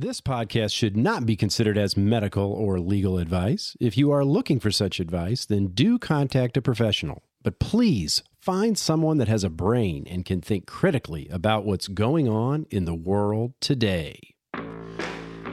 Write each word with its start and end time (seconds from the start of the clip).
This 0.00 0.20
podcast 0.20 0.72
should 0.74 0.96
not 0.96 1.26
be 1.26 1.34
considered 1.34 1.76
as 1.76 1.96
medical 1.96 2.52
or 2.52 2.78
legal 2.78 3.18
advice. 3.18 3.76
If 3.80 3.98
you 3.98 4.12
are 4.12 4.24
looking 4.24 4.60
for 4.60 4.70
such 4.70 5.00
advice, 5.00 5.44
then 5.44 5.72
do 5.74 5.98
contact 5.98 6.56
a 6.56 6.62
professional. 6.62 7.24
But 7.42 7.58
please 7.58 8.22
find 8.38 8.78
someone 8.78 9.18
that 9.18 9.26
has 9.26 9.42
a 9.42 9.50
brain 9.50 10.06
and 10.08 10.24
can 10.24 10.40
think 10.40 10.68
critically 10.68 11.26
about 11.32 11.64
what's 11.64 11.88
going 11.88 12.28
on 12.28 12.66
in 12.70 12.84
the 12.84 12.94
world 12.94 13.54
today. 13.60 14.36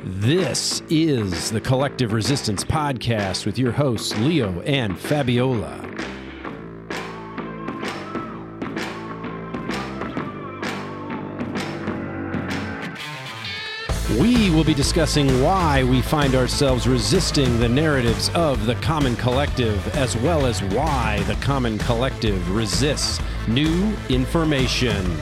This 0.04 0.84
is 0.92 1.50
the 1.50 1.60
Collective 1.60 2.14
Resistance 2.14 2.64
Podcast 2.64 3.48
with 3.48 3.58
your 3.58 3.72
hosts, 3.72 4.16
Leo 4.20 4.62
and 4.62 5.00
Fabiola. 5.00 5.82
We 14.56 14.60
will 14.60 14.66
be 14.68 14.74
discussing 14.74 15.44
why 15.44 15.84
we 15.84 16.02
find 16.02 16.34
ourselves 16.34 16.88
resisting 16.88 17.60
the 17.60 17.68
narratives 17.68 18.30
of 18.30 18.66
the 18.66 18.76
common 18.76 19.18
collective, 19.18 19.86
as 19.98 20.16
well 20.16 20.46
as 20.46 20.64
why 20.64 21.22
the 21.28 21.34
common 21.42 21.78
collective 21.80 22.50
resists 22.52 23.20
new 23.50 23.94
information. 24.08 25.18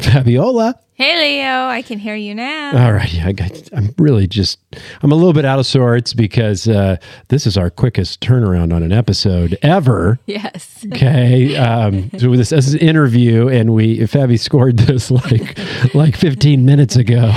Fabiola. 0.00 0.80
Hey 1.00 1.18
Leo, 1.18 1.66
I 1.66 1.80
can 1.80 1.98
hear 1.98 2.14
you 2.14 2.34
now. 2.34 2.84
All 2.84 2.92
right, 2.92 3.10
yeah, 3.10 3.28
I 3.28 3.32
got, 3.32 3.52
I'm 3.72 3.94
really 3.96 4.26
just 4.26 4.58
I'm 5.02 5.10
a 5.10 5.14
little 5.14 5.32
bit 5.32 5.46
out 5.46 5.58
of 5.58 5.64
sorts 5.64 6.12
because 6.12 6.68
uh, 6.68 6.98
this 7.28 7.46
is 7.46 7.56
our 7.56 7.70
quickest 7.70 8.20
turnaround 8.20 8.74
on 8.74 8.82
an 8.82 8.92
episode 8.92 9.56
ever. 9.62 10.18
Yes. 10.26 10.84
Okay, 10.92 11.56
um, 11.56 12.10
so 12.18 12.36
this, 12.36 12.50
this 12.50 12.66
is 12.66 12.74
an 12.74 12.80
interview, 12.80 13.48
and 13.48 13.72
we 13.72 14.00
Fabi 14.00 14.38
scored 14.38 14.76
this 14.76 15.10
like 15.10 15.58
like 15.94 16.16
15 16.16 16.66
minutes 16.66 16.96
ago. 16.96 17.32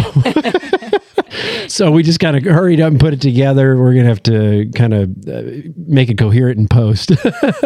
so 1.69 1.89
we 1.89 2.03
just 2.03 2.19
kind 2.19 2.35
of 2.35 2.43
hurried 2.43 2.81
up 2.81 2.91
and 2.91 2.99
put 2.99 3.13
it 3.13 3.21
together. 3.21 3.77
We're 3.77 3.93
gonna 3.93 4.09
have 4.09 4.23
to 4.23 4.69
kind 4.75 4.93
of 4.93 5.09
uh, 5.25 5.69
make 5.87 6.09
it 6.09 6.17
coherent 6.17 6.59
in 6.59 6.67
post. 6.67 7.13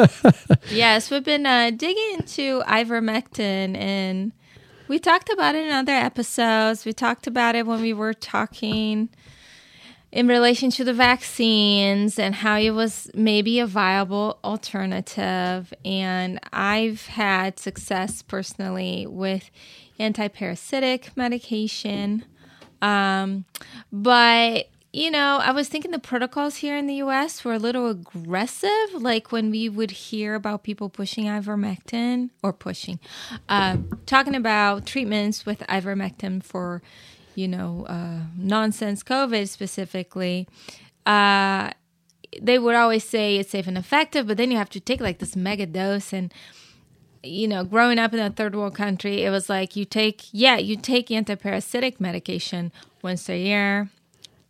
yes, 0.72 1.10
we've 1.10 1.24
been 1.24 1.48
uh, 1.48 1.72
digging 1.72 2.18
into 2.20 2.62
ivermectin 2.68 3.76
and 3.76 4.32
we 4.88 5.00
talked 5.00 5.30
about 5.30 5.56
it 5.56 5.66
in 5.66 5.74
other 5.74 5.94
episodes. 5.94 6.86
We 6.86 6.94
talked 6.94 7.28
about 7.28 7.56
it 7.56 7.66
when 7.66 7.82
we 7.82 7.94
were 7.94 8.14
talking 8.14 9.10
in 10.12 10.28
relation 10.28 10.72
to 10.72 10.84
the 10.84 10.94
vaccines 10.94 12.18
and 12.18 12.34
how 12.34 12.58
it 12.58 12.72
was 12.72 13.12
maybe 13.14 13.60
a 13.60 13.68
viable 13.68 14.40
alternative. 14.44 15.74
And 15.84 16.40
I've 16.54 17.08
had 17.08 17.60
success 17.60 18.22
personally 18.22 19.06
with 19.08 19.50
antiparasitic 20.00 21.16
medication. 21.16 22.24
Um, 22.82 23.46
but 23.92 24.70
you 24.98 25.12
know, 25.12 25.40
I 25.44 25.52
was 25.52 25.70
thinking 25.70 25.92
the 25.92 26.00
protocols 26.00 26.56
here 26.56 26.76
in 26.76 26.88
the 26.88 26.96
US 26.96 27.46
were 27.46 27.54
a 27.54 27.60
little 27.60 27.88
aggressive, 27.88 28.96
like 28.96 29.32
when 29.32 29.52
we 29.52 29.70
would 29.70 29.92
hear 29.92 30.34
about 30.34 30.64
people 30.64 30.90
pushing 30.90 31.26
ivermectin 31.26 32.32
or 32.42 32.52
pushing, 32.52 33.00
uh, 33.48 33.78
talking 34.08 34.34
about 34.34 34.88
treatments 34.88 35.46
with 35.46 35.60
ivermectin 35.70 36.44
for, 36.44 36.82
you 37.36 37.48
know, 37.48 37.86
uh, 37.88 38.22
nonsense 38.36 39.04
COVID 39.04 39.48
specifically. 39.48 40.48
Uh, 41.06 41.70
they 42.42 42.58
would 42.58 42.74
always 42.74 43.04
say 43.04 43.38
it's 43.38 43.52
safe 43.52 43.68
and 43.68 43.78
effective, 43.78 44.26
but 44.26 44.38
then 44.38 44.50
you 44.50 44.58
have 44.58 44.72
to 44.72 44.80
take 44.80 45.00
like 45.00 45.20
this 45.20 45.36
mega 45.36 45.68
dose 45.68 46.12
and 46.12 46.34
you 47.22 47.48
know, 47.48 47.64
growing 47.64 48.00
up 48.00 48.14
in 48.14 48.20
a 48.20 48.30
third 48.30 48.56
world 48.56 48.74
country, 48.74 49.24
it 49.24 49.30
was 49.30 49.50
like 49.50 49.76
you 49.76 49.86
take, 49.86 50.24
yeah, 50.32 50.58
you 50.58 50.76
take 50.76 51.10
antiparasitic 51.10 52.00
medication 52.00 52.72
once 53.04 53.28
a 53.28 53.38
year 53.38 53.90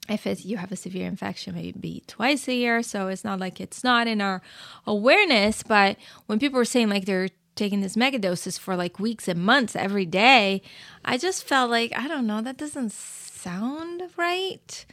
if 0.10 0.46
you 0.46 0.58
have 0.58 0.72
a 0.72 0.76
severe 0.76 1.08
infection, 1.08 1.56
maybe 1.56 2.04
twice 2.08 2.48
a 2.48 2.54
year. 2.54 2.84
So 2.84 3.08
it's 3.08 3.24
not 3.24 3.40
like 3.40 3.60
it's 3.60 3.84
not 3.84 4.08
in 4.08 4.22
our 4.22 4.42
awareness. 4.86 5.64
But 5.64 5.98
when 6.26 6.40
people 6.40 6.60
are 6.60 6.66
saying 6.66 6.90
like 6.90 7.06
they're 7.06 7.30
taking 7.56 7.82
this 7.82 7.98
mega 7.98 8.20
doses 8.20 8.58
for 8.58 8.76
like 8.76 9.00
weeks 9.00 9.28
and 9.28 9.40
months 9.40 9.76
every 9.76 10.06
day, 10.06 10.62
I 11.04 11.18
just 11.18 11.44
felt 11.44 11.70
like, 11.70 11.92
I 11.96 12.08
don't 12.08 12.28
know, 12.28 12.42
that 12.42 12.58
doesn't 12.58 12.92
sound 12.92 14.04
right. 14.16 14.86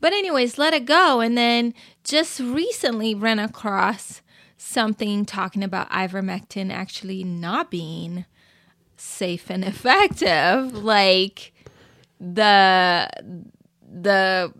But, 0.00 0.14
anyways, 0.14 0.56
let 0.56 0.72
it 0.72 0.86
go. 0.86 1.20
And 1.20 1.36
then 1.36 1.74
just 2.04 2.40
recently 2.40 3.14
ran 3.14 3.38
across 3.38 4.22
something 4.56 5.24
talking 5.26 5.62
about 5.62 5.90
ivermectin 5.90 6.72
actually 6.72 7.24
not 7.24 7.70
being 7.70 8.24
safe 8.96 9.50
and 9.50 9.64
effective. 9.64 10.74
Like 10.74 11.52
the 12.18 13.10
the 13.90 14.52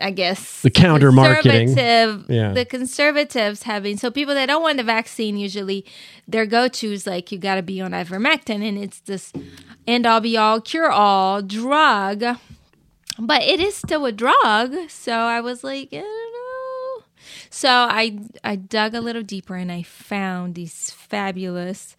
I 0.00 0.10
guess 0.10 0.62
the 0.62 0.70
counter 0.70 1.10
marketing. 1.10 1.76
Yeah. 1.76 2.52
The 2.52 2.66
conservatives 2.68 3.64
having 3.64 3.96
so 3.96 4.10
people 4.10 4.34
that 4.34 4.46
don't 4.46 4.62
want 4.62 4.76
the 4.76 4.84
vaccine 4.84 5.36
usually 5.36 5.84
their 6.26 6.46
go 6.46 6.68
to 6.68 6.92
is 6.92 7.06
like 7.06 7.32
you 7.32 7.38
got 7.38 7.56
to 7.56 7.62
be 7.62 7.80
on 7.80 7.92
ivermectin 7.92 8.66
and 8.66 8.78
it's 8.78 9.00
this 9.00 9.32
end 9.86 10.06
all 10.06 10.20
be 10.20 10.36
all 10.36 10.60
cure 10.60 10.90
all 10.90 11.42
drug, 11.42 12.24
but 13.18 13.42
it 13.42 13.60
is 13.60 13.74
still 13.74 14.06
a 14.06 14.12
drug. 14.12 14.74
So 14.88 15.12
I 15.12 15.40
was 15.40 15.64
like, 15.64 15.88
I 15.92 15.96
don't 15.98 16.32
know. 16.32 17.04
So 17.50 17.68
I 17.68 18.18
I 18.44 18.56
dug 18.56 18.94
a 18.94 19.00
little 19.00 19.22
deeper 19.22 19.56
and 19.56 19.72
I 19.72 19.82
found 19.82 20.54
these 20.54 20.90
fabulous 20.90 21.96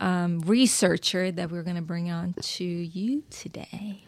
um, 0.00 0.40
researcher 0.40 1.30
that 1.30 1.50
we're 1.50 1.62
going 1.62 1.76
to 1.76 1.82
bring 1.82 2.10
on 2.10 2.34
to 2.40 2.64
you 2.64 3.22
today. 3.30 4.02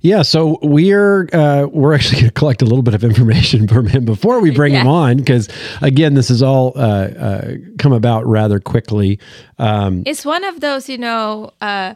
Yeah, 0.00 0.22
so 0.22 0.58
we're 0.62 1.28
uh, 1.32 1.66
we're 1.70 1.94
actually 1.94 2.20
going 2.22 2.30
to 2.30 2.34
collect 2.34 2.62
a 2.62 2.64
little 2.64 2.82
bit 2.82 2.94
of 2.94 3.04
information 3.04 3.68
from 3.68 3.86
him 3.86 4.04
before 4.04 4.40
we 4.40 4.50
bring 4.50 4.72
yeah. 4.72 4.82
him 4.82 4.88
on 4.88 5.18
because 5.18 5.48
again, 5.80 6.14
this 6.14 6.30
is 6.30 6.42
all 6.42 6.72
uh, 6.76 6.80
uh, 6.80 7.54
come 7.78 7.92
about 7.92 8.26
rather 8.26 8.58
quickly. 8.58 9.18
Um, 9.58 10.02
it's 10.06 10.24
one 10.24 10.44
of 10.44 10.60
those, 10.60 10.88
you 10.88 10.98
know. 10.98 11.52
Uh, 11.60 11.94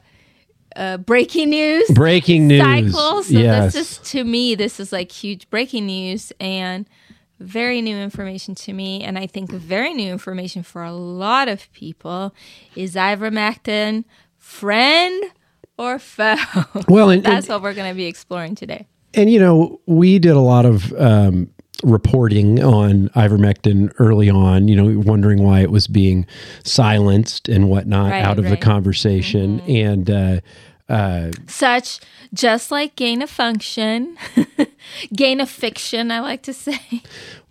uh, 0.74 0.96
breaking 0.96 1.50
news, 1.50 1.86
breaking 1.90 2.48
news 2.48 2.62
cycles. 2.62 3.26
So 3.26 3.38
yes. 3.38 3.74
this 3.74 3.92
is 3.92 4.10
to 4.12 4.24
me, 4.24 4.54
this 4.54 4.80
is 4.80 4.90
like 4.90 5.12
huge 5.12 5.50
breaking 5.50 5.84
news, 5.84 6.32
and 6.40 6.88
very 7.42 7.82
new 7.82 7.96
information 7.96 8.54
to 8.56 8.72
me, 8.72 9.02
and 9.02 9.18
I 9.18 9.26
think 9.26 9.50
very 9.50 9.92
new 9.94 10.10
information 10.12 10.62
for 10.62 10.82
a 10.82 10.92
lot 10.92 11.48
of 11.48 11.70
people 11.72 12.34
is 12.76 12.94
ivermectin 12.94 14.04
friend 14.38 15.24
or 15.78 15.98
foe? 15.98 16.36
Well, 16.88 17.10
and, 17.10 17.22
that's 17.22 17.46
and, 17.46 17.54
what 17.54 17.62
we're 17.62 17.74
going 17.74 17.90
to 17.90 17.96
be 17.96 18.06
exploring 18.06 18.54
today. 18.54 18.86
And 19.14 19.30
you 19.30 19.40
know, 19.40 19.80
we 19.86 20.18
did 20.18 20.32
a 20.32 20.40
lot 20.40 20.64
of 20.64 20.92
um, 20.94 21.50
reporting 21.82 22.62
on 22.62 23.08
ivermectin 23.10 23.92
early 23.98 24.30
on. 24.30 24.68
You 24.68 24.76
know, 24.76 25.02
wondering 25.04 25.42
why 25.42 25.60
it 25.60 25.70
was 25.70 25.86
being 25.86 26.26
silenced 26.64 27.48
and 27.48 27.68
whatnot 27.68 28.10
right, 28.10 28.24
out 28.24 28.38
of 28.38 28.44
right. 28.46 28.50
the 28.50 28.56
conversation, 28.56 29.60
mm-hmm. 29.60 29.70
and. 29.70 30.10
Uh, 30.10 30.40
uh, 30.92 31.30
Such 31.46 32.00
just 32.34 32.70
like 32.70 32.96
gain 32.96 33.22
of 33.22 33.30
function, 33.30 34.16
gain 35.14 35.40
of 35.40 35.48
fiction, 35.48 36.10
I 36.10 36.20
like 36.20 36.42
to 36.42 36.52
say. 36.52 37.02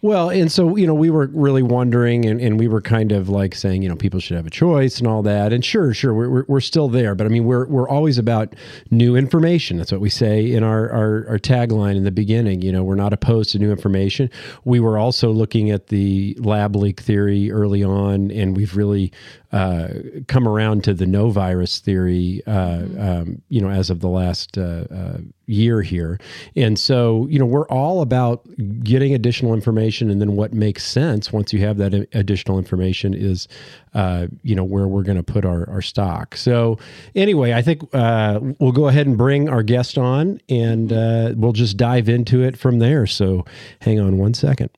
Well, 0.03 0.31
and 0.31 0.51
so, 0.51 0.75
you 0.75 0.87
know, 0.87 0.95
we 0.95 1.11
were 1.11 1.27
really 1.27 1.61
wondering 1.61 2.25
and, 2.25 2.41
and 2.41 2.59
we 2.59 2.67
were 2.67 2.81
kind 2.81 3.11
of 3.11 3.29
like 3.29 3.53
saying, 3.53 3.83
you 3.83 3.89
know, 3.89 3.95
people 3.95 4.19
should 4.19 4.35
have 4.35 4.47
a 4.47 4.51
choice 4.51 4.97
and 4.97 5.07
all 5.07 5.21
that. 5.21 5.53
And 5.53 5.63
sure, 5.63 5.93
sure, 5.93 6.11
we're, 6.11 6.43
we're 6.47 6.59
still 6.59 6.89
there. 6.89 7.13
But 7.13 7.27
I 7.27 7.29
mean, 7.29 7.45
we're, 7.45 7.67
we're 7.67 7.87
always 7.87 8.17
about 8.17 8.55
new 8.89 9.15
information. 9.15 9.77
That's 9.77 9.91
what 9.91 10.01
we 10.01 10.09
say 10.09 10.51
in 10.51 10.63
our, 10.63 10.89
our, 10.89 11.27
our 11.29 11.37
tagline 11.37 11.97
in 11.97 12.03
the 12.03 12.11
beginning. 12.11 12.63
You 12.63 12.71
know, 12.71 12.83
we're 12.83 12.95
not 12.95 13.13
opposed 13.13 13.51
to 13.51 13.59
new 13.59 13.69
information. 13.69 14.31
We 14.65 14.79
were 14.79 14.97
also 14.97 15.29
looking 15.29 15.69
at 15.69 15.87
the 15.87 16.35
lab 16.39 16.75
leak 16.75 16.99
theory 16.99 17.51
early 17.51 17.83
on, 17.83 18.31
and 18.31 18.57
we've 18.57 18.75
really 18.75 19.11
uh, 19.51 19.89
come 20.27 20.47
around 20.47 20.83
to 20.85 20.95
the 20.95 21.05
no 21.05 21.29
virus 21.29 21.79
theory, 21.79 22.41
uh, 22.47 22.51
mm-hmm. 22.51 23.01
um, 23.01 23.41
you 23.49 23.61
know, 23.61 23.69
as 23.69 23.91
of 23.91 23.99
the 23.99 24.09
last 24.09 24.57
uh, 24.57 24.85
uh, 24.91 25.17
year 25.51 25.81
here. 25.81 26.19
And 26.55 26.79
so, 26.79 27.27
you 27.29 27.37
know, 27.37 27.45
we're 27.45 27.67
all 27.67 28.01
about 28.01 28.47
getting 28.83 29.13
additional 29.13 29.53
information, 29.53 30.09
and 30.09 30.21
then 30.21 30.35
what 30.35 30.53
makes 30.53 30.83
sense 30.83 31.31
once 31.31 31.53
you 31.53 31.59
have 31.59 31.77
that 31.77 31.93
additional 32.13 32.57
information 32.57 33.13
is, 33.13 33.47
uh, 33.93 34.27
you 34.43 34.55
know, 34.55 34.63
where 34.63 34.87
we're 34.87 35.03
going 35.03 35.17
to 35.17 35.23
put 35.23 35.45
our, 35.45 35.69
our 35.69 35.81
stock. 35.81 36.35
So, 36.35 36.79
anyway, 37.15 37.53
I 37.53 37.61
think 37.61 37.83
uh, 37.93 38.39
we'll 38.59 38.71
go 38.71 38.87
ahead 38.87 39.07
and 39.07 39.17
bring 39.17 39.49
our 39.49 39.63
guest 39.63 39.97
on, 39.97 40.39
and 40.49 40.89
mm-hmm. 40.89 41.39
we'll 41.39 41.53
just 41.53 41.77
dive 41.77 42.09
into 42.09 42.43
it 42.43 42.57
from 42.57 42.79
there. 42.79 43.05
So, 43.05 43.45
hang 43.81 43.99
on 43.99 44.17
one 44.17 44.33
second. 44.33 44.69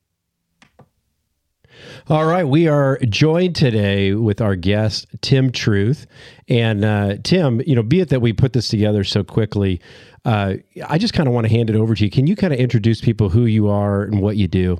All 2.10 2.26
right, 2.26 2.44
we 2.44 2.68
are 2.68 2.98
joined 3.08 3.56
today 3.56 4.14
with 4.14 4.42
our 4.42 4.56
guest 4.56 5.08
Tim 5.22 5.52
Truth, 5.52 6.06
and 6.50 6.84
uh, 6.84 7.16
Tim. 7.24 7.62
You 7.66 7.76
know, 7.76 7.84
be 7.84 8.02
it 8.02 8.10
that 8.10 8.22
we 8.22 8.34
put 8.34 8.52
this 8.52 8.68
together 8.68 9.06
so 9.06 9.24
quickly, 9.24 9.80
uh, 10.26 10.56
I 10.88 10.98
just 10.98 11.14
kind 11.14 11.28
of 11.28 11.34
want 11.34 11.48
to 11.48 11.54
hand 11.54 11.70
it 11.70 11.76
over 11.76 11.96
to 11.96 12.04
you. 12.04 12.10
Can 12.10 12.28
you 12.28 12.36
kind 12.36 12.54
of 12.54 12.60
introduce 12.60 13.02
people 13.02 13.30
who 13.30 13.46
you 13.46 13.68
are 13.70 14.04
and 14.04 14.22
what 14.22 14.38
you 14.38 14.48
do? 14.48 14.80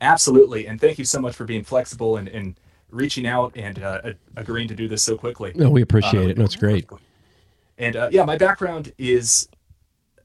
Absolutely, 0.00 0.66
and 0.66 0.80
thank 0.80 0.98
you 0.98 1.04
so 1.04 1.20
much 1.20 1.34
for 1.34 1.44
being 1.44 1.64
flexible 1.64 2.16
and, 2.16 2.28
and 2.28 2.58
reaching 2.90 3.26
out 3.26 3.52
and 3.56 3.82
uh, 3.82 4.12
agreeing 4.36 4.68
to 4.68 4.74
do 4.74 4.88
this 4.88 5.02
so 5.02 5.16
quickly. 5.16 5.52
No, 5.54 5.70
we 5.70 5.82
appreciate 5.82 6.26
uh, 6.26 6.30
it. 6.30 6.38
No, 6.38 6.44
it's 6.44 6.56
great. 6.56 6.88
And 7.78 7.96
uh, 7.96 8.08
yeah, 8.12 8.24
my 8.24 8.36
background 8.36 8.92
is 8.98 9.48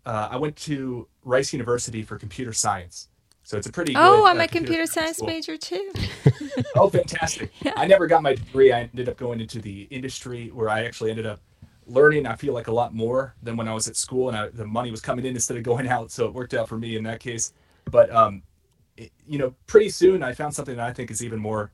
uh, 0.05 0.29
I 0.31 0.37
went 0.37 0.55
to 0.57 1.07
Rice 1.23 1.53
University 1.53 2.03
for 2.03 2.17
computer 2.17 2.53
science. 2.53 3.07
So 3.43 3.57
it's 3.57 3.67
a 3.67 3.71
pretty. 3.71 3.93
Oh, 3.95 4.21
good, 4.21 4.29
I'm 4.29 4.39
a 4.39 4.47
computer, 4.47 4.83
computer 4.83 4.85
science 4.85 5.17
school. 5.17 5.27
major 5.27 5.57
too. 5.57 5.91
oh, 6.75 6.89
fantastic! 6.89 7.51
Yeah. 7.61 7.73
I 7.77 7.87
never 7.87 8.07
got 8.07 8.23
my 8.23 8.35
degree. 8.35 8.71
I 8.71 8.81
ended 8.81 9.09
up 9.09 9.17
going 9.17 9.41
into 9.41 9.59
the 9.59 9.83
industry 9.83 10.49
where 10.49 10.69
I 10.69 10.85
actually 10.85 11.09
ended 11.09 11.25
up 11.25 11.41
learning. 11.87 12.25
I 12.25 12.35
feel 12.35 12.53
like 12.53 12.67
a 12.67 12.71
lot 12.71 12.93
more 12.93 13.35
than 13.41 13.57
when 13.57 13.67
I 13.67 13.73
was 13.73 13.87
at 13.87 13.95
school, 13.95 14.29
and 14.29 14.37
I, 14.37 14.49
the 14.49 14.65
money 14.65 14.91
was 14.91 15.01
coming 15.01 15.25
in 15.25 15.35
instead 15.35 15.57
of 15.57 15.63
going 15.71 15.87
out. 15.87 16.11
So 16.11 16.25
it 16.25 16.33
worked 16.33 16.53
out 16.53 16.69
for 16.69 16.77
me 16.77 16.95
in 16.95 17.03
that 17.03 17.19
case. 17.19 17.53
But 17.89 18.13
um, 18.13 18.43
it, 18.97 19.11
you 19.27 19.37
know, 19.37 19.53
pretty 19.67 19.89
soon 19.89 20.23
I 20.23 20.33
found 20.33 20.53
something 20.53 20.77
that 20.77 20.85
I 20.85 20.93
think 20.93 21.11
is 21.11 21.23
even 21.23 21.39
more 21.39 21.71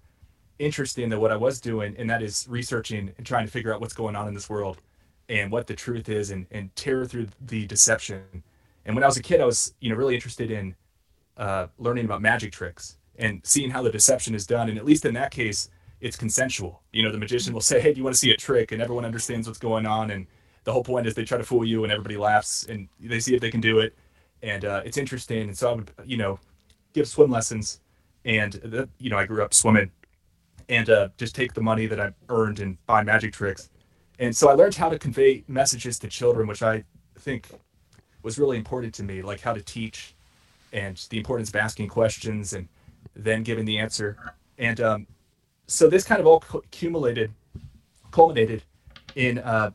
interesting 0.58 1.10
than 1.10 1.20
what 1.20 1.32
I 1.32 1.38
was 1.38 1.60
doing, 1.60 1.96
and 1.98 2.10
that 2.10 2.22
is 2.22 2.48
researching 2.50 3.14
and 3.18 3.26
trying 3.26 3.46
to 3.46 3.52
figure 3.52 3.74
out 3.74 3.82
what's 3.82 3.94
going 3.94 4.16
on 4.16 4.28
in 4.28 4.34
this 4.34 4.50
world 4.50 4.82
and 5.30 5.52
what 5.52 5.68
the 5.68 5.76
truth 5.76 6.10
is, 6.10 6.32
and 6.32 6.48
and 6.52 6.76
tear 6.76 7.06
through 7.06 7.28
the 7.42 7.66
deception. 7.68 8.44
And 8.86 8.96
when 8.96 9.04
I 9.04 9.08
was 9.08 9.18
a 9.18 9.22
kid, 9.22 9.42
I 9.42 9.46
was 9.46 9.74
you 9.80 9.90
know 9.90 9.96
really 9.96 10.16
interested 10.16 10.52
in 10.52 10.76
uh, 11.38 11.68
learning 11.78 12.06
about 12.06 12.22
magic 12.22 12.52
tricks 12.52 12.98
and 13.18 13.42
seeing 13.44 13.70
how 13.70 13.82
the 13.82 13.92
deception 13.92 14.34
is 14.34 14.48
done. 14.48 14.70
And 14.70 14.78
at 14.78 14.86
least 14.86 15.06
in 15.06 15.14
that 15.16 15.32
case, 15.32 15.70
it's 16.02 16.16
consensual. 16.16 16.82
You 16.92 17.04
know, 17.04 17.12
the 17.12 17.18
magician 17.18 17.54
will 17.54 17.62
say, 17.62 17.80
"Hey, 17.80 17.94
do 17.94 17.98
you 17.98 18.04
want 18.04 18.16
to 18.16 18.20
see 18.20 18.32
a 18.32 18.38
trick?" 18.38 18.72
And 18.72 18.82
everyone 18.82 19.06
understands 19.06 19.48
what's 19.48 19.60
going 19.60 19.86
on. 19.86 20.12
And 20.12 20.28
the 20.64 20.72
whole 20.72 20.84
point 20.84 21.08
is 21.08 21.14
they 21.14 21.26
try 21.26 21.38
to 21.38 21.44
fool 21.44 21.66
you, 21.66 21.84
and 21.84 21.92
everybody 21.92 22.18
laughs, 22.18 22.66
and 22.68 22.88
they 23.00 23.20
see 23.20 23.36
if 23.36 23.42
they 23.42 23.52
can 23.52 23.62
do 23.62 23.80
it. 23.80 23.96
And 24.42 24.66
uh, 24.66 24.82
it's 24.86 24.98
interesting. 24.98 25.50
And 25.50 25.58
so 25.58 25.72
I 25.72 25.74
would, 25.74 25.92
you 26.06 26.18
know, 26.18 26.40
give 26.94 27.08
swim 27.08 27.30
lessons, 27.30 27.82
and 28.26 28.54
the, 28.54 28.90
you 29.00 29.10
know, 29.10 29.18
I 29.18 29.26
grew 29.26 29.44
up 29.44 29.54
swimming, 29.54 29.92
and 30.70 30.90
uh, 30.90 31.10
just 31.18 31.36
take 31.36 31.54
the 31.54 31.62
money 31.62 31.86
that 31.88 32.00
I 32.00 32.14
earned 32.30 32.60
and 32.60 32.78
buy 32.86 33.04
magic 33.04 33.34
tricks. 33.34 33.70
And 34.20 34.36
so 34.36 34.50
I 34.50 34.54
learned 34.54 34.76
how 34.76 34.90
to 34.90 35.00
convey 35.00 35.44
messages 35.48 35.98
to 36.00 36.08
children, 36.08 36.48
which 36.48 36.62
I 36.62 36.84
think 37.20 37.48
was 38.22 38.38
really 38.38 38.58
important 38.58 38.94
to 38.96 39.04
me, 39.04 39.22
like 39.22 39.40
how 39.40 39.54
to 39.54 39.62
teach 39.62 40.16
and 40.72 40.98
the 41.10 41.18
importance 41.18 41.50
of 41.50 41.56
asking 41.56 41.88
questions 41.88 42.54
and 42.54 42.68
then 43.16 43.44
giving 43.44 43.66
the 43.66 43.78
answer. 43.78 44.18
And 44.58 44.80
um, 44.82 45.08
so 45.70 45.88
this 45.88 46.04
kind 46.04 46.20
of 46.20 46.26
all 46.26 46.44
accumulated, 46.54 47.32
culminated 48.10 48.64
in 49.16 49.38
uh, 49.38 49.70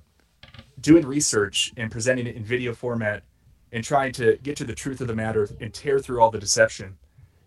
doing 0.80 1.06
research 1.06 1.72
and 1.76 1.90
presenting 1.90 2.26
it 2.26 2.34
in 2.34 2.44
video 2.44 2.74
format 2.74 3.22
and 3.70 3.84
trying 3.84 4.10
to 4.12 4.36
get 4.42 4.56
to 4.56 4.64
the 4.64 4.74
truth 4.74 5.00
of 5.00 5.06
the 5.06 5.14
matter 5.14 5.48
and 5.60 5.72
tear 5.72 6.00
through 6.00 6.20
all 6.20 6.30
the 6.32 6.38
deception. 6.38 6.96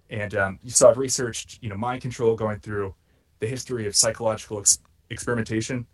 And 0.09 0.33
um, 0.35 0.59
so 0.65 0.89
I've 0.89 0.97
researched, 0.97 1.59
you 1.61 1.69
know, 1.69 1.75
mind 1.75 2.01
control, 2.01 2.35
going 2.35 2.59
through 2.59 2.95
the 3.39 3.47
history 3.47 3.85
of 3.85 3.95
psychological 3.95 4.59
ex- 4.59 4.79
experimentation 5.09 5.85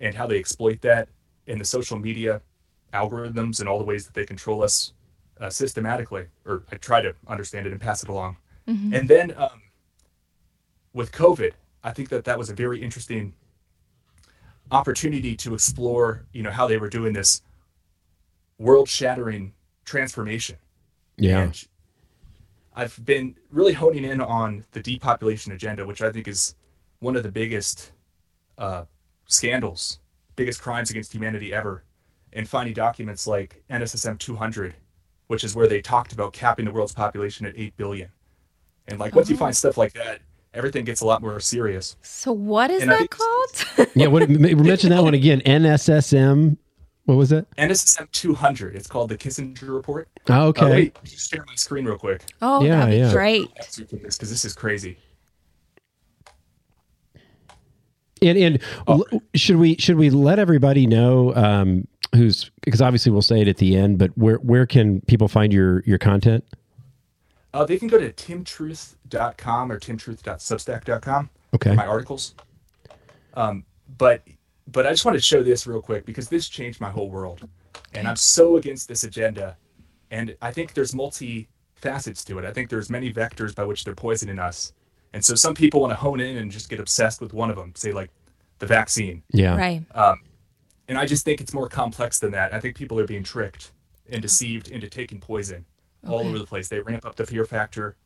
and 0.00 0.14
how 0.14 0.26
they 0.26 0.38
exploit 0.38 0.80
that 0.80 1.08
in 1.46 1.58
the 1.58 1.64
social 1.64 1.98
media 1.98 2.40
algorithms 2.94 3.60
and 3.60 3.68
all 3.68 3.78
the 3.78 3.84
ways 3.84 4.06
that 4.06 4.14
they 4.14 4.24
control 4.24 4.62
us 4.62 4.94
uh, 5.42 5.50
systematically, 5.50 6.26
or 6.46 6.62
I 6.72 6.76
try 6.76 7.02
to 7.02 7.14
understand 7.26 7.66
it 7.66 7.72
and 7.72 7.80
pass 7.80 8.02
it 8.02 8.08
along. 8.08 8.38
Mm-hmm. 8.66 8.94
And 8.94 9.08
then 9.08 9.34
um, 9.36 9.62
with 10.94 11.12
COVID, 11.12 11.52
I 11.82 11.92
think 11.92 12.08
that 12.10 12.24
that 12.24 12.38
was 12.38 12.50
a 12.50 12.54
very 12.54 12.82
interesting 12.82 13.34
opportunity 14.70 15.36
to 15.36 15.54
explore, 15.54 16.26
you 16.32 16.42
know, 16.42 16.50
how 16.50 16.66
they 16.66 16.76
were 16.76 16.88
doing 16.88 17.12
this 17.12 17.42
world-shattering 18.58 19.54
transformation. 19.84 20.56
Yeah. 21.16 21.42
And 21.42 21.68
I've 22.74 23.04
been 23.04 23.36
really 23.50 23.72
honing 23.72 24.04
in 24.04 24.20
on 24.20 24.64
the 24.72 24.82
depopulation 24.82 25.52
agenda, 25.52 25.86
which 25.86 26.02
I 26.02 26.10
think 26.10 26.28
is 26.28 26.54
one 27.00 27.16
of 27.16 27.22
the 27.22 27.30
biggest 27.30 27.92
uh, 28.58 28.84
scandals, 29.26 30.00
biggest 30.36 30.60
crimes 30.60 30.90
against 30.90 31.12
humanity 31.12 31.52
ever, 31.54 31.84
and 32.32 32.48
finding 32.48 32.74
documents 32.74 33.26
like 33.26 33.62
NSSM 33.70 34.18
200 34.18 34.74
which 35.28 35.44
is 35.44 35.54
where 35.54 35.68
they 35.68 35.80
talked 35.80 36.12
about 36.12 36.32
capping 36.32 36.64
the 36.64 36.72
world's 36.72 36.92
population 36.92 37.46
at 37.46 37.56
8 37.56 37.76
billion. 37.76 38.10
And 38.88 38.98
like 38.98 39.14
once 39.14 39.30
you 39.30 39.36
find 39.36 39.50
oh. 39.50 39.52
stuff 39.52 39.78
like 39.78 39.92
that, 39.92 40.20
everything 40.54 40.84
gets 40.84 41.00
a 41.00 41.06
lot 41.06 41.22
more 41.22 41.38
serious. 41.40 41.96
So 42.02 42.32
what 42.32 42.70
is 42.70 42.82
and 42.82 42.90
that 42.90 43.10
called? 43.10 43.88
yeah, 43.94 44.06
what 44.06 44.28
mention 44.28 44.90
that 44.90 45.02
one 45.02 45.14
again. 45.14 45.40
NSSM. 45.40 46.56
What 47.04 47.16
was 47.16 47.32
it? 47.32 47.46
NSSM 47.56 48.10
200. 48.12 48.76
It's 48.76 48.86
called 48.86 49.08
the 49.08 49.16
Kissinger 49.16 49.74
Report. 49.74 50.08
Oh, 50.28 50.48
okay. 50.48 50.66
Uh, 50.66 50.68
wait, 50.68 51.04
just 51.04 51.30
share 51.30 51.42
my 51.46 51.54
screen 51.54 51.86
real 51.86 51.96
quick. 51.96 52.22
Oh, 52.42 52.62
yeah, 52.62 52.80
that'd 52.80 52.90
be 52.90 52.98
yeah. 52.98 53.12
great. 53.12 53.48
Because 53.54 54.18
this 54.18 54.44
is 54.44 54.54
crazy. 54.54 54.98
And, 58.20 58.36
and 58.36 58.62
oh. 58.86 59.04
should 59.34 59.56
we 59.56 59.76
should 59.76 59.96
we 59.96 60.10
let 60.10 60.38
everybody 60.38 60.86
know 60.86 61.34
um, 61.34 61.86
who's 62.14 62.50
because 62.62 62.82
obviously 62.82 63.12
we'll 63.12 63.22
say 63.22 63.40
it 63.40 63.48
at 63.48 63.58
the 63.58 63.76
end, 63.76 63.98
but 63.98 64.10
where 64.18 64.36
where 64.36 64.66
can 64.66 65.00
people 65.02 65.28
find 65.28 65.52
your 65.52 65.82
your 65.86 65.98
content? 65.98 66.44
Uh, 67.58 67.64
they 67.64 67.76
can 67.76 67.88
go 67.88 67.98
to 67.98 68.12
timtruth.com 68.12 69.72
or 69.72 69.80
timtruth.substack.com. 69.80 71.30
Okay. 71.56 71.74
my 71.74 71.86
articles. 71.86 72.36
Um, 73.34 73.64
but 73.96 74.22
but 74.68 74.86
I 74.86 74.90
just 74.90 75.04
want 75.04 75.16
to 75.16 75.20
show 75.20 75.42
this 75.42 75.66
real 75.66 75.82
quick 75.82 76.06
because 76.06 76.28
this 76.28 76.48
changed 76.48 76.80
my 76.80 76.90
whole 76.90 77.10
world, 77.10 77.48
and 77.94 78.06
I'm 78.06 78.14
so 78.14 78.58
against 78.58 78.86
this 78.86 79.02
agenda, 79.02 79.56
and 80.12 80.36
I 80.40 80.52
think 80.52 80.74
there's 80.74 80.94
multi 80.94 81.48
facets 81.74 82.22
to 82.26 82.38
it. 82.38 82.44
I 82.44 82.52
think 82.52 82.70
there's 82.70 82.90
many 82.90 83.12
vectors 83.12 83.56
by 83.56 83.64
which 83.64 83.82
they're 83.82 83.94
poisoning 83.94 84.38
us, 84.38 84.72
and 85.12 85.24
so 85.24 85.34
some 85.34 85.56
people 85.56 85.80
want 85.80 85.90
to 85.90 85.96
hone 85.96 86.20
in 86.20 86.36
and 86.36 86.52
just 86.52 86.68
get 86.68 86.78
obsessed 86.78 87.20
with 87.20 87.32
one 87.32 87.50
of 87.50 87.56
them, 87.56 87.72
say 87.74 87.90
like 87.90 88.10
the 88.60 88.66
vaccine. 88.66 89.24
Yeah. 89.32 89.56
Right. 89.56 89.82
Um, 89.96 90.20
and 90.86 90.96
I 90.96 91.06
just 91.06 91.24
think 91.24 91.40
it's 91.40 91.52
more 91.52 91.68
complex 91.68 92.20
than 92.20 92.30
that. 92.32 92.54
I 92.54 92.60
think 92.60 92.76
people 92.76 93.00
are 93.00 93.06
being 93.06 93.24
tricked 93.24 93.72
and 94.08 94.22
deceived 94.22 94.68
into 94.68 94.88
taking 94.88 95.18
poison 95.18 95.64
okay. 96.04 96.12
all 96.12 96.20
over 96.20 96.38
the 96.38 96.46
place. 96.46 96.68
They 96.68 96.80
ramp 96.80 97.04
up 97.04 97.16
the 97.16 97.26
fear 97.26 97.44
factor 97.44 97.96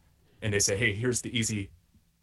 and 0.42 0.52
they 0.52 0.58
say, 0.58 0.76
"Hey, 0.76 0.94
here's 0.94 1.20
the 1.20 1.36
easy 1.36 1.70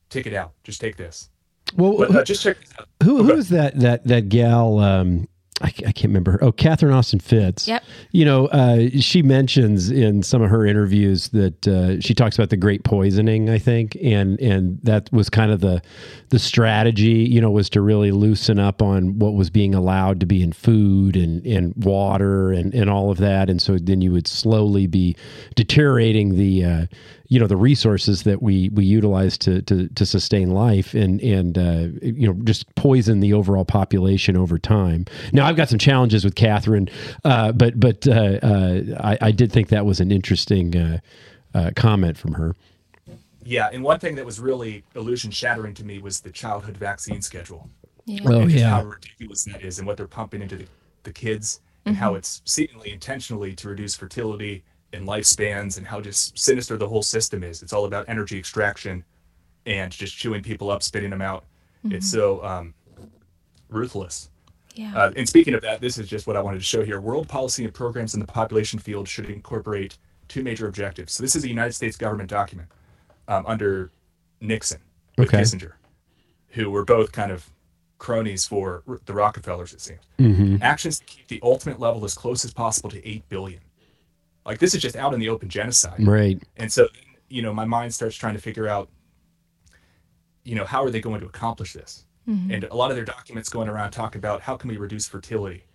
ticket 0.10 0.34
out. 0.34 0.54
Just 0.64 0.82
take 0.82 0.98
this." 0.98 1.30
Well, 1.76 1.98
but, 1.98 2.16
uh, 2.16 2.24
just 2.24 2.44
check. 2.44 2.58
Who, 3.04 3.24
who 3.24 3.34
is 3.34 3.50
that 3.50 3.80
that 3.80 4.06
that 4.08 4.30
gal? 4.30 4.80
Um, 4.80 5.28
I, 5.62 5.68
I, 5.68 5.92
can't 5.92 6.06
remember 6.06 6.32
her. 6.32 6.44
Oh, 6.44 6.52
Catherine 6.52 6.94
Austin 6.94 7.20
Fitts. 7.20 7.68
Yep. 7.68 7.84
You 8.12 8.26
know, 8.26 8.48
uh, 8.48 8.90
she 9.00 9.22
mentions 9.22 9.90
in 9.90 10.24
some 10.24 10.42
of 10.42 10.50
her 10.50 10.66
interviews 10.66 11.30
that 11.30 11.68
uh, 11.68 12.00
she 12.00 12.14
talks 12.14 12.36
about 12.38 12.50
the 12.50 12.58
great 12.58 12.84
poisoning. 12.84 13.50
I 13.50 13.58
think, 13.58 13.98
and 14.02 14.40
and 14.40 14.80
that 14.84 15.12
was 15.12 15.30
kind 15.30 15.52
of 15.52 15.60
the 15.60 15.82
the 16.30 16.40
strategy. 16.40 17.28
You 17.30 17.42
know, 17.42 17.52
was 17.52 17.70
to 17.72 17.82
really 17.82 18.12
loosen 18.12 18.60
up 18.60 18.82
on 18.82 19.20
what 19.20 19.34
was 19.34 19.50
being 19.50 19.76
allowed 19.76 20.20
to 20.22 20.26
be 20.26 20.42
in 20.42 20.54
food 20.54 21.16
and 21.16 21.46
and 21.46 21.74
water 21.78 22.52
and 22.52 22.74
and 22.74 22.90
all 22.90 23.12
of 23.12 23.18
that. 23.18 23.50
And 23.50 23.62
so 23.62 23.78
then 23.78 24.02
you 24.02 24.12
would 24.12 24.28
slowly 24.28 24.88
be 24.88 25.16
deteriorating 25.56 26.36
the 26.36 26.64
uh, 26.64 26.86
you 27.30 27.40
know 27.40 27.48
the 27.48 27.56
resources 27.56 28.24
that 28.24 28.42
we 28.42 28.70
we 28.70 28.84
utilize 28.84 29.38
to 29.38 29.62
to, 29.62 29.88
to 29.90 30.06
sustain 30.06 30.52
life 30.52 30.94
and 30.96 31.22
and 31.22 31.58
uh, 31.58 31.88
you 32.02 32.28
know 32.28 32.34
just 32.44 32.74
poison 32.76 33.20
the 33.20 33.34
overall 33.34 33.66
population 33.66 34.36
over 34.36 34.58
time. 34.58 35.06
Now 35.32 35.46
I've 35.46 35.56
got 35.56 35.70
some 35.70 35.80
challenges 35.80 36.26
with 36.26 36.36
Catherine, 36.36 36.90
uh, 37.24 37.52
but 37.52 37.80
but 37.80 38.08
uh, 38.08 38.40
uh 38.42 38.82
I, 39.00 39.18
I, 39.22 39.32
did 39.32 39.52
think 39.52 39.70
that 39.70 39.86
was 39.86 40.00
an 40.00 40.12
interesting 40.12 40.76
uh, 40.76 41.00
uh, 41.54 41.72
comment 41.76 42.18
from 42.18 42.34
her. 42.34 42.56
Yeah, 43.44 43.70
and 43.72 43.84
one 43.84 44.00
thing 44.00 44.16
that 44.16 44.26
was 44.26 44.40
really 44.40 44.84
illusion 44.96 45.32
shattering 45.32 45.76
to 45.76 45.86
me 45.86 46.00
was 46.00 46.22
the 46.22 46.32
childhood 46.32 46.78
vaccine 46.78 47.22
schedule. 47.22 47.70
Yeah. 48.06 48.22
Oh 48.26 48.48
yeah, 48.48 48.70
how 48.70 48.86
ridiculous 48.86 49.44
that 49.46 49.62
is, 49.62 49.78
and 49.78 49.88
what 49.88 49.98
they're 49.98 50.08
pumping 50.08 50.42
into 50.42 50.56
the, 50.58 50.66
the 51.04 51.14
kids, 51.14 51.62
and 51.86 51.94
mm-hmm. 51.94 52.04
how 52.04 52.16
it's 52.16 52.42
seemingly 52.46 52.92
intentionally 52.92 53.54
to 53.54 53.70
reduce 53.70 53.96
fertility 53.96 54.64
and 54.94 55.08
lifespans 55.08 55.78
and 55.78 55.86
how 55.86 56.02
just 56.02 56.38
sinister 56.38 56.78
the 56.78 56.88
whole 56.88 57.04
system 57.04 57.44
is. 57.44 57.62
It's 57.62 57.74
all 57.74 57.86
about 57.86 58.06
energy 58.08 58.38
extraction 58.38 59.04
and 59.66 59.92
just 59.92 60.18
chewing 60.18 60.42
people 60.42 60.72
up, 60.72 60.84
spitting 60.84 61.10
them 61.10 61.22
out. 61.22 61.46
Mm-hmm. 61.86 61.98
It's 61.98 62.10
so 62.10 62.44
um, 62.44 62.74
ruthless. 63.70 64.30
Yeah. 64.74 64.96
Uh, 64.96 65.12
and 65.16 65.28
speaking 65.28 65.54
of 65.54 65.62
that, 65.62 65.82
this 65.82 65.98
is 65.98 66.08
just 66.08 66.28
what 66.28 66.38
I 66.38 66.42
wanted 66.42 66.60
to 66.60 66.64
show 66.64 66.84
here. 66.84 67.02
World 67.02 67.28
policy 67.28 67.66
and 67.66 67.74
programs 67.74 68.14
in 68.14 68.20
the 68.20 68.28
population 68.28 68.80
field 68.80 69.08
should 69.08 69.30
incorporate 69.30 69.98
two 70.28 70.44
major 70.44 70.68
objectives. 70.68 71.14
So 71.14 71.24
this 71.24 71.36
is 71.36 71.44
a 71.44 71.50
United 71.50 71.74
States 71.74 71.98
government 71.98 72.30
document 72.30 72.70
um, 73.28 73.46
under 73.46 73.92
Nixon 74.42 74.80
with 75.18 75.30
okay. 75.30 75.42
Kissinger, 75.42 75.74
who 76.50 76.70
were 76.70 76.86
both 76.86 77.12
kind 77.12 77.32
of 77.32 77.50
cronies 77.98 78.46
for 78.46 78.84
the 79.06 79.14
Rockefellers, 79.14 79.74
it 79.74 79.82
seems. 79.82 80.00
Mm-hmm. 80.18 80.58
Actions 80.62 81.00
to 81.00 81.06
keep 81.06 81.28
the 81.28 81.40
ultimate 81.44 81.80
level 81.80 82.06
as 82.06 82.14
close 82.14 82.46
as 82.46 82.54
possible 82.54 82.90
to 82.90 83.06
8 83.08 83.28
billion. 83.30 83.60
Like 84.50 84.58
this 84.58 84.74
is 84.74 84.82
just 84.82 84.96
out 84.96 85.14
in 85.14 85.20
the 85.20 85.30
open 85.30 85.48
genocide. 85.48 86.04
Right. 86.04 86.42
And 86.58 86.74
so, 86.74 86.88
you 87.30 87.44
know, 87.44 87.54
my 87.54 87.66
mind 87.66 87.94
starts 87.94 88.16
trying 88.16 88.34
to 88.34 88.42
figure 88.42 88.68
out, 88.68 88.90
you 90.44 90.56
know, 90.56 90.66
how 90.66 90.84
are 90.84 90.90
they 90.90 91.02
going 91.02 91.20
to 91.22 91.28
accomplish 91.28 91.74
this? 91.74 92.06
Mm-hmm. 92.28 92.52
And 92.52 92.64
a 92.64 92.76
lot 92.76 92.90
of 92.90 92.96
their 92.96 93.06
documents 93.06 93.48
going 93.50 93.70
around 93.70 93.92
talk 93.92 94.16
about 94.16 94.42
how 94.42 94.58
can 94.58 94.72
we 94.72 94.78
reduce 94.78 95.08
fertility. 95.08 95.66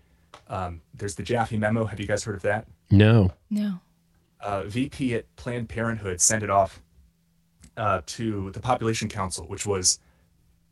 Um, 0.49 0.83
there's 0.93 1.15
the 1.15 1.23
Jaffe 1.23 1.57
memo. 1.57 1.85
Have 1.85 2.01
you 2.01 2.09
guys 2.09 2.25
heard 2.25 2.35
of 2.35 2.43
that? 2.43 2.67
No. 2.91 3.31
No. 3.49 3.79
Uh, 4.41 4.65
VP 4.65 5.15
at 5.15 5.37
Planned 5.37 5.69
Parenthood 5.69 6.21
sent 6.21 6.43
it 6.43 6.51
off 6.51 6.83
uh, 7.77 8.01
to 8.07 8.51
the 8.51 8.61
Population 8.61 9.09
Council, 9.09 9.47
which 9.47 9.67
was 9.67 10.01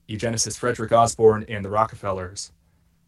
eugenicist 0.09 0.59
Frederick 0.59 0.91
Osborne 0.91 1.45
and 1.49 1.65
the 1.65 1.71
Rockefellers, 1.71 2.51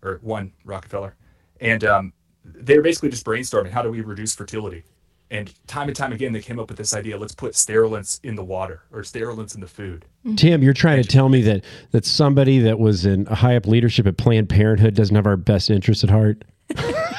or 0.05 0.21
one 0.23 0.53
Rockefeller, 0.65 1.17
and 1.61 1.83
um, 1.83 2.13
they 2.45 2.77
were 2.77 2.83
basically 2.83 3.11
just 3.11 3.25
brainstorming 3.25 3.71
how 3.71 3.83
do 3.83 3.91
we 3.91 4.01
reduce 4.01 4.35
fertility. 4.35 4.85
And 5.31 5.53
time 5.67 5.89
and 5.89 5.97
time 5.97 6.13
again, 6.13 6.33
they 6.33 6.43
came 6.43 6.61
up 6.61 6.69
with 6.69 6.79
this 6.79 6.95
idea: 6.95 7.17
let's 7.17 7.35
put 7.35 7.55
sterilants 7.55 8.21
in 8.23 8.35
the 8.35 8.45
water 8.45 8.83
or 8.93 9.03
sterilants 9.03 9.55
in 9.55 9.61
the 9.61 9.67
food. 9.67 10.05
Mm-hmm. 10.25 10.37
Tim, 10.37 10.63
you're 10.63 10.75
trying 10.75 11.03
to 11.03 11.09
tell 11.09 11.29
me 11.29 11.41
that 11.43 11.65
that 11.93 12.05
somebody 12.05 12.59
that 12.61 12.79
was 12.79 13.07
in 13.07 13.27
high 13.27 13.57
up 13.57 13.67
leadership 13.67 14.07
at 14.07 14.17
Planned 14.17 14.49
Parenthood 14.49 14.95
doesn't 14.95 15.17
have 15.17 15.27
our 15.27 15.37
best 15.37 15.71
interests 15.71 16.05
at 16.05 16.11
heart. 16.11 16.45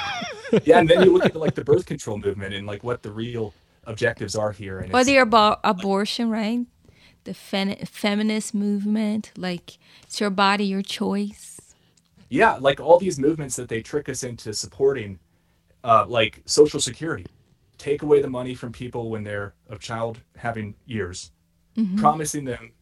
yeah, 0.63 0.79
and 0.79 0.89
then 0.89 1.03
you 1.03 1.12
look 1.12 1.25
at 1.25 1.34
the, 1.34 1.39
like 1.39 1.55
the 1.55 1.63
birth 1.63 1.86
control 1.86 2.17
movement 2.17 2.53
and 2.53 2.67
like 2.67 2.84
what 2.84 3.03
the 3.03 3.12
real 3.12 3.53
objectives 3.86 4.36
are 4.36 4.51
here. 4.51 4.79
And 4.79 4.91
whether 4.91 5.12
you're 5.12 5.24
about 5.24 5.60
abortion, 5.63 6.29
right? 6.29 6.65
The 7.24 7.34
fem- 7.34 7.75
feminist 7.86 8.53
movement, 8.53 9.32
like 9.36 9.77
it's 10.03 10.20
your 10.20 10.29
body, 10.29 10.65
your 10.65 10.84
choice. 10.84 11.54
Yeah, 12.36 12.58
like 12.60 12.82
all 12.82 13.00
these 13.00 13.18
movements 13.18 13.56
that 13.56 13.70
they 13.70 13.82
trick 13.82 14.10
us 14.10 14.24
into 14.24 14.54
supporting, 14.54 15.20
uh, 15.86 16.06
like 16.06 16.42
Social 16.46 16.82
Security, 16.82 17.25
take 17.77 18.01
away 18.01 18.22
the 18.22 18.30
money 18.30 18.54
from 18.54 18.74
people 18.74 19.10
when 19.10 19.24
they're 19.24 19.54
of 19.70 19.80
child 19.80 20.20
having 20.36 20.75
years, 20.86 21.32
mm-hmm. 21.77 21.98
promising 21.98 22.44
them 22.44 22.74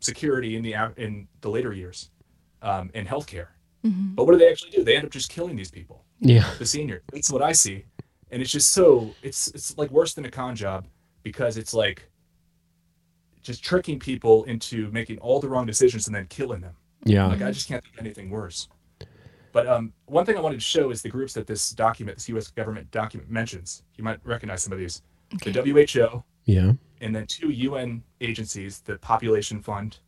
security 0.00 0.56
in 0.56 0.62
the 0.62 0.74
in 0.96 1.28
the 1.42 1.50
later 1.50 1.74
years, 1.74 2.10
um, 2.62 2.90
and 2.94 3.06
healthcare. 3.06 3.48
Mm-hmm. 3.84 4.14
But 4.14 4.24
what 4.24 4.32
do 4.32 4.38
they 4.38 4.50
actually 4.50 4.70
do? 4.70 4.82
They 4.82 4.96
end 4.96 5.04
up 5.04 5.10
just 5.10 5.28
killing 5.28 5.56
these 5.56 5.70
people. 5.70 6.04
Yeah, 6.20 6.48
the 6.58 6.64
senior. 6.64 7.02
That's 7.12 7.30
what 7.30 7.42
I 7.42 7.52
see, 7.52 7.84
and 8.30 8.40
it's 8.40 8.50
just 8.50 8.70
so 8.70 9.14
it's 9.22 9.48
it's 9.48 9.76
like 9.76 9.90
worse 9.90 10.14
than 10.14 10.24
a 10.24 10.30
con 10.30 10.56
job 10.56 10.86
because 11.22 11.58
it's 11.58 11.74
like 11.74 12.08
just 13.42 13.62
tricking 13.62 13.98
people 13.98 14.44
into 14.44 14.90
making 14.90 15.18
all 15.18 15.38
the 15.38 15.48
wrong 15.50 15.66
decisions 15.66 16.06
and 16.06 16.16
then 16.16 16.26
killing 16.28 16.62
them. 16.62 16.76
Yeah, 17.04 17.26
like 17.26 17.42
I 17.42 17.50
just 17.50 17.68
can't 17.68 17.84
think 17.84 17.94
of 17.98 18.00
anything 18.00 18.30
worse. 18.30 18.68
But 19.52 19.66
um, 19.66 19.92
one 20.06 20.24
thing 20.24 20.36
I 20.36 20.40
wanted 20.40 20.56
to 20.56 20.64
show 20.64 20.90
is 20.90 21.02
the 21.02 21.08
groups 21.08 21.34
that 21.34 21.46
this 21.46 21.70
document, 21.70 22.18
this 22.18 22.28
U.S. 22.30 22.48
government 22.48 22.90
document 22.90 23.30
mentions. 23.30 23.82
You 23.96 24.04
might 24.04 24.18
recognize 24.24 24.62
some 24.62 24.72
of 24.72 24.78
these: 24.78 25.02
okay. 25.34 25.52
the 25.52 25.62
WHO, 25.62 26.24
yeah, 26.46 26.72
and 27.00 27.14
then 27.14 27.26
two 27.26 27.50
UN 27.50 28.02
agencies, 28.20 28.80
the 28.80 28.96
Population 28.98 29.60
Fund 29.60 29.98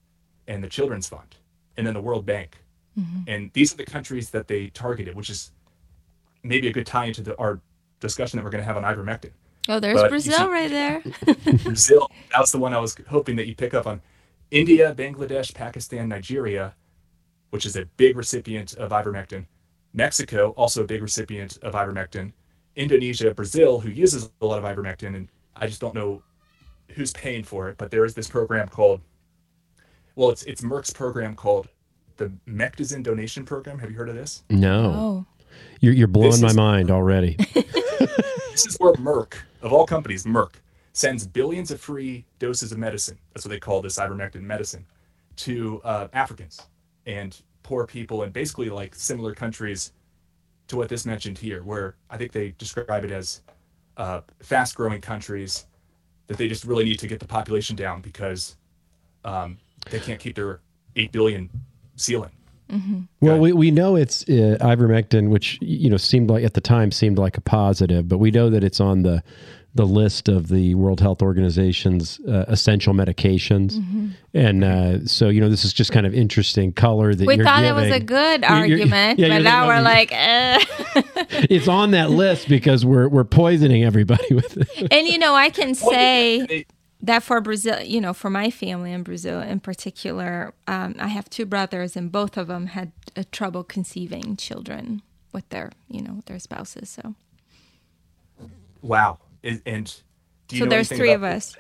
and 0.47 0.63
the 0.63 0.69
Children's 0.69 1.09
Fund, 1.09 1.37
and 1.77 1.87
then 1.87 1.95
the 1.95 2.01
World 2.01 2.25
Bank. 2.25 2.59
Mm-hmm. 2.99 3.21
And 3.27 3.51
these 3.53 3.75
are 3.75 3.77
the 3.77 3.85
countries 3.85 4.31
that 4.31 4.49
they 4.49 4.69
targeted, 4.69 5.15
which 5.15 5.29
is 5.29 5.53
maybe 6.43 6.69
a 6.69 6.73
good 6.73 6.87
tie 6.87 7.07
into 7.07 7.23
the, 7.23 7.37
our 7.39 7.61
discussion 8.01 8.37
that 8.37 8.45
we're 8.45 8.51
going 8.51 8.63
to 8.63 8.67
have 8.67 8.77
on 8.77 8.85
ivermectin. 8.85 9.31
Oh, 9.69 9.81
there's 9.81 10.01
but 10.01 10.11
Brazil 10.11 10.39
see, 10.39 10.45
right 10.45 10.71
there. 10.71 11.03
Brazil. 11.65 12.11
That's 12.31 12.53
the 12.53 12.59
one 12.59 12.75
I 12.75 12.79
was 12.79 12.97
hoping 13.09 13.37
that 13.37 13.47
you 13.47 13.55
pick 13.55 13.75
up 13.75 13.87
on. 13.87 14.01
India, 14.51 14.95
Bangladesh, 14.95 15.55
Pakistan, 15.55 16.09
Nigeria, 16.09 16.75
which 17.55 17.67
is 17.67 17.77
a 17.77 17.85
big 17.97 18.17
recipient 18.17 18.75
of 18.79 18.91
ivermectin. 18.91 19.47
Mexico, 19.93 20.51
also 20.57 20.83
a 20.83 20.85
big 20.85 21.01
recipient 21.01 21.57
of 21.63 21.75
ivermectin. 21.75 22.33
Indonesia, 22.75 23.33
Brazil, 23.33 23.79
who 23.79 23.91
uses 23.91 24.29
a 24.41 24.45
lot 24.45 24.59
of 24.59 24.65
ivermectin, 24.65 25.15
and 25.15 25.29
I 25.55 25.69
just 25.69 25.81
don't 25.81 25.95
know 25.95 26.21
who's 26.97 27.13
paying 27.13 27.45
for 27.45 27.69
it, 27.69 27.79
but 27.79 27.93
there 27.93 28.05
is 28.05 28.13
this 28.13 28.27
program 28.27 28.67
called, 28.67 29.03
well, 30.17 30.31
it's 30.31 30.43
it's 30.43 30.63
Merck's 30.63 30.91
program 30.91 31.37
called 31.37 31.69
the 32.17 32.33
Mectizin 32.49 33.05
Donation 33.05 33.45
Program. 33.45 33.79
Have 33.79 33.89
you 33.89 33.97
heard 33.97 34.09
of 34.09 34.17
this? 34.17 34.43
No. 34.51 34.93
Oh. 34.93 35.27
You're, 35.79 35.95
you're 35.95 36.09
blowing 36.09 36.33
this 36.33 36.43
my 36.43 36.49
is, 36.49 36.57
mind 36.57 36.91
already. 36.91 37.37
this 37.55 38.67
is 38.67 38.77
where 38.81 38.95
Merck, 38.95 39.35
of 39.63 39.73
all 39.73 39.87
companies, 39.87 40.25
Merck, 40.25 40.55
sends 40.93 41.25
billions 41.25 41.71
of 41.71 41.81
free 41.81 42.25
doses 42.41 42.73
of 42.73 42.79
medicine. 42.79 43.17
That's 43.33 43.47
what 43.47 43.51
they 43.51 43.61
call 43.61 43.81
this 43.81 43.97
ivermectin 43.97 44.41
medicine 44.41 44.85
to 45.37 45.81
uh, 45.85 46.09
Africans 46.13 46.61
and 47.07 47.41
poor 47.63 47.87
people 47.87 48.23
and 48.23 48.33
basically 48.33 48.71
like 48.71 48.95
similar 48.95 49.35
countries 49.35 49.93
to 50.69 50.77
what 50.77 50.89
this 50.89 51.05
mentioned 51.05 51.39
here, 51.39 51.63
where 51.63 51.97
I 52.11 52.17
think 52.17 52.33
they 52.33 52.55
describe 52.59 53.05
it 53.05 53.11
as 53.11 53.43
uh, 53.97 54.21
fast 54.41 54.75
growing 54.75 55.01
countries 55.01 55.67
that 56.27 56.39
they 56.39 56.49
just 56.49 56.65
really 56.65 56.85
need 56.85 56.99
to 57.01 57.07
get 57.07 57.21
the 57.21 57.27
population 57.27 57.77
down 57.77 58.01
because 58.01 58.57
um, 59.25 59.59
they 59.91 60.01
can't 60.01 60.19
keep 60.21 60.37
their 60.37 60.61
8 60.97 61.13
billion 61.13 61.51
ceiling. 61.97 62.31
Mm-hmm. 62.71 63.01
Well, 63.21 63.39
we, 63.39 63.53
we 63.53 63.71
know 63.71 63.95
it's 63.95 64.23
uh, 64.23 64.57
ivermectin, 64.61 65.29
which 65.29 65.59
you 65.61 65.91
know 65.91 65.99
seemed 65.99 66.31
like 66.31 66.45
at 66.45 66.55
the 66.55 66.63
time 66.63 66.91
seemed 66.91 67.19
like 67.19 67.37
a 67.37 67.43
positive, 67.43 68.09
but 68.09 68.19
we 68.19 68.31
know 68.31 68.49
that 68.49 68.65
it's 68.65 68.81
on 68.81 69.03
the 69.03 69.23
the 69.75 69.87
list 69.87 70.29
of 70.29 70.49
the 70.49 70.75
World 70.77 71.01
Health 71.01 71.21
Organization's 71.21 72.21
uh, 72.21 72.45
essential 72.47 72.95
medications, 72.95 73.73
mm-hmm. 73.73 74.09
and 74.33 74.65
uh, 74.65 75.07
so 75.07 75.29
you 75.29 75.41
know 75.41 75.49
this 75.49 75.65
is 75.65 75.73
just 75.73 75.91
kind 75.91 76.07
of 76.07 76.15
interesting 76.15 76.73
color 76.73 77.15
that 77.15 77.27
we 77.27 77.37
thought 77.37 77.63
giving. 77.63 77.71
it 77.71 77.75
was 77.75 77.91
a 77.91 78.01
good 78.01 78.43
you're, 78.43 78.51
argument, 78.51 79.19
you're, 79.19 79.29
yeah, 79.29 79.39
but 79.39 79.43
now 79.43 79.67
we're 79.67 79.83
like, 79.83 80.13
uh. 80.13 80.61
it's 81.51 81.69
on 81.69 81.91
that 81.91 82.11
list 82.11 82.49
because 82.49 82.85
we're 82.85 83.09
we're 83.09 83.25
poisoning 83.25 83.85
everybody 83.85 84.35
with 84.35 84.57
it. 84.57 84.93
And 84.93 85.07
you 85.09 85.19
know, 85.19 85.35
I 85.35 85.51
can 85.51 85.75
say 85.75 86.67
that 87.05 87.23
for 87.23 87.41
Brazil, 87.41 87.83
you 87.83 88.01
know, 88.01 88.15
for 88.15 88.31
my 88.31 88.51
family 88.51 88.93
in 88.93 89.03
Brazil 89.03 89.41
in 89.41 89.61
particular, 89.61 90.55
um, 90.67 90.95
I 90.99 91.09
have 91.09 91.29
two 91.29 91.47
brothers, 91.47 91.97
and 91.97 92.11
both 92.11 92.37
of 92.37 92.47
them 92.47 92.69
had 92.69 92.93
uh, 93.17 93.25
trouble 93.31 93.63
conceiving 93.65 94.37
children 94.37 95.03
with 95.33 95.49
their, 95.51 95.73
you 95.89 96.01
know, 96.01 96.23
their 96.27 96.39
spouses. 96.39 96.89
So, 96.89 97.15
wow, 98.81 99.19
and 99.67 99.95
do 100.49 100.57
you 100.57 100.65
so 100.65 100.69
there's 100.69 100.89
three 100.89 101.13
of 101.13 101.23
us. 101.23 101.57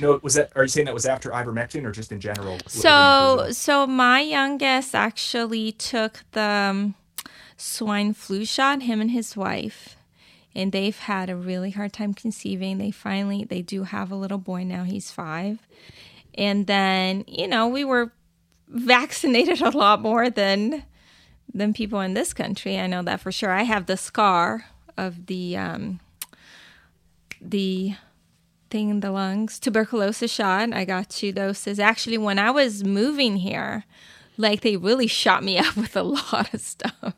no, 0.00 0.18
was 0.22 0.34
that? 0.34 0.50
Are 0.56 0.62
you 0.62 0.68
saying 0.68 0.86
that 0.86 0.94
was 0.94 1.06
after 1.06 1.30
ivermectin 1.30 1.84
or 1.84 1.92
just 1.92 2.12
in 2.12 2.20
general? 2.20 2.58
So, 2.66 3.48
so 3.50 3.86
my 3.86 4.20
youngest 4.20 4.94
actually 4.94 5.72
took 5.72 6.24
the 6.32 6.40
um, 6.40 6.94
swine 7.56 8.12
flu 8.12 8.44
shot. 8.44 8.82
Him 8.82 9.00
and 9.00 9.10
his 9.10 9.36
wife 9.36 9.96
and 10.56 10.72
they've 10.72 10.98
had 10.98 11.28
a 11.28 11.36
really 11.36 11.70
hard 11.70 11.92
time 11.92 12.14
conceiving. 12.14 12.78
They 12.78 12.90
finally 12.90 13.44
they 13.44 13.60
do 13.60 13.82
have 13.82 14.10
a 14.10 14.16
little 14.16 14.38
boy 14.38 14.64
now. 14.64 14.84
He's 14.84 15.10
5. 15.10 15.58
And 16.34 16.66
then, 16.66 17.24
you 17.28 17.46
know, 17.46 17.68
we 17.68 17.84
were 17.84 18.12
vaccinated 18.66 19.60
a 19.62 19.76
lot 19.76 20.00
more 20.00 20.30
than 20.30 20.82
than 21.52 21.74
people 21.74 22.00
in 22.00 22.14
this 22.14 22.32
country. 22.32 22.78
I 22.78 22.86
know 22.86 23.02
that 23.02 23.20
for 23.20 23.30
sure. 23.30 23.50
I 23.50 23.64
have 23.64 23.84
the 23.84 23.98
scar 23.98 24.64
of 24.96 25.26
the 25.26 25.58
um 25.58 26.00
the 27.50 27.94
thing 28.70 28.90
in 28.90 29.00
the 29.00 29.10
lungs, 29.10 29.58
tuberculosis 29.58 30.30
shot. 30.30 30.72
I 30.72 30.84
got 30.84 31.08
two 31.08 31.32
doses. 31.32 31.78
Actually, 31.78 32.18
when 32.18 32.38
I 32.38 32.50
was 32.50 32.84
moving 32.84 33.36
here, 33.36 33.84
like 34.36 34.60
they 34.60 34.76
really 34.76 35.06
shot 35.06 35.42
me 35.42 35.58
up 35.66 35.76
with 35.76 35.96
a 35.96 36.02
lot 36.02 36.52
of 36.52 36.60
stuff. 36.60 37.14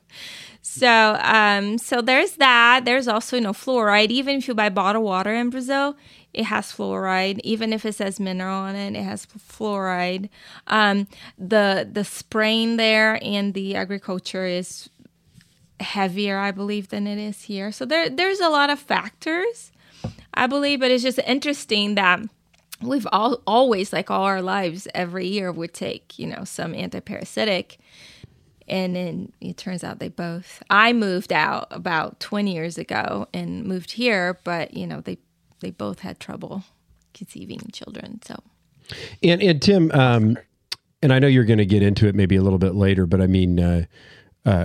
So, 0.60 1.18
um, 1.22 1.78
so 1.78 2.02
there's 2.02 2.32
that. 2.32 2.84
There's 2.84 3.08
also 3.08 3.36
you 3.36 3.42
know 3.42 3.52
fluoride. 3.52 4.10
Even 4.10 4.36
if 4.36 4.48
you 4.48 4.54
buy 4.54 4.68
bottled 4.68 5.04
water 5.04 5.34
in 5.34 5.50
Brazil, 5.50 5.96
it 6.34 6.44
has 6.44 6.66
fluoride. 6.66 7.40
Even 7.42 7.72
if 7.72 7.84
it 7.86 7.94
says 7.94 8.20
mineral 8.20 8.58
on 8.58 8.76
it, 8.76 8.94
it 8.94 9.02
has 9.02 9.26
fluoride. 9.26 10.28
Um, 10.66 11.08
the 11.38 11.88
the 11.90 12.04
spraying 12.04 12.76
there 12.76 13.18
and 13.22 13.54
the 13.54 13.74
agriculture 13.76 14.46
is 14.46 14.90
heavier, 15.80 16.38
I 16.38 16.50
believe, 16.50 16.88
than 16.88 17.06
it 17.06 17.18
is 17.18 17.42
here. 17.42 17.72
So 17.72 17.84
there 17.84 18.10
there's 18.10 18.40
a 18.40 18.48
lot 18.48 18.70
of 18.70 18.78
factors, 18.78 19.72
I 20.38 20.46
believe. 20.46 20.80
But 20.80 20.90
it's 20.90 21.02
just 21.02 21.18
interesting 21.26 21.96
that 21.96 22.20
we've 22.80 23.06
all 23.12 23.42
always 23.46 23.92
like 23.92 24.10
all 24.10 24.24
our 24.24 24.42
lives 24.42 24.86
every 24.94 25.26
year 25.26 25.50
would 25.50 25.74
take 25.74 26.18
you 26.18 26.26
know 26.26 26.44
some 26.44 26.72
antiparasitic 26.72 27.76
and 28.68 28.94
then 28.94 29.32
it 29.40 29.56
turns 29.56 29.82
out 29.82 29.98
they 29.98 30.08
both 30.08 30.62
i 30.70 30.92
moved 30.92 31.32
out 31.32 31.66
about 31.70 32.20
20 32.20 32.52
years 32.52 32.78
ago 32.78 33.26
and 33.34 33.64
moved 33.64 33.90
here 33.92 34.38
but 34.44 34.74
you 34.74 34.86
know 34.86 35.00
they 35.00 35.18
they 35.60 35.70
both 35.70 36.00
had 36.00 36.20
trouble 36.20 36.62
conceiving 37.14 37.58
children 37.72 38.20
so 38.24 38.36
and 39.24 39.42
and 39.42 39.60
tim 39.60 39.90
um 39.90 40.38
and 41.02 41.12
i 41.12 41.18
know 41.18 41.26
you're 41.26 41.44
going 41.44 41.58
to 41.58 41.66
get 41.66 41.82
into 41.82 42.06
it 42.06 42.14
maybe 42.14 42.36
a 42.36 42.42
little 42.42 42.58
bit 42.60 42.74
later 42.74 43.06
but 43.06 43.20
i 43.20 43.26
mean 43.26 43.58
uh 43.58 43.84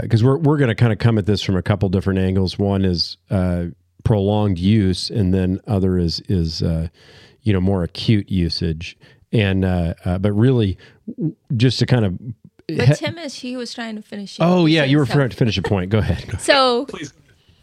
because 0.01 0.24
uh, 0.24 0.27
we're 0.27 0.38
we're 0.38 0.58
going 0.58 0.70
to 0.70 0.75
kind 0.75 0.94
of 0.94 1.00
come 1.00 1.18
at 1.18 1.25
this 1.25 1.42
from 1.42 1.58
a 1.58 1.62
couple 1.62 1.89
different 1.89 2.20
angles. 2.20 2.58
One 2.58 2.86
is 2.86 3.18
uh, 3.30 3.65
prolonged 4.03 4.60
use, 4.60 5.10
and 5.10 5.33
then 5.33 5.60
other 5.67 5.98
is 5.98 6.22
is 6.27 6.62
uh, 6.62 6.88
you 7.41 7.53
know 7.53 7.62
more 7.62 7.83
acute 7.83 8.29
usage. 8.29 8.98
And 9.31 9.65
uh, 9.65 9.95
uh, 10.05 10.17
but 10.19 10.31
really, 10.33 10.77
just 11.55 11.79
to 11.79 11.86
kind 11.86 12.05
of 12.05 12.17
but 12.67 12.95
Tim 12.95 13.17
is 13.17 13.36
he 13.36 13.57
was 13.57 13.74
trying 13.74 13.95
to 13.95 14.01
finish. 14.01 14.38
Oh 14.39 14.65
yeah, 14.65 14.83
you 14.83 14.98
were 14.98 15.05
trying 15.05 15.29
to 15.29 15.36
finish 15.36 15.57
a 15.57 15.62
point. 15.62 15.89
Go 15.89 16.00
ahead. 16.00 16.17
Go 16.27 16.29
ahead. 16.29 16.41
So, 16.41 16.86
Please. 16.86 17.13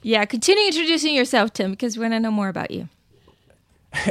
yeah, 0.02 0.25
continue 0.25 0.66
introducing 0.66 1.14
yourself, 1.14 1.52
Tim, 1.52 1.70
because 1.70 1.97
we 1.97 2.02
want 2.02 2.14
to 2.14 2.20
know 2.20 2.30
more 2.30 2.49
about 2.49 2.70
you. 2.70 2.88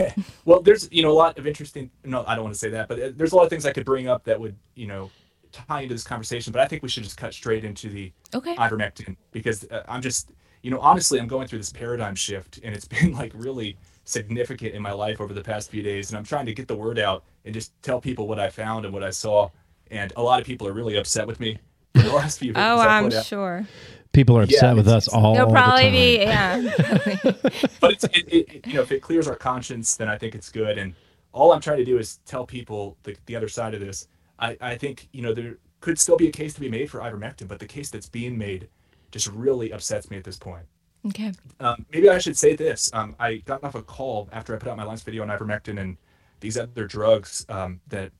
well, 0.45 0.61
there's 0.61 0.89
you 0.91 1.03
know 1.03 1.11
a 1.11 1.13
lot 1.13 1.37
of 1.37 1.47
interesting. 1.47 1.91
No, 2.03 2.23
I 2.27 2.35
don't 2.35 2.43
want 2.43 2.55
to 2.55 2.59
say 2.59 2.69
that, 2.69 2.87
but 2.87 2.99
uh, 2.99 3.11
there's 3.15 3.31
a 3.31 3.35
lot 3.35 3.43
of 3.43 3.49
things 3.49 3.65
I 3.65 3.71
could 3.71 3.85
bring 3.85 4.07
up 4.07 4.23
that 4.25 4.39
would 4.39 4.55
you 4.75 4.87
know 4.87 5.11
tie 5.51 5.81
into 5.81 5.93
this 5.93 6.03
conversation. 6.03 6.51
But 6.51 6.61
I 6.61 6.67
think 6.67 6.83
we 6.83 6.89
should 6.89 7.03
just 7.03 7.17
cut 7.17 7.33
straight 7.33 7.63
into 7.63 7.89
the 7.89 8.11
okay. 8.33 8.55
ivermectin 8.55 9.15
because 9.31 9.65
uh, 9.69 9.83
I'm 9.87 10.01
just 10.01 10.31
you 10.61 10.71
know 10.71 10.79
honestly 10.79 11.19
I'm 11.19 11.27
going 11.27 11.47
through 11.47 11.59
this 11.59 11.71
paradigm 11.71 12.15
shift, 12.15 12.59
and 12.63 12.75
it's 12.75 12.85
been 12.95 13.13
like 13.13 13.31
really 13.35 13.77
significant 14.05 14.73
in 14.75 14.81
my 14.81 14.91
life 14.91 15.21
over 15.21 15.33
the 15.33 15.43
past 15.43 15.69
few 15.71 15.83
days, 15.83 16.09
and 16.09 16.17
I'm 16.17 16.23
trying 16.23 16.45
to 16.47 16.53
get 16.53 16.67
the 16.67 16.75
word 16.75 16.99
out 16.99 17.23
and 17.45 17.53
just 17.53 17.71
tell 17.83 18.01
people 18.01 18.27
what 18.27 18.39
I 18.39 18.49
found 18.49 18.85
and 18.85 18.93
what 18.93 19.03
I 19.03 19.11
saw 19.11 19.49
and 19.91 20.13
a 20.15 20.21
lot 20.21 20.39
of 20.39 20.45
people 20.45 20.67
are 20.67 20.73
really 20.73 20.97
upset 20.97 21.25
with 21.25 21.39
me. 21.39 21.57
for 21.95 22.01
The 22.03 22.13
last 22.13 22.37
few 22.39 22.53
Oh, 22.55 22.77
I 22.77 22.97
I'm 22.97 23.05
put 23.05 23.15
out. 23.15 23.25
sure. 23.25 23.65
People 24.13 24.37
are 24.37 24.43
upset 24.43 24.61
Yeah, 24.63 24.73
with 24.73 24.87
us 24.87 25.07
all 25.07 25.33
They'll 25.35 25.47
the 25.47 25.53
probably 25.53 25.83
time. 25.83 25.91
be 25.91 26.17
yeah. 26.19 26.61
but 27.79 27.91
it's 27.93 28.03
it, 28.05 28.33
it, 28.33 28.67
you 28.67 28.73
know 28.73 28.81
if 28.81 28.91
it 28.91 29.01
clears 29.01 29.27
our 29.27 29.35
conscience 29.35 29.95
then 29.95 30.07
i 30.09 30.17
think 30.17 30.33
it's 30.35 30.49
good 30.49 30.77
and 30.77 30.93
all 31.31 31.51
i'm 31.53 31.61
trying 31.61 31.77
to 31.77 31.85
do 31.85 31.97
is 31.97 32.17
tell 32.25 32.45
people 32.45 32.97
the, 33.03 33.15
the 33.27 33.35
other 33.35 33.47
side 33.47 33.73
of 33.73 33.79
this 33.79 34.07
I, 34.39 34.57
I 34.61 34.77
think 34.77 35.09
you 35.11 35.21
know 35.21 35.33
there 35.33 35.57
could 35.81 35.99
still 35.99 36.17
be 36.17 36.27
a 36.27 36.31
case 36.31 36.53
to 36.55 36.59
be 36.59 36.69
made 36.69 36.89
for 36.89 36.99
ivermectin 36.99 37.47
but 37.47 37.59
the 37.59 37.67
case 37.67 37.89
that's 37.89 38.09
being 38.09 38.37
made 38.37 38.67
just 39.11 39.27
really 39.27 39.71
upsets 39.71 40.09
me 40.09 40.17
at 40.17 40.23
this 40.23 40.37
point. 40.37 40.65
Okay. 41.07 41.31
um, 41.61 41.85
maybe 41.93 42.09
i 42.09 42.17
should 42.17 42.37
say 42.37 42.55
this. 42.55 42.89
Um, 42.93 43.15
i 43.19 43.37
got 43.37 43.63
off 43.63 43.75
a 43.75 43.81
call 43.81 44.27
after 44.33 44.53
i 44.53 44.57
put 44.59 44.67
out 44.69 44.75
my 44.77 44.83
last 44.83 45.05
video 45.05 45.21
on 45.23 45.29
ivermectin 45.29 45.79
and 45.79 45.97
these 46.41 46.57
other 46.57 46.87
drugs 46.87 47.45
um, 47.49 47.79
that 47.87 48.11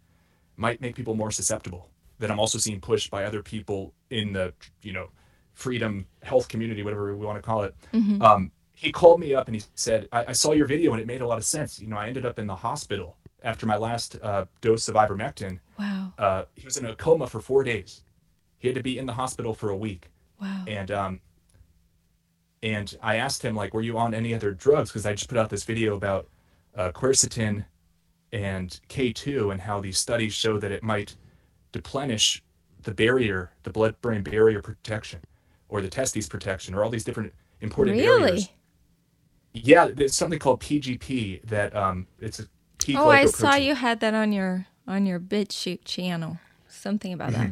might 0.55 0.79
make 0.81 0.96
people 0.96 1.13
more 1.15 1.29
susceptible 1.31 1.89
that 2.19 2.31
i'm 2.31 2.39
also 2.39 2.58
seeing 2.58 2.79
pushed 2.79 3.12
by 3.12 3.25
other 3.25 3.43
people 3.43 3.93
in 4.10 4.31
the 4.31 4.53
you 4.81 4.93
know 4.93 5.10
freedom 5.53 6.05
health 6.24 6.48
community 6.48 6.81
whatever 6.84 7.13
we 7.17 7.25
want 7.25 7.38
to 7.38 7.41
call 7.41 7.63
it. 7.63 7.75
Um, 8.22 8.51
he 8.74 8.93
called 8.93 9.19
me 9.19 9.36
up 9.36 9.48
and 9.50 9.55
he 9.55 9.62
said 9.75 10.08
I, 10.13 10.27
I 10.27 10.31
saw 10.31 10.53
your 10.53 10.65
video 10.65 10.93
and 10.93 11.01
it 11.01 11.08
made 11.08 11.19
a 11.19 11.27
lot 11.27 11.38
of 11.38 11.43
sense. 11.43 11.81
You 11.81 11.88
know 11.88 11.98
i 11.98 12.08
ended 12.08 12.25
up 12.25 12.39
in 12.39 12.48
the 12.48 12.55
hospital 12.55 13.17
after 13.43 13.65
my 13.65 13.75
last 13.77 14.17
uh, 14.24 14.46
dose 14.62 14.88
of 14.88 14.96
ivermectin. 14.96 15.60
Wow. 15.77 16.13
uh, 16.17 16.43
he 16.55 16.63
was 16.65 16.77
in 16.77 16.86
a 16.86 16.96
coma 16.96 17.27
for 17.27 17.41
four 17.41 17.63
days. 17.65 18.03
He 18.58 18.67
had 18.69 18.75
to 18.75 18.84
be 18.84 18.98
in 18.98 19.05
the 19.05 19.13
hospital 19.13 19.53
for 19.53 19.69
a 19.69 19.75
week 19.75 20.10
Wow. 20.41 20.63
and 20.67 20.91
um 20.91 21.19
and 22.62 22.98
I 23.01 23.15
asked 23.15 23.43
him 23.43 23.55
like, 23.55 23.74
were 23.74 23.81
you 23.81 23.98
on 23.98 24.13
any 24.13 24.34
other 24.34 24.51
drugs? 24.51 24.89
Because 24.89 25.05
I 25.05 25.13
just 25.13 25.29
put 25.29 25.38
out 25.38 25.50
this 25.50 25.63
video 25.63 25.96
about 25.96 26.27
uh, 26.75 26.91
quercetin 26.91 27.65
and 28.34 28.79
K2 28.89 29.51
and 29.51 29.62
how 29.62 29.79
these 29.79 29.98
studies 29.98 30.34
show 30.34 30.60
that 30.60 30.72
it 30.72 30.84
might 30.84 31.15
deplenish 31.72 32.43
the 32.84 32.93
barrier, 32.93 33.51
the 33.63 33.69
blood-brain 33.69 34.24
barrier 34.24 34.62
protection, 34.62 35.22
or 35.69 35.81
the 35.81 35.88
testes 35.88 36.27
protection, 36.27 36.74
or 36.74 36.84
all 36.84 36.89
these 36.89 37.03
different 37.03 37.34
important 37.62 37.98
barriers. 37.98 38.31
Really? 38.31 38.51
Yeah, 39.53 39.88
there's 39.93 40.13
something 40.15 40.39
called 40.39 40.60
PGP 40.60 41.43
that 41.43 41.75
um, 41.75 42.08
it's 42.19 42.39
a 42.39 42.43
P 42.77 42.96
Oh, 42.96 43.10
I 43.10 43.25
saw 43.25 43.55
you 43.55 43.75
had 43.75 44.00
that 44.00 44.13
on 44.13 44.31
your 44.31 44.67
on 44.88 45.05
your 45.05 45.19
BitChute 45.19 45.84
channel. 45.86 46.39
Something 46.67 47.13
about 47.13 47.31
that. 47.34 47.51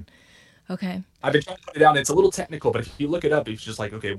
Okay. 0.69 1.01
I've 1.23 1.33
been 1.33 1.41
trying 1.41 1.57
to 1.57 1.63
put 1.63 1.75
it 1.75 1.79
down. 1.79 1.97
It's 1.97 2.09
a 2.09 2.13
little 2.13 2.31
technical, 2.31 2.71
but 2.71 2.81
if 2.81 2.99
you 2.99 3.07
look 3.07 3.23
it 3.23 3.31
up, 3.31 3.47
it's 3.47 3.63
just 3.63 3.79
like, 3.79 3.93
okay, 3.93 4.17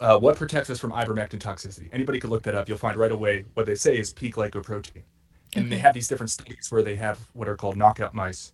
uh, 0.00 0.18
what 0.18 0.36
protects 0.36 0.70
us 0.70 0.78
from 0.78 0.92
ivermectin 0.92 1.38
toxicity? 1.38 1.88
Anybody 1.92 2.20
could 2.20 2.30
look 2.30 2.42
that 2.42 2.54
up. 2.54 2.68
You'll 2.68 2.78
find 2.78 2.96
right 2.96 3.12
away 3.12 3.44
what 3.54 3.66
they 3.66 3.74
say 3.74 3.98
is 3.98 4.12
peak 4.12 4.34
glycoprotein. 4.34 5.02
And 5.56 5.72
they 5.72 5.78
have 5.78 5.94
these 5.94 6.08
different 6.08 6.30
studies 6.30 6.66
where 6.70 6.82
they 6.82 6.96
have 6.96 7.18
what 7.32 7.48
are 7.48 7.56
called 7.56 7.76
knockout 7.76 8.14
mice, 8.14 8.52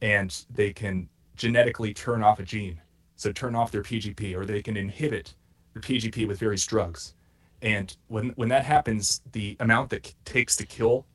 and 0.00 0.44
they 0.50 0.72
can 0.72 1.08
genetically 1.36 1.94
turn 1.94 2.22
off 2.22 2.40
a 2.40 2.42
gene. 2.42 2.80
So 3.14 3.30
turn 3.30 3.54
off 3.54 3.70
their 3.70 3.82
PGP, 3.82 4.34
or 4.34 4.44
they 4.44 4.60
can 4.60 4.76
inhibit 4.76 5.34
the 5.74 5.80
PGP 5.80 6.26
with 6.26 6.40
various 6.40 6.66
drugs. 6.66 7.14
And 7.62 7.96
when, 8.08 8.30
when 8.30 8.48
that 8.48 8.64
happens, 8.64 9.22
the 9.30 9.56
amount 9.60 9.90
that 9.90 10.12
takes 10.24 10.56
to 10.56 10.66
kill 10.66 11.06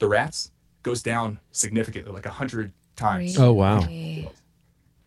the 0.00 0.08
rats 0.08 0.50
goes 0.82 1.00
down 1.00 1.38
significantly, 1.52 2.12
like 2.12 2.24
100 2.24 2.72
times. 2.96 3.38
Oh, 3.38 3.54
really? 3.54 4.22
Oh, 4.22 4.26
wow. 4.26 4.32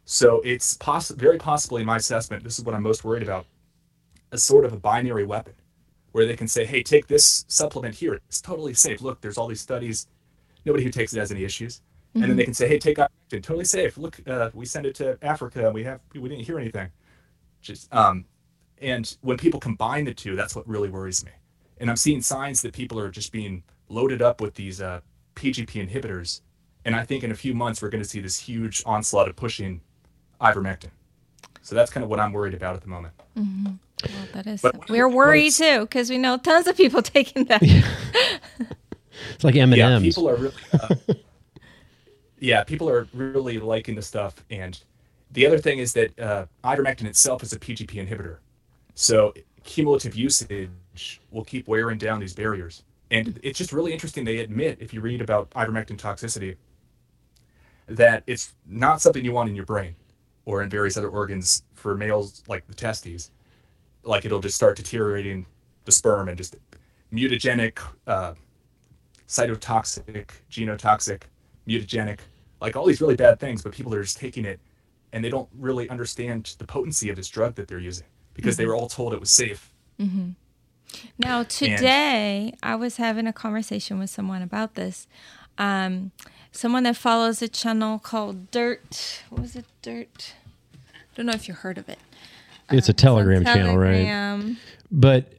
So 0.05 0.41
it's 0.41 0.77
poss- 0.77 1.09
very 1.09 1.37
possibly, 1.37 1.81
in 1.81 1.87
my 1.87 1.97
assessment, 1.97 2.43
this 2.43 2.59
is 2.59 2.65
what 2.65 2.75
I'm 2.75 2.83
most 2.83 3.03
worried 3.03 3.23
about 3.23 3.45
a 4.31 4.37
sort 4.37 4.65
of 4.65 4.73
a 4.73 4.77
binary 4.77 5.25
weapon 5.25 5.53
where 6.11 6.25
they 6.25 6.35
can 6.35 6.47
say, 6.47 6.65
hey, 6.65 6.83
take 6.83 7.07
this 7.07 7.45
supplement 7.47 7.95
here. 7.95 8.13
It's 8.27 8.41
totally 8.41 8.73
safe. 8.73 9.01
Look, 9.01 9.21
there's 9.21 9.37
all 9.37 9.47
these 9.47 9.61
studies. 9.61 10.07
Nobody 10.65 10.83
who 10.83 10.89
takes 10.89 11.13
it 11.13 11.19
has 11.19 11.31
any 11.31 11.43
issues. 11.43 11.77
Mm-hmm. 11.77 12.15
And 12.15 12.23
then 12.23 12.29
mm-hmm. 12.29 12.37
they 12.37 12.45
can 12.45 12.53
say, 12.53 12.67
hey, 12.67 12.79
take 12.79 12.97
ivermectin. 12.97 13.43
Totally 13.43 13.65
safe. 13.65 13.97
Look, 13.97 14.19
uh, 14.27 14.49
we 14.53 14.65
send 14.65 14.85
it 14.85 14.95
to 14.95 15.17
Africa 15.21 15.65
and 15.65 15.73
we, 15.73 15.83
have, 15.83 15.99
we 16.13 16.29
didn't 16.29 16.45
hear 16.45 16.59
anything. 16.59 16.89
Just, 17.61 17.93
um, 17.93 18.25
and 18.79 19.17
when 19.21 19.37
people 19.37 19.59
combine 19.59 20.05
the 20.05 20.13
two, 20.13 20.35
that's 20.35 20.55
what 20.55 20.67
really 20.67 20.89
worries 20.89 21.25
me. 21.25 21.31
And 21.79 21.89
I'm 21.89 21.97
seeing 21.97 22.21
signs 22.21 22.61
that 22.61 22.73
people 22.73 22.99
are 22.99 23.09
just 23.09 23.31
being 23.31 23.63
loaded 23.89 24.21
up 24.21 24.39
with 24.41 24.53
these 24.53 24.81
uh, 24.81 25.01
PGP 25.35 25.89
inhibitors 25.89 26.41
and 26.85 26.95
I 26.95 27.03
think 27.03 27.23
in 27.23 27.31
a 27.31 27.35
few 27.35 27.53
months 27.53 27.81
we're 27.81 27.89
going 27.89 28.03
to 28.03 28.07
see 28.09 28.19
this 28.19 28.39
huge 28.39 28.83
onslaught 28.85 29.27
of 29.27 29.35
pushing 29.35 29.81
ivermectin. 30.39 30.91
So 31.61 31.73
that's 31.75 31.91
kind 31.91 32.03
of 32.03 32.09
what 32.09 32.19
I'm 32.19 32.31
worried 32.31 32.53
about 32.53 32.75
at 32.75 32.81
the 32.81 32.87
moment. 32.87 33.13
Well, 33.35 33.77
that 34.33 34.45
is. 34.47 34.61
But- 34.61 34.87
we're 34.89 35.09
worried 35.09 35.51
too 35.53 35.81
because 35.81 36.09
we 36.09 36.17
know 36.19 36.37
tons 36.37 36.67
of 36.67 36.77
people 36.77 37.01
taking 37.17 37.45
that. 37.45 37.61
It's 39.33 39.43
like 39.43 39.55
M 39.55 39.71
and 39.73 39.77
Yeah, 39.79 39.89
M's. 39.95 40.03
people 40.15 40.29
are 40.29 40.35
really. 40.35 40.53
Uh, 40.73 40.95
yeah, 42.39 42.63
people 42.63 42.89
are 42.89 43.07
really 43.13 43.59
liking 43.59 43.95
the 43.95 44.01
stuff, 44.01 44.35
and 44.51 44.79
the 45.31 45.47
other 45.47 45.57
thing 45.57 45.79
is 45.79 45.93
that 45.93 46.19
uh, 46.19 46.45
ivermectin 46.63 47.05
itself 47.05 47.41
is 47.41 47.53
a 47.53 47.59
PGP 47.59 48.05
inhibitor, 48.07 48.37
so 48.93 49.33
cumulative 49.63 50.13
usage 50.15 50.69
will 51.31 51.45
keep 51.45 51.67
wearing 51.67 51.97
down 51.97 52.19
these 52.19 52.33
barriers. 52.35 52.83
And 53.09 53.39
it's 53.41 53.57
just 53.57 53.71
really 53.71 53.93
interesting. 53.93 54.25
They 54.25 54.39
admit, 54.39 54.77
if 54.81 54.93
you 54.93 54.99
read 55.01 55.21
about 55.21 55.49
ivermectin 55.51 55.97
toxicity, 55.97 56.57
that 57.87 58.23
it's 58.27 58.53
not 58.65 59.01
something 59.01 59.23
you 59.23 59.31
want 59.31 59.49
in 59.49 59.55
your 59.55 59.65
brain 59.65 59.95
or 60.45 60.61
in 60.61 60.69
various 60.69 60.97
other 60.97 61.09
organs 61.09 61.63
for 61.73 61.95
males 61.95 62.43
like 62.47 62.65
the 62.67 62.73
testes. 62.73 63.31
Like 64.03 64.25
it'll 64.25 64.39
just 64.39 64.55
start 64.55 64.77
deteriorating 64.77 65.45
the 65.85 65.91
sperm 65.91 66.29
and 66.29 66.37
just 66.37 66.55
mutagenic, 67.13 67.79
uh, 68.07 68.33
cytotoxic, 69.27 70.29
genotoxic, 70.49 71.23
mutagenic, 71.67 72.19
like 72.61 72.75
all 72.75 72.85
these 72.85 73.01
really 73.01 73.15
bad 73.15 73.39
things, 73.39 73.61
but 73.61 73.71
people 73.71 73.93
are 73.93 74.03
just 74.03 74.17
taking 74.17 74.45
it 74.45 74.59
and 75.13 75.23
they 75.23 75.29
don't 75.29 75.49
really 75.57 75.89
understand 75.89 76.55
the 76.57 76.65
potency 76.65 77.09
of 77.09 77.15
this 77.15 77.29
drug 77.29 77.55
that 77.55 77.67
they're 77.67 77.79
using 77.79 78.05
because 78.33 78.57
they 78.57 78.65
were 78.65 78.75
all 78.75 78.89
told 78.89 79.13
it 79.13 79.19
was 79.19 79.31
safe. 79.31 79.71
mm-hmm. 79.99 80.31
Now, 81.17 81.43
today, 81.43 82.53
I 82.61 82.75
was 82.75 82.97
having 82.97 83.27
a 83.27 83.33
conversation 83.33 83.99
with 83.99 84.09
someone 84.09 84.41
about 84.41 84.75
this. 84.75 85.07
Um, 85.57 86.11
someone 86.51 86.83
that 86.83 86.97
follows 86.97 87.41
a 87.41 87.47
channel 87.47 87.99
called 87.99 88.51
Dirt. 88.51 89.23
What 89.29 89.41
was 89.41 89.55
it? 89.55 89.65
Dirt. 89.81 90.33
I 90.93 90.97
don't 91.15 91.25
know 91.25 91.33
if 91.33 91.47
you 91.47 91.53
heard 91.53 91.77
of 91.77 91.87
it. 91.89 91.99
it's 92.71 92.89
a 92.89 92.93
Telegram 92.93 93.43
channel, 93.45 93.77
right? 93.77 94.55
But 94.91 95.33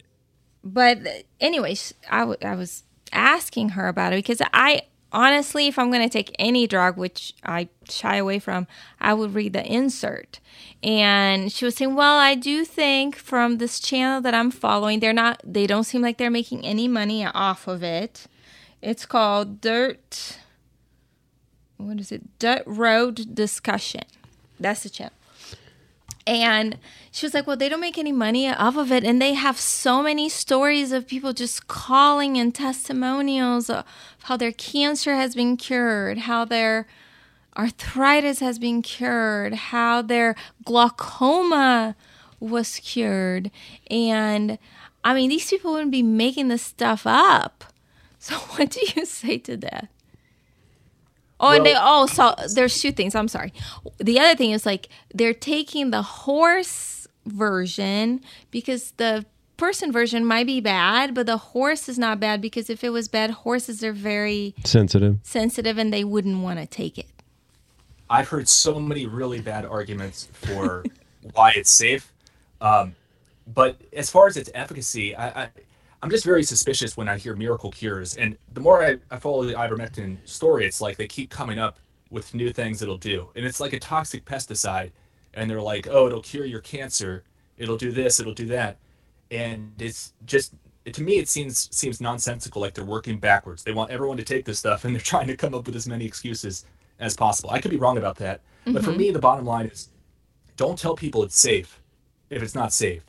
But, 0.64 0.98
anyways, 1.40 1.94
I, 2.10 2.20
w- 2.20 2.38
I 2.42 2.54
was 2.54 2.82
asking 3.12 3.70
her 3.70 3.88
about 3.88 4.12
it 4.12 4.16
because 4.16 4.40
I 4.52 4.82
honestly, 5.12 5.66
if 5.68 5.78
I'm 5.78 5.90
going 5.90 6.02
to 6.02 6.12
take 6.12 6.34
any 6.38 6.66
drug, 6.66 6.96
which 6.96 7.34
I 7.44 7.68
shy 7.88 8.16
away 8.16 8.38
from, 8.38 8.66
I 9.00 9.14
would 9.14 9.34
read 9.34 9.52
the 9.52 9.64
insert. 9.64 10.40
And 10.82 11.50
she 11.52 11.64
was 11.64 11.74
saying, 11.76 11.94
"Well, 11.94 12.16
I 12.18 12.34
do 12.34 12.64
think 12.64 13.16
from 13.16 13.58
this 13.58 13.80
channel 13.80 14.20
that 14.22 14.34
I'm 14.34 14.50
following, 14.50 15.00
they're 15.00 15.12
not 15.12 15.40
they 15.44 15.66
don't 15.66 15.84
seem 15.84 16.02
like 16.02 16.18
they're 16.18 16.30
making 16.30 16.64
any 16.64 16.88
money 16.88 17.24
off 17.26 17.66
of 17.68 17.82
it. 17.82 18.26
It's 18.86 19.04
called 19.04 19.60
Dirt 19.60 20.38
what 21.76 22.00
is 22.00 22.12
it? 22.12 22.38
Dirt 22.38 22.62
Road 22.66 23.34
Discussion. 23.34 24.04
That's 24.60 24.84
the 24.84 24.88
channel." 24.88 25.12
And 26.26 26.78
she 27.10 27.26
was 27.26 27.34
like, 27.34 27.46
Well, 27.46 27.56
they 27.56 27.68
don't 27.68 27.80
make 27.80 27.98
any 27.98 28.12
money 28.12 28.48
off 28.48 28.76
of 28.76 28.90
it. 28.92 29.04
And 29.04 29.20
they 29.20 29.34
have 29.34 29.58
so 29.58 30.02
many 30.02 30.28
stories 30.28 30.92
of 30.92 31.06
people 31.06 31.32
just 31.32 31.68
calling 31.68 32.36
and 32.36 32.54
testimonials 32.54 33.70
of 33.70 33.84
how 34.24 34.36
their 34.36 34.52
cancer 34.52 35.14
has 35.14 35.34
been 35.34 35.56
cured, 35.56 36.18
how 36.18 36.44
their 36.44 36.86
arthritis 37.56 38.40
has 38.40 38.58
been 38.58 38.82
cured, 38.82 39.54
how 39.54 40.02
their 40.02 40.34
glaucoma 40.64 41.96
was 42.40 42.78
cured. 42.78 43.50
And 43.90 44.58
I 45.04 45.14
mean, 45.14 45.30
these 45.30 45.48
people 45.48 45.72
wouldn't 45.72 45.92
be 45.92 46.02
making 46.02 46.48
this 46.48 46.62
stuff 46.62 47.02
up. 47.06 47.72
So, 48.26 48.34
what 48.56 48.70
do 48.70 48.80
you 48.96 49.06
say 49.06 49.38
to 49.38 49.56
that? 49.58 49.88
Oh, 51.38 51.52
and 51.54 51.64
they 51.64 51.74
Well- 51.74 51.82
also 51.82 52.34
there's 52.54 52.80
two 52.80 52.90
things. 52.92 53.14
I'm 53.14 53.28
sorry. 53.28 53.52
The 53.98 54.18
other 54.18 54.34
thing 54.34 54.50
is 54.50 54.66
like 54.66 54.88
they're 55.14 55.34
taking 55.34 55.90
the 55.90 56.02
horse 56.02 57.06
version 57.26 58.20
because 58.50 58.92
the 58.96 59.26
person 59.56 59.92
version 59.92 60.24
might 60.24 60.46
be 60.46 60.60
bad, 60.60 61.14
but 61.14 61.26
the 61.26 61.36
horse 61.36 61.88
is 61.88 61.98
not 61.98 62.18
bad 62.18 62.40
because 62.40 62.68
if 62.68 62.82
it 62.82 62.90
was 62.90 63.06
bad, 63.06 63.30
horses 63.30 63.84
are 63.84 63.92
very 63.92 64.54
sensitive. 64.64 65.18
sensitive 65.22 65.78
and 65.78 65.92
they 65.92 66.04
wouldn't 66.04 66.38
want 66.42 66.58
to 66.58 66.66
take 66.66 66.98
it. 66.98 67.06
I've 68.10 68.28
heard 68.28 68.48
so 68.48 68.80
many 68.80 69.06
really 69.06 69.40
bad 69.40 69.64
arguments 69.64 70.28
for 70.32 70.84
why 71.34 71.52
it's 71.54 71.70
safe. 71.70 72.12
Um, 72.60 72.94
but 73.46 73.76
as 73.92 74.10
far 74.10 74.26
as 74.26 74.36
its 74.36 74.50
efficacy, 74.54 75.14
I, 75.14 75.44
I, 75.44 75.48
I'm 76.02 76.10
just 76.10 76.24
very 76.24 76.42
suspicious 76.42 76.96
when 76.96 77.08
I 77.08 77.16
hear 77.18 77.34
miracle 77.34 77.70
cures. 77.70 78.16
And 78.16 78.36
the 78.52 78.60
more 78.60 78.84
I, 78.84 78.98
I 79.10 79.18
follow 79.18 79.44
the 79.44 79.54
ivermectin 79.54 80.18
story, 80.24 80.66
it's 80.66 80.80
like 80.80 80.96
they 80.96 81.06
keep 81.06 81.30
coming 81.30 81.58
up 81.58 81.78
with 82.10 82.34
new 82.34 82.52
things 82.52 82.82
it'll 82.82 82.98
do. 82.98 83.30
And 83.34 83.44
it's 83.44 83.60
like 83.60 83.72
a 83.72 83.80
toxic 83.80 84.24
pesticide. 84.24 84.92
And 85.34 85.50
they're 85.50 85.60
like, 85.60 85.86
oh, 85.90 86.06
it'll 86.06 86.22
cure 86.22 86.44
your 86.44 86.60
cancer. 86.60 87.24
It'll 87.58 87.76
do 87.76 87.92
this, 87.92 88.20
it'll 88.20 88.34
do 88.34 88.46
that. 88.46 88.78
And 89.30 89.72
it's 89.78 90.12
just, 90.24 90.54
to 90.90 91.02
me, 91.02 91.18
it 91.18 91.28
seems 91.28 91.68
seems 91.74 92.00
nonsensical, 92.00 92.62
like 92.62 92.74
they're 92.74 92.84
working 92.84 93.18
backwards. 93.18 93.64
They 93.64 93.72
want 93.72 93.90
everyone 93.90 94.16
to 94.18 94.22
take 94.22 94.44
this 94.44 94.58
stuff 94.58 94.84
and 94.84 94.94
they're 94.94 95.02
trying 95.02 95.26
to 95.28 95.36
come 95.36 95.54
up 95.54 95.66
with 95.66 95.76
as 95.76 95.88
many 95.88 96.04
excuses 96.04 96.64
as 97.00 97.16
possible. 97.16 97.50
I 97.50 97.60
could 97.60 97.70
be 97.70 97.76
wrong 97.76 97.98
about 97.98 98.16
that, 98.16 98.40
but 98.64 98.74
mm-hmm. 98.74 98.84
for 98.84 98.92
me, 98.92 99.10
the 99.10 99.18
bottom 99.18 99.44
line 99.44 99.66
is 99.66 99.88
don't 100.56 100.78
tell 100.78 100.94
people 100.94 101.22
it's 101.22 101.38
safe 101.38 101.80
if 102.30 102.42
it's 102.42 102.54
not 102.54 102.72
safe. 102.72 103.02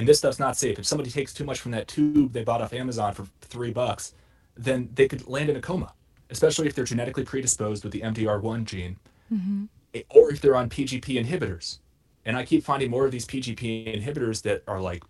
And 0.00 0.08
this 0.08 0.16
stuff's 0.16 0.38
not 0.38 0.56
safe. 0.56 0.78
If 0.78 0.86
somebody 0.86 1.10
takes 1.10 1.34
too 1.34 1.44
much 1.44 1.60
from 1.60 1.72
that 1.72 1.86
tube 1.86 2.32
they 2.32 2.42
bought 2.42 2.62
off 2.62 2.72
Amazon 2.72 3.12
for 3.12 3.26
three 3.42 3.70
bucks, 3.70 4.14
then 4.56 4.88
they 4.94 5.06
could 5.06 5.28
land 5.28 5.50
in 5.50 5.56
a 5.56 5.60
coma, 5.60 5.92
especially 6.30 6.66
if 6.66 6.74
they're 6.74 6.86
genetically 6.86 7.22
predisposed 7.22 7.84
with 7.84 7.92
the 7.92 8.00
MDR1 8.00 8.64
gene, 8.64 8.96
mm-hmm. 9.30 9.64
or 10.08 10.32
if 10.32 10.40
they're 10.40 10.56
on 10.56 10.70
PGP 10.70 11.22
inhibitors. 11.22 11.80
And 12.24 12.34
I 12.34 12.46
keep 12.46 12.64
finding 12.64 12.90
more 12.90 13.04
of 13.04 13.12
these 13.12 13.26
PGP 13.26 13.94
inhibitors 13.94 14.40
that 14.44 14.62
are 14.66 14.80
like 14.80 15.04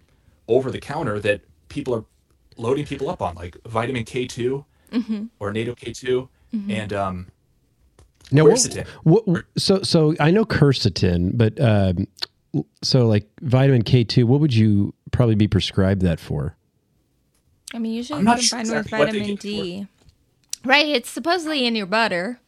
over 0.49 0.73
the 0.73 0.81
counter 0.81 1.21
that 1.21 1.43
people 1.69 1.95
are 1.95 2.05
loading 2.57 2.85
people 2.85 3.09
up 3.09 3.23
on, 3.23 3.37
like 3.37 3.59
vitamin 3.67 4.03
K2 4.03 4.65
mm-hmm. 4.91 5.25
or 5.39 5.53
NATO 5.53 5.77
K2 5.77 6.29
mm-hmm. 6.53 6.69
and 6.69 6.93
um, 6.93 7.27
now. 8.33 8.45
What, 9.05 9.29
what, 9.29 9.45
so, 9.57 9.83
so 9.83 10.17
I 10.19 10.33
know 10.33 10.45
quercetin, 10.45 11.39
but 11.39 11.61
um, 11.61 12.09
so 12.83 13.07
like 13.07 13.29
vitamin 13.41 13.83
K2, 13.83 14.25
what 14.25 14.41
would 14.41 14.55
you 14.55 14.95
probably 15.13 15.35
be 15.35 15.49
prescribed 15.49 16.03
that 16.03 16.21
for? 16.21 16.57
I 17.73 17.79
mean, 17.79 17.93
usually 17.93 18.19
combined 18.19 18.43
sure 18.43 18.61
exactly 18.61 18.77
with 18.77 18.91
vitamin 18.91 19.37
D. 19.37 19.87
Right, 20.65 20.87
it's 20.87 21.09
supposedly 21.09 21.67
in 21.67 21.75
your 21.75 21.87
butter 21.87 22.41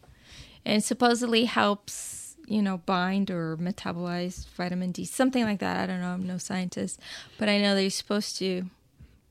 and 0.65 0.83
supposedly 0.85 1.45
helps, 1.47 2.37
you 2.47 2.61
know, 2.61 2.79
bind 2.79 3.31
or 3.31 3.57
metabolize 3.57 4.47
vitamin 4.49 4.93
D, 4.93 5.05
something 5.05 5.45
like 5.45 5.61
that. 5.61 5.79
I 5.79 5.87
don't 5.87 6.01
know, 6.01 6.09
I'm 6.09 6.27
no 6.27 6.38
scientist, 6.38 7.01
but 7.38 7.49
I 7.49 7.59
know 7.59 7.75
they're 7.75 7.88
supposed 7.91 8.37
to 8.38 8.65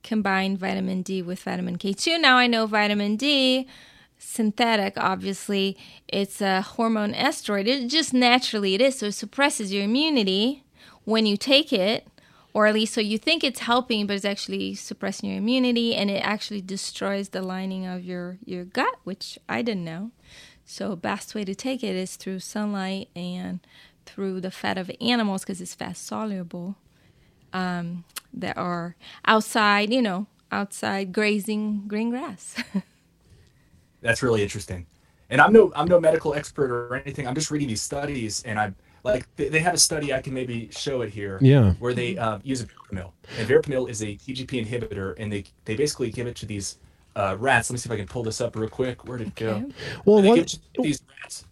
combine 0.03 0.57
vitamin 0.57 1.03
D 1.03 1.21
with 1.21 1.43
vitamin 1.43 1.77
K2. 1.77 2.19
Now 2.19 2.37
I 2.37 2.47
know 2.47 2.65
vitamin 2.65 3.17
D 3.17 3.67
synthetic 4.21 4.93
obviously. 4.97 5.77
It's 6.07 6.41
a 6.41 6.61
hormone 6.61 7.13
esteroid. 7.13 7.67
It 7.67 7.87
just 7.87 8.13
naturally 8.13 8.75
it 8.75 8.81
is. 8.81 8.99
So 8.99 9.07
it 9.07 9.13
suppresses 9.13 9.73
your 9.73 9.83
immunity 9.83 10.63
when 11.03 11.25
you 11.25 11.35
take 11.35 11.73
it 11.73 12.07
or 12.53 12.67
at 12.67 12.73
least 12.73 12.93
so 12.93 13.01
you 13.01 13.17
think 13.17 13.43
it's 13.43 13.61
helping 13.61 14.05
but 14.05 14.15
it's 14.15 14.25
actually 14.25 14.75
suppressing 14.75 15.29
your 15.29 15.37
immunity 15.37 15.95
and 15.95 16.11
it 16.11 16.19
actually 16.19 16.61
destroys 16.61 17.29
the 17.29 17.41
lining 17.41 17.85
of 17.85 18.03
your 18.03 18.37
your 18.45 18.65
gut 18.65 18.95
which 19.03 19.39
i 19.49 19.61
didn't 19.61 19.85
know. 19.85 20.11
So 20.63 20.95
best 20.95 21.35
way 21.35 21.43
to 21.43 21.55
take 21.55 21.83
it 21.83 21.95
is 21.95 22.15
through 22.15 22.39
sunlight 22.39 23.09
and 23.15 23.59
through 24.05 24.41
the 24.41 24.51
fat 24.51 24.77
of 24.77 24.91
animals 25.01 25.41
because 25.41 25.59
it's 25.59 25.75
fat 25.75 25.97
soluble 25.97 26.75
um, 27.51 28.05
that 28.33 28.57
are 28.57 28.95
outside 29.25 29.91
you 29.91 30.01
know 30.01 30.27
outside 30.51 31.11
grazing 31.11 31.87
green 31.87 32.09
grass 32.09 32.55
That's 34.01 34.23
really 34.23 34.43
interesting. 34.43 34.85
And 35.29 35.39
I'm 35.39 35.53
no 35.53 35.71
I'm 35.75 35.87
no 35.87 35.99
medical 35.99 36.33
expert 36.33 36.71
or 36.71 36.95
anything. 36.95 37.27
I'm 37.27 37.35
just 37.35 37.51
reading 37.51 37.67
these 37.67 37.81
studies, 37.81 38.43
and 38.43 38.59
I'm 38.59 38.75
like 39.03 39.33
they, 39.37 39.47
they 39.47 39.59
have 39.59 39.73
a 39.73 39.77
study 39.77 40.13
I 40.13 40.21
can 40.21 40.33
maybe 40.33 40.69
show 40.71 41.01
it 41.01 41.09
here. 41.09 41.39
Yeah. 41.41 41.73
Where 41.79 41.93
they 41.93 42.17
uh, 42.17 42.39
use 42.43 42.61
a 42.61 42.65
verapamil, 42.65 43.11
and 43.39 43.47
verapamil 43.47 43.89
is 43.89 44.01
a 44.01 44.07
TGP 44.07 44.67
inhibitor, 44.67 45.15
and 45.17 45.31
they 45.31 45.45
they 45.65 45.75
basically 45.75 46.11
give 46.11 46.27
it 46.27 46.35
to 46.37 46.45
these 46.45 46.79
uh, 47.15 47.37
rats. 47.39 47.69
Let 47.69 47.75
me 47.75 47.77
see 47.79 47.87
if 47.87 47.93
I 47.93 47.97
can 47.97 48.07
pull 48.07 48.23
this 48.23 48.41
up 48.41 48.55
real 48.55 48.69
quick. 48.69 49.07
Where 49.07 49.17
did 49.17 49.27
it 49.27 49.35
go? 49.35 49.71
Well, 50.05 50.21
one, 50.21 50.45
these 50.79 51.01
rats. 51.21 51.45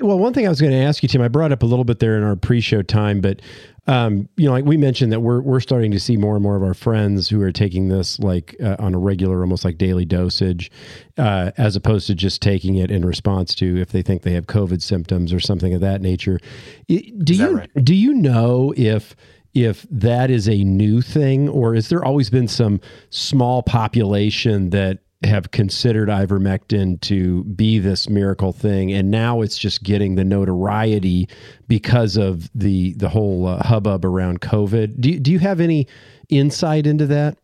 Well, 0.00 0.18
one 0.18 0.32
thing 0.32 0.46
I 0.46 0.48
was 0.48 0.60
going 0.60 0.72
to 0.72 0.78
ask 0.78 1.02
you, 1.02 1.08
Tim, 1.08 1.22
I 1.22 1.28
brought 1.28 1.52
up 1.52 1.62
a 1.62 1.66
little 1.66 1.84
bit 1.84 1.98
there 1.98 2.16
in 2.16 2.22
our 2.22 2.36
pre-show 2.36 2.82
time, 2.82 3.20
but 3.20 3.40
um, 3.88 4.28
you 4.36 4.46
know, 4.46 4.52
like 4.52 4.64
we 4.64 4.76
mentioned 4.76 5.12
that 5.12 5.20
we're 5.20 5.40
we're 5.40 5.60
starting 5.60 5.92
to 5.92 6.00
see 6.00 6.16
more 6.16 6.34
and 6.34 6.42
more 6.42 6.56
of 6.56 6.62
our 6.62 6.74
friends 6.74 7.28
who 7.28 7.40
are 7.42 7.52
taking 7.52 7.88
this 7.88 8.18
like 8.18 8.56
uh, 8.60 8.76
on 8.80 8.94
a 8.94 8.98
regular, 8.98 9.40
almost 9.40 9.64
like 9.64 9.78
daily 9.78 10.04
dosage, 10.04 10.72
uh, 11.18 11.52
as 11.56 11.76
opposed 11.76 12.08
to 12.08 12.14
just 12.14 12.42
taking 12.42 12.76
it 12.76 12.90
in 12.90 13.04
response 13.04 13.54
to 13.56 13.80
if 13.80 13.90
they 13.90 14.02
think 14.02 14.22
they 14.22 14.32
have 14.32 14.46
COVID 14.46 14.82
symptoms 14.82 15.32
or 15.32 15.38
something 15.38 15.72
of 15.72 15.80
that 15.82 16.00
nature. 16.00 16.40
Do 16.88 17.34
you 17.34 17.58
right? 17.58 17.84
do 17.84 17.94
you 17.94 18.12
know 18.12 18.74
if 18.76 19.14
if 19.54 19.86
that 19.90 20.30
is 20.30 20.48
a 20.48 20.64
new 20.64 21.00
thing, 21.00 21.48
or 21.48 21.74
is 21.74 21.88
there 21.88 22.04
always 22.04 22.28
been 22.28 22.48
some 22.48 22.80
small 23.10 23.62
population 23.62 24.70
that 24.70 24.98
have 25.26 25.50
considered 25.50 26.08
ivermectin 26.08 27.00
to 27.02 27.44
be 27.44 27.78
this 27.78 28.08
miracle 28.08 28.52
thing. 28.52 28.92
And 28.92 29.10
now 29.10 29.42
it's 29.42 29.58
just 29.58 29.82
getting 29.82 30.14
the 30.14 30.24
notoriety 30.24 31.28
because 31.68 32.16
of 32.16 32.50
the 32.54 32.94
the 32.94 33.08
whole 33.08 33.46
uh, 33.46 33.62
hubbub 33.62 34.04
around 34.04 34.40
covid. 34.40 35.00
Do 35.00 35.10
you, 35.10 35.20
do 35.20 35.32
you 35.32 35.38
have 35.38 35.60
any 35.60 35.86
insight 36.28 36.86
into 36.86 37.06
that? 37.06 37.38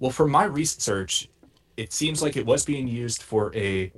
Well 0.00 0.10
from 0.10 0.30
my 0.30 0.44
research 0.44 1.28
it 1.76 1.92
seems 1.92 2.22
like 2.22 2.36
it 2.36 2.44
was 2.44 2.64
being 2.64 2.86
used 2.86 3.22
for 3.22 3.54
a 3.56 3.90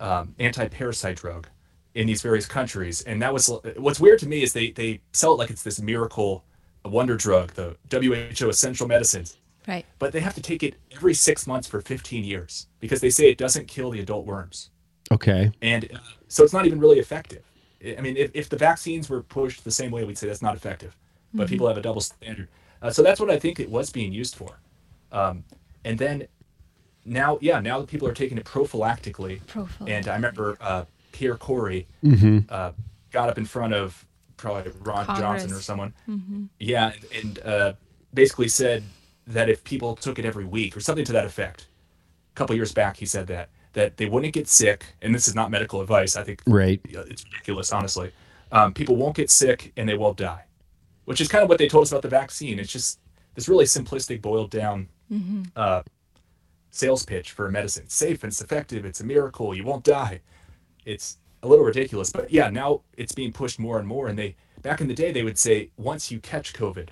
um, 0.00 0.34
anti-parasite 0.38 1.16
drug 1.16 1.46
in 1.94 2.06
these 2.06 2.22
various 2.22 2.46
countries. 2.46 3.02
And 3.02 3.20
that 3.22 3.32
was 3.32 3.50
what's 3.76 4.00
weird 4.00 4.18
to 4.20 4.28
me 4.28 4.42
is 4.42 4.52
they 4.52 4.70
they 4.70 5.00
sell 5.12 5.32
it 5.32 5.38
like 5.38 5.50
it's 5.50 5.62
this 5.62 5.80
miracle 5.80 6.44
wonder 6.84 7.16
drug 7.16 7.52
the 7.52 7.76
who 7.90 8.48
essential 8.48 8.86
medicines 8.86 9.36
Right. 9.68 9.84
But 9.98 10.12
they 10.12 10.20
have 10.20 10.34
to 10.34 10.42
take 10.42 10.62
it 10.62 10.74
every 10.90 11.12
six 11.12 11.46
months 11.46 11.68
for 11.68 11.82
15 11.82 12.24
years 12.24 12.66
because 12.80 13.02
they 13.02 13.10
say 13.10 13.30
it 13.30 13.36
doesn't 13.36 13.68
kill 13.68 13.90
the 13.90 14.00
adult 14.00 14.24
worms. 14.24 14.70
Okay. 15.12 15.52
And 15.60 15.84
uh, 15.94 15.98
so 16.26 16.42
it's 16.42 16.54
not 16.54 16.66
even 16.66 16.80
really 16.80 16.98
effective. 16.98 17.44
I 17.96 18.00
mean, 18.00 18.16
if, 18.16 18.30
if 18.34 18.48
the 18.48 18.56
vaccines 18.56 19.08
were 19.08 19.22
pushed 19.22 19.64
the 19.64 19.70
same 19.70 19.90
way, 19.90 20.04
we'd 20.04 20.18
say 20.18 20.26
that's 20.26 20.42
not 20.42 20.56
effective. 20.56 20.96
But 21.34 21.44
mm-hmm. 21.44 21.50
people 21.50 21.68
have 21.68 21.76
a 21.76 21.82
double 21.82 22.00
standard. 22.00 22.48
Uh, 22.80 22.90
so 22.90 23.02
that's 23.02 23.20
what 23.20 23.30
I 23.30 23.38
think 23.38 23.60
it 23.60 23.68
was 23.68 23.90
being 23.90 24.12
used 24.12 24.34
for. 24.34 24.58
Um, 25.12 25.44
and 25.84 25.98
then 25.98 26.26
now, 27.04 27.38
yeah, 27.42 27.60
now 27.60 27.78
that 27.80 27.88
people 27.88 28.08
are 28.08 28.14
taking 28.14 28.38
it 28.38 28.44
prophylactically. 28.44 29.46
Prophylactic. 29.46 29.88
And 29.88 30.08
I 30.08 30.14
remember 30.14 30.56
uh, 30.62 30.84
Pierre 31.12 31.36
Corey 31.36 31.86
mm-hmm. 32.02 32.38
uh, 32.48 32.72
got 33.12 33.28
up 33.28 33.36
in 33.36 33.44
front 33.44 33.74
of 33.74 34.04
probably 34.38 34.72
Ron 34.80 35.04
Congress. 35.04 35.20
Johnson 35.20 35.52
or 35.52 35.60
someone. 35.60 35.94
Mm-hmm. 36.08 36.44
Yeah, 36.58 36.92
and, 37.14 37.38
and 37.38 37.38
uh, 37.46 37.72
basically 38.14 38.48
said 38.48 38.82
that 39.28 39.48
if 39.48 39.62
people 39.62 39.94
took 39.94 40.18
it 40.18 40.24
every 40.24 40.44
week 40.44 40.76
or 40.76 40.80
something 40.80 41.04
to 41.04 41.12
that 41.12 41.26
effect. 41.26 41.66
A 42.32 42.34
couple 42.34 42.56
years 42.56 42.72
back, 42.72 42.96
he 42.96 43.06
said 43.06 43.26
that 43.28 43.50
that 43.74 43.98
they 43.98 44.06
wouldn't 44.06 44.32
get 44.32 44.48
sick, 44.48 44.84
and 45.02 45.14
this 45.14 45.28
is 45.28 45.34
not 45.34 45.50
medical 45.50 45.80
advice. 45.80 46.16
I 46.16 46.24
think 46.24 46.42
right, 46.46 46.80
it's 46.84 47.24
ridiculous, 47.24 47.72
honestly. 47.72 48.12
Um, 48.50 48.72
people 48.72 48.96
won't 48.96 49.14
get 49.14 49.30
sick 49.30 49.72
and 49.76 49.88
they 49.88 49.96
won't 49.96 50.16
die, 50.16 50.44
which 51.04 51.20
is 51.20 51.28
kind 51.28 51.42
of 51.42 51.50
what 51.50 51.58
they 51.58 51.68
told 51.68 51.82
us 51.82 51.92
about 51.92 52.02
the 52.02 52.08
vaccine. 52.08 52.58
It's 52.58 52.72
just 52.72 52.98
this 53.34 53.48
really 53.48 53.66
simplistic, 53.66 54.22
boiled 54.22 54.50
down 54.50 54.88
mm-hmm. 55.12 55.42
uh, 55.54 55.82
sales 56.70 57.04
pitch 57.04 57.30
for 57.32 57.46
a 57.46 57.52
medicine. 57.52 57.84
It's 57.84 57.94
safe 57.94 58.24
and 58.24 58.32
it's 58.32 58.40
effective. 58.40 58.86
It's 58.86 59.00
a 59.00 59.04
miracle. 59.04 59.54
You 59.54 59.64
won't 59.64 59.84
die. 59.84 60.22
It's 60.86 61.18
a 61.42 61.48
little 61.48 61.64
ridiculous, 61.64 62.10
but 62.10 62.32
yeah, 62.32 62.48
now 62.48 62.80
it's 62.96 63.12
being 63.12 63.32
pushed 63.32 63.58
more 63.58 63.78
and 63.78 63.86
more. 63.86 64.08
And 64.08 64.18
they 64.18 64.34
back 64.62 64.80
in 64.80 64.88
the 64.88 64.94
day, 64.94 65.12
they 65.12 65.22
would 65.22 65.38
say 65.38 65.70
once 65.76 66.10
you 66.10 66.18
catch 66.20 66.54
COVID, 66.54 66.88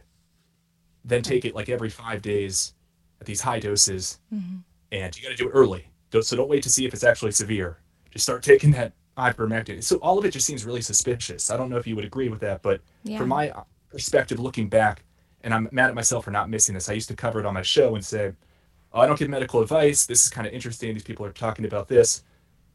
then 1.06 1.22
take 1.22 1.44
it 1.44 1.54
like 1.54 1.68
every 1.68 1.88
five 1.88 2.20
days 2.20 2.74
at 3.20 3.26
these 3.26 3.40
high 3.40 3.60
doses, 3.60 4.18
mm-hmm. 4.34 4.58
and 4.92 5.16
you 5.16 5.22
got 5.22 5.30
to 5.30 5.36
do 5.36 5.48
it 5.48 5.52
early. 5.52 5.86
So 6.20 6.36
don't 6.36 6.48
wait 6.48 6.62
to 6.62 6.70
see 6.70 6.86
if 6.86 6.94
it's 6.94 7.04
actually 7.04 7.32
severe. 7.32 7.78
Just 8.10 8.24
start 8.24 8.42
taking 8.42 8.70
that 8.72 8.92
ivermectin. 9.18 9.82
So 9.82 9.96
all 9.96 10.18
of 10.18 10.24
it 10.24 10.30
just 10.30 10.46
seems 10.46 10.64
really 10.64 10.80
suspicious. 10.80 11.50
I 11.50 11.56
don't 11.56 11.68
know 11.68 11.76
if 11.76 11.86
you 11.86 11.94
would 11.94 12.04
agree 12.04 12.28
with 12.28 12.40
that, 12.40 12.62
but 12.62 12.80
yeah. 13.04 13.18
from 13.18 13.28
my 13.28 13.52
perspective, 13.90 14.38
looking 14.38 14.68
back, 14.68 15.04
and 15.42 15.52
I'm 15.52 15.68
mad 15.72 15.90
at 15.90 15.94
myself 15.94 16.24
for 16.24 16.30
not 16.30 16.48
missing 16.48 16.74
this. 16.74 16.88
I 16.88 16.94
used 16.94 17.08
to 17.08 17.16
cover 17.16 17.38
it 17.38 17.46
on 17.46 17.54
my 17.54 17.62
show 17.62 17.94
and 17.94 18.04
say, 18.04 18.32
"Oh, 18.92 19.00
I 19.00 19.06
don't 19.06 19.18
give 19.18 19.28
medical 19.28 19.60
advice. 19.60 20.06
This 20.06 20.24
is 20.24 20.30
kind 20.30 20.46
of 20.46 20.52
interesting. 20.52 20.94
These 20.94 21.04
people 21.04 21.26
are 21.26 21.32
talking 21.32 21.66
about 21.66 21.86
this, 21.88 22.24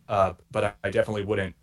uh, 0.08 0.34
but 0.52 0.64
I, 0.64 0.74
I, 0.84 0.90
definitely 0.92 1.26
wouldn't. 1.26 1.56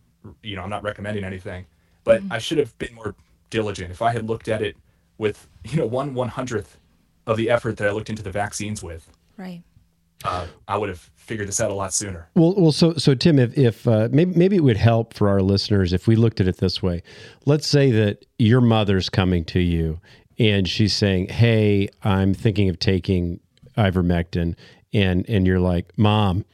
You 0.42 0.57
know, 0.57 0.62
I'm 0.62 0.70
not 0.70 0.83
recommending 0.83 1.24
anything. 1.24 1.66
But 2.04 2.22
mm-hmm. 2.22 2.33
I 2.33 2.38
should 2.38 2.59
have 2.59 2.76
been 2.78 2.94
more 2.94 3.14
diligent. 3.50 3.90
If 3.90 4.02
I 4.02 4.12
had 4.12 4.28
looked 4.28 4.48
at 4.48 4.62
it 4.62 4.76
with 5.18 5.48
you 5.64 5.76
know 5.76 5.87
one 5.87 6.14
one 6.14 6.28
hundredth 6.28 6.78
of 7.26 7.37
the 7.37 7.50
effort 7.50 7.76
that 7.76 7.88
I 7.88 7.90
looked 7.90 8.11
into 8.11 8.22
the 8.22 8.33
vaccines 8.33 8.83
with. 8.83 9.11
Right. 9.37 9.62
Uh, 10.24 10.46
I 10.66 10.76
would 10.76 10.88
have 10.88 11.11
figured 11.14 11.46
this 11.46 11.61
out 11.61 11.70
a 11.70 11.74
lot 11.74 11.92
sooner. 11.92 12.28
Well, 12.35 12.54
well, 12.57 12.72
so 12.72 12.94
so 12.94 13.14
Tim, 13.14 13.38
if 13.38 13.57
if 13.57 13.87
uh, 13.87 14.09
maybe 14.11 14.35
maybe 14.35 14.57
it 14.57 14.64
would 14.64 14.76
help 14.76 15.14
for 15.14 15.28
our 15.28 15.42
listeners 15.42 15.92
if 15.92 16.07
we 16.07 16.16
looked 16.16 16.40
at 16.40 16.48
it 16.48 16.57
this 16.57 16.83
way. 16.83 17.02
Let's 17.44 17.66
say 17.66 17.90
that 17.92 18.24
your 18.38 18.61
mother's 18.61 19.09
coming 19.09 19.44
to 19.46 19.61
you 19.61 20.00
and 20.38 20.68
she's 20.68 20.94
saying, 20.94 21.28
"Hey, 21.28 21.88
I'm 22.02 22.35
thinking 22.35 22.68
of 22.68 22.78
taking 22.78 23.40
ivermectin," 23.76 24.54
and 24.92 25.28
and 25.28 25.46
you're 25.46 25.61
like, 25.61 25.92
"Mom, 25.96 26.44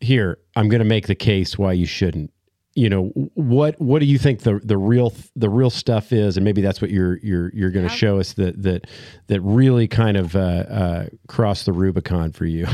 here, 0.00 0.38
I'm 0.56 0.68
going 0.68 0.80
to 0.80 0.84
make 0.84 1.06
the 1.06 1.14
case 1.14 1.58
why 1.58 1.72
you 1.72 1.86
shouldn't." 1.86 2.32
You 2.74 2.88
know 2.88 3.08
what 3.34 3.78
what 3.80 3.98
do 3.98 4.06
you 4.06 4.18
think 4.18 4.40
the 4.40 4.58
the 4.64 4.78
real 4.78 5.12
the 5.36 5.50
real 5.50 5.70
stuff 5.70 6.12
is 6.12 6.36
and 6.36 6.44
maybe 6.44 6.62
that's 6.62 6.80
what 6.80 6.90
you're 6.90 7.18
you're 7.18 7.50
you're 7.54 7.70
going 7.70 7.86
to 7.86 7.92
yeah. 7.92 7.98
show 7.98 8.18
us 8.18 8.32
that 8.34 8.62
that 8.62 8.86
that 9.26 9.40
really 9.42 9.86
kind 9.86 10.16
of 10.16 10.34
uh, 10.34 10.38
uh, 10.38 11.06
crossed 11.28 11.66
the 11.66 11.72
rubicon 11.72 12.32
for 12.32 12.46
you 12.46 12.66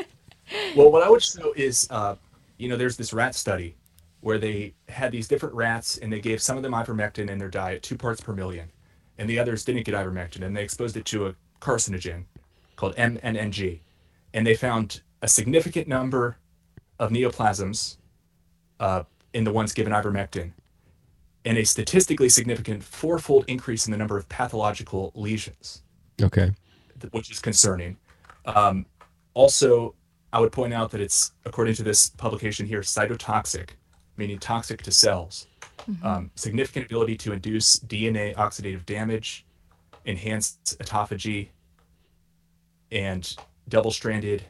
well 0.76 0.90
what 0.90 1.02
i 1.02 1.08
would 1.08 1.22
show 1.22 1.52
is 1.56 1.86
uh, 1.90 2.14
you 2.58 2.68
know 2.68 2.76
there's 2.76 2.96
this 2.96 3.12
rat 3.12 3.34
study 3.34 3.74
where 4.20 4.38
they 4.38 4.74
had 4.88 5.10
these 5.10 5.26
different 5.26 5.54
rats 5.54 5.98
and 5.98 6.12
they 6.12 6.20
gave 6.20 6.40
some 6.40 6.56
of 6.56 6.62
them 6.62 6.72
ivermectin 6.72 7.30
in 7.30 7.38
their 7.38 7.50
diet 7.50 7.82
two 7.82 7.96
parts 7.96 8.20
per 8.20 8.34
million 8.34 8.70
and 9.18 9.28
the 9.28 9.38
others 9.38 9.64
didn't 9.64 9.84
get 9.84 9.94
ivermectin 9.94 10.44
and 10.44 10.54
they 10.54 10.62
exposed 10.62 10.96
it 10.96 11.06
to 11.06 11.26
a 11.26 11.34
carcinogen 11.60 12.24
called 12.76 12.94
mnng 12.96 13.80
and 14.34 14.46
they 14.46 14.54
found 14.54 15.00
a 15.22 15.28
significant 15.28 15.88
number 15.88 16.36
of 16.98 17.10
neoplasms 17.10 17.96
uh, 18.82 19.04
in 19.34 19.44
the 19.44 19.52
ones 19.52 19.72
given 19.72 19.92
ivermectin, 19.92 20.52
and 21.44 21.58
a 21.58 21.64
statistically 21.64 22.28
significant 22.28 22.82
fourfold 22.84 23.44
increase 23.48 23.86
in 23.86 23.90
the 23.92 23.96
number 23.98 24.16
of 24.16 24.28
pathological 24.28 25.12
lesions, 25.14 25.82
Okay. 26.20 26.52
which 27.10 27.30
is 27.30 27.38
concerning. 27.40 27.96
Um, 28.44 28.86
also, 29.34 29.94
I 30.32 30.40
would 30.40 30.52
point 30.52 30.72
out 30.72 30.90
that 30.92 31.00
it's, 31.00 31.32
according 31.44 31.74
to 31.74 31.82
this 31.82 32.10
publication 32.10 32.66
here, 32.66 32.80
cytotoxic, 32.80 33.70
meaning 34.16 34.38
toxic 34.38 34.82
to 34.82 34.90
cells. 34.92 35.46
Um, 36.04 36.30
significant 36.36 36.86
ability 36.86 37.16
to 37.18 37.32
induce 37.32 37.76
DNA 37.80 38.36
oxidative 38.36 38.86
damage, 38.86 39.44
enhanced 40.04 40.78
autophagy, 40.78 41.48
and 42.92 43.34
double 43.68 43.90
stranded 43.90 44.44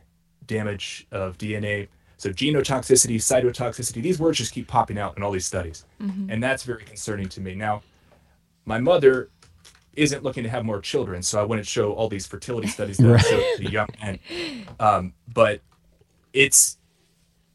damage 0.47 1.07
of 1.11 1.39
DNA. 1.39 1.89
So, 2.23 2.31
genotoxicity, 2.31 3.17
cytotoxicity, 3.17 4.01
these 4.01 4.21
words 4.21 4.39
just 4.39 4.53
keep 4.53 4.69
popping 4.69 4.97
out 4.97 5.17
in 5.17 5.25
all 5.25 5.33
these 5.33 5.45
studies. 5.45 5.85
And 6.31 6.41
that's 6.41 6.63
very 6.63 6.85
concerning 6.85 7.29
to 7.31 7.41
me. 7.41 7.57
Now, 7.57 7.83
my 8.65 8.79
mother 8.79 9.29
isn't 9.95 10.23
looking 10.23 10.45
to 10.45 10.49
have 10.49 10.65
more 10.65 10.81
children, 10.81 11.21
so 11.23 11.41
I 11.41 11.45
wouldn't 11.45 11.67
show 11.67 11.93
all 11.93 12.09
these 12.09 12.29
fertility 12.29 12.69
studies 12.69 12.99
that 12.99 13.09
I 13.09 13.13
Right. 13.15 13.25
showed 13.25 13.45
to 13.57 13.69
young 13.69 13.89
men. 14.01 14.21
Um, 14.79 15.15
but 15.35 15.63
it's 16.33 16.79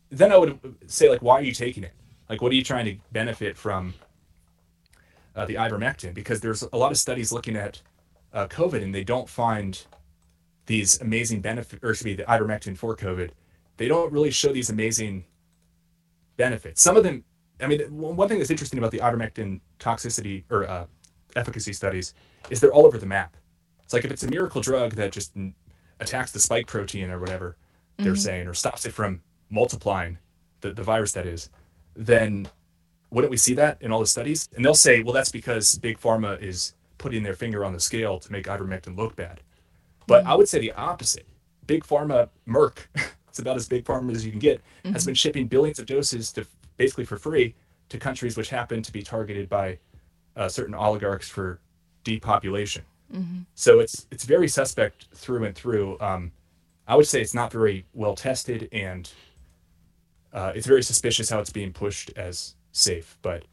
then 0.09 0.33
I 0.33 0.37
would 0.37 0.59
say 0.87 1.09
like, 1.09 1.21
why 1.21 1.35
are 1.35 1.43
you 1.43 1.53
taking 1.53 1.85
it? 1.85 1.93
Like, 2.27 2.41
what 2.41 2.51
are 2.51 2.55
you 2.55 2.63
trying 2.63 2.85
to 2.87 2.97
benefit 3.13 3.55
from 3.55 3.93
uh, 5.33 5.45
the 5.45 5.55
ivermectin? 5.55 6.13
Because 6.13 6.41
there's 6.41 6.63
a 6.73 6.77
lot 6.77 6.91
of 6.91 6.97
studies 6.97 7.31
looking 7.31 7.55
at 7.55 7.81
uh, 8.33 8.47
COVID, 8.47 8.83
and 8.83 8.93
they 8.93 9.05
don't 9.05 9.29
find 9.29 9.85
these 10.65 10.99
amazing 10.99 11.39
benefit, 11.39 11.79
or 11.81 11.91
excuse 11.91 12.17
be 12.17 12.21
the 12.21 12.27
ivermectin 12.29 12.77
for 12.77 12.97
COVID. 12.97 13.29
They 13.77 13.87
don't 13.87 14.11
really 14.11 14.31
show 14.31 14.51
these 14.51 14.69
amazing 14.69 15.25
benefits. 16.35 16.81
Some 16.81 16.97
of 16.97 17.03
them, 17.03 17.23
I 17.61 17.67
mean, 17.67 17.81
one 17.89 18.27
thing 18.27 18.39
that's 18.39 18.51
interesting 18.51 18.79
about 18.79 18.91
the 18.91 18.99
ivermectin 18.99 19.61
toxicity 19.79 20.43
or 20.49 20.67
uh, 20.67 20.85
efficacy 21.35 21.73
studies 21.73 22.13
is 22.49 22.59
they're 22.59 22.73
all 22.73 22.85
over 22.85 22.97
the 22.97 23.05
map. 23.05 23.37
It's 23.83 23.93
like 23.93 24.05
if 24.05 24.11
it's 24.11 24.23
a 24.23 24.29
miracle 24.29 24.61
drug 24.61 24.93
that 24.93 25.11
just 25.11 25.33
attacks 25.99 26.31
the 26.31 26.39
spike 26.39 26.67
protein 26.67 27.09
or 27.09 27.19
whatever 27.19 27.57
they're 27.97 28.15
saying, 28.15 28.47
or 28.47 28.53
stops 28.53 28.85
it 28.85 28.93
from 28.93 29.21
multiplying, 29.49 30.19
the, 30.61 30.71
the 30.71 30.83
virus 30.83 31.13
that 31.13 31.25
is, 31.25 31.49
then 31.95 32.47
wouldn't 33.09 33.31
we 33.31 33.37
see 33.37 33.53
that 33.55 33.81
in 33.81 33.91
all 33.91 33.99
the 33.99 34.05
studies? 34.05 34.49
And 34.55 34.63
they'll 34.63 34.75
say, 34.75 35.01
well, 35.01 35.13
that's 35.13 35.31
because 35.31 35.79
big 35.79 35.99
pharma 35.99 36.39
is 36.41 36.75
putting 36.97 37.23
their 37.23 37.33
finger 37.33 37.63
on 37.63 37.73
the 37.73 37.79
scale 37.79 38.19
to 38.19 38.31
make 38.31 38.45
ivermectin 38.45 38.95
look 38.97 39.15
bad. 39.15 39.41
But 40.05 40.25
I 40.25 40.35
would 40.35 40.47
say 40.47 40.59
the 40.59 40.73
opposite. 40.73 41.27
Big 41.65 41.83
pharma, 41.83 42.29
Merck, 42.47 42.87
it's 43.37 43.43
about 43.43 43.55
as 43.55 43.67
big 43.69 43.85
pharma 43.85 44.11
as 44.15 44.25
you 44.25 44.31
can 44.31 44.39
get, 44.39 44.59
has 44.85 45.05
been 45.05 45.13
shipping 45.13 45.45
billions 45.47 45.77
of 45.77 45.85
doses 45.85 46.31
to 46.33 46.45
basically 46.77 47.05
for 47.05 47.17
free 47.17 47.53
to 47.89 47.99
countries 47.99 48.35
which 48.35 48.49
happen 48.49 48.81
to 48.81 48.91
be 48.91 49.03
targeted 49.03 49.47
by 49.47 49.77
uh, 50.35 50.49
certain 50.49 50.73
oligarchs 50.73 51.29
for 51.29 51.59
depopulation. 52.03 52.83
So 53.53 53.79
it's 53.79 54.07
it's 54.11 54.25
very 54.25 54.47
suspect 54.47 55.05
through 55.13 55.45
and 55.45 55.55
through. 55.55 55.97
Um, 56.01 56.31
I 56.87 56.95
would 56.95 57.05
say 57.07 57.21
it's 57.21 57.33
not 57.35 57.51
very 57.51 57.85
well 57.93 58.15
tested, 58.15 58.67
and 58.71 59.09
uh, 60.33 60.51
it's 60.55 60.67
very 60.67 60.81
suspicious 60.83 61.29
how 61.29 61.39
it's 61.39 61.49
being 61.51 61.71
pushed 61.73 62.11
as 62.17 62.55
safe. 62.71 63.17
But 63.21 63.43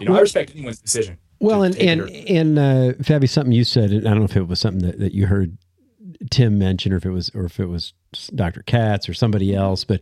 you 0.00 0.06
know, 0.08 0.16
I 0.16 0.20
respect 0.20 0.52
anyone's 0.54 0.80
decision. 0.80 1.18
Well, 1.38 1.60
to 1.60 1.66
and 1.66 1.76
and 1.78 2.00
or- 2.00 2.08
and 2.38 2.58
uh, 2.58 2.92
Fabi, 3.02 3.28
something 3.28 3.52
you 3.52 3.64
said, 3.64 3.90
and 3.92 4.06
I 4.08 4.10
don't 4.10 4.20
know 4.20 4.24
if 4.24 4.36
it 4.36 4.48
was 4.48 4.58
something 4.60 4.84
that, 4.88 4.98
that 4.98 5.12
you 5.14 5.26
heard 5.26 5.56
Tim 6.30 6.58
mentioned, 6.58 6.92
or 6.94 6.96
if 6.98 7.06
it 7.06 7.10
was, 7.10 7.30
or 7.34 7.44
if 7.44 7.60
it 7.60 7.66
was 7.66 7.92
Dr. 8.34 8.62
Katz 8.62 9.08
or 9.08 9.14
somebody 9.14 9.54
else, 9.54 9.84
but 9.84 10.00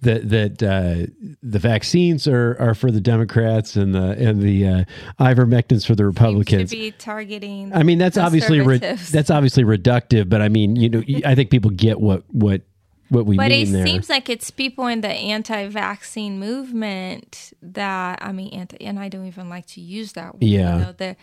that 0.00 0.28
that 0.30 0.62
uh, 0.62 1.06
the 1.42 1.58
vaccines 1.58 2.26
are, 2.26 2.56
are 2.58 2.74
for 2.74 2.90
the 2.90 3.00
Democrats 3.00 3.76
and 3.76 3.94
the 3.94 4.12
and 4.18 4.40
the 4.40 4.66
uh, 4.66 4.84
ivermectin's 5.20 5.84
for 5.84 5.94
the 5.94 6.04
Seems 6.04 6.14
Republicans. 6.16 6.70
to 6.70 6.76
be 6.76 6.90
targeting. 6.92 7.72
I 7.74 7.82
mean, 7.82 7.98
that's 7.98 8.16
obviously 8.16 8.60
re- 8.60 8.78
that's 8.78 9.30
obviously 9.30 9.64
reductive, 9.64 10.28
but 10.28 10.40
I 10.40 10.48
mean, 10.48 10.76
you 10.76 10.88
know, 10.88 11.02
I 11.24 11.34
think 11.34 11.50
people 11.50 11.70
get 11.70 12.00
what 12.00 12.24
what 12.28 12.62
what 13.10 13.26
we 13.26 13.36
But 13.36 13.52
it 13.52 13.68
there. 13.68 13.86
seems 13.86 14.08
like 14.08 14.28
it's 14.28 14.50
people 14.50 14.86
in 14.86 15.00
the 15.00 15.08
anti-vaccine 15.08 16.38
movement 16.38 17.52
that 17.62 18.18
I 18.22 18.32
mean, 18.32 18.52
anti, 18.52 18.80
and 18.84 18.98
I 18.98 19.08
don't 19.08 19.26
even 19.26 19.48
like 19.48 19.66
to 19.68 19.80
use 19.80 20.12
that 20.12 20.34
word. 20.34 20.42
Yeah. 20.42 20.78
You 20.78 20.84
know, 20.84 20.92
they 20.96 21.16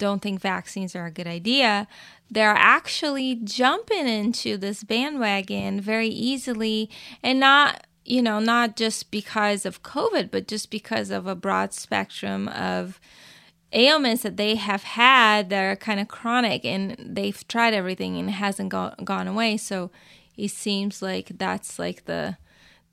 don't 0.00 0.20
think 0.20 0.40
vaccines 0.40 0.96
are 0.96 1.06
a 1.06 1.10
good 1.12 1.28
idea. 1.28 1.86
They're 2.28 2.56
actually 2.56 3.36
jumping 3.36 4.08
into 4.08 4.56
this 4.56 4.82
bandwagon 4.82 5.80
very 5.80 6.08
easily, 6.08 6.90
and 7.22 7.38
not 7.38 7.86
you 8.04 8.22
know 8.22 8.40
not 8.40 8.74
just 8.74 9.12
because 9.12 9.64
of 9.64 9.84
COVID, 9.84 10.32
but 10.32 10.48
just 10.48 10.70
because 10.70 11.10
of 11.10 11.28
a 11.28 11.36
broad 11.36 11.72
spectrum 11.72 12.48
of 12.48 12.98
ailments 13.72 14.22
that 14.22 14.36
they 14.36 14.56
have 14.56 14.82
had 14.82 15.50
that 15.50 15.62
are 15.62 15.76
kind 15.76 16.00
of 16.00 16.08
chronic 16.08 16.64
and 16.64 16.96
they've 16.98 17.46
tried 17.46 17.74
everything 17.74 18.16
and 18.16 18.28
it 18.28 18.32
hasn't 18.32 18.68
go- 18.68 18.94
gone 19.04 19.28
away 19.28 19.56
so 19.56 19.92
it 20.36 20.50
seems 20.50 21.00
like 21.00 21.30
that's 21.38 21.78
like 21.78 22.04
the 22.06 22.36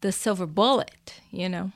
the 0.02 0.12
silver 0.12 0.46
bullet 0.46 1.20
you 1.32 1.50
know 1.50 1.72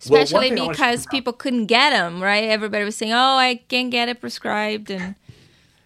especially 0.00 0.50
thing 0.50 0.68
because 0.68 1.06
point 1.06 1.10
people 1.10 1.32
couldn't 1.32 1.66
get 1.66 1.90
them 1.90 2.22
right 2.22 2.44
everybody 2.44 2.84
was 2.84 2.96
saying 2.96 3.12
oh 3.12 3.36
i 3.36 3.56
can't 3.68 3.90
get 3.90 4.08
it 4.08 4.20
prescribed 4.20 4.90
and 4.90 5.14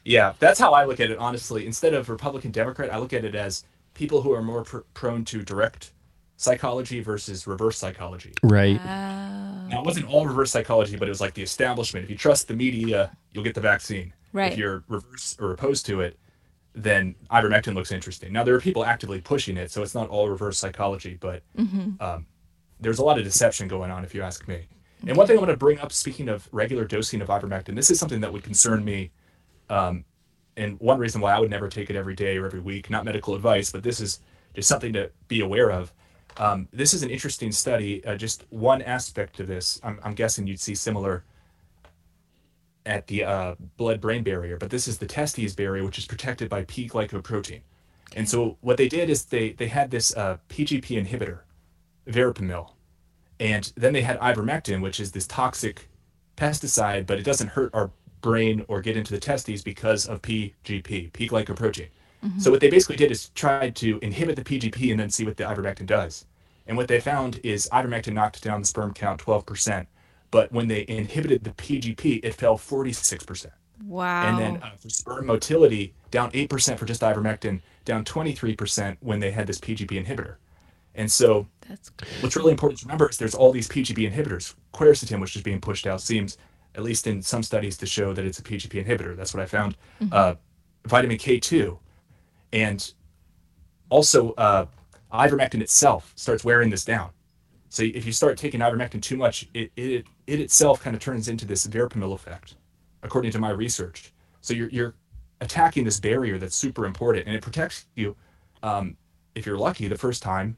Yeah, 0.05 0.35
that's 0.38 0.61
how 0.61 0.74
I 0.74 0.85
look 0.85 1.00
at 1.00 1.11
it, 1.11 1.16
honestly. 1.18 1.64
Instead 1.66 1.94
of 1.94 2.11
Republican 2.11 2.50
Democrat, 2.50 2.92
I 2.92 2.98
look 2.98 3.14
at 3.14 3.24
it 3.24 3.35
as 3.35 3.64
people 3.94 4.20
who 4.20 4.33
are 4.33 4.42
more 4.42 4.62
pr- 4.62 4.85
prone 4.92 5.24
to 5.24 5.42
direct 5.42 5.92
psychology 6.37 7.00
versus 7.00 7.46
reverse 7.46 7.79
psychology. 7.79 8.33
right? 8.42 8.79
Now, 8.85 9.81
it 9.81 9.87
wasn't 9.87 10.07
all 10.12 10.27
reverse 10.27 10.50
psychology, 10.50 10.96
but 10.98 11.09
it 11.09 11.11
was 11.11 11.22
like 11.22 11.33
the 11.33 11.42
establishment. 11.42 12.05
If 12.05 12.11
you 12.11 12.18
trust 12.18 12.48
the 12.48 12.55
media, 12.55 13.16
you'll 13.33 13.44
get 13.44 13.55
the 13.55 13.62
vaccine. 13.62 14.12
Right. 14.35 14.53
If 14.53 14.59
you're 14.59 14.85
reverse 14.88 15.38
or 15.40 15.53
opposed 15.53 15.87
to 15.87 16.03
it, 16.03 16.18
then 16.74 17.14
ivermectin 17.31 17.74
looks 17.74 17.90
interesting. 17.90 18.31
Now, 18.31 18.44
there 18.44 18.55
are 18.55 18.61
people 18.61 18.85
actively 18.85 19.22
pushing 19.22 19.57
it, 19.57 19.70
so 19.70 19.83
it's 19.83 19.94
not 19.94 20.11
all 20.11 20.29
reverse 20.29 20.59
psychology, 20.59 21.16
but 21.18 21.42
um, 22.00 22.27
there's 22.81 22.99
a 22.99 23.05
lot 23.05 23.19
of 23.19 23.25
deception 23.25 23.69
going 23.69 23.91
on, 23.91 24.05
if 24.05 24.15
you 24.15 24.23
ask 24.23 24.47
me. 24.49 24.67
And 25.07 25.17
one 25.17 25.27
thing 25.27 25.37
I'm 25.37 25.45
going 25.45 25.55
to 25.55 25.59
bring 25.59 25.79
up, 25.81 25.93
speaking 25.93 26.29
of 26.29 26.49
regular 26.53 26.85
dosing 26.85 27.21
of 27.21 27.29
ivermectin, 27.29 27.75
this 27.75 27.91
is 27.91 27.99
something 27.99 28.21
that 28.21 28.33
would 28.33 28.43
concern 28.43 28.85
me. 28.85 29.11
Um, 29.69 30.05
and 30.57 30.79
one 30.81 30.99
reason 30.99 31.21
why 31.21 31.35
I 31.35 31.41
would 31.41 31.51
never 31.51 31.69
take 31.69 31.91
it 31.91 31.97
every 31.97 32.15
day 32.15 32.37
or 32.39 32.47
every 32.47 32.61
week, 32.61 32.89
not 32.91 33.05
medical 33.05 33.35
advice, 33.35 33.71
but 33.71 33.83
this 33.83 34.01
is 34.01 34.21
just 34.55 34.69
something 34.69 34.93
to 34.93 35.11
be 35.29 35.41
aware 35.41 35.71
of. 35.71 35.93
Um, 36.37 36.69
this 36.73 36.95
is 36.95 37.03
an 37.03 37.11
interesting 37.11 37.53
study. 37.53 38.05
Uh, 38.05 38.17
just 38.17 38.45
one 38.51 38.83
aspect 38.83 39.41
of 39.41 39.47
this, 39.47 39.81
I'm, 39.85 40.01
I'm 40.03 40.15
guessing 40.15 40.47
you'd 40.47 40.61
see 40.61 40.75
similar 40.75 41.25
at 42.87 43.07
the 43.07 43.25
uh, 43.25 43.55
blood-brain 43.77 44.23
barrier, 44.23 44.57
but 44.59 44.71
this 44.71 44.87
is 44.89 44.99
the 44.99 45.07
testes 45.07 45.55
barrier, 45.55 45.85
which 45.85 45.99
is 45.99 46.07
protected 46.07 46.49
by 46.49 46.65
P 46.65 46.89
glycoprotein. 46.89 47.61
And 48.17 48.29
so 48.29 48.59
what 48.61 48.77
they 48.77 48.89
did 48.89 49.11
is 49.11 49.25
they 49.25 49.53
they 49.53 49.69
had 49.69 49.91
this 49.91 50.15
uh, 50.17 50.37
PGP 50.49 51.05
inhibitor, 51.05 51.41
verapamil, 52.07 52.71
and 53.40 53.73
then 53.77 53.93
they 53.93 54.03
had 54.03 54.19
ivermectin, 54.21 54.81
which 54.81 55.01
is 55.01 55.12
this 55.12 55.27
toxic 55.27 55.88
pesticide, 56.37 57.07
but 57.07 57.19
it 57.19 57.25
doesn't 57.25 57.49
hurt 57.49 57.71
our 57.75 57.90
brain 58.21 58.64
or 58.69 58.81
get 58.81 58.97
into 58.97 59.12
the 59.12 59.21
testes 59.21 59.62
because 59.62 60.07
of 60.07 60.23
PGP, 60.23 61.12
P 61.12 61.29
glycoprotein. 61.29 61.88
So 62.38 62.51
what 62.51 62.61
they 62.61 62.71
basically 62.71 62.97
did 62.97 63.11
is 63.11 63.29
tried 63.31 63.77
to 63.77 63.99
inhibit 64.01 64.37
the 64.37 64.45
PGP 64.45 64.90
and 64.90 64.99
then 64.99 65.11
see 65.11 65.25
what 65.25 65.37
the 65.37 65.45
ivermectin 65.45 65.85
does. 65.85 66.25
And 66.67 66.77
what 66.77 66.88
they 66.88 66.99
found 66.99 67.38
is 67.43 67.69
ivermectin 67.71 68.14
knocked 68.14 68.43
down 68.43 68.62
the 68.62 68.67
sperm 68.67 68.95
count 68.95 69.21
12%, 69.21 69.87
but 70.31 70.51
when 70.51 70.69
they 70.69 70.87
inhibited 70.88 71.45
the 71.45 71.51
PGP, 71.51 72.21
it 72.25 72.35
fell 72.35 72.57
46%. 72.57 73.51
wow 73.85 74.27
And 74.27 74.38
then 74.38 74.62
uh, 74.62 74.71
for 74.79 74.88
sperm 74.88 75.27
motility, 75.27 75.93
down 76.11 76.31
8% 76.31 76.79
for 76.79 76.87
just 76.87 77.03
ivermectin, 77.03 77.61
down 77.85 78.05
23% 78.05 78.97
when 79.01 79.21
they 79.21 79.31
had 79.31 79.47
this 79.47 79.59
PGP 79.59 80.03
inhibitor. 80.03 80.37
And 80.95 81.12
so 81.12 81.47
that's 81.68 81.90
what's 82.20 82.37
really 82.37 82.50
important 82.50 82.81
to 82.81 82.87
remember 82.87 83.09
is 83.09 83.16
there's 83.16 83.35
all 83.35 83.53
these 83.53 83.68
PGP 83.68 84.11
inhibitors. 84.11 84.55
Quercetin, 84.72 85.20
which 85.20 85.37
is 85.37 85.42
being 85.42 85.61
pushed 85.61 85.87
out, 85.87 86.00
seems, 86.00 86.37
at 86.74 86.83
least 86.83 87.07
in 87.07 87.22
some 87.22 87.42
studies, 87.42 87.77
to 87.79 87.87
show 87.87 88.12
that 88.12 88.24
it's 88.24 88.38
a 88.38 88.42
PGP 88.42 88.85
inhibitor. 88.85 89.16
That's 89.16 89.35
what 89.35 89.42
I 89.42 89.46
found. 89.46 89.77
Uh, 90.12 90.35
vitamin 90.87 91.16
K2. 91.16 91.79
And 92.53 92.92
also, 93.88 94.33
uh, 94.33 94.66
ivermectin 95.12 95.61
itself 95.61 96.12
starts 96.16 96.44
wearing 96.44 96.70
this 96.70 96.85
down. 96.85 97.11
So 97.68 97.83
if 97.83 98.07
you 98.07 98.12
start 98.12 98.38
taking 98.38 98.61
ivermectin 98.61 99.03
too 99.03 99.16
much, 99.16 99.48
it, 99.55 99.70
it, 99.77 100.05
it 100.27 100.40
itself 100.40 100.83
kind 100.83 100.94
of 100.94 101.03
turns 101.03 101.29
into 101.29 101.44
this 101.44 101.66
verapamil 101.66 102.14
effect, 102.14 102.57
according 103.03 103.33
to 103.33 103.38
my 103.38 103.50
research. 103.50 104.12
So 104.40 104.55
you're, 104.55 104.68
you're 104.68 104.94
attacking 105.40 105.85
this 105.85 105.98
barrier 105.98 106.38
that's 106.38 106.55
super 106.55 106.87
important, 106.87 107.27
and 107.27 107.35
it 107.35 107.42
protects 107.42 107.87
you 107.96 108.16
um, 108.62 108.96
if 109.35 109.44
you're 109.46 109.59
lucky 109.59 109.88
the 109.88 109.98
first 109.98 110.22
time, 110.22 110.57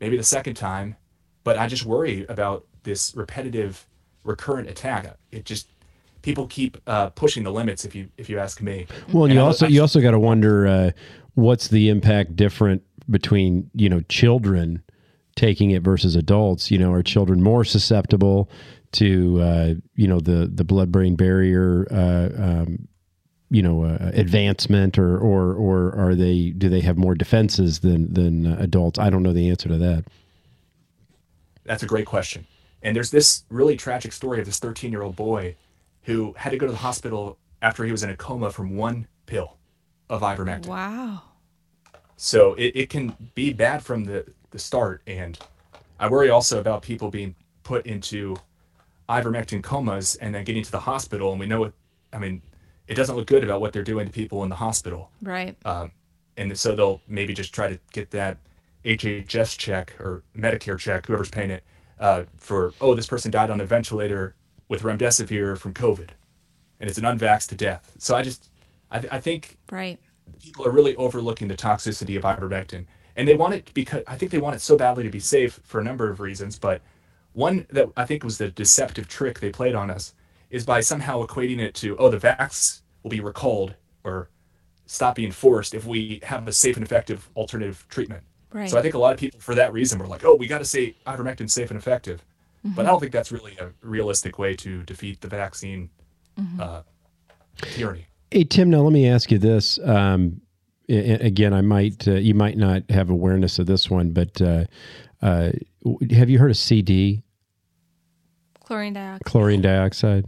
maybe 0.00 0.16
the 0.16 0.22
second 0.22 0.54
time. 0.54 0.96
But 1.44 1.58
I 1.58 1.66
just 1.68 1.84
worry 1.84 2.26
about 2.28 2.66
this 2.82 3.14
repetitive, 3.14 3.86
recurrent 4.24 4.68
attack. 4.68 5.16
It 5.30 5.44
just 5.44 5.68
people 6.22 6.46
keep 6.48 6.76
uh, 6.86 7.10
pushing 7.10 7.44
the 7.44 7.52
limits. 7.52 7.84
If 7.84 7.94
you 7.94 8.08
if 8.18 8.28
you 8.28 8.38
ask 8.38 8.60
me. 8.60 8.86
Well, 9.12 9.24
and 9.24 9.34
you 9.34 9.40
I- 9.40 9.44
also 9.44 9.66
I- 9.66 9.68
you 9.68 9.80
also 9.80 10.00
got 10.00 10.10
to 10.12 10.18
wonder 10.18 10.66
uh, 10.66 10.90
what's 11.34 11.68
the 11.68 11.88
impact 11.88 12.34
different 12.36 12.82
between 13.08 13.70
you 13.74 13.88
know 13.88 14.00
children 14.08 14.82
taking 15.36 15.70
it 15.70 15.82
versus 15.82 16.16
adults. 16.16 16.70
You 16.70 16.78
know, 16.78 16.92
are 16.92 17.02
children 17.02 17.42
more 17.42 17.64
susceptible 17.64 18.50
to 18.92 19.40
uh, 19.40 19.74
you 19.94 20.08
know 20.08 20.18
the 20.18 20.50
the 20.52 20.64
blood 20.64 20.90
brain 20.90 21.14
barrier? 21.14 21.86
Uh, 21.92 22.30
um, 22.42 22.88
you 23.50 23.62
know, 23.62 23.84
uh, 23.84 24.10
advancement, 24.14 24.98
or 24.98 25.18
or 25.18 25.52
or 25.52 25.94
are 25.94 26.14
they 26.14 26.50
do 26.50 26.68
they 26.68 26.80
have 26.80 26.96
more 26.96 27.14
defenses 27.14 27.80
than 27.80 28.12
than 28.12 28.46
uh, 28.46 28.56
adults? 28.58 28.98
I 28.98 29.10
don't 29.10 29.22
know 29.22 29.32
the 29.32 29.48
answer 29.48 29.68
to 29.68 29.78
that. 29.78 30.04
That's 31.64 31.82
a 31.82 31.86
great 31.86 32.06
question. 32.06 32.46
And 32.82 32.94
there's 32.94 33.10
this 33.10 33.44
really 33.50 33.76
tragic 33.76 34.12
story 34.12 34.38
of 34.38 34.46
this 34.46 34.58
13 34.58 34.92
year 34.92 35.02
old 35.02 35.16
boy 35.16 35.56
who 36.02 36.34
had 36.36 36.50
to 36.50 36.56
go 36.56 36.66
to 36.66 36.72
the 36.72 36.78
hospital 36.78 37.38
after 37.60 37.84
he 37.84 37.90
was 37.90 38.02
in 38.02 38.10
a 38.10 38.16
coma 38.16 38.50
from 38.50 38.76
one 38.76 39.08
pill 39.26 39.56
of 40.08 40.22
ivermectin. 40.22 40.68
Wow. 40.68 41.22
So 42.16 42.54
it, 42.54 42.72
it 42.76 42.90
can 42.90 43.16
be 43.34 43.52
bad 43.52 43.82
from 43.82 44.04
the, 44.04 44.24
the 44.50 44.58
start. 44.58 45.02
And 45.06 45.38
I 45.98 46.08
worry 46.08 46.30
also 46.30 46.60
about 46.60 46.82
people 46.82 47.10
being 47.10 47.34
put 47.64 47.86
into 47.86 48.36
ivermectin 49.08 49.62
comas 49.62 50.14
and 50.16 50.34
then 50.34 50.44
getting 50.44 50.62
to 50.62 50.70
the 50.70 50.80
hospital. 50.80 51.32
And 51.32 51.40
we 51.40 51.46
know 51.46 51.64
it, 51.64 51.74
I 52.12 52.18
mean, 52.18 52.40
it 52.88 52.94
doesn't 52.94 53.16
look 53.16 53.26
good 53.26 53.44
about 53.44 53.60
what 53.60 53.72
they're 53.72 53.82
doing 53.82 54.06
to 54.06 54.12
people 54.12 54.42
in 54.42 54.48
the 54.48 54.56
hospital. 54.56 55.10
Right. 55.22 55.56
Um, 55.64 55.92
and 56.36 56.56
so 56.58 56.74
they'll 56.74 57.00
maybe 57.08 57.34
just 57.34 57.54
try 57.54 57.68
to 57.68 57.78
get 57.92 58.10
that 58.10 58.38
HHS 58.84 59.56
check 59.58 59.94
or 59.98 60.22
Medicare 60.36 60.78
check, 60.78 61.06
whoever's 61.06 61.30
paying 61.30 61.50
it, 61.50 61.64
uh, 61.98 62.24
for, 62.36 62.72
oh, 62.80 62.94
this 62.94 63.06
person 63.06 63.30
died 63.30 63.50
on 63.50 63.60
a 63.60 63.66
ventilator 63.66 64.34
with 64.68 64.82
remdesivir 64.82 65.58
from 65.58 65.74
COVID. 65.74 66.10
And 66.78 66.88
it's 66.90 66.98
an 66.98 67.04
unvaxxed 67.04 67.48
to 67.48 67.54
death. 67.54 67.92
So 67.98 68.14
I 68.14 68.22
just, 68.22 68.50
I, 68.90 68.98
th- 69.00 69.12
I 69.12 69.20
think 69.20 69.56
right. 69.70 69.98
people 70.40 70.66
are 70.66 70.70
really 70.70 70.94
overlooking 70.96 71.48
the 71.48 71.56
toxicity 71.56 72.16
of 72.16 72.22
ivermectin. 72.22 72.86
And 73.16 73.26
they 73.26 73.34
want 73.34 73.54
it 73.54 73.70
because 73.72 74.02
I 74.06 74.16
think 74.16 74.30
they 74.30 74.38
want 74.38 74.56
it 74.56 74.60
so 74.60 74.76
badly 74.76 75.02
to 75.04 75.10
be 75.10 75.20
safe 75.20 75.58
for 75.64 75.80
a 75.80 75.84
number 75.84 76.10
of 76.10 76.20
reasons. 76.20 76.58
But 76.58 76.82
one 77.32 77.66
that 77.70 77.88
I 77.96 78.04
think 78.04 78.22
was 78.22 78.38
the 78.38 78.50
deceptive 78.50 79.08
trick 79.08 79.40
they 79.40 79.50
played 79.50 79.74
on 79.74 79.90
us 79.90 80.14
is 80.50 80.64
by 80.64 80.80
somehow 80.80 81.24
equating 81.24 81.58
it 81.58 81.74
to, 81.74 81.96
oh, 81.98 82.08
the 82.08 82.18
vax 82.18 82.80
will 83.02 83.10
be 83.10 83.20
recalled 83.20 83.74
or 84.04 84.30
stop 84.86 85.16
being 85.16 85.32
forced 85.32 85.74
if 85.74 85.84
we 85.86 86.20
have 86.22 86.46
a 86.48 86.52
safe 86.52 86.76
and 86.76 86.84
effective 86.84 87.28
alternative 87.36 87.84
treatment. 87.88 88.22
Right. 88.52 88.70
So 88.70 88.78
I 88.78 88.82
think 88.82 88.94
a 88.94 88.98
lot 88.98 89.12
of 89.12 89.18
people, 89.18 89.40
for 89.40 89.54
that 89.54 89.72
reason, 89.72 89.98
were 89.98 90.06
like, 90.06 90.24
"Oh, 90.24 90.34
we 90.34 90.46
got 90.46 90.58
to 90.58 90.64
say 90.64 90.96
ivermectin 91.06 91.50
safe 91.50 91.70
and 91.70 91.78
effective," 91.78 92.24
mm-hmm. 92.64 92.74
but 92.74 92.86
I 92.86 92.88
don't 92.88 93.00
think 93.00 93.12
that's 93.12 93.32
really 93.32 93.56
a 93.58 93.70
realistic 93.82 94.38
way 94.38 94.54
to 94.56 94.82
defeat 94.84 95.20
the 95.20 95.28
vaccine 95.28 95.90
mm-hmm. 96.38 96.60
uh, 96.60 96.82
tyranny. 97.58 98.06
Hey 98.30 98.44
Tim, 98.44 98.70
now 98.70 98.80
let 98.80 98.92
me 98.92 99.08
ask 99.08 99.30
you 99.30 99.38
this. 99.38 99.78
Um, 99.84 100.40
again, 100.88 101.52
I 101.52 101.60
might 101.60 102.06
uh, 102.08 102.12
you 102.12 102.34
might 102.34 102.56
not 102.56 102.82
have 102.90 103.10
awareness 103.10 103.58
of 103.58 103.66
this 103.66 103.90
one, 103.90 104.12
but 104.12 104.40
uh, 104.40 104.64
uh 105.22 105.50
have 106.12 106.30
you 106.30 106.38
heard 106.38 106.50
of 106.50 106.56
CD? 106.56 107.22
Chlorine 108.60 108.94
dioxide. 108.94 109.24
Chlorine 109.24 109.62
dioxide. 109.62 110.24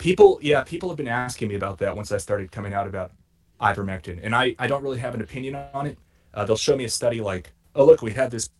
People, 0.00 0.38
yeah, 0.42 0.64
people 0.64 0.88
have 0.88 0.96
been 0.96 1.08
asking 1.08 1.48
me 1.48 1.54
about 1.54 1.78
that 1.78 1.94
once 1.94 2.10
I 2.10 2.18
started 2.18 2.50
coming 2.50 2.74
out 2.74 2.86
about 2.86 3.12
ivermectin, 3.60 4.18
and 4.22 4.34
I 4.34 4.56
I 4.58 4.66
don't 4.66 4.82
really 4.82 4.98
have 4.98 5.14
an 5.14 5.20
opinion 5.20 5.54
on 5.74 5.86
it 5.86 5.98
uh, 6.34 6.44
they'll 6.44 6.56
show 6.56 6.76
me 6.76 6.84
a 6.84 6.88
study 6.88 7.20
like, 7.20 7.52
oh 7.74 7.84
look, 7.84 8.02
we 8.02 8.12
had 8.12 8.30
this 8.30 8.50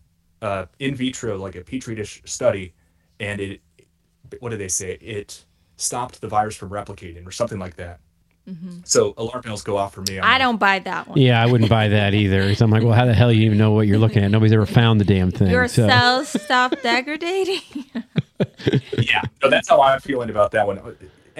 uh, 0.41 0.65
in 0.79 0.95
vitro 0.95 1.37
like 1.37 1.55
a 1.55 1.61
petri 1.61 1.95
dish 1.95 2.21
study, 2.25 2.73
and 3.19 3.39
it, 3.39 3.61
what 4.39 4.49
do 4.49 4.57
they 4.57 4.67
say? 4.67 4.93
It 5.01 5.45
stopped 5.77 6.21
the 6.21 6.27
virus 6.27 6.55
from 6.55 6.69
replicating 6.69 7.25
or 7.25 7.31
something 7.31 7.59
like 7.59 7.75
that. 7.75 7.99
Mm-hmm. 8.47 8.79
So 8.83 9.13
alarm 9.17 9.41
bells 9.41 9.61
go 9.61 9.77
off 9.77 9.93
for 9.93 10.01
me. 10.01 10.17
I'm 10.17 10.25
I 10.25 10.31
like, 10.31 10.39
don't 10.39 10.57
buy 10.57 10.79
that 10.79 11.07
one. 11.07 11.17
Yeah, 11.19 11.41
I 11.41 11.45
wouldn't 11.45 11.69
buy 11.69 11.89
that 11.89 12.15
either. 12.15 12.53
So 12.55 12.65
I'm 12.65 12.71
like, 12.71 12.83
well, 12.83 12.93
how 12.93 13.05
the 13.05 13.13
hell 13.13 13.31
you 13.31 13.45
even 13.45 13.57
know 13.57 13.71
what 13.71 13.87
you're 13.87 13.99
looking 13.99 14.23
at? 14.23 14.31
Nobody's 14.31 14.51
ever 14.53 14.65
found 14.65 14.99
the 14.99 15.05
damn 15.05 15.29
thing. 15.29 15.49
Your 15.49 15.67
so. 15.67 15.87
cells 15.87 16.29
stop 16.41 16.71
degrading. 16.81 17.61
yeah, 18.97 19.21
no, 19.43 19.49
that's 19.49 19.69
how 19.69 19.81
I'm 19.81 19.99
feeling 19.99 20.31
about 20.31 20.51
that 20.51 20.65
one. 20.65 20.79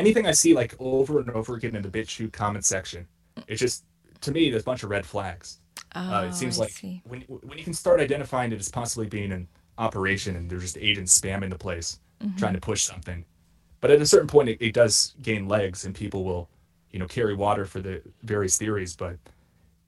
Anything 0.02 0.26
I 0.26 0.32
see 0.32 0.54
like 0.54 0.76
over 0.80 1.20
and 1.20 1.30
over 1.32 1.56
again 1.56 1.76
in 1.76 1.82
the 1.82 1.90
BitChute 1.90 2.34
comment 2.34 2.66
section, 2.66 3.08
it's 3.48 3.62
just 3.62 3.86
to 4.22 4.32
me 4.32 4.50
there's 4.50 4.64
a 4.64 4.66
bunch 4.66 4.84
of 4.84 4.90
red 4.90 5.06
flags. 5.06 5.60
Oh, 5.96 6.00
uh, 6.00 6.26
it 6.26 6.34
seems 6.34 6.60
I 6.60 6.64
like 6.64 6.72
see. 6.72 7.02
when 7.06 7.22
when 7.22 7.58
you 7.58 7.64
can 7.64 7.74
start 7.74 8.00
identifying 8.00 8.52
it 8.52 8.60
as 8.60 8.70
possibly 8.70 9.08
being 9.08 9.32
an 9.32 9.48
operation 9.78 10.36
and 10.36 10.50
there's 10.50 10.64
just 10.64 10.78
agents 10.78 11.20
spamming 11.20 11.50
the 11.50 11.58
place 11.58 12.00
mm-hmm. 12.22 12.38
trying 12.38 12.54
to 12.54 12.62
push 12.62 12.84
something, 12.84 13.26
but 13.80 13.92
at 13.92 14.02
a 14.02 14.06
certain 14.06 14.28
point 14.28 14.50
it, 14.50 14.58
it, 14.62 14.74
does 14.74 15.16
gain 15.22 15.48
legs 15.48 15.86
and 15.86 15.96
people 15.96 16.24
will, 16.24 16.50
you 16.92 17.00
know, 17.00 17.08
carry 17.08 17.36
water 17.36 17.66
for 17.66 17.80
the 17.80 18.02
various 18.24 18.58
theories. 18.58 18.96
But 18.96 19.18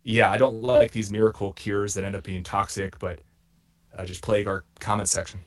yeah, 0.03 0.31
I 0.31 0.37
don't 0.37 0.61
like 0.61 0.91
these 0.91 1.11
miracle 1.11 1.53
cures 1.53 1.93
that 1.93 2.03
end 2.03 2.15
up 2.15 2.23
being 2.23 2.43
toxic, 2.43 2.97
but 2.99 3.19
uh, 3.97 4.05
just 4.05 4.21
plague 4.21 4.47
our 4.47 4.63
comment 4.79 5.09
section. 5.09 5.39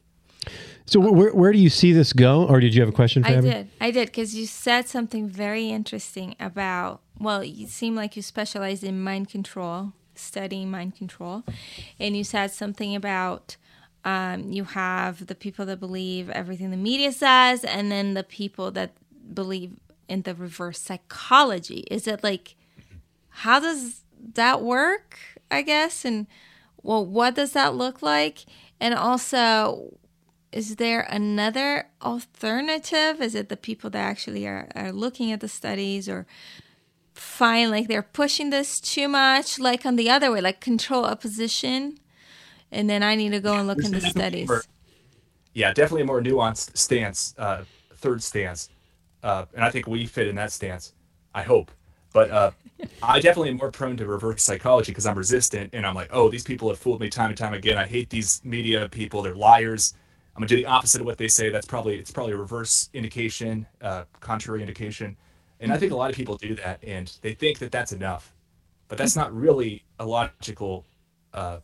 So 0.87 1.01
where 1.01 1.35
where 1.35 1.53
do 1.53 1.59
you 1.59 1.71
see 1.71 1.93
this 1.93 2.13
go? 2.13 2.47
Or 2.47 2.61
did 2.61 2.75
you 2.75 2.81
have 2.81 2.89
a 2.89 2.93
question? 2.93 3.25
For 3.25 3.31
I 3.31 3.41
did, 3.41 3.69
I 3.81 3.91
did, 3.91 4.07
because 4.07 4.35
you 4.35 4.47
said 4.47 4.89
something 4.89 5.29
very 5.29 5.69
interesting 5.69 6.37
about. 6.39 7.01
Well, 7.19 7.43
you 7.43 7.67
seem 7.67 7.95
like 7.95 8.15
you 8.15 8.23
specialize 8.23 8.83
in 8.83 9.03
mind 9.03 9.29
control 9.29 9.93
studying 10.19 10.71
mind 10.71 10.97
control, 10.97 11.45
and 11.99 12.17
you 12.17 12.25
said 12.25 12.51
something 12.51 12.95
about 12.95 13.57
um, 14.05 14.51
you 14.53 14.65
have 14.65 15.27
the 15.27 15.35
people 15.35 15.67
that 15.67 15.81
believe 15.81 16.31
everything 16.31 16.71
the 16.71 16.77
media 16.77 17.13
says, 17.13 17.65
and 17.65 17.91
then 17.91 18.15
the 18.15 18.25
people 18.25 18.71
that 18.73 18.93
believe 19.33 19.73
in 20.09 20.23
the 20.23 20.35
reverse 20.35 20.79
psychology. 20.81 21.85
Is 21.91 22.07
it 22.07 22.23
like 22.23 22.55
how 23.29 23.61
does 23.61 24.03
that 24.35 24.63
work? 24.63 25.19
I 25.51 25.63
guess, 25.63 26.05
and 26.05 26.27
well, 26.83 27.05
what 27.05 27.35
does 27.35 27.53
that 27.53 27.75
look 27.75 28.03
like? 28.03 28.45
And 28.81 28.95
also, 28.95 29.99
is 30.57 30.77
there 30.77 31.03
another 31.03 31.89
alternative? 32.01 33.21
Is 33.21 33.35
it 33.35 33.51
the 33.51 33.59
people 33.59 33.91
that 33.91 33.99
actually 33.99 34.47
are, 34.47 34.69
are 34.75 34.91
looking 34.91 35.31
at 35.31 35.41
the 35.41 35.49
studies 35.49 36.09
or 36.09 36.27
find 37.13 37.71
like 37.71 37.89
they're 37.89 38.03
pushing 38.03 38.49
this 38.49 38.81
too 38.81 39.07
much, 39.07 39.59
like 39.59 39.85
on 39.85 39.97
the 39.97 40.09
other 40.09 40.33
way, 40.33 40.41
like 40.41 40.63
control 40.63 41.05
opposition, 41.05 41.99
and 42.73 42.89
then 42.89 43.03
I 43.03 43.17
need 43.17 43.33
to 43.33 43.41
go 43.41 43.53
and 43.53 43.67
look 43.67 43.85
into 43.85 44.01
studies. 44.01 44.49
More, 44.49 44.63
yeah, 45.53 45.75
definitely 45.75 46.03
a 46.03 46.07
more 46.07 46.23
nuanced 46.23 46.75
stance, 46.75 47.35
uh, 47.37 47.65
third 47.97 48.23
stance, 48.23 48.71
uh, 49.23 49.45
and 49.55 49.63
I 49.63 49.71
think 49.71 49.87
we 49.87 50.07
fit 50.07 50.27
in 50.27 50.37
that 50.37 50.53
stance. 50.53 50.95
I 51.35 51.43
hope, 51.43 51.71
but 52.15 52.31
uh, 52.31 52.51
I 53.03 53.21
definitely 53.21 53.51
am 53.51 53.59
more 53.59 53.71
prone 53.71 53.99
to 53.99 54.07
reverse 54.07 54.43
psychology 54.43 54.91
because 54.91 55.05
I'm 55.05 55.19
resistant, 55.19 55.75
and 55.75 55.85
I'm 55.85 55.95
like, 55.95 56.09
oh, 56.13 56.31
these 56.31 56.45
people 56.45 56.71
have 56.71 56.79
fooled 56.79 57.03
me 57.03 57.11
time 57.11 57.29
and 57.29 57.37
time 57.37 57.53
again. 57.53 57.77
I 57.77 57.87
hate 57.87 58.09
these 58.09 58.41
media 58.43 58.89
people; 58.89 59.21
they're 59.21 59.35
liars. 59.35 59.93
I'm 60.37 60.41
gonna 60.41 60.49
do 60.49 60.57
the 60.57 60.67
opposite 60.67 61.01
of 61.01 61.07
what 61.07 61.19
they 61.19 61.29
say. 61.29 61.49
That's 61.49 61.67
probably 61.67 61.97
it's 61.99 62.11
probably 62.11 62.35
a 62.35 62.37
reverse 62.37 62.91
indication, 62.93 63.67
uh, 63.81 64.05
contrary 64.21 64.61
indication 64.61 65.17
and 65.61 65.73
I 65.73 65.79
think 65.79 65.93
a 65.93 65.97
lot 65.97 66.11
of 66.11 66.17
people 66.17 66.37
do 66.37 66.55
that 66.57 66.81
and 66.83 67.11
they 67.23 67.35
think 67.35 67.59
that 67.61 67.73
that's 67.73 67.93
enough. 67.93 68.35
But 68.89 68.99
that's 68.99 69.17
not 69.17 69.35
really 69.35 69.85
a 69.99 70.07
logical 70.07 70.85
uh, 71.33 71.59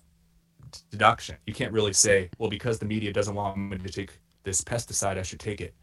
deduction. 0.91 1.37
You 1.47 1.55
can't 1.55 1.73
really 1.73 1.93
say, 1.93 2.31
well, 2.39 2.51
because 2.51 2.79
the 2.79 2.87
media 2.87 3.13
doesn't 3.13 3.35
want 3.35 3.57
me 3.59 3.79
to 3.79 3.89
take 3.89 4.19
this 4.43 4.61
pesticide, 4.63 5.19
I 5.19 5.23
should 5.23 5.39
take 5.39 5.61
it. 5.61 5.75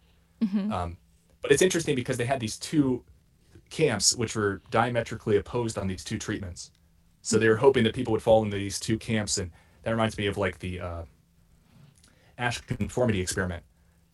Mm-hmm. 0.41 0.71
Um, 0.71 0.97
but 1.41 1.51
it's 1.51 1.61
interesting 1.61 1.95
because 1.95 2.17
they 2.17 2.25
had 2.25 2.39
these 2.39 2.57
two 2.57 3.03
camps 3.69 4.15
which 4.15 4.35
were 4.35 4.61
diametrically 4.71 5.37
opposed 5.37 5.77
on 5.77 5.87
these 5.87 6.03
two 6.03 6.17
treatments. 6.17 6.71
So 7.21 7.37
they 7.37 7.47
were 7.47 7.57
hoping 7.57 7.83
that 7.83 7.93
people 7.93 8.11
would 8.11 8.23
fall 8.23 8.43
into 8.43 8.57
these 8.57 8.79
two 8.79 8.97
camps. 8.97 9.37
And 9.37 9.51
that 9.83 9.91
reminds 9.91 10.17
me 10.17 10.25
of 10.25 10.37
like 10.37 10.59
the 10.59 10.81
uh, 10.81 11.03
Asch 12.39 12.61
conformity 12.61 13.21
experiment 13.21 13.63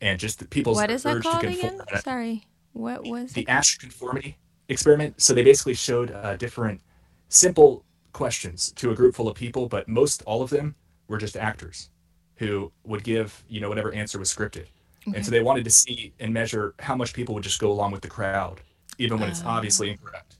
and 0.02 0.20
just 0.20 0.40
the 0.40 0.46
people's 0.46 0.78
what 0.78 0.92
is 0.92 1.04
that 1.04 1.22
called 1.22 1.44
again? 1.44 1.80
Sorry. 2.04 2.46
What 2.74 3.06
was 3.06 3.32
the, 3.34 3.46
the 3.46 3.52
Asch 3.52 3.78
conformity 3.78 4.38
experiment? 4.68 5.22
So 5.22 5.34
they 5.34 5.44
basically 5.44 5.76
showed 5.76 6.12
uh, 6.12 6.36
different 6.36 6.82
simple 7.30 7.86
questions 8.12 8.72
to 8.74 8.92
a 8.92 8.96
group 8.96 9.16
full 9.16 9.28
of 9.28 9.36
people, 9.36 9.68
but 9.68 9.88
most 9.88 10.24
all 10.24 10.42
of 10.42 10.50
them 10.50 10.76
were 11.08 11.18
just 11.18 11.38
actors 11.38 11.90
who 12.36 12.72
would 12.84 13.04
give 13.04 13.44
you 13.48 13.62
know 13.62 13.70
whatever 13.70 13.94
answer 13.94 14.20
was 14.20 14.34
scripted. 14.34 14.66
Okay. 15.08 15.18
And 15.18 15.26
so 15.26 15.32
they 15.32 15.42
wanted 15.42 15.64
to 15.66 15.70
see 15.70 16.14
and 16.20 16.34
measure 16.34 16.74
how 16.80 16.96
much 16.96 17.14
people 17.14 17.36
would 17.36 17.44
just 17.44 17.60
go 17.60 17.72
along 17.72 17.92
with 17.92 18.02
the 18.02 18.10
crowd, 18.10 18.62
even 18.98 19.20
when 19.20 19.30
uh, 19.30 19.32
it's 19.32 19.44
oh. 19.44 19.50
obviously 19.50 19.92
incorrect. 19.92 20.38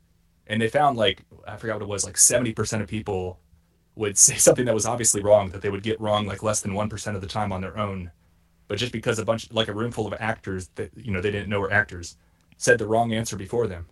And 0.48 0.62
they 0.62 0.68
found 0.68 0.98
like 0.98 1.24
I 1.48 1.56
forgot 1.56 1.76
what 1.76 1.84
it 1.84 1.88
was, 1.88 2.06
like 2.06 2.18
seventy 2.18 2.54
percent 2.54 2.82
of 2.82 2.90
people 2.90 3.40
would 3.96 4.18
say 4.18 4.36
something 4.36 4.66
that 4.66 4.76
was 4.76 4.86
obviously 4.86 5.22
wrong 5.22 5.50
that 5.50 5.62
they 5.62 5.70
would 5.70 5.84
get 5.84 6.00
wrong 6.00 6.26
like 6.28 6.44
less 6.44 6.62
than 6.62 6.74
one 6.74 6.90
percent 6.90 7.16
of 7.16 7.22
the 7.22 7.28
time 7.28 7.52
on 7.52 7.62
their 7.62 7.78
own. 7.78 8.12
But 8.68 8.78
just 8.78 8.92
because 8.92 9.20
a 9.20 9.26
bunch 9.26 9.52
like 9.52 9.68
a 9.68 9.74
room 9.74 9.92
full 9.92 10.08
of 10.08 10.14
actors 10.20 10.70
that 10.76 10.92
you 10.96 11.12
know 11.12 11.22
they 11.22 11.32
didn't 11.32 11.50
know 11.50 11.60
were 11.60 11.72
actors, 11.72 12.18
said 12.58 12.80
the 12.80 12.88
wrong 12.88 13.14
answer 13.14 13.36
before 13.36 13.68
them. 13.68 13.88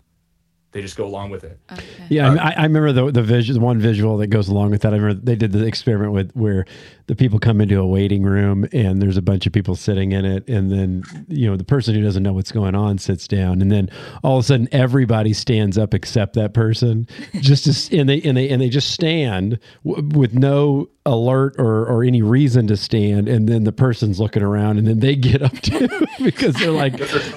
They 0.73 0.81
just 0.81 0.97
go 0.97 1.05
along 1.05 1.29
with 1.29 1.43
it. 1.43 1.59
Okay. 1.71 1.83
Yeah, 2.09 2.31
I 2.31 2.35
uh, 2.35 2.35
I, 2.35 2.53
I 2.57 2.63
remember 2.63 2.91
the 2.91 3.11
the 3.11 3.23
visual, 3.23 3.59
one 3.61 3.79
visual 3.79 4.17
that 4.17 4.27
goes 4.27 4.49
along 4.49 4.71
with 4.71 4.81
that. 4.81 4.93
I 4.93 4.97
remember 4.97 5.21
they 5.23 5.35
did 5.35 5.51
the 5.51 5.65
experiment 5.65 6.11
with 6.11 6.31
where 6.33 6.65
the 7.05 7.15
people 7.15 7.37
come 7.37 7.61
into 7.61 7.79
a 7.79 7.85
waiting 7.85 8.23
room 8.23 8.65
and 8.73 9.01
there's 9.01 9.17
a 9.17 9.21
bunch 9.21 9.45
of 9.45 9.53
people 9.53 9.75
sitting 9.75 10.11
in 10.11 10.25
it, 10.25 10.47
and 10.47 10.71
then 10.71 11.03
you 11.27 11.49
know 11.49 11.55
the 11.55 11.63
person 11.63 11.93
who 11.93 12.01
doesn't 12.01 12.23
know 12.23 12.33
what's 12.33 12.51
going 12.51 12.73
on 12.75 12.97
sits 12.97 13.27
down, 13.27 13.61
and 13.61 13.71
then 13.71 13.89
all 14.23 14.37
of 14.39 14.43
a 14.43 14.47
sudden 14.47 14.67
everybody 14.71 15.31
stands 15.31 15.77
up 15.77 15.93
except 15.93 16.33
that 16.33 16.53
person, 16.53 17.07
just 17.35 17.65
to, 17.65 17.97
and 17.97 18.09
they 18.09 18.19
and 18.21 18.35
they 18.35 18.49
and 18.49 18.59
they 18.61 18.69
just 18.69 18.89
stand 18.91 19.59
w- 19.85 20.09
with 20.17 20.33
no 20.33 20.89
alert 21.05 21.55
or 21.59 21.85
or 21.85 22.03
any 22.03 22.23
reason 22.23 22.65
to 22.65 22.77
stand, 22.77 23.29
and 23.29 23.47
then 23.47 23.63
the 23.63 23.71
person's 23.71 24.19
looking 24.19 24.41
around, 24.41 24.79
and 24.79 24.87
then 24.87 24.99
they 24.99 25.15
get 25.15 25.43
up 25.43 25.53
too 25.61 25.87
because 26.23 26.55
they're 26.55 26.71
like, 26.71 26.93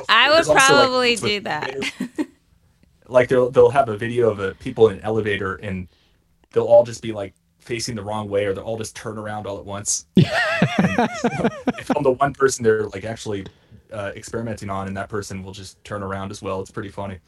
I 0.09 0.29
would 0.31 0.37
There's 0.37 0.49
also, 0.49 0.57
like, 0.57 0.67
probably 0.67 1.17
do 1.17 1.41
that. 1.41 1.77
Like 3.09 3.29
they'll 3.29 3.51
they'll 3.51 3.71
have 3.71 3.89
a 3.89 3.97
video 3.97 4.31
of 4.31 4.39
a 4.39 4.55
people 4.55 4.89
in 4.89 4.99
an 4.99 5.03
elevator 5.03 5.57
and 5.57 5.89
they'll 6.53 6.65
all 6.65 6.85
just 6.85 7.03
be 7.03 7.13
like 7.13 7.35
facing 7.59 7.97
the 7.97 8.03
wrong 8.03 8.29
way 8.29 8.47
or 8.47 8.55
they'll 8.55 8.65
all 8.65 8.79
just 8.79 8.95
turn 8.95 9.19
around 9.19 9.47
all 9.47 9.59
at 9.59 9.65
once. 9.65 10.07
if 10.17 11.91
I'm 11.97 12.03
the 12.03 12.17
one 12.19 12.33
person 12.33 12.63
they're 12.63 12.87
like 12.89 13.05
actually 13.05 13.47
uh, 13.93 14.13
experimenting 14.15 14.71
on, 14.71 14.89
and 14.89 14.97
that 14.97 15.09
person 15.09 15.43
will 15.43 15.53
just 15.53 15.83
turn 15.85 16.03
around 16.03 16.31
as 16.31 16.43
well. 16.43 16.61
It's 16.61 16.71
pretty 16.71 16.91
funny. 16.91 17.19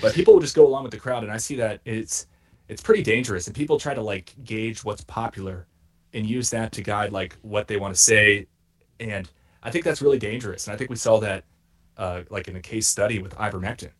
But 0.00 0.14
people 0.14 0.34
will 0.34 0.40
just 0.40 0.54
go 0.54 0.66
along 0.66 0.82
with 0.82 0.92
the 0.92 0.98
crowd, 0.98 1.22
and 1.22 1.32
I 1.32 1.38
see 1.38 1.56
that 1.56 1.80
it's 1.84 2.26
it's 2.68 2.82
pretty 2.82 3.02
dangerous. 3.02 3.46
And 3.46 3.56
people 3.56 3.78
try 3.78 3.94
to 3.94 4.02
like 4.02 4.34
gauge 4.44 4.84
what's 4.84 5.04
popular 5.04 5.66
and 6.12 6.26
use 6.26 6.50
that 6.50 6.72
to 6.72 6.82
guide 6.82 7.12
like 7.12 7.36
what 7.42 7.68
they 7.68 7.76
want 7.76 7.94
to 7.94 8.00
say. 8.00 8.46
And 9.00 9.28
I 9.62 9.70
think 9.70 9.84
that's 9.84 10.02
really 10.02 10.18
dangerous. 10.18 10.66
And 10.66 10.74
I 10.74 10.76
think 10.76 10.90
we 10.90 10.96
saw 10.96 11.20
that 11.20 11.44
uh, 11.96 12.22
like 12.30 12.48
in 12.48 12.56
a 12.56 12.60
case 12.60 12.86
study 12.86 13.18
with 13.18 13.34
ivermectin. 13.36 13.90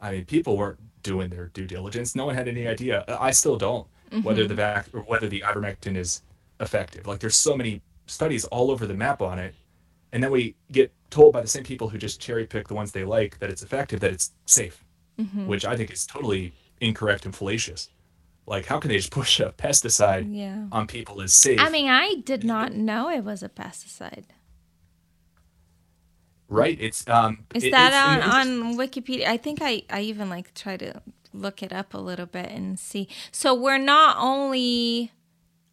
I 0.00 0.12
mean, 0.12 0.24
people 0.24 0.56
weren't 0.56 0.78
doing 1.02 1.30
their 1.30 1.46
due 1.46 1.66
diligence. 1.66 2.14
No 2.14 2.26
one 2.26 2.34
had 2.34 2.48
any 2.48 2.66
idea. 2.66 3.04
I 3.08 3.30
still 3.30 3.56
don't 3.56 3.86
mm-hmm. 4.10 4.22
whether 4.22 4.46
the 4.46 4.54
vac 4.54 4.86
or 4.92 5.00
whether 5.00 5.28
the 5.28 5.42
ivermectin 5.46 5.96
is 5.96 6.22
effective. 6.58 7.06
Like 7.06 7.20
there's 7.20 7.36
so 7.36 7.56
many 7.56 7.82
studies 8.06 8.44
all 8.46 8.70
over 8.70 8.86
the 8.86 8.94
map 8.94 9.22
on 9.22 9.38
it, 9.38 9.54
and 10.12 10.22
then 10.22 10.30
we 10.30 10.56
get 10.72 10.92
told 11.10 11.32
by 11.32 11.40
the 11.40 11.48
same 11.48 11.64
people 11.64 11.88
who 11.88 11.98
just 11.98 12.20
cherry 12.20 12.46
pick 12.46 12.68
the 12.68 12.74
ones 12.74 12.92
they 12.92 13.04
like 13.04 13.38
that 13.38 13.50
it's 13.50 13.62
effective, 13.62 14.00
that 14.00 14.12
it's 14.12 14.32
safe, 14.46 14.84
mm-hmm. 15.18 15.46
which 15.46 15.64
I 15.64 15.76
think 15.76 15.90
is 15.90 16.06
totally 16.06 16.52
incorrect 16.80 17.24
and 17.24 17.34
fallacious. 17.34 17.88
Like, 18.46 18.66
how 18.66 18.78
can 18.80 18.88
they 18.88 18.96
just 18.96 19.10
push 19.20 19.40
a 19.40 19.54
pesticide 19.56 20.26
Yeah. 20.34 20.66
on 20.72 20.86
people 20.86 21.20
as 21.20 21.34
safe? 21.34 21.60
I 21.60 21.68
mean, 21.68 21.88
I 21.88 22.16
did 22.24 22.44
not 22.44 22.74
know 22.74 23.08
it 23.08 23.24
was 23.24 23.42
a 23.42 23.48
pesticide. 23.48 24.24
Right? 26.50 26.76
It's 26.78 27.08
um. 27.08 27.44
Is 27.54 27.64
it- 27.64 27.70
that 27.72 27.92
it's- 28.18 28.34
on, 28.34 28.62
on 28.62 28.76
Wikipedia? 28.76 29.26
I 29.26 29.38
think 29.38 29.60
I, 29.62 29.82
I 29.88 30.02
even 30.02 30.28
like 30.28 30.52
try 30.52 30.76
to 30.76 31.00
look 31.32 31.62
it 31.62 31.72
up 31.72 31.94
a 31.94 31.98
little 31.98 32.26
bit 32.26 32.50
and 32.50 32.78
see. 32.78 33.08
So 33.30 33.54
we're 33.54 33.78
not 33.78 34.16
only, 34.18 35.12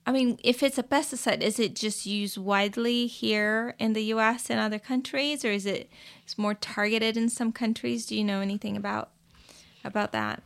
I 0.05 0.11
mean, 0.11 0.37
if 0.43 0.61
it's 0.61 0.77
a 0.77 0.83
pesticide, 0.83 1.41
is 1.41 1.59
it 1.59 1.75
just 1.75 2.05
used 2.05 2.37
widely 2.37 3.07
here 3.07 3.75
in 3.79 3.93
the 3.93 4.03
U.S. 4.05 4.49
and 4.51 4.59
other 4.59 4.79
countries, 4.79 5.43
or 5.43 5.51
is 5.51 5.65
it 5.65 5.89
it's 6.23 6.37
more 6.37 6.53
targeted 6.53 7.17
in 7.17 7.27
some 7.29 7.51
countries? 7.51 8.05
Do 8.05 8.15
you 8.15 8.23
know 8.23 8.39
anything 8.39 8.77
about 8.77 9.09
about 9.83 10.11
that? 10.11 10.41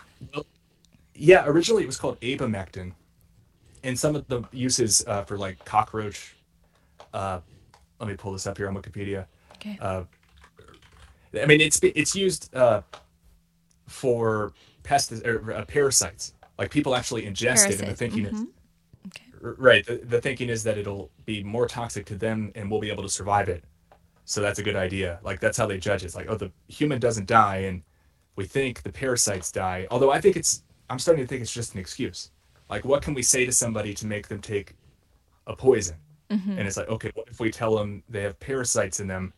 Yeah, 1.13 1.45
originally 1.45 1.83
it 1.83 1.87
was 1.87 1.97
called 1.97 2.19
abamectin, 2.21 2.93
and 3.83 3.99
some 3.99 4.15
of 4.15 4.27
the 4.27 4.43
uses 4.51 5.03
uh, 5.05 5.23
for 5.23 5.37
like 5.37 5.63
cockroach. 5.65 6.35
Uh, 7.13 7.41
let 7.99 8.07
me 8.09 8.15
pull 8.15 8.31
this 8.31 8.47
up 8.47 8.57
here 8.57 8.67
on 8.69 8.75
Wikipedia. 8.75 9.25
Okay. 9.55 9.77
Uh, 9.81 10.03
I 11.39 11.45
mean, 11.45 11.61
it's 11.61 11.79
it's 11.83 12.15
used 12.15 12.53
uh, 12.55 12.81
for 13.87 14.53
pestis 14.83 15.25
or 15.25 15.53
uh, 15.53 15.65
parasites. 15.65 16.33
Like 16.57 16.71
people 16.71 16.95
actually 16.95 17.23
ingest 17.23 17.69
it, 17.69 17.79
and 17.79 17.89
the 17.89 17.95
thinking 17.95 18.25
is 18.25 18.33
mhm. 18.33 18.47
Okay. 19.07 19.25
right. 19.41 19.85
The, 19.85 20.01
the 20.03 20.21
thinking 20.21 20.49
is 20.49 20.63
that 20.63 20.77
it'll 20.77 21.09
be 21.25 21.43
more 21.43 21.67
toxic 21.67 22.05
to 22.07 22.15
them, 22.15 22.51
and 22.55 22.69
we'll 22.69 22.81
be 22.81 22.91
able 22.91 23.03
to 23.03 23.09
survive 23.09 23.49
it. 23.49 23.63
So 24.25 24.41
that's 24.41 24.59
a 24.59 24.63
good 24.63 24.75
idea. 24.75 25.19
Like 25.23 25.39
that's 25.39 25.57
how 25.57 25.65
they 25.65 25.77
judge 25.77 26.03
it. 26.03 26.07
It's 26.07 26.15
like, 26.15 26.27
oh, 26.29 26.35
the 26.35 26.51
human 26.67 26.99
doesn't 26.99 27.27
die, 27.27 27.57
and 27.57 27.81
we 28.35 28.45
think 28.45 28.83
the 28.83 28.91
parasites 28.91 29.51
die. 29.51 29.87
Although 29.91 30.11
I 30.11 30.21
think 30.21 30.35
it's, 30.35 30.63
I'm 30.89 30.99
starting 30.99 31.23
to 31.23 31.27
think 31.27 31.41
it's 31.41 31.53
just 31.53 31.73
an 31.73 31.79
excuse. 31.79 32.31
Like, 32.69 32.85
what 32.85 33.01
can 33.01 33.13
we 33.13 33.23
say 33.23 33.45
to 33.45 33.51
somebody 33.51 33.93
to 33.95 34.07
make 34.07 34.27
them 34.27 34.39
take 34.39 34.75
a 35.47 35.55
poison? 35.55 35.97
Mm-hmm. 36.29 36.51
And 36.51 36.67
it's 36.67 36.77
like, 36.77 36.87
okay, 36.87 37.11
what 37.13 37.27
if 37.27 37.39
we 37.39 37.51
tell 37.51 37.75
them 37.75 38.03
they 38.07 38.21
have 38.21 38.39
parasites 38.39 38.99
in 38.99 39.07
them? 39.07 39.33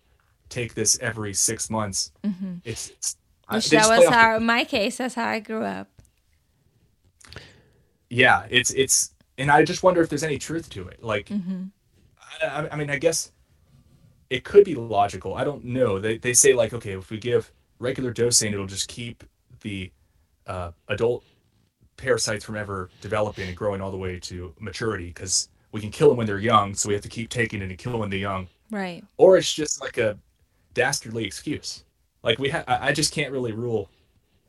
Take 0.53 0.75
this 0.75 0.99
every 0.99 1.33
six 1.33 1.71
months. 1.71 2.11
It's, 2.63 2.89
it's 2.91 3.15
Which 3.49 3.69
that 3.71 3.89
was 3.89 4.05
off 4.05 4.05
the- 4.05 4.11
how, 4.11 4.37
my 4.39 4.63
case, 4.65 4.97
that's 4.97 5.15
how 5.15 5.27
I 5.27 5.39
grew 5.39 5.63
up. 5.63 5.87
yeah 8.09 8.45
it's 8.51 8.69
it's 8.71 9.15
and 9.39 9.49
i 9.49 9.63
just 9.63 9.81
wonder 9.81 10.01
if 10.01 10.09
there's 10.09 10.23
any 10.23 10.37
truth 10.37 10.69
to 10.69 10.87
it 10.87 11.01
like 11.03 11.27
Mm-hmm. 11.29 11.63
I, 12.43 12.45
I- 12.45 12.69
I 12.71 12.75
mean 12.75 12.89
i 12.91 12.97
guess 12.97 13.31
it 14.29 14.43
could 14.43 14.65
be 14.65 14.75
logical 14.75 15.33
i 15.33 15.43
don't 15.43 15.63
know 15.65 15.97
they, 15.99 16.17
they 16.19 16.33
say 16.33 16.53
like 16.53 16.73
okay 16.73 16.91
if 16.91 17.09
we 17.09 17.17
give 17.17 17.51
regular 17.79 18.11
dosing 18.11 18.53
it'll 18.53 18.67
just 18.67 18.87
keep 18.87 19.23
the 19.61 19.91
uh, 20.45 20.71
adult 20.89 21.23
parasites 21.97 22.43
from 22.45 22.55
ever 22.57 22.89
developing 23.01 23.47
and 23.47 23.57
growing 23.57 23.81
all 23.81 23.89
the 23.91 23.97
way 23.97 24.19
to 24.19 24.53
maturity 24.59 25.07
because 25.07 25.49
we 25.71 25.81
can 25.81 25.89
kill 25.89 26.09
them 26.09 26.17
when 26.17 26.27
they're 26.27 26.37
young 26.37 26.75
so 26.75 26.87
we 26.89 26.93
have 26.93 27.01
to 27.03 27.09
keep 27.09 27.29
taking 27.29 27.61
it 27.61 27.69
and 27.69 27.77
kill 27.79 27.93
them 27.93 28.01
when 28.01 28.09
they're 28.11 28.19
young 28.19 28.47
Right. 28.69 29.03
or 29.17 29.37
it's 29.37 29.51
just 29.53 29.81
like 29.81 29.97
a 29.97 30.17
dastardly 30.73 31.25
excuse. 31.25 31.83
Like 32.23 32.39
we 32.39 32.49
ha- 32.49 32.63
I 32.67 32.93
just 32.93 33.13
can't 33.13 33.31
really 33.31 33.51
rule 33.51 33.89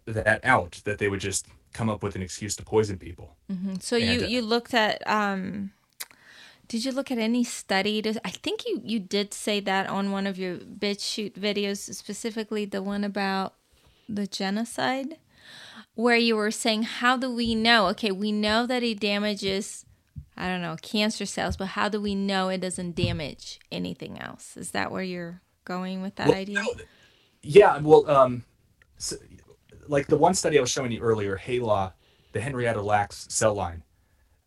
that 0.06 0.44
out 0.44 0.80
that 0.84 0.98
they 0.98 1.08
would 1.08 1.20
just 1.20 1.46
come 1.72 1.90
up 1.90 2.02
with 2.02 2.14
an 2.14 2.22
excuse 2.22 2.54
to 2.56 2.62
poison 2.62 2.98
people. 2.98 3.36
So 3.80 3.96
you 3.96 4.12
And, 4.12 4.22
uh, 4.22 4.26
you 4.26 4.42
looked 4.42 4.74
at 4.74 5.06
um 5.06 5.72
did 6.66 6.84
you 6.84 6.92
look 6.92 7.10
at 7.10 7.18
any 7.18 7.44
study 7.44 8.00
to, 8.02 8.18
I 8.24 8.30
think 8.30 8.64
you 8.66 8.80
you 8.84 8.98
did 9.00 9.34
say 9.34 9.60
that 9.60 9.88
on 9.88 10.12
one 10.12 10.26
of 10.26 10.38
your 10.38 10.56
BitChute 10.56 11.34
videos 11.34 11.92
specifically 11.94 12.64
the 12.64 12.82
one 12.82 13.04
about 13.04 13.54
the 14.08 14.26
genocide 14.26 15.16
where 15.94 16.16
you 16.16 16.36
were 16.36 16.50
saying 16.50 16.84
how 16.84 17.16
do 17.16 17.32
we 17.34 17.54
know? 17.54 17.88
Okay 17.88 18.12
we 18.12 18.32
know 18.32 18.66
that 18.66 18.82
it 18.82 19.00
damages 19.00 19.84
I 20.36 20.48
don't 20.48 20.62
know 20.62 20.76
cancer 20.80 21.26
cells 21.26 21.56
but 21.56 21.68
how 21.68 21.88
do 21.88 22.00
we 22.00 22.14
know 22.14 22.48
it 22.48 22.60
doesn't 22.60 22.94
damage 22.94 23.58
anything 23.72 24.18
else? 24.20 24.56
Is 24.56 24.70
that 24.70 24.90
where 24.92 25.02
you're 25.02 25.40
going 25.64 26.02
with 26.02 26.16
that 26.16 26.28
Well, 26.28 26.36
idea 26.36 26.62
Yeah, 27.42 27.78
well, 27.78 28.08
um, 28.10 28.44
so, 28.98 29.16
like 29.86 30.06
the 30.06 30.16
one 30.16 30.34
study 30.34 30.58
I 30.58 30.60
was 30.60 30.70
showing 30.70 30.92
you 30.92 31.00
earlier, 31.00 31.36
HeLa, 31.36 31.92
the 32.32 32.40
Henrietta 32.40 32.80
Lacks 32.80 33.26
cell 33.30 33.54
line. 33.54 33.82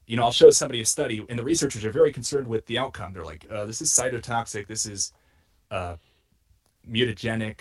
You 0.07 0.15
know, 0.17 0.23
I'll 0.23 0.31
show 0.31 0.49
somebody 0.49 0.81
a 0.81 0.85
study, 0.85 1.25
and 1.29 1.37
the 1.37 1.43
researchers 1.43 1.83
are 1.85 1.91
very 1.91 2.11
concerned 2.11 2.47
with 2.47 2.65
the 2.65 2.77
outcome. 2.77 3.13
They're 3.13 3.25
like, 3.25 3.45
uh, 3.51 3.65
"This 3.65 3.81
is 3.81 3.91
cytotoxic. 3.91 4.67
This 4.67 4.85
is 4.85 5.13
uh, 5.69 5.97
mutagenic. 6.89 7.59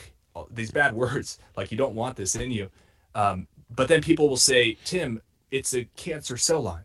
These 0.50 0.70
bad 0.70 0.94
words. 1.02 1.38
Like, 1.57 1.70
you 1.70 1.76
don't 1.76 1.94
want 1.94 2.16
this 2.16 2.34
in 2.34 2.50
you." 2.50 2.70
Um, 3.14 3.48
but 3.74 3.88
then 3.88 4.00
people 4.00 4.28
will 4.28 4.36
say, 4.36 4.78
"Tim, 4.84 5.20
it's 5.50 5.74
a 5.74 5.84
cancer 5.96 6.36
cell 6.36 6.62
line, 6.62 6.84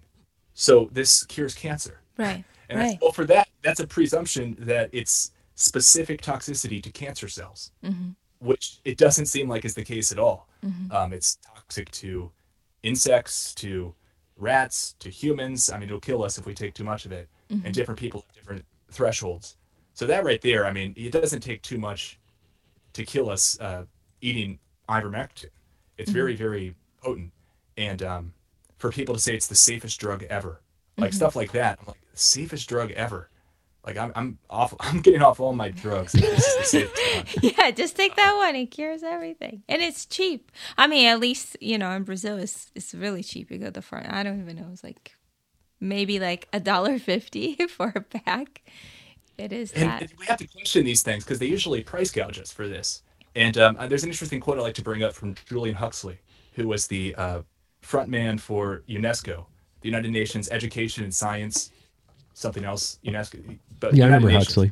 so 0.53 0.89
this 0.91 1.23
cures 1.25 1.53
cancer." 1.53 2.01
right 2.17 2.43
And 2.69 2.79
right 2.79 2.91
said, 2.91 2.99
well, 3.01 3.11
for 3.11 3.25
that, 3.25 3.47
that's 3.61 3.79
a 3.79 3.87
presumption 3.87 4.55
that 4.59 4.89
it's 4.91 5.31
specific 5.61 6.21
toxicity 6.21 6.81
to 6.81 6.91
cancer 6.91 7.27
cells, 7.27 7.71
which 8.39 8.79
it 8.85 8.97
doesn't 8.97 9.27
seem 9.27 9.47
like 9.47 9.65
is 9.65 9.75
the 9.75 9.83
case 9.83 10.11
at 10.11 10.19
all. 10.19 10.47
Um, 10.91 11.13
it's 11.13 11.37
toxic 11.55 11.91
to 11.91 12.31
insects, 12.83 13.53
to 13.55 13.93
rats, 14.37 14.95
to 14.99 15.09
humans. 15.09 15.69
I 15.71 15.77
mean, 15.77 15.89
it'll 15.89 15.99
kill 15.99 16.23
us 16.23 16.37
if 16.37 16.45
we 16.45 16.53
take 16.53 16.73
too 16.73 16.83
much 16.83 17.05
of 17.05 17.11
it, 17.11 17.27
and 17.65 17.73
different 17.73 17.99
people 17.99 18.25
have 18.27 18.35
different 18.35 18.65
thresholds. 18.91 19.57
So 19.93 20.05
that 20.07 20.23
right 20.23 20.41
there, 20.41 20.65
I 20.65 20.71
mean, 20.71 20.93
it 20.97 21.11
doesn't 21.11 21.41
take 21.41 21.61
too 21.61 21.77
much 21.77 22.19
to 22.93 23.03
kill 23.05 23.29
us 23.29 23.59
uh, 23.59 23.85
eating 24.21 24.59
ivermectin. 24.89 25.49
It's 25.97 26.11
very, 26.11 26.35
very 26.35 26.75
potent. 27.03 27.31
And 27.77 28.01
um, 28.03 28.33
for 28.77 28.91
people 28.91 29.15
to 29.15 29.21
say 29.21 29.35
it's 29.35 29.47
the 29.47 29.55
safest 29.55 29.99
drug 29.99 30.23
ever, 30.23 30.61
like 30.97 31.13
stuff 31.13 31.35
like 31.35 31.51
that, 31.53 31.79
I'm 31.79 31.87
like, 31.87 32.01
the 32.11 32.17
safest 32.17 32.67
drug 32.67 32.91
ever. 32.91 33.29
Like 33.85 33.97
I'm, 33.97 34.11
I'm 34.15 34.37
off. 34.49 34.73
I'm 34.79 35.01
getting 35.01 35.21
off 35.21 35.39
all 35.39 35.53
my 35.53 35.69
drugs. 35.69 36.11
This 36.13 36.45
is 36.45 36.57
the 36.57 36.63
safest 36.63 37.41
one. 37.41 37.53
Yeah, 37.57 37.71
just 37.71 37.95
take 37.95 38.15
that 38.15 38.35
one. 38.35 38.55
It 38.55 38.67
cures 38.67 39.03
everything, 39.03 39.63
and 39.67 39.81
it's 39.81 40.05
cheap. 40.05 40.51
I 40.77 40.87
mean, 40.87 41.07
at 41.07 41.19
least 41.19 41.57
you 41.59 41.77
know 41.77 41.91
in 41.91 42.03
Brazil, 42.03 42.37
it's 42.37 42.71
it's 42.75 42.93
really 42.93 43.23
cheap. 43.23 43.49
You 43.51 43.57
go 43.57 43.65
to 43.65 43.71
the 43.71 43.81
front. 43.81 44.11
I 44.11 44.23
don't 44.23 44.39
even 44.41 44.55
know. 44.57 44.67
It's 44.71 44.83
like 44.83 45.15
maybe 45.79 46.19
like 46.19 46.47
a 46.53 46.59
dollar 46.59 46.99
fifty 46.99 47.55
for 47.69 47.91
a 47.95 48.01
pack. 48.01 48.61
It 49.37 49.51
is 49.51 49.71
And, 49.71 49.89
that. 49.89 50.11
we 50.19 50.25
have 50.27 50.37
to 50.37 50.47
question 50.47 50.85
these 50.85 51.01
things 51.01 51.23
because 51.23 51.39
they 51.39 51.47
usually 51.47 51.81
price 51.83 52.11
gouge 52.11 52.37
us 52.37 52.51
for 52.51 52.67
this. 52.67 53.01
And 53.35 53.57
um, 53.57 53.75
uh, 53.79 53.87
there's 53.87 54.03
an 54.03 54.09
interesting 54.09 54.39
quote 54.39 54.59
I 54.59 54.61
like 54.61 54.75
to 54.75 54.83
bring 54.83 55.01
up 55.01 55.13
from 55.13 55.33
Julian 55.47 55.75
Huxley, 55.75 56.19
who 56.53 56.67
was 56.67 56.85
the 56.85 57.15
uh, 57.15 57.41
front 57.81 58.09
man 58.09 58.37
for 58.37 58.83
UNESCO, 58.87 59.45
the 59.81 59.87
United 59.89 60.11
Nations 60.11 60.49
Education 60.51 61.03
and 61.03 61.15
Science, 61.15 61.71
something 62.41 62.63
else, 62.63 62.99
UNESCO. 63.05 63.59
But 63.79 63.93
Yeah, 63.93 64.05
I 64.05 64.07
remember 64.07 64.27
Nations. 64.27 64.47
Huxley. 64.47 64.71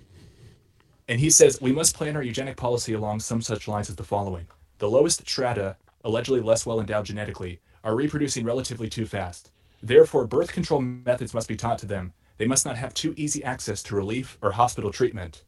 And 1.08 1.20
he 1.20 1.30
says 1.30 1.60
we 1.62 1.72
must 1.72 1.96
plan 1.96 2.16
our 2.16 2.24
eugenic 2.24 2.58
policy 2.58 2.94
along 2.94 3.20
some 3.20 3.42
such 3.42 3.68
lines 3.68 3.90
as 3.90 3.96
the 3.96 4.04
following: 4.04 4.48
the 4.78 4.90
lowest 4.90 5.28
strata 5.28 5.78
allegedly 6.04 6.42
less 6.42 6.66
well 6.66 6.80
endowed 6.80 7.06
genetically, 7.06 7.60
are 7.84 7.96
reproducing 7.96 8.46
relatively 8.46 8.90
too 8.90 9.06
fast. 9.06 9.52
Therefore, 9.82 10.28
birth 10.28 10.52
control 10.52 10.82
methods 10.82 11.34
must 11.34 11.48
be 11.48 11.56
taught 11.56 11.80
to 11.80 11.86
them. 11.86 12.14
They 12.38 12.48
must 12.48 12.66
not 12.66 12.78
have 12.78 12.94
too 12.94 13.14
easy 13.18 13.44
access 13.44 13.84
to 13.84 13.96
relief 13.96 14.38
or 14.42 14.52
hospital 14.52 14.92
treatment, 14.92 15.44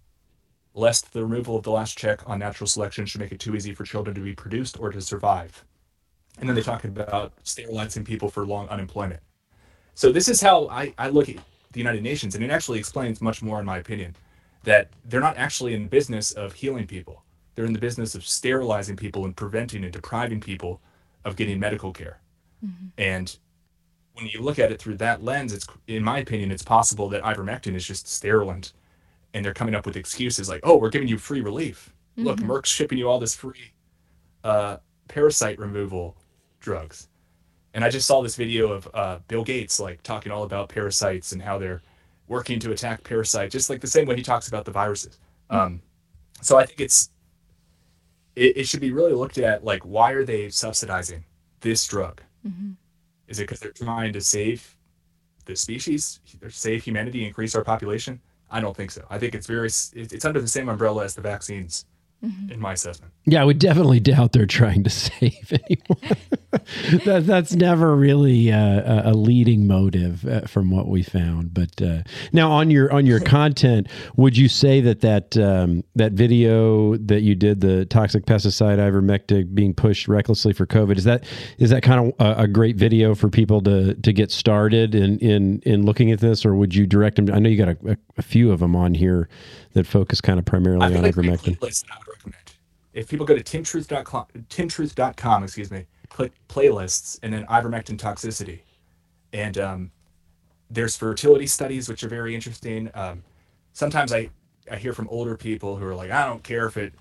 lest 0.73 1.13
the 1.13 1.23
removal 1.23 1.55
of 1.57 1.63
the 1.63 1.71
last 1.71 1.97
check 1.97 2.27
on 2.29 2.39
natural 2.39 2.67
selection 2.67 3.05
should 3.05 3.21
make 3.21 3.31
it 3.31 3.39
too 3.39 3.55
easy 3.55 3.73
for 3.73 3.83
children 3.83 4.15
to 4.15 4.21
be 4.21 4.33
produced 4.33 4.79
or 4.79 4.91
to 4.91 5.01
survive. 5.01 5.65
And 6.39 6.47
then 6.47 6.55
they 6.55 6.61
talk 6.61 6.83
about 6.85 7.33
sterilizing 7.43 8.05
people 8.05 8.29
for 8.29 8.45
long 8.45 8.67
unemployment. 8.69 9.21
So 9.95 10.11
this 10.11 10.29
is 10.29 10.41
how 10.41 10.67
I, 10.69 10.93
I 10.97 11.09
look 11.09 11.27
at 11.29 11.35
the 11.71 11.79
United 11.79 12.03
Nations, 12.03 12.35
and 12.35 12.43
it 12.43 12.51
actually 12.51 12.79
explains 12.79 13.21
much 13.21 13.41
more, 13.41 13.59
in 13.59 13.65
my 13.65 13.77
opinion, 13.77 14.15
that 14.63 14.89
they're 15.05 15.21
not 15.21 15.37
actually 15.37 15.73
in 15.73 15.83
the 15.83 15.89
business 15.89 16.31
of 16.31 16.53
healing 16.53 16.87
people. 16.87 17.23
They're 17.55 17.65
in 17.65 17.73
the 17.73 17.79
business 17.79 18.15
of 18.15 18.25
sterilizing 18.25 18.95
people 18.95 19.25
and 19.25 19.35
preventing 19.35 19.83
and 19.83 19.91
depriving 19.91 20.39
people 20.39 20.81
of 21.25 21.35
getting 21.35 21.59
medical 21.59 21.91
care. 21.91 22.19
Mm-hmm. 22.65 22.87
And 22.97 23.37
when 24.13 24.27
you 24.27 24.41
look 24.41 24.59
at 24.59 24.71
it 24.71 24.79
through 24.79 24.97
that 24.97 25.23
lens, 25.23 25.53
it's 25.53 25.67
in 25.87 26.03
my 26.03 26.19
opinion, 26.19 26.51
it's 26.51 26.63
possible 26.63 27.09
that 27.09 27.23
ivermectin 27.23 27.75
is 27.75 27.85
just 27.85 28.07
sterilant, 28.07 28.73
and 29.33 29.43
they're 29.43 29.53
coming 29.53 29.75
up 29.75 29.85
with 29.85 29.95
excuses 29.95 30.49
like, 30.49 30.61
"Oh, 30.63 30.77
we're 30.77 30.89
giving 30.89 31.07
you 31.07 31.17
free 31.17 31.41
relief. 31.41 31.93
Mm-hmm. 32.17 32.27
Look, 32.27 32.39
Merck's 32.39 32.69
shipping 32.69 32.97
you 32.97 33.09
all 33.09 33.19
this 33.19 33.35
free 33.35 33.73
uh, 34.43 34.77
parasite 35.07 35.59
removal 35.59 36.17
drugs." 36.59 37.07
And 37.73 37.85
I 37.85 37.89
just 37.89 38.07
saw 38.07 38.21
this 38.21 38.35
video 38.35 38.71
of 38.71 38.87
uh, 38.93 39.19
Bill 39.27 39.43
Gates 39.43 39.79
like 39.79 40.03
talking 40.03 40.31
all 40.31 40.43
about 40.43 40.69
parasites 40.69 41.31
and 41.31 41.41
how 41.41 41.57
they're 41.57 41.81
working 42.27 42.59
to 42.59 42.71
attack 42.71 43.03
parasites, 43.03 43.51
just 43.51 43.69
like 43.69 43.81
the 43.81 43.87
same 43.87 44.07
way 44.07 44.15
he 44.15 44.23
talks 44.23 44.47
about 44.47 44.65
the 44.65 44.71
viruses. 44.71 45.19
Mm-hmm. 45.49 45.61
Um, 45.61 45.81
so 46.41 46.57
I 46.57 46.65
think 46.65 46.81
it's 46.81 47.09
it, 48.35 48.57
it, 48.57 48.67
should 48.67 48.79
be 48.79 48.91
really 48.91 49.13
looked 49.13 49.37
at 49.37 49.63
like 49.63 49.83
why 49.83 50.11
are 50.11 50.25
they 50.25 50.49
subsidizing 50.49 51.23
this 51.59 51.85
drug? 51.85 52.21
Mm-hmm. 52.45 52.71
Is 53.27 53.39
it 53.39 53.43
because 53.43 53.59
they're 53.59 53.71
trying 53.71 54.13
to 54.13 54.21
save 54.21 54.75
the 55.45 55.55
species, 55.55 56.19
save 56.49 56.83
humanity, 56.83 57.25
increase 57.25 57.55
our 57.55 57.63
population? 57.63 58.19
I 58.49 58.59
don't 58.59 58.75
think 58.75 58.91
so. 58.91 59.05
I 59.09 59.17
think 59.17 59.33
it's 59.33 59.47
very 59.47 59.67
it's 59.67 60.25
under 60.25 60.41
the 60.41 60.47
same 60.47 60.67
umbrella 60.67 61.05
as 61.05 61.15
the 61.15 61.21
vaccines 61.21 61.85
mm-hmm. 62.23 62.51
in 62.51 62.59
my 62.59 62.73
assessment. 62.73 63.13
Yeah, 63.25 63.41
I 63.41 63.45
would 63.45 63.59
definitely 63.59 63.99
doubt 63.99 64.31
they're 64.31 64.45
trying 64.45 64.83
to 64.83 64.89
save 64.89 65.51
anyone. 65.51 66.17
that, 67.05 67.23
that's 67.25 67.53
never 67.53 67.95
really 67.95 68.51
uh, 68.51 69.11
a 69.11 69.13
leading 69.13 69.67
motive 69.67 70.25
uh, 70.25 70.41
from 70.41 70.71
what 70.71 70.87
we 70.87 71.03
found. 71.03 71.53
But 71.53 71.81
uh, 71.81 72.03
now 72.33 72.51
on 72.51 72.69
your 72.69 72.91
on 72.91 73.05
your 73.05 73.19
content, 73.19 73.87
would 74.15 74.37
you 74.37 74.49
say 74.49 74.81
that 74.81 75.01
that 75.01 75.37
um, 75.37 75.83
that 75.95 76.13
video 76.13 76.97
that 76.97 77.21
you 77.21 77.35
did, 77.35 77.61
the 77.61 77.85
toxic 77.85 78.25
pesticide 78.25 78.77
ivermectin 78.77 79.53
being 79.53 79.73
pushed 79.73 80.07
recklessly 80.07 80.53
for 80.53 80.65
COVID, 80.65 80.97
is 80.97 81.03
that 81.03 81.25
is 81.57 81.69
that 81.69 81.83
kind 81.83 82.07
of 82.07 82.25
a, 82.25 82.43
a 82.43 82.47
great 82.47 82.75
video 82.75 83.15
for 83.15 83.29
people 83.29 83.61
to 83.61 83.93
to 83.95 84.13
get 84.13 84.31
started 84.31 84.95
in 84.95 85.19
in 85.19 85.61
in 85.65 85.85
looking 85.85 86.11
at 86.11 86.19
this, 86.19 86.45
or 86.45 86.55
would 86.55 86.73
you 86.73 86.85
direct 86.87 87.17
them? 87.17 87.29
I 87.33 87.39
know 87.39 87.49
you 87.49 87.57
got 87.57 87.69
a, 87.69 87.91
a, 87.91 87.97
a 88.17 88.21
few 88.21 88.51
of 88.51 88.59
them 88.59 88.75
on 88.75 88.93
here 88.93 89.29
that 89.73 89.87
focus 89.87 90.21
kind 90.21 90.39
of 90.39 90.45
primarily 90.45 90.85
on 90.85 91.01
like 91.01 91.13
ivermectin 91.15 91.57
if 92.93 93.07
people 93.07 93.25
go 93.25 93.35
to 93.35 93.43
timtruth.com, 93.43 94.25
timtruth.com, 94.49 95.43
excuse 95.43 95.71
me, 95.71 95.85
click 96.09 96.33
playlists 96.49 97.19
and 97.23 97.33
then 97.33 97.45
ivermectin 97.47 97.97
toxicity, 97.97 98.59
and 99.33 99.57
um, 99.57 99.91
there's 100.69 100.95
fertility 100.95 101.47
studies 101.47 101.87
which 101.87 102.03
are 102.03 102.09
very 102.09 102.35
interesting. 102.35 102.89
Um, 102.93 103.23
sometimes 103.73 104.13
I 104.13 104.29
I 104.69 104.77
hear 104.77 104.93
from 104.93 105.07
older 105.09 105.35
people 105.35 105.75
who 105.75 105.85
are 105.85 105.95
like, 105.95 106.11
I 106.11 106.25
don't 106.25 106.43
care 106.43 106.67
if 106.67 106.77
it 106.77 106.93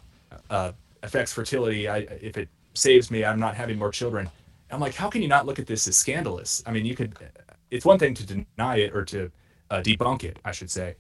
uh, 0.48 0.72
affects 1.02 1.32
fertility. 1.32 1.88
I 1.88 1.98
if 1.98 2.36
it 2.36 2.48
saves 2.74 3.11
me, 3.11 3.24
I'm 3.24 3.40
not 3.40 3.56
having 3.56 3.78
more 3.78 3.90
children. 3.90 4.30
I'm 4.70 4.80
like, 4.80 4.94
how 4.94 5.11
can 5.11 5.20
you 5.22 5.28
not 5.28 5.46
look 5.46 5.58
at 5.58 5.66
this 5.66 5.88
as 5.88 5.96
scandalous? 5.96 6.62
I 6.66 6.70
mean, 6.70 6.86
you 6.86 6.94
could. 6.94 7.16
It's 7.70 7.84
one 7.84 7.98
thing 7.98 8.14
to 8.14 8.26
deny 8.26 8.76
it 8.76 8.94
or 8.94 9.04
to 9.06 9.30
uh, 9.70 9.80
debunk 9.80 10.24
it, 10.24 10.38
I 10.44 10.52
should 10.52 10.70
say, 10.70 10.96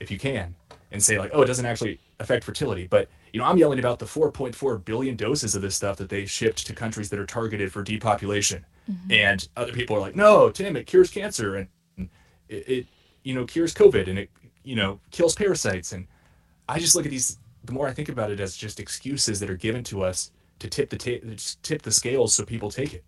if 0.00 0.10
you 0.10 0.18
can, 0.18 0.54
and 0.92 1.02
say 1.02 1.18
like, 1.18 1.30
oh, 1.32 1.42
it 1.42 1.46
doesn't 1.46 1.66
actually 1.66 2.00
affect 2.18 2.44
fertility, 2.44 2.86
but 2.86 3.08
you 3.32 3.38
know, 3.38 3.46
I'm 3.46 3.58
yelling 3.58 3.78
about 3.78 3.98
the 3.98 4.06
4.4 4.06 4.84
billion 4.84 5.16
doses 5.16 5.54
of 5.54 5.62
this 5.62 5.76
stuff 5.76 5.96
that 5.98 6.08
they 6.08 6.26
shipped 6.26 6.66
to 6.66 6.74
countries 6.74 7.10
that 7.10 7.18
are 7.18 7.26
targeted 7.26 7.72
for 7.72 7.82
depopulation. 7.82 8.64
Mm-hmm. 8.90 9.12
And 9.12 9.48
other 9.56 9.72
people 9.72 9.96
are 9.96 10.00
like, 10.00 10.16
no, 10.16 10.50
Tim, 10.50 10.76
it 10.76 10.86
cures 10.86 11.10
cancer 11.10 11.56
and 11.56 12.08
it, 12.48 12.68
it, 12.68 12.86
you 13.22 13.34
know, 13.34 13.44
cures 13.44 13.74
COVID 13.74 14.08
and 14.08 14.18
it, 14.18 14.30
you 14.64 14.74
know, 14.74 14.98
kills 15.10 15.34
parasites. 15.34 15.92
And 15.92 16.06
I 16.68 16.78
just 16.78 16.94
look 16.94 17.04
at 17.04 17.10
these, 17.10 17.38
the 17.64 17.72
more 17.72 17.86
I 17.86 17.92
think 17.92 18.08
about 18.08 18.30
it 18.30 18.40
as 18.40 18.56
just 18.56 18.80
excuses 18.80 19.38
that 19.40 19.50
are 19.50 19.56
given 19.56 19.84
to 19.84 20.02
us 20.02 20.32
to 20.58 20.68
tip 20.68 20.90
the, 20.90 20.96
ta- 20.96 21.56
tip 21.62 21.82
the 21.82 21.92
scales 21.92 22.34
so 22.34 22.44
people 22.44 22.70
take 22.70 22.94
it. 22.94 23.04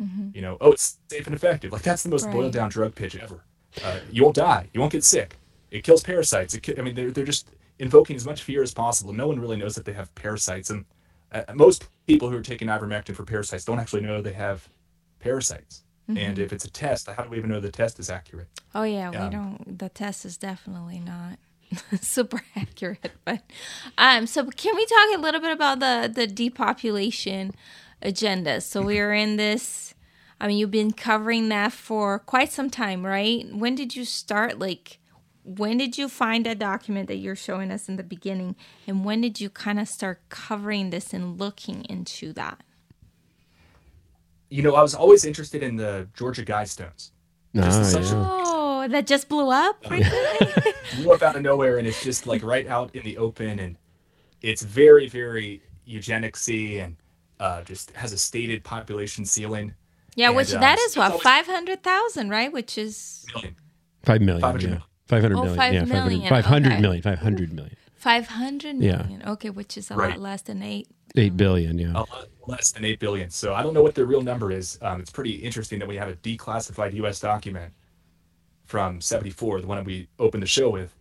Mm-hmm. 0.00 0.30
You 0.34 0.42
know, 0.42 0.56
oh, 0.60 0.72
it's 0.72 0.98
safe 1.08 1.26
and 1.26 1.34
effective. 1.34 1.72
Like 1.72 1.82
that's 1.82 2.02
the 2.02 2.08
most 2.08 2.26
right. 2.26 2.34
boiled 2.34 2.52
down 2.52 2.68
drug 2.68 2.94
pitch 2.94 3.16
ever. 3.16 3.44
Uh, 3.84 3.98
you 4.10 4.22
won't 4.22 4.36
die. 4.36 4.68
You 4.72 4.80
won't 4.80 4.92
get 4.92 5.04
sick. 5.04 5.36
It 5.70 5.84
kills 5.84 6.02
parasites. 6.02 6.54
It 6.54 6.62
ki- 6.62 6.74
I 6.78 6.82
mean, 6.82 6.94
they're, 6.94 7.10
they're 7.10 7.24
just 7.24 7.50
invoking 7.78 8.16
as 8.16 8.26
much 8.26 8.42
fear 8.42 8.62
as 8.62 8.72
possible. 8.72 9.12
No 9.12 9.26
one 9.26 9.40
really 9.40 9.56
knows 9.56 9.74
that 9.74 9.84
they 9.84 9.92
have 9.92 10.14
parasites, 10.14 10.70
and 10.70 10.84
uh, 11.32 11.42
most 11.54 11.88
people 12.06 12.30
who 12.30 12.36
are 12.36 12.42
taking 12.42 12.68
ivermectin 12.68 13.14
for 13.14 13.24
parasites 13.24 13.64
don't 13.64 13.80
actually 13.80 14.02
know 14.02 14.22
they 14.22 14.32
have 14.32 14.68
parasites. 15.18 15.82
Mm-hmm. 16.08 16.18
And 16.18 16.38
if 16.38 16.52
it's 16.52 16.64
a 16.64 16.70
test, 16.70 17.08
how 17.08 17.22
do 17.22 17.30
we 17.30 17.38
even 17.38 17.50
know 17.50 17.60
the 17.60 17.70
test 17.70 17.98
is 17.98 18.10
accurate? 18.10 18.48
Oh 18.74 18.82
yeah, 18.82 19.08
um, 19.08 19.24
we 19.24 19.30
don't. 19.30 19.78
The 19.78 19.88
test 19.88 20.24
is 20.24 20.36
definitely 20.36 21.00
not 21.00 21.38
super 22.00 22.42
accurate. 22.54 23.12
But 23.24 23.42
um, 23.96 24.26
so 24.26 24.44
can 24.46 24.76
we 24.76 24.84
talk 24.86 25.18
a 25.18 25.20
little 25.20 25.40
bit 25.40 25.52
about 25.52 25.80
the 25.80 26.10
the 26.14 26.26
depopulation 26.26 27.52
agenda? 28.02 28.60
So 28.60 28.82
we 28.82 29.00
are 29.00 29.12
in 29.12 29.36
this. 29.36 29.94
I 30.40 30.48
mean, 30.48 30.58
you've 30.58 30.70
been 30.70 30.92
covering 30.92 31.48
that 31.48 31.72
for 31.72 32.18
quite 32.18 32.52
some 32.52 32.68
time, 32.68 33.06
right? 33.06 33.46
When 33.50 33.74
did 33.74 33.96
you 33.96 34.04
start 34.04 34.58
like 34.58 34.98
when 35.44 35.76
did 35.76 35.98
you 35.98 36.08
find 36.08 36.46
that 36.46 36.58
document 36.58 37.06
that 37.06 37.16
you're 37.16 37.36
showing 37.36 37.70
us 37.70 37.88
in 37.88 37.96
the 37.96 38.02
beginning 38.02 38.56
and 38.86 39.04
when 39.04 39.20
did 39.20 39.40
you 39.40 39.50
kind 39.50 39.78
of 39.78 39.86
start 39.86 40.20
covering 40.30 40.90
this 40.90 41.12
and 41.12 41.38
looking 41.38 41.84
into 41.84 42.32
that 42.32 42.62
you 44.48 44.62
know 44.62 44.74
i 44.74 44.82
was 44.82 44.94
always 44.94 45.24
interested 45.24 45.62
in 45.62 45.76
the 45.76 46.08
georgia 46.14 46.44
guidestones 46.44 47.10
oh, 47.56 47.60
yeah. 47.60 48.22
oh 48.46 48.88
that 48.88 49.06
just 49.06 49.28
blew 49.28 49.50
up 49.50 49.82
blew 50.96 51.12
up 51.12 51.22
out 51.22 51.36
of 51.36 51.42
nowhere 51.42 51.78
and 51.78 51.86
it's 51.86 52.02
just 52.02 52.26
like 52.26 52.42
right 52.42 52.66
out 52.66 52.94
in 52.94 53.02
the 53.04 53.18
open 53.18 53.58
and 53.58 53.76
it's 54.40 54.62
very 54.62 55.08
very 55.08 55.62
eugenicsy 55.86 56.82
and 56.82 56.96
uh, 57.40 57.62
just 57.62 57.90
has 57.90 58.12
a 58.12 58.18
stated 58.18 58.64
population 58.64 59.24
ceiling 59.24 59.74
yeah 60.16 60.28
and, 60.28 60.36
which 60.36 60.54
uh, 60.54 60.60
that 60.60 60.78
is 60.78 60.96
what 60.96 61.20
500000 61.20 62.30
right 62.30 62.52
which 62.52 62.78
is 62.78 63.26
million. 63.34 63.56
5 64.04 64.20
million 64.22 64.40
500 64.40 64.62
yeah. 64.62 64.68
million. 64.68 64.84
500 65.06 65.34
million. 65.34 65.56
Five 65.56 65.74
yeah, 65.74 65.84
million. 65.84 66.28
500 66.28 66.72
okay. 66.72 66.80
million. 66.80 67.02
500 67.02 67.52
million. 67.52 67.76
500 67.96 68.76
million. 68.76 69.20
Yeah. 69.20 69.32
Okay, 69.32 69.50
which 69.50 69.76
is 69.76 69.90
a 69.90 69.96
right. 69.96 70.10
lot 70.10 70.20
less 70.20 70.42
than 70.42 70.62
8. 70.62 70.88
8 71.16 71.36
billion, 71.36 71.78
yeah. 71.78 71.92
A 71.92 72.04
lot 72.04 72.28
less 72.46 72.72
than 72.72 72.84
8 72.84 72.98
billion. 72.98 73.30
So 73.30 73.54
I 73.54 73.62
don't 73.62 73.74
know 73.74 73.82
what 73.82 73.94
the 73.94 74.04
real 74.04 74.22
number 74.22 74.50
is. 74.50 74.78
Um, 74.82 75.00
it's 75.00 75.10
pretty 75.10 75.36
interesting 75.36 75.78
that 75.78 75.88
we 75.88 75.96
have 75.96 76.08
a 76.08 76.14
declassified 76.16 76.94
US 76.94 77.20
document 77.20 77.72
from 78.64 79.00
74, 79.00 79.60
the 79.60 79.66
one 79.66 79.78
that 79.78 79.86
we 79.86 80.08
opened 80.18 80.42
the 80.42 80.46
show 80.46 80.70
with, 80.70 80.94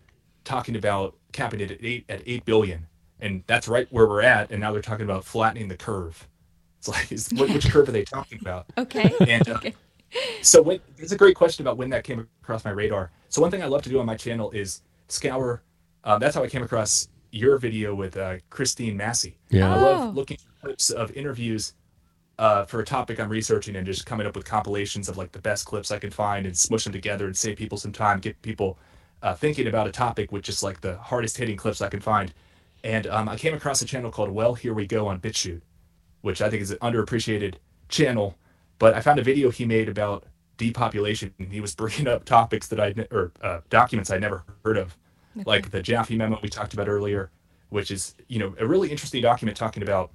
talking 0.43 0.75
about 0.75 1.15
capping 1.31 1.61
it 1.61 1.71
at 1.71 1.83
8 1.83 2.05
at 2.09 2.21
8 2.25 2.45
billion. 2.45 2.87
And 3.19 3.43
that's 3.47 3.67
right 3.67 3.87
where 3.89 4.07
we're 4.07 4.21
at 4.21 4.51
and 4.51 4.59
now 4.59 4.71
they're 4.73 4.81
talking 4.81 5.05
about 5.05 5.25
flattening 5.25 5.69
the 5.69 5.77
curve. 5.77 6.27
It's 6.79 6.89
like 6.89 7.11
is, 7.11 7.29
which 7.31 7.69
curve 7.69 7.87
are 7.87 7.93
they 7.93 8.03
talking 8.03 8.39
about? 8.41 8.65
Okay. 8.77 9.13
And 9.21 9.47
uh, 9.47 9.53
okay. 9.55 9.73
So 10.41 10.61
when, 10.61 10.79
it's 10.97 11.11
a 11.11 11.17
great 11.17 11.35
question 11.35 11.65
about 11.65 11.77
when 11.77 11.89
that 11.89 12.03
came 12.03 12.27
across 12.41 12.65
my 12.65 12.71
radar. 12.71 13.11
So 13.29 13.41
one 13.41 13.51
thing 13.51 13.63
I 13.63 13.67
love 13.67 13.81
to 13.83 13.89
do 13.89 13.99
on 13.99 14.05
my 14.05 14.15
channel 14.15 14.51
is 14.51 14.81
scour. 15.07 15.63
Um, 16.03 16.19
that's 16.19 16.35
how 16.35 16.43
I 16.43 16.47
came 16.47 16.63
across 16.63 17.07
your 17.31 17.57
video 17.57 17.95
with 17.95 18.15
uh, 18.17 18.37
Christine 18.49 18.95
Massey. 18.95 19.37
Yeah, 19.49 19.73
I 19.73 19.81
love 19.81 20.01
oh. 20.01 20.09
looking 20.11 20.37
at 20.37 20.61
clips 20.61 20.89
of 20.91 21.11
interviews 21.11 21.73
uh, 22.39 22.65
for 22.65 22.79
a 22.79 22.85
topic 22.85 23.19
I'm 23.19 23.29
researching 23.29 23.75
and 23.75 23.85
just 23.85 24.05
coming 24.05 24.27
up 24.27 24.35
with 24.35 24.45
compilations 24.45 25.09
of 25.09 25.17
like 25.17 25.31
the 25.31 25.39
best 25.39 25.65
clips 25.65 25.91
I 25.91 25.99
can 25.99 26.11
find 26.11 26.45
and 26.45 26.57
smush 26.57 26.83
them 26.83 26.93
together 26.93 27.25
and 27.25 27.35
save 27.35 27.57
people 27.57 27.77
some 27.77 27.91
time, 27.91 28.19
get 28.19 28.41
people 28.41 28.77
uh, 29.21 29.33
thinking 29.33 29.67
about 29.67 29.87
a 29.87 29.91
topic 29.91 30.31
with 30.31 30.43
just 30.43 30.63
like 30.63 30.81
the 30.81 30.97
hardest 30.97 31.37
hitting 31.37 31.57
clips 31.57 31.81
I 31.81 31.89
can 31.89 31.99
find. 31.99 32.33
And 32.83 33.07
um, 33.07 33.29
I 33.29 33.37
came 33.37 33.53
across 33.53 33.81
a 33.81 33.85
channel 33.85 34.11
called 34.11 34.29
Well 34.29 34.55
Here 34.55 34.73
We 34.73 34.85
Go 34.85 35.07
on 35.07 35.19
BitChute, 35.19 35.61
which 36.21 36.41
I 36.41 36.49
think 36.49 36.61
is 36.61 36.71
an 36.71 36.77
underappreciated 36.79 37.55
channel. 37.87 38.35
But 38.83 38.95
I 38.95 38.99
found 38.99 39.17
a 39.17 39.23
video 39.23 39.49
he 39.49 39.63
made 39.63 39.87
about 39.87 40.25
depopulation. 40.57 41.33
And 41.39 41.53
he 41.53 41.61
was 41.61 41.73
bringing 41.81 42.05
up 42.05 42.25
topics 42.25 42.67
that 42.67 42.81
I 42.81 42.93
or 43.11 43.31
uh, 43.41 43.61
documents 43.69 44.11
I 44.11 44.17
never 44.17 44.43
heard 44.65 44.77
of, 44.77 44.97
okay. 45.37 45.45
like 45.45 45.71
the 45.71 45.81
Jaffe 45.81 46.17
memo 46.17 46.37
we 46.43 46.49
talked 46.49 46.73
about 46.73 46.89
earlier, 46.89 47.31
which 47.69 47.91
is 47.91 48.13
you 48.27 48.39
know 48.39 48.53
a 48.59 48.67
really 48.67 48.91
interesting 48.91 49.21
document 49.21 49.55
talking 49.55 49.83
about 49.83 50.11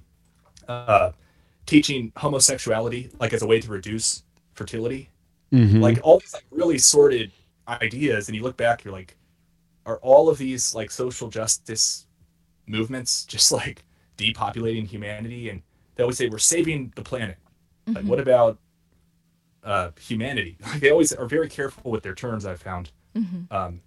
uh, 0.67 1.13
teaching 1.65 2.11
homosexuality 2.15 3.09
like 3.19 3.33
as 3.33 3.41
a 3.41 3.47
way 3.47 3.59
to 3.59 3.71
reduce 3.71 4.21
fertility. 4.53 5.09
Mm-hmm. 5.51 5.81
Like 5.81 5.99
all 6.03 6.19
these 6.19 6.35
like 6.35 6.45
really 6.51 6.77
sorted 6.77 7.31
ideas, 7.67 8.27
and 8.27 8.35
you 8.35 8.43
look 8.43 8.55
back, 8.55 8.83
you're 8.83 8.93
like, 8.93 9.17
are 9.87 9.97
all 10.03 10.29
of 10.29 10.37
these 10.37 10.75
like 10.75 10.91
social 10.91 11.27
justice 11.29 12.05
movements 12.67 13.25
just 13.25 13.51
like 13.51 13.83
depopulating 14.15 14.85
humanity 14.85 15.49
and 15.49 15.63
they 15.95 16.03
always 16.03 16.17
say 16.17 16.29
we're 16.29 16.37
saving 16.37 16.93
the 16.95 17.01
planet. 17.01 17.37
Like, 17.93 18.05
what 18.05 18.19
about 18.19 18.57
uh, 19.63 19.91
humanity? 19.99 20.57
Like, 20.65 20.79
they 20.79 20.91
always 20.91 21.11
are 21.13 21.25
very 21.25 21.49
careful 21.49 21.91
with 21.91 22.03
their 22.03 22.15
terms. 22.15 22.45
I've 22.45 22.61
found. 22.61 22.91
Um, 23.51 23.81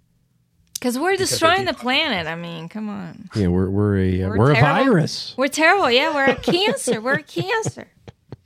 Because 0.73 0.99
we're 0.99 1.15
destroying 1.15 1.65
the 1.65 1.73
planet. 1.73 2.27
I 2.27 2.35
mean, 2.35 2.69
come 2.69 2.89
on. 2.89 3.29
Yeah, 3.35 3.47
we're 3.47 3.69
we're 3.69 3.97
a 3.97 4.23
uh, 4.23 4.29
We're 4.29 4.37
we're, 4.37 4.51
a 4.51 4.61
virus. 4.61 5.33
We're 5.37 5.47
terrible. 5.47 5.89
Yeah, 5.89 6.13
we're 6.13 6.31
a 6.31 6.35
cancer. 6.35 7.01
We're 7.01 7.15
a 7.15 7.23
cancer. 7.23 7.87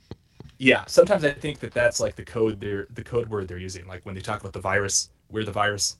yeah, 0.58 0.84
sometimes 0.86 1.24
I 1.24 1.32
think 1.32 1.60
that 1.60 1.72
that's 1.72 2.00
like 2.00 2.16
the 2.16 2.24
code 2.24 2.60
they're 2.60 2.86
the 2.90 3.04
code 3.04 3.28
word 3.28 3.48
they're 3.48 3.58
using. 3.58 3.86
Like 3.86 4.04
when 4.06 4.14
they 4.14 4.20
talk 4.20 4.40
about 4.40 4.52
the 4.52 4.60
virus, 4.60 5.10
we're 5.30 5.44
the 5.44 5.52
virus. 5.52 5.96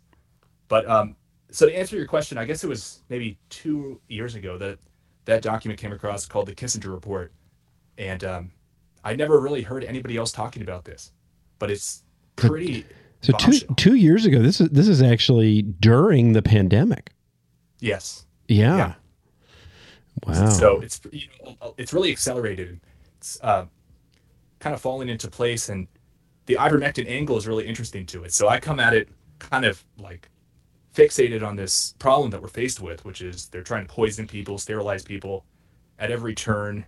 But 0.68 0.88
um, 0.88 1.16
so 1.50 1.66
to 1.66 1.76
answer 1.76 1.96
your 1.96 2.06
question, 2.06 2.38
I 2.38 2.44
guess 2.44 2.62
it 2.64 2.68
was 2.68 3.02
maybe 3.08 3.38
two 3.48 4.00
years 4.08 4.34
ago 4.34 4.58
that 4.58 4.78
that 5.24 5.42
document 5.42 5.80
came 5.80 5.92
across 5.92 6.26
called 6.26 6.46
the 6.46 6.54
Kissinger 6.54 6.92
Report, 6.92 7.32
and 7.96 8.22
um, 8.24 8.50
I 9.04 9.14
never 9.14 9.40
really 9.40 9.62
heard 9.62 9.84
anybody 9.84 10.16
else 10.16 10.32
talking 10.32 10.62
about 10.62 10.84
this, 10.84 11.12
but 11.58 11.70
it's 11.70 12.02
pretty. 12.36 12.84
So 13.20 13.32
two 13.34 13.58
two 13.76 13.94
years 13.94 14.26
ago, 14.26 14.40
this 14.40 14.60
is 14.60 14.68
this 14.70 14.88
is 14.88 15.02
actually 15.02 15.62
during 15.62 16.32
the 16.32 16.42
pandemic. 16.42 17.10
yes. 17.80 18.24
Yeah. 18.48 18.76
Yeah. 18.76 18.94
Wow. 20.26 20.48
So 20.48 20.80
it's 20.80 21.00
you 21.12 21.28
know, 21.44 21.74
it's 21.76 21.92
really 21.92 22.10
accelerated. 22.10 22.80
It's 23.18 23.38
uh, 23.42 23.66
kind 24.58 24.74
of 24.74 24.80
falling 24.80 25.08
into 25.08 25.28
place, 25.28 25.68
and 25.68 25.86
the 26.46 26.54
ivermectin 26.54 27.08
angle 27.08 27.36
is 27.36 27.46
really 27.46 27.66
interesting 27.66 28.06
to 28.06 28.24
it. 28.24 28.32
So 28.32 28.48
I 28.48 28.58
come 28.58 28.80
at 28.80 28.94
it 28.94 29.08
kind 29.38 29.64
of 29.64 29.84
like 29.98 30.28
fixated 30.94 31.46
on 31.46 31.56
this 31.56 31.94
problem 31.98 32.30
that 32.30 32.42
we're 32.42 32.48
faced 32.48 32.80
with, 32.80 33.04
which 33.04 33.20
is 33.20 33.46
they're 33.48 33.62
trying 33.62 33.86
to 33.86 33.92
poison 33.92 34.26
people, 34.26 34.58
sterilize 34.58 35.04
people 35.04 35.44
at 35.98 36.10
every 36.10 36.34
turn. 36.34 36.86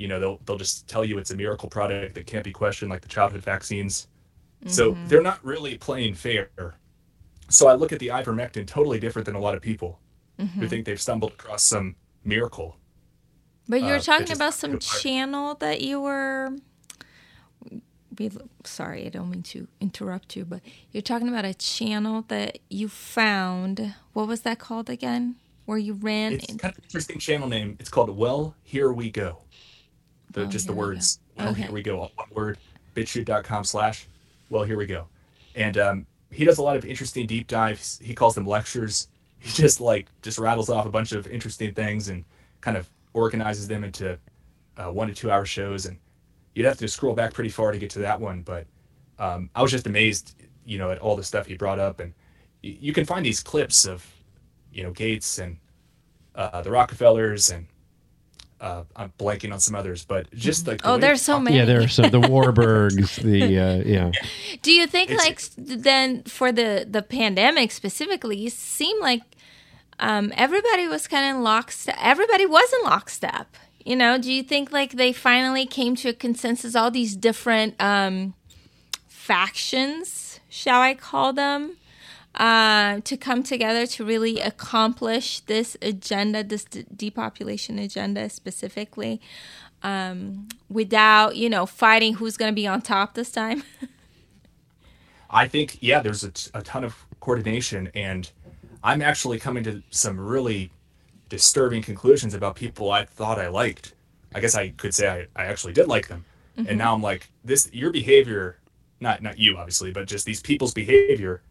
You 0.00 0.08
know, 0.08 0.18
they'll 0.18 0.40
they'll 0.46 0.56
just 0.56 0.88
tell 0.88 1.04
you 1.04 1.18
it's 1.18 1.30
a 1.30 1.36
miracle 1.36 1.68
product 1.68 2.14
that 2.14 2.26
can't 2.26 2.42
be 2.42 2.52
questioned, 2.52 2.90
like 2.90 3.02
the 3.02 3.08
childhood 3.08 3.42
vaccines. 3.42 4.08
So 4.66 4.96
they're 5.06 5.22
not 5.22 5.44
really 5.44 5.76
playing 5.78 6.14
fair. 6.14 6.48
So 7.48 7.66
I 7.68 7.74
look 7.74 7.92
at 7.92 7.98
the 7.98 8.08
ivermectin 8.08 8.66
totally 8.66 8.98
different 9.00 9.26
than 9.26 9.34
a 9.34 9.40
lot 9.40 9.54
of 9.54 9.62
people 9.62 9.98
who 10.58 10.66
think 10.68 10.86
they've 10.86 11.00
stumbled 11.00 11.32
across 11.32 11.62
some 11.62 11.96
miracle. 12.24 12.76
But 13.68 13.82
you're 13.82 13.96
Uh, 13.96 14.00
talking 14.00 14.32
about 14.32 14.54
some 14.54 14.78
channel 14.78 15.54
that 15.56 15.80
you 15.82 16.00
were. 16.00 16.56
Be, 18.14 18.30
sorry, 18.64 19.06
I 19.06 19.10
don't 19.10 19.30
mean 19.30 19.42
to 19.54 19.68
interrupt 19.80 20.34
you, 20.36 20.44
but 20.44 20.60
you're 20.92 21.02
talking 21.02 21.28
about 21.28 21.44
a 21.44 21.54
channel 21.54 22.24
that 22.28 22.58
you 22.68 22.88
found. 22.88 23.94
What 24.14 24.26
was 24.28 24.40
that 24.42 24.58
called 24.58 24.90
again? 24.90 25.36
Where 25.66 25.78
you 25.78 25.92
ran? 25.94 26.32
It's 26.32 26.46
in- 26.46 26.58
kind 26.58 26.72
of 26.72 26.78
an 26.78 26.84
interesting 26.84 27.18
channel 27.18 27.48
name. 27.48 27.76
It's 27.78 27.88
called 27.88 28.10
Well 28.16 28.56
Here 28.62 28.92
We 28.92 29.10
Go. 29.10 29.44
The, 30.30 30.42
Well, 30.42 30.50
just 30.50 30.66
the 30.66 30.72
We 30.72 30.78
words. 30.78 31.20
Well 31.36 31.48
Okay. 31.48 31.62
Here 31.62 31.72
We 31.72 31.82
Go. 31.82 32.00
All 32.00 32.12
one 32.16 32.28
word. 32.32 32.58
BitChute.com 32.94 33.64
slash 33.64 34.06
Well 34.48 34.64
Here 34.64 34.76
We 34.76 34.86
Go. 34.86 35.06
And 35.54 35.78
um, 35.78 36.06
he 36.30 36.44
does 36.44 36.58
a 36.58 36.62
lot 36.62 36.76
of 36.76 36.84
interesting 36.84 37.26
deep 37.26 37.46
dives. 37.46 37.98
He 38.02 38.14
calls 38.14 38.34
them 38.34 38.46
lectures. 38.46 39.08
He 39.38 39.50
just 39.62 39.80
like 39.80 40.06
just 40.22 40.38
rattles 40.38 40.70
off 40.70 40.86
a 40.86 40.90
bunch 40.90 41.12
of 41.12 41.26
interesting 41.26 41.74
things 41.74 42.08
and 42.08 42.24
kind 42.60 42.76
of 42.76 42.88
organizes 43.12 43.66
them 43.66 43.84
into 43.84 44.18
uh, 44.76 44.90
one 44.90 45.08
to 45.08 45.14
two 45.14 45.30
hour 45.30 45.44
shows. 45.44 45.86
And 45.86 45.98
you'd 46.54 46.66
have 46.66 46.78
to 46.78 46.88
scroll 46.88 47.14
back 47.14 47.32
pretty 47.32 47.50
far 47.50 47.72
to 47.72 47.78
get 47.78 47.90
to 47.90 47.98
that 48.00 48.20
one. 48.20 48.42
But 48.42 48.66
um, 49.18 49.50
I 49.54 49.62
was 49.62 49.70
just 49.70 49.86
amazed, 49.86 50.36
you 50.64 50.78
know, 50.78 50.90
at 50.90 50.98
all 50.98 51.16
the 51.16 51.24
stuff 51.24 51.46
he 51.46 51.56
brought 51.56 51.78
up. 51.78 52.00
And 52.00 52.14
you, 52.62 52.76
you 52.80 52.92
can 52.92 53.04
find 53.04 53.24
these 53.24 53.42
clips 53.42 53.86
of, 53.86 54.06
you 54.72 54.82
know, 54.82 54.92
Gates 54.92 55.38
and 55.38 55.58
uh, 56.34 56.62
the 56.62 56.70
Rockefellers 56.70 57.50
and 57.50 57.66
uh, 58.60 58.84
I'm 58.94 59.12
blanking 59.18 59.52
on 59.52 59.60
some 59.60 59.74
others, 59.74 60.04
but 60.04 60.30
just 60.34 60.66
like 60.66 60.82
the 60.82 60.90
oh, 60.90 60.98
there's 60.98 61.22
so 61.22 61.40
many. 61.40 61.56
yeah, 61.56 61.64
there 61.64 61.80
are 61.82 61.88
some 61.88 62.10
the 62.10 62.20
Warburgs, 62.34 63.16
the 63.22 63.58
uh, 63.58 63.76
yeah. 63.84 64.10
Do 64.62 64.72
you 64.72 64.86
think, 64.86 65.10
It's- 65.10 65.26
like, 65.26 65.40
then 65.56 66.22
for 66.24 66.52
the 66.52 66.86
the 66.88 67.02
pandemic 67.02 67.70
specifically, 67.72 68.46
it 68.46 68.52
seemed 68.52 69.00
like 69.00 69.22
um, 69.98 70.32
everybody 70.36 70.86
was 70.88 71.06
kind 71.08 71.30
of 71.30 71.36
in 71.36 71.42
lockstep. 71.42 71.96
Everybody 72.00 72.46
was 72.46 72.72
in 72.72 72.84
lockstep. 72.84 73.56
You 73.84 73.96
know, 73.96 74.18
do 74.18 74.30
you 74.30 74.42
think 74.42 74.72
like 74.72 74.92
they 74.92 75.12
finally 75.12 75.64
came 75.64 75.96
to 75.96 76.10
a 76.10 76.12
consensus? 76.12 76.74
All 76.76 76.90
these 76.90 77.16
different 77.16 77.80
um, 77.80 78.34
factions, 79.08 80.40
shall 80.48 80.80
I 80.80 80.94
call 80.94 81.32
them, 81.32 81.76
uh, 82.40 83.00
to 83.04 83.18
come 83.18 83.42
together 83.42 83.86
to 83.86 84.02
really 84.02 84.40
accomplish 84.40 85.40
this 85.40 85.76
agenda, 85.82 86.42
this 86.42 86.64
de- 86.64 86.84
depopulation 86.84 87.78
agenda 87.78 88.30
specifically, 88.30 89.20
um, 89.82 90.48
without 90.70 91.36
you 91.36 91.50
know 91.50 91.66
fighting 91.66 92.14
who's 92.14 92.38
going 92.38 92.50
to 92.50 92.54
be 92.54 92.66
on 92.66 92.80
top 92.80 93.12
this 93.12 93.30
time. 93.30 93.62
I 95.30 95.48
think 95.48 95.76
yeah, 95.82 96.00
there's 96.00 96.24
a, 96.24 96.30
t- 96.30 96.50
a 96.54 96.62
ton 96.62 96.82
of 96.82 96.96
coordination, 97.20 97.90
and 97.94 98.30
I'm 98.82 99.02
actually 99.02 99.38
coming 99.38 99.62
to 99.64 99.82
some 99.90 100.18
really 100.18 100.70
disturbing 101.28 101.82
conclusions 101.82 102.32
about 102.32 102.56
people 102.56 102.90
I 102.90 103.04
thought 103.04 103.38
I 103.38 103.48
liked. 103.48 103.92
I 104.34 104.40
guess 104.40 104.54
I 104.54 104.70
could 104.70 104.94
say 104.94 105.28
I, 105.36 105.42
I 105.42 105.44
actually 105.44 105.74
did 105.74 105.88
like 105.88 106.08
them, 106.08 106.24
and 106.56 106.78
now 106.78 106.94
I'm 106.94 107.02
like 107.02 107.28
this. 107.44 107.68
Your 107.70 107.90
behavior, 107.90 108.56
not 108.98 109.22
not 109.22 109.38
you 109.38 109.58
obviously, 109.58 109.92
but 109.92 110.06
just 110.06 110.24
these 110.24 110.40
people's 110.40 110.72
behavior. 110.72 111.42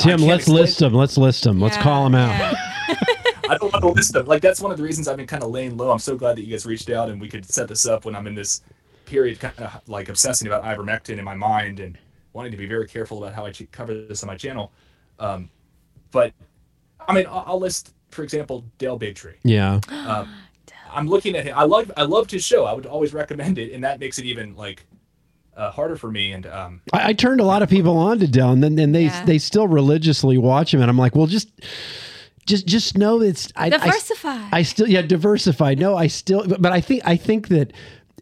Tim, 0.00 0.20
let's 0.20 0.42
explain 0.42 0.56
list 0.62 0.78
them. 0.78 0.94
Let's 0.94 1.16
list 1.16 1.44
them. 1.44 1.60
Let's 1.60 1.76
call 1.76 2.04
them 2.04 2.14
out. 2.14 2.30
yeah. 2.30 2.54
I 3.50 3.58
don't 3.58 3.72
want 3.72 3.82
to 3.82 3.88
list 3.88 4.12
them. 4.12 4.26
Like 4.26 4.42
that's 4.42 4.60
one 4.60 4.70
of 4.70 4.78
the 4.78 4.84
reasons 4.84 5.08
I've 5.08 5.16
been 5.16 5.26
kind 5.26 5.42
of 5.42 5.50
laying 5.50 5.76
low. 5.76 5.90
I'm 5.90 5.98
so 5.98 6.16
glad 6.16 6.36
that 6.36 6.44
you 6.44 6.52
guys 6.52 6.66
reached 6.66 6.88
out 6.88 7.08
and 7.08 7.20
we 7.20 7.28
could 7.28 7.44
set 7.44 7.68
this 7.68 7.84
up 7.84 8.04
when 8.04 8.14
I'm 8.14 8.26
in 8.28 8.34
this 8.34 8.62
period, 9.06 9.40
kind 9.40 9.58
of 9.58 9.88
like 9.88 10.08
obsessing 10.08 10.46
about 10.46 10.62
ivermectin 10.62 11.18
in 11.18 11.24
my 11.24 11.34
mind 11.34 11.80
and 11.80 11.98
wanting 12.32 12.52
to 12.52 12.56
be 12.56 12.66
very 12.66 12.86
careful 12.86 13.18
about 13.18 13.34
how 13.34 13.44
I 13.44 13.52
cover 13.72 13.92
this 13.92 14.22
on 14.22 14.28
my 14.28 14.36
channel. 14.36 14.70
Um, 15.18 15.50
but 16.12 16.32
I 17.08 17.12
mean, 17.12 17.26
I'll, 17.26 17.44
I'll 17.46 17.60
list, 17.60 17.92
for 18.10 18.22
example, 18.22 18.64
Dale 18.78 18.98
Bigtree. 18.98 19.34
Yeah. 19.42 19.80
Um, 19.88 20.32
I'm 20.92 21.08
looking 21.08 21.36
at 21.36 21.44
him. 21.44 21.56
I 21.56 21.64
love 21.64 21.90
I 21.96 22.02
loved 22.02 22.32
his 22.32 22.44
show. 22.44 22.64
I 22.64 22.72
would 22.72 22.86
always 22.86 23.14
recommend 23.14 23.58
it, 23.58 23.72
and 23.72 23.84
that 23.84 24.00
makes 24.00 24.18
it 24.18 24.24
even 24.24 24.56
like 24.56 24.84
uh, 25.60 25.70
harder 25.70 25.96
for 25.96 26.10
me. 26.10 26.32
And 26.32 26.46
um, 26.46 26.80
I, 26.92 27.08
I 27.08 27.12
turned 27.12 27.40
a 27.40 27.44
lot 27.44 27.62
of 27.62 27.68
people 27.68 27.96
on 27.96 28.18
to 28.18 28.26
Del, 28.26 28.50
and 28.52 28.62
then 28.62 28.78
and 28.78 28.94
they 28.94 29.04
Yeah. 29.04 29.24
they 29.24 29.38
still 29.38 29.68
religiously 29.68 30.38
watch 30.38 30.72
him, 30.74 30.80
and 30.80 30.90
I'm 30.90 30.98
like, 30.98 31.14
well, 31.14 31.26
just 31.26 31.48
just 32.46 32.66
just 32.66 32.96
know 32.98 33.20
it's 33.20 33.52
I, 33.56 33.66
I- 33.66 33.68
Diversify. 33.70 34.48
I, 34.52 34.62
still 34.62 34.88
yeah 34.88 35.02
diversify. 35.02 35.74
No, 35.74 35.96
I 35.96 36.06
still, 36.08 36.46
but, 36.48 36.60
but 36.62 36.72
I 36.72 36.80
think 36.80 37.02
I 37.04 37.16
think 37.16 37.48
that, 37.48 37.72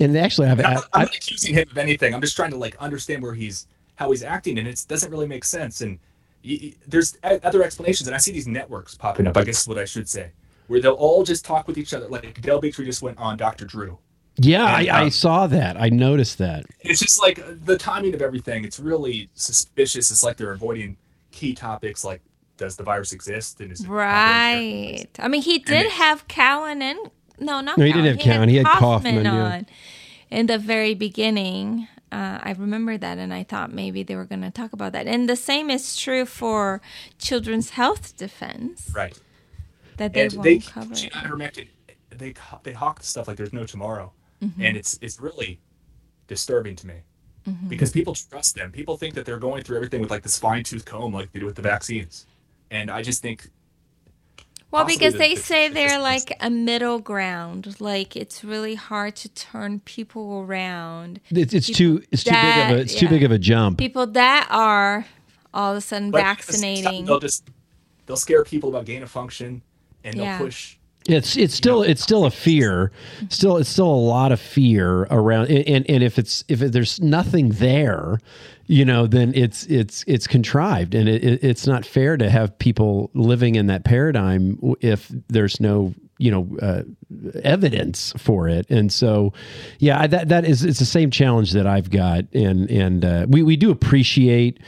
and 0.01 0.17
actually, 0.19 0.49
I've, 0.49 0.61
I'm, 0.61 0.67
I, 0.67 0.75
not- 0.75 0.85
I, 0.93 0.99
I'm 1.01 1.05
not 1.07 1.15
accusing 1.17 1.55
him 1.55 1.69
of 1.71 1.79
anything. 1.79 2.15
I'm 2.15 2.21
just 2.21 2.37
trying 2.37 2.51
to 2.51 2.57
like 2.59 2.77
understand 2.79 3.23
where 3.23 3.35
he's 3.35 3.67
how 3.97 4.11
he's 4.11 4.23
acting, 4.23 4.59
and 4.59 4.67
it 4.69 4.85
doesn't 4.89 5.11
really 5.11 5.27
make 5.29 5.45
sense. 5.45 5.81
And 5.81 5.99
y- 6.45 6.59
y- 6.63 6.75
there's 6.87 7.17
o- 7.25 7.41
other 7.43 7.63
explanations, 7.63 8.07
and 8.09 8.15
I 8.15 8.19
see 8.19 8.33
these 8.33 8.49
networks 8.49 8.95
popping 8.97 9.27
up. 9.27 9.37
I 9.37 9.45
guess 9.45 9.63
is 9.63 9.69
what 9.69 9.79
I 9.79 9.85
should 9.85 10.09
say, 10.09 10.31
where 10.67 10.81
they'll 10.81 10.93
all 10.93 11.23
just 11.25 11.45
talk 11.45 11.67
with 11.69 11.79
each 11.79 11.95
other. 11.95 12.09
Like 12.09 12.41
Del 12.43 12.61
Bigtree 12.61 12.85
just 12.85 13.03
went 13.03 13.19
on 13.19 13.37
Dr. 13.37 13.65
Drew. 13.65 13.99
Yeah, 14.39 14.65
I, 14.65 14.81
And, 14.83 14.91
I 14.91 15.03
um, 15.05 15.11
saw 15.11 15.47
that. 15.49 15.81
I 15.81 15.89
noticed 15.89 16.39
that. 16.39 16.65
It's 16.81 17.01
just 17.01 17.21
like 17.21 17.41
the 17.65 17.77
timing 17.77 18.15
of 18.15 18.23
everything. 18.23 18.65
It's 18.65 18.79
really 18.81 19.29
suspicious. 19.35 20.11
It's 20.11 20.23
like 20.23 20.37
they're 20.37 20.53
avoiding 20.53 20.97
key 21.33 21.55
topics 21.55 22.05
like 22.05 22.21
does 22.57 22.77
the 22.77 22.83
virus 22.83 23.13
exist 23.13 23.61
and 23.61 23.71
is 23.71 23.81
it 23.83 23.89
Right. 23.89 25.07
I 25.19 25.29
mean, 25.29 25.43
he 25.43 25.59
did 25.59 25.87
it- 25.87 25.93
have 25.93 26.27
Cowan 26.29 26.83
and 26.83 26.99
no, 27.39 27.61
not 27.61 27.79
No, 27.79 27.85
he 27.85 27.93
Cowan. 27.93 28.05
didn't 28.05 28.19
have 28.21 28.25
Cowan. 28.35 28.49
He 28.49 28.57
had 28.57 28.67
Kaufman, 28.67 29.25
yeah. 29.25 29.33
on 29.45 29.67
in 30.31 30.47
the 30.47 30.59
very 30.59 30.95
beginning. 30.95 31.87
Uh, 32.11 32.39
I 32.43 32.53
remember 32.59 32.97
that, 32.97 33.19
and 33.19 33.33
I 33.35 33.43
thought 33.45 33.71
maybe 33.73 34.03
they 34.03 34.17
were 34.17 34.25
going 34.25 34.41
to 34.41 34.51
talk 34.51 34.73
about 34.73 34.93
that. 34.93 35.07
And 35.07 35.29
the 35.29 35.37
same 35.37 35.69
is 35.71 35.95
true 35.95 36.25
for 36.25 36.81
Children's 37.19 37.71
Health 37.71 38.17
Defense 38.17 38.91
right? 38.95 39.17
that 39.99 40.15
they 40.15 40.23
and 40.23 40.33
won't 40.33 40.45
they 40.45 40.59
cover. 40.59 40.95
she- 40.97 41.11
ivermectin, 41.11 41.69
they 42.11 42.35
they 42.65 42.73
hawk 42.73 43.03
stuff 43.03 43.29
like 43.29 43.37
there's 43.37 43.53
no 43.53 43.65
tomorrow, 43.67 44.11
Mm-hmm. 44.43 44.63
and 44.65 44.77
it's 44.77 44.99
it's 45.03 45.21
really 45.21 45.59
disturbing 46.29 46.77
to 46.77 46.87
me 46.87 46.95
because 47.69 47.91
people 47.93 48.15
trust 48.15 48.55
them. 48.57 48.71
People 48.71 48.97
think 48.97 49.15
that 49.15 49.25
they're 49.27 49.39
going 49.39 49.63
through 49.65 49.77
everything 49.77 50.01
with 50.03 50.11
like 50.11 50.23
this 50.23 50.39
fine 50.39 50.63
tooth 50.63 50.85
comb, 50.85 51.13
like 51.15 51.33
they 51.33 51.41
do 51.41 51.47
with 51.47 51.57
the 51.57 51.63
vaccines, 51.63 52.27
and 52.71 52.91
I 52.91 53.03
just 53.03 53.21
think 53.23 53.49
Well, 54.71 54.85
because 54.85 55.15
the- 55.15 55.19
they 55.19 55.35
the- 55.35 55.41
say 55.41 55.69
the 55.69 55.75
they're 55.75 55.99
distance. 55.99 56.03
like 56.31 56.37
a 56.41 56.51
middle 56.51 56.99
ground. 56.99 57.81
Like 57.81 58.15
it's 58.17 58.45
really 58.45 58.75
hard 58.75 59.17
to 59.17 59.29
turn 59.31 59.81
people 59.81 60.41
around. 60.47 61.21
It's, 61.31 61.55
it's 61.55 61.67
too 61.71 62.03
it's 62.13 62.23
too 62.25 62.31
big 62.33 62.71
of 62.71 62.77
a 62.77 62.81
it's 62.81 62.95
too 62.95 63.09
big 63.09 63.23
of 63.25 63.33
a 63.33 63.39
jump. 63.39 63.79
People 63.79 64.07
that 64.09 64.47
are 64.51 65.07
all 65.55 65.73
of 65.73 65.79
a 65.79 65.81
sudden 65.81 66.11
but 66.11 66.21
at 66.21 66.39
the 66.41 66.53
same 66.53 66.77
time, 66.77 66.83
vaccinating. 66.85 67.05
They'll 67.07 67.19
just 67.21 67.49
they'll 68.07 68.17
scare 68.17 68.45
people 68.45 68.69
about 68.69 68.85
gain 68.85 69.03
of 69.03 69.11
function, 69.11 69.63
and 70.05 70.15
they'll 70.15 70.25
Yeah. 70.25 70.39
push. 70.39 70.77
It's 71.09 71.37
it's 71.37 71.55
still 71.55 71.83
it's 71.83 72.03
still 72.03 72.27
a 72.27 72.31
fear. 72.31 72.93
Still 73.29 73.57
it's 73.57 73.69
still 73.69 73.87
a 73.87 74.05
lot 74.07 74.31
of 74.31 74.41
fear 74.41 75.03
around 75.11 75.49
and 75.51 75.89
and, 75.89 76.03
if 76.03 76.19
it's 76.19 76.45
if 76.49 76.61
there's 76.61 77.01
nothing 77.01 77.49
there, 77.51 78.19
you 78.67 78.85
know, 78.85 79.07
then 79.07 79.33
it's 79.35 79.65
it's 79.67 80.05
it's 80.07 80.27
contrived 80.27 80.95
and 80.95 81.09
it, 81.09 81.43
it's 81.43 81.67
not 81.67 81.87
fair 81.87 82.17
to 82.17 82.29
have 82.29 82.59
people 82.59 83.11
living 83.15 83.55
in 83.55 83.67
that 83.67 83.85
paradigm 83.85 84.59
if 84.81 85.11
there's 85.29 85.61
no 85.61 85.95
you 86.19 86.31
know 86.31 86.57
uh, 86.61 86.83
evidence 87.43 88.13
for 88.19 88.49
it. 88.49 88.67
And 88.69 88.93
so, 88.93 89.33
yeah, 89.79 90.07
that 90.07 90.29
that 90.29 90.45
is 90.45 90.65
it's 90.65 90.79
the 90.79 90.85
same 90.85 91.11
challenge 91.11 91.53
that 91.53 91.67
I've 91.67 91.91
got, 91.91 92.25
and 92.35 92.71
and 92.71 93.05
uh, 93.05 93.27
we 93.29 93.43
we 93.43 93.57
do 93.57 93.71
appreciate. 93.71 94.61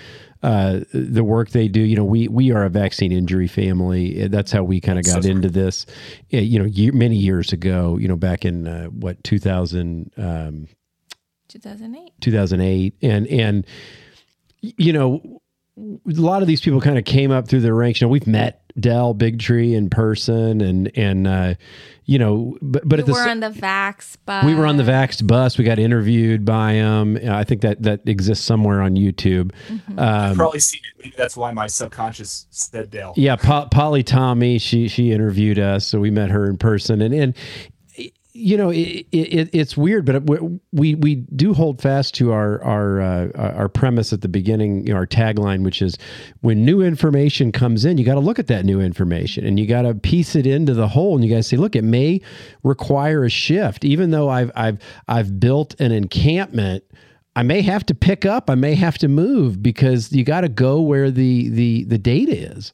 Uh, 0.43 0.81
the 0.95 1.23
work 1.23 1.51
they 1.51 1.69
do, 1.69 1.81
you 1.81 1.97
know, 1.97 2.05
we 2.05 2.27
we 2.29 2.51
are 2.51 2.65
a 2.65 2.71
vaccine 2.71 3.13
injury 3.13 3.47
family. 3.47 4.27
That's 4.29 4.51
how 4.51 4.63
we 4.63 4.81
kind 4.81 4.99
of 4.99 5.05
got 5.05 5.25
so 5.25 5.31
into 5.31 5.51
this. 5.51 5.85
Uh, 6.33 6.39
You 6.39 6.59
know, 6.59 6.65
year, 6.65 6.93
many 6.93 7.17
years 7.17 7.53
ago. 7.53 7.99
You 7.99 8.09
know, 8.09 8.17
back 8.17 8.45
in 8.45 8.67
uh, 8.67 8.87
what 8.87 9.23
two 9.23 9.39
thousand 9.39 10.13
um, 10.17 10.69
2008. 11.49 12.13
2008 12.21 12.95
and 13.03 13.27
and 13.27 13.67
you 14.61 14.93
know 14.93 15.41
a 15.77 15.99
lot 16.07 16.43
of 16.43 16.49
these 16.49 16.61
people 16.61 16.81
kind 16.81 16.99
of 16.99 17.05
came 17.05 17.31
up 17.31 17.49
through 17.49 17.61
the 17.61 17.73
ranks 17.75 18.01
you 18.01 18.07
know 18.07 18.11
we've 18.11 18.27
met 18.27 18.60
Del 18.79 19.15
Bigtree 19.15 19.75
in 19.75 19.91
person 19.91 20.61
and 20.61 20.91
and 20.97 21.27
uh 21.27 21.55
you 22.05 22.19
know 22.19 22.57
but 22.63 22.89
but 22.89 22.99
We 22.99 23.01
at 23.01 23.07
the 23.07 23.13
we 23.13 23.19
were 23.19 23.29
on 23.29 23.41
the 23.41 23.51
Vax 23.51 24.17
bus. 24.27 24.45
we 24.45 24.55
were 24.55 24.67
on 24.67 24.77
the 24.77 24.83
Vaxxed 24.83 25.27
bus 25.27 25.57
we 25.59 25.65
got 25.65 25.79
interviewed 25.79 26.45
by 26.45 26.73
him 26.73 27.17
I 27.29 27.45
think 27.45 27.61
that 27.63 27.83
that 27.83 28.01
exists 28.07 28.45
somewhere 28.45 28.81
on 28.83 28.95
YouTube 28.95 29.53
Mm-hmm. 29.69 29.99
I've 29.99 30.31
um 30.33 30.37
probably 30.37 30.61
seen 30.61 30.81
it. 30.85 31.05
Maybe 31.05 31.15
that's 31.17 31.37
why 31.37 31.53
my 31.53 31.67
subconscious 31.67 32.47
said 32.51 32.91
Dale. 32.91 33.13
yeah 33.17 33.37
po- 33.37 33.69
Polly 33.71 34.03
Tommey 34.05 34.61
she 34.61 34.89
she 34.89 35.13
interviewed 35.13 35.59
us 35.59 35.87
so 35.87 36.01
we 36.01 36.11
met 36.11 36.31
her 36.31 36.49
in 36.49 36.57
person 36.59 37.01
and 37.03 37.15
and 37.15 37.35
you 38.33 38.57
know 38.57 38.71
it, 38.71 39.07
it, 39.13 39.51
it's 39.53 39.77
weird 39.77 40.05
but 40.05 40.23
we 40.73 40.95
we 40.95 41.17
do 41.17 41.53
hold 41.53 41.83
fast 41.83 42.15
to 42.15 42.33
our 42.33 42.63
our 42.63 43.01
uh, 43.01 43.29
our 43.35 43.69
premise 43.69 44.13
at 44.13 44.21
the 44.21 44.29
beginning 44.29 44.87
you 44.87 44.93
know, 44.93 44.99
our 44.99 45.07
tagline 45.07 45.65
which 45.65 45.83
is 45.83 45.97
when 46.41 46.65
new 46.65 46.81
information 46.81 47.51
comes 47.51 47.85
in 47.85 47.99
you 47.99 48.05
got 48.05 48.15
to 48.15 48.21
look 48.21 48.39
at 48.39 48.47
that 48.47 48.65
new 48.65 48.81
information 48.81 49.45
and 49.45 49.59
you 49.59 49.67
got 49.67 49.83
to 49.83 49.95
piece 49.95 50.35
it 50.35 50.47
into 50.47 50.75
the 50.75 50.89
whole 50.89 51.15
and 51.15 51.25
you 51.25 51.31
got 51.31 51.37
to 51.37 51.43
say 51.43 51.57
look 51.57 51.75
it 51.77 51.85
may 51.85 52.21
require 52.63 53.25
a 53.25 53.31
shift. 53.31 53.85
Even 53.85 54.11
though 54.11 54.29
I've 54.29 54.51
I've 54.55 54.79
I've 55.09 55.41
built 55.41 55.79
an 55.81 55.93
encampment 55.93 56.85
I 57.37 57.43
may 57.43 57.63
have 57.63 57.87
to 57.87 57.95
pick 57.95 58.27
up 58.27 58.51
I 58.51 58.55
may 58.55 58.75
have 58.75 58.99
to 58.99 59.09
move 59.09 59.63
because 59.63 60.13
you 60.13 60.25
got 60.25 60.43
to 60.43 60.49
go 60.49 60.81
where 60.81 61.11
the 61.11 61.49
the 61.51 61.85
the 61.85 61.99
data 61.99 62.57
is. 62.57 62.73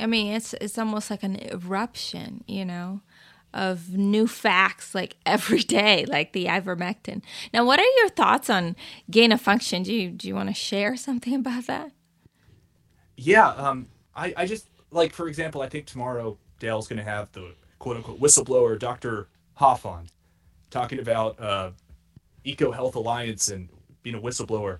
I 0.00 0.06
mean, 0.06 0.32
it's 0.32 0.54
it's 0.54 0.78
almost 0.78 1.10
like 1.10 1.24
an 1.24 1.36
eruption, 1.50 2.44
you 2.46 2.64
know, 2.64 3.00
of 3.54 3.94
new 3.94 4.26
facts 4.26 4.94
like 4.94 5.16
every 5.26 5.60
day, 5.60 6.04
like 6.06 6.32
the 6.32 6.46
ivermectin. 6.46 7.22
Now, 7.52 7.64
what 7.64 7.80
are 7.80 7.96
your 7.98 8.08
thoughts 8.08 8.50
on 8.50 8.76
gain 9.10 9.32
of 9.32 9.40
function? 9.40 9.82
Do 9.82 9.94
you 9.94 10.10
do 10.10 10.28
you 10.28 10.34
want 10.34 10.48
to 10.48 10.54
share 10.54 10.96
something 10.96 11.34
about 11.34 11.66
that? 11.66 11.92
Yeah, 13.16 13.48
um, 13.48 13.88
I, 14.14 14.32
I 14.36 14.46
just 14.46 14.68
like 14.90 15.12
for 15.12 15.28
example, 15.28 15.62
I 15.62 15.68
think 15.68 15.86
tomorrow 15.86 16.38
Dale's 16.58 16.88
going 16.88 16.98
to 16.98 17.04
have 17.04 17.30
the 17.32 17.54
quote 17.78 17.96
unquote 17.96 18.20
whistleblower 18.20 18.78
Dr. 18.78 19.28
Huff 19.54 19.84
on, 19.86 20.06
talking 20.70 21.00
about 21.00 21.40
uh, 21.40 21.70
Eco 22.44 22.70
Health 22.70 22.94
Alliance 22.94 23.48
and 23.48 23.68
being 24.02 24.16
a 24.16 24.20
whistleblower, 24.20 24.78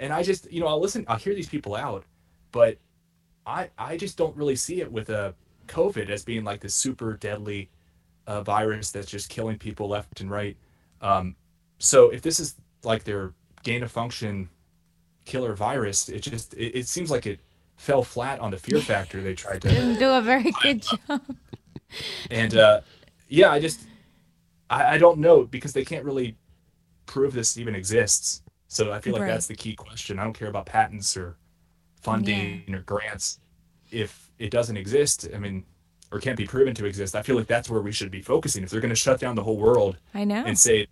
and 0.00 0.12
I 0.12 0.22
just 0.22 0.50
you 0.52 0.60
know 0.60 0.66
I'll 0.66 0.80
listen, 0.80 1.04
I'll 1.08 1.18
hear 1.18 1.34
these 1.34 1.48
people 1.48 1.74
out, 1.74 2.04
but 2.50 2.78
I 3.46 3.70
I 3.78 3.96
just 3.96 4.16
don't 4.16 4.36
really 4.36 4.56
see 4.56 4.80
it 4.80 4.90
with 4.90 5.10
uh, 5.10 5.32
COVID 5.68 6.10
as 6.10 6.24
being 6.24 6.44
like 6.44 6.60
this 6.60 6.74
super 6.74 7.14
deadly 7.14 7.70
uh, 8.26 8.42
virus 8.42 8.90
that's 8.90 9.10
just 9.10 9.28
killing 9.28 9.58
people 9.58 9.88
left 9.88 10.20
and 10.20 10.30
right. 10.30 10.56
Um, 11.00 11.36
so 11.78 12.10
if 12.10 12.22
this 12.22 12.40
is 12.40 12.54
like 12.82 13.04
their 13.04 13.32
gain 13.62 13.82
of 13.82 13.90
function 13.90 14.48
killer 15.24 15.54
virus, 15.54 16.08
it 16.08 16.20
just 16.20 16.54
it, 16.54 16.78
it 16.80 16.88
seems 16.88 17.10
like 17.10 17.26
it 17.26 17.40
fell 17.76 18.02
flat 18.02 18.40
on 18.40 18.50
the 18.50 18.56
fear 18.56 18.80
factor 18.80 19.20
they 19.22 19.34
tried 19.34 19.60
to 19.62 19.72
You 19.92 19.98
do 19.98 20.08
a 20.10 20.22
very 20.22 20.50
good 20.62 20.82
job. 21.08 21.20
and 22.30 22.56
uh, 22.56 22.80
yeah 23.28 23.50
i 23.52 23.60
just 23.60 23.80
I, 24.70 24.94
I 24.94 24.98
don't 24.98 25.18
know 25.18 25.44
because 25.44 25.72
they 25.74 25.84
can't 25.84 26.04
really 26.04 26.36
prove 27.04 27.34
this 27.34 27.58
even 27.58 27.74
exists 27.74 28.42
so 28.68 28.92
i 28.92 28.98
feel 28.98 29.12
like 29.12 29.22
Right. 29.22 29.28
that's 29.28 29.46
the 29.46 29.54
key 29.54 29.74
question 29.74 30.18
i 30.18 30.24
don't 30.24 30.32
care 30.32 30.48
about 30.48 30.64
patents 30.64 31.16
or 31.18 31.36
funding 32.00 32.64
or 32.74 32.80
grants 32.80 33.40
if 33.90 34.30
it 34.38 34.50
doesn't 34.50 34.76
exist 34.78 35.28
i 35.34 35.38
mean 35.38 35.64
or 36.16 36.20
can't 36.20 36.36
be 36.36 36.46
proven 36.46 36.74
to 36.74 36.86
exist 36.86 37.14
i 37.14 37.22
feel 37.22 37.36
like 37.36 37.46
that's 37.46 37.68
where 37.70 37.80
we 37.80 37.92
should 37.92 38.10
be 38.10 38.22
focusing 38.22 38.62
if 38.64 38.70
they're 38.70 38.80
going 38.80 38.88
to 38.88 38.96
shut 38.96 39.20
down 39.20 39.34
the 39.36 39.42
whole 39.44 39.56
world 39.58 39.96
I 40.14 40.24
know. 40.24 40.42
and 40.46 40.58
say 40.58 40.86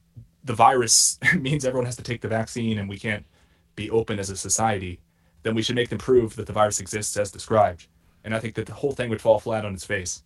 the 0.44 0.54
virus 0.54 1.18
means 1.38 1.64
everyone 1.64 1.86
has 1.86 1.96
to 1.96 2.02
take 2.02 2.20
the 2.20 2.28
vaccine 2.28 2.78
and 2.78 2.88
we 2.88 2.98
can't 2.98 3.24
be 3.76 3.90
open 3.90 4.18
as 4.18 4.30
a 4.30 4.36
society, 4.36 5.00
then 5.42 5.54
we 5.54 5.62
should 5.62 5.74
make 5.74 5.88
them 5.88 5.98
prove 5.98 6.36
that 6.36 6.46
the 6.46 6.52
virus 6.52 6.78
exists 6.80 7.16
as 7.16 7.32
described. 7.32 7.86
And 8.22 8.34
I 8.34 8.38
think 8.40 8.54
that 8.54 8.66
the 8.66 8.74
whole 8.74 8.92
thing 8.92 9.08
would 9.10 9.20
fall 9.20 9.40
flat 9.40 9.64
on 9.64 9.74
its 9.74 9.84
face 9.84 10.22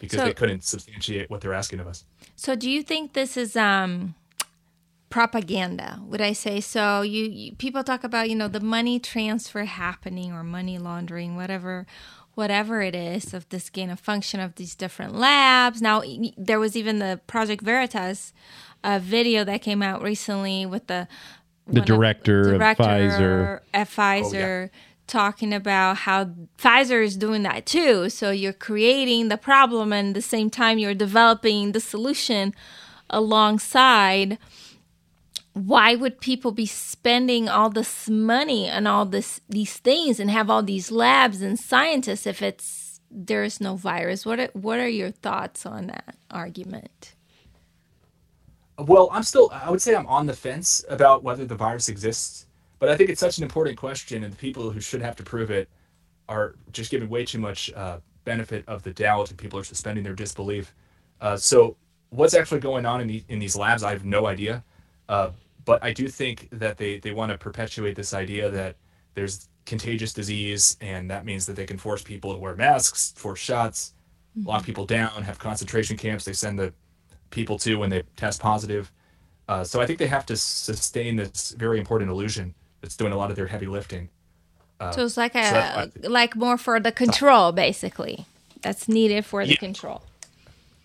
because 0.00 0.18
So- 0.18 0.24
they 0.26 0.34
couldn't 0.34 0.64
substantiate 0.64 1.30
what 1.30 1.40
they're 1.40 1.54
asking 1.54 1.80
of 1.80 1.86
us. 1.86 2.04
So, 2.36 2.54
do 2.56 2.68
you 2.68 2.82
think 2.82 3.12
this 3.12 3.36
is 3.36 3.56
um, 3.56 4.14
propaganda? 5.08 6.00
Would 6.04 6.20
I 6.20 6.32
say 6.32 6.60
so? 6.60 7.02
You, 7.02 7.24
you 7.24 7.52
people 7.56 7.82
talk 7.84 8.04
about 8.04 8.28
you 8.30 8.36
know 8.36 8.48
the 8.48 8.60
money 8.60 8.98
transfer 8.98 9.64
happening 9.64 10.32
or 10.32 10.42
money 10.42 10.78
laundering, 10.78 11.36
whatever, 11.36 11.86
whatever 12.40 12.80
it 12.80 12.94
is 12.94 13.34
of 13.34 13.46
this 13.50 13.68
gain 13.68 13.90
of 13.90 14.00
function 14.00 14.40
of 14.40 14.54
these 14.54 14.74
different 14.74 15.14
labs. 15.14 15.82
Now, 15.82 16.02
there 16.38 16.58
was 16.58 16.74
even 16.74 16.98
the 16.98 17.20
Project 17.26 17.62
Veritas 17.62 18.32
uh, 18.82 18.98
video 18.98 19.44
that 19.44 19.60
came 19.60 19.82
out 19.82 20.02
recently 20.02 20.64
with 20.64 20.86
the 20.86 21.06
The 21.66 21.80
one 21.80 21.86
director 21.86 22.54
of 22.54 22.62
Pfizer. 22.78 23.60
at 23.74 23.88
Pfizer 23.88 24.70
talking 25.06 25.52
about 25.52 25.98
how 25.98 26.30
Pfizer 26.56 27.04
is 27.04 27.18
doing 27.18 27.42
that 27.42 27.66
too. 27.66 28.08
So 28.08 28.30
you're 28.30 28.54
creating 28.54 29.28
the 29.28 29.36
problem 29.36 29.92
and 29.92 30.08
at 30.08 30.14
the 30.14 30.22
same 30.22 30.48
time 30.48 30.78
you're 30.78 30.94
developing 30.94 31.72
the 31.72 31.80
solution 31.80 32.54
alongside. 33.10 34.38
Why 35.60 35.94
would 35.94 36.20
people 36.20 36.52
be 36.52 36.64
spending 36.64 37.48
all 37.48 37.68
this 37.68 38.08
money 38.08 38.70
on 38.70 38.86
all 38.86 39.04
this 39.04 39.40
these 39.48 39.76
things 39.76 40.18
and 40.18 40.30
have 40.30 40.48
all 40.48 40.62
these 40.62 40.90
labs 40.90 41.42
and 41.42 41.58
scientists 41.58 42.26
if 42.26 42.40
it's 42.40 43.00
there 43.10 43.44
is 43.44 43.60
no 43.60 43.76
virus? 43.76 44.24
What 44.24 44.40
are, 44.40 44.50
what 44.54 44.78
are 44.78 44.88
your 44.88 45.10
thoughts 45.10 45.66
on 45.66 45.88
that 45.88 46.16
argument? 46.30 47.14
Well, 48.78 49.10
I'm 49.12 49.22
still, 49.22 49.50
I 49.52 49.70
would 49.70 49.82
say 49.82 49.94
I'm 49.94 50.06
on 50.06 50.24
the 50.24 50.32
fence 50.32 50.82
about 50.88 51.22
whether 51.22 51.44
the 51.44 51.54
virus 51.54 51.90
exists, 51.90 52.46
but 52.78 52.88
I 52.88 52.96
think 52.96 53.10
it's 53.10 53.20
such 53.20 53.36
an 53.36 53.44
important 53.44 53.76
question, 53.76 54.24
and 54.24 54.32
the 54.32 54.38
people 54.38 54.70
who 54.70 54.80
should 54.80 55.02
have 55.02 55.16
to 55.16 55.22
prove 55.22 55.50
it 55.50 55.68
are 56.28 56.54
just 56.72 56.90
giving 56.90 57.10
way 57.10 57.26
too 57.26 57.38
much 57.38 57.70
uh, 57.74 57.98
benefit 58.24 58.64
of 58.66 58.82
the 58.82 58.92
doubt, 58.92 59.28
and 59.28 59.38
people 59.38 59.58
are 59.58 59.64
suspending 59.64 60.04
their 60.04 60.14
disbelief. 60.14 60.74
Uh, 61.20 61.36
so, 61.36 61.76
what's 62.08 62.32
actually 62.32 62.60
going 62.60 62.86
on 62.86 63.02
in, 63.02 63.08
the, 63.08 63.24
in 63.28 63.38
these 63.38 63.56
labs, 63.56 63.82
I 63.82 63.90
have 63.90 64.06
no 64.06 64.26
idea. 64.26 64.64
Uh, 65.10 65.30
but 65.70 65.84
I 65.84 65.92
do 65.92 66.08
think 66.08 66.48
that 66.50 66.78
they, 66.78 66.98
they 66.98 67.12
want 67.12 67.30
to 67.30 67.38
perpetuate 67.38 67.94
this 67.94 68.12
idea 68.12 68.50
that 68.50 68.74
there's 69.14 69.48
contagious 69.66 70.12
disease, 70.12 70.76
and 70.80 71.08
that 71.12 71.24
means 71.24 71.46
that 71.46 71.54
they 71.54 71.64
can 71.64 71.78
force 71.78 72.02
people 72.02 72.32
to 72.32 72.40
wear 72.40 72.56
masks, 72.56 73.12
force 73.16 73.38
shots, 73.38 73.94
lock 74.42 74.64
people 74.64 74.84
down, 74.84 75.22
have 75.22 75.38
concentration 75.38 75.96
camps. 75.96 76.24
They 76.24 76.32
send 76.32 76.58
the 76.58 76.72
people 77.30 77.56
to 77.60 77.76
when 77.76 77.88
they 77.88 78.02
test 78.16 78.40
positive. 78.40 78.90
Uh, 79.48 79.62
so 79.62 79.80
I 79.80 79.86
think 79.86 80.00
they 80.00 80.08
have 80.08 80.26
to 80.26 80.36
sustain 80.36 81.14
this 81.14 81.54
very 81.56 81.78
important 81.78 82.10
illusion 82.10 82.52
that's 82.80 82.96
doing 82.96 83.12
a 83.12 83.16
lot 83.16 83.30
of 83.30 83.36
their 83.36 83.46
heavy 83.46 83.66
lifting. 83.66 84.08
So 84.92 85.04
it's 85.04 85.16
like 85.16 85.36
a 85.36 85.44
so 85.44 85.52
that- 85.52 86.10
like 86.10 86.34
more 86.34 86.58
for 86.58 86.80
the 86.80 86.90
control, 86.90 87.52
basically. 87.52 88.24
That's 88.60 88.88
needed 88.88 89.24
for 89.24 89.46
the 89.46 89.52
Yeah. 89.52 89.56
control. 89.68 90.02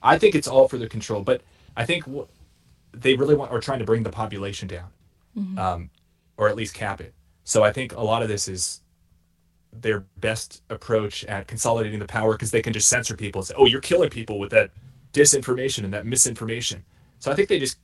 I 0.04 0.20
think 0.20 0.36
it's 0.36 0.48
all 0.48 0.68
for 0.68 0.78
the 0.78 0.88
control, 0.88 1.24
but 1.24 1.42
I 1.76 1.86
think 1.88 2.04
they 3.02 3.16
really 3.16 3.36
want 3.36 3.52
are 3.52 3.60
trying 3.60 3.80
to 3.80 3.86
bring 3.86 4.04
the 4.04 4.10
population 4.10 4.68
down, 4.68 4.89
um, 5.60 5.89
or 6.38 6.50
at 6.50 6.56
least 6.56 6.74
cap 6.74 7.02
it. 7.02 7.14
So 7.43 7.64
I 7.64 7.72
think 7.72 7.93
a 7.93 8.02
lot 8.02 8.24
of 8.24 8.30
this 8.30 8.48
is 8.48 8.82
their 9.72 10.06
best 10.18 10.64
approach 10.70 11.26
at 11.26 11.48
consolidating 11.48 12.00
the 12.00 12.08
power 12.08 12.34
because 12.34 12.52
they 12.52 12.62
can 12.62 12.74
just 12.74 12.88
censor 12.88 13.16
people 13.16 13.39
and 13.39 13.48
say, 13.48 13.54
"Oh, 13.58 13.66
you're 13.66 13.82
killing 13.82 14.10
people 14.10 14.39
with 14.39 14.52
that 14.52 14.72
disinformation 15.14 15.84
and 15.84 15.93
that 15.93 16.06
misinformation." 16.06 16.84
So 17.20 17.32
I 17.32 17.36
think 17.36 17.50
they 17.50 17.60
just 17.60 17.80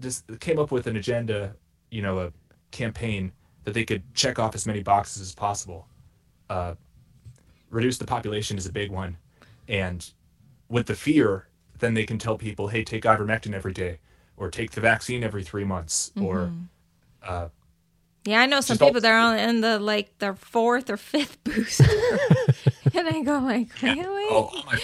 just 0.00 0.24
came 0.40 0.58
up 0.58 0.70
with 0.70 0.86
an 0.86 0.96
agenda, 0.96 1.54
you 1.90 2.02
know, 2.02 2.18
a 2.18 2.32
campaign 2.70 3.32
that 3.64 3.72
they 3.72 3.84
could 3.84 4.02
check 4.14 4.38
off 4.38 4.54
as 4.54 4.66
many 4.66 4.82
boxes 4.82 5.22
as 5.22 5.34
possible. 5.34 5.86
Uh, 6.50 6.74
reduce 7.70 7.98
the 7.98 8.06
population 8.06 8.58
is 8.58 8.66
a 8.66 8.72
big 8.72 8.90
one, 8.90 9.16
and 9.68 10.12
with 10.68 10.86
the 10.86 10.94
fear, 10.94 11.48
then 11.78 11.94
they 11.94 12.04
can 12.04 12.18
tell 12.18 12.36
people, 12.36 12.68
"Hey, 12.68 12.84
take 12.84 13.04
ivermectin 13.04 13.54
every 13.54 13.72
day, 13.72 13.98
or 14.36 14.50
take 14.50 14.72
the 14.72 14.80
vaccine 14.80 15.22
every 15.24 15.42
three 15.44 15.64
months, 15.64 16.12
or 16.20 16.52
Yeah, 18.24 18.40
I 18.40 18.46
know 18.46 18.60
some 18.60 18.74
Just 18.74 18.82
all- 18.82 18.88
people 18.88 19.00
that 19.02 19.12
are 19.12 19.18
on 19.18 19.38
in 19.38 19.60
the 19.60 19.78
like 19.78 20.18
their 20.18 20.34
fourth 20.34 20.90
or 20.90 20.96
fifth 20.96 21.38
booster. 21.44 21.84
and 22.94 23.06
I 23.08 23.22
go 23.22 23.38
like, 23.38 23.68
really? 23.82 24.26
oh, 24.30 24.50
oh 24.52 24.78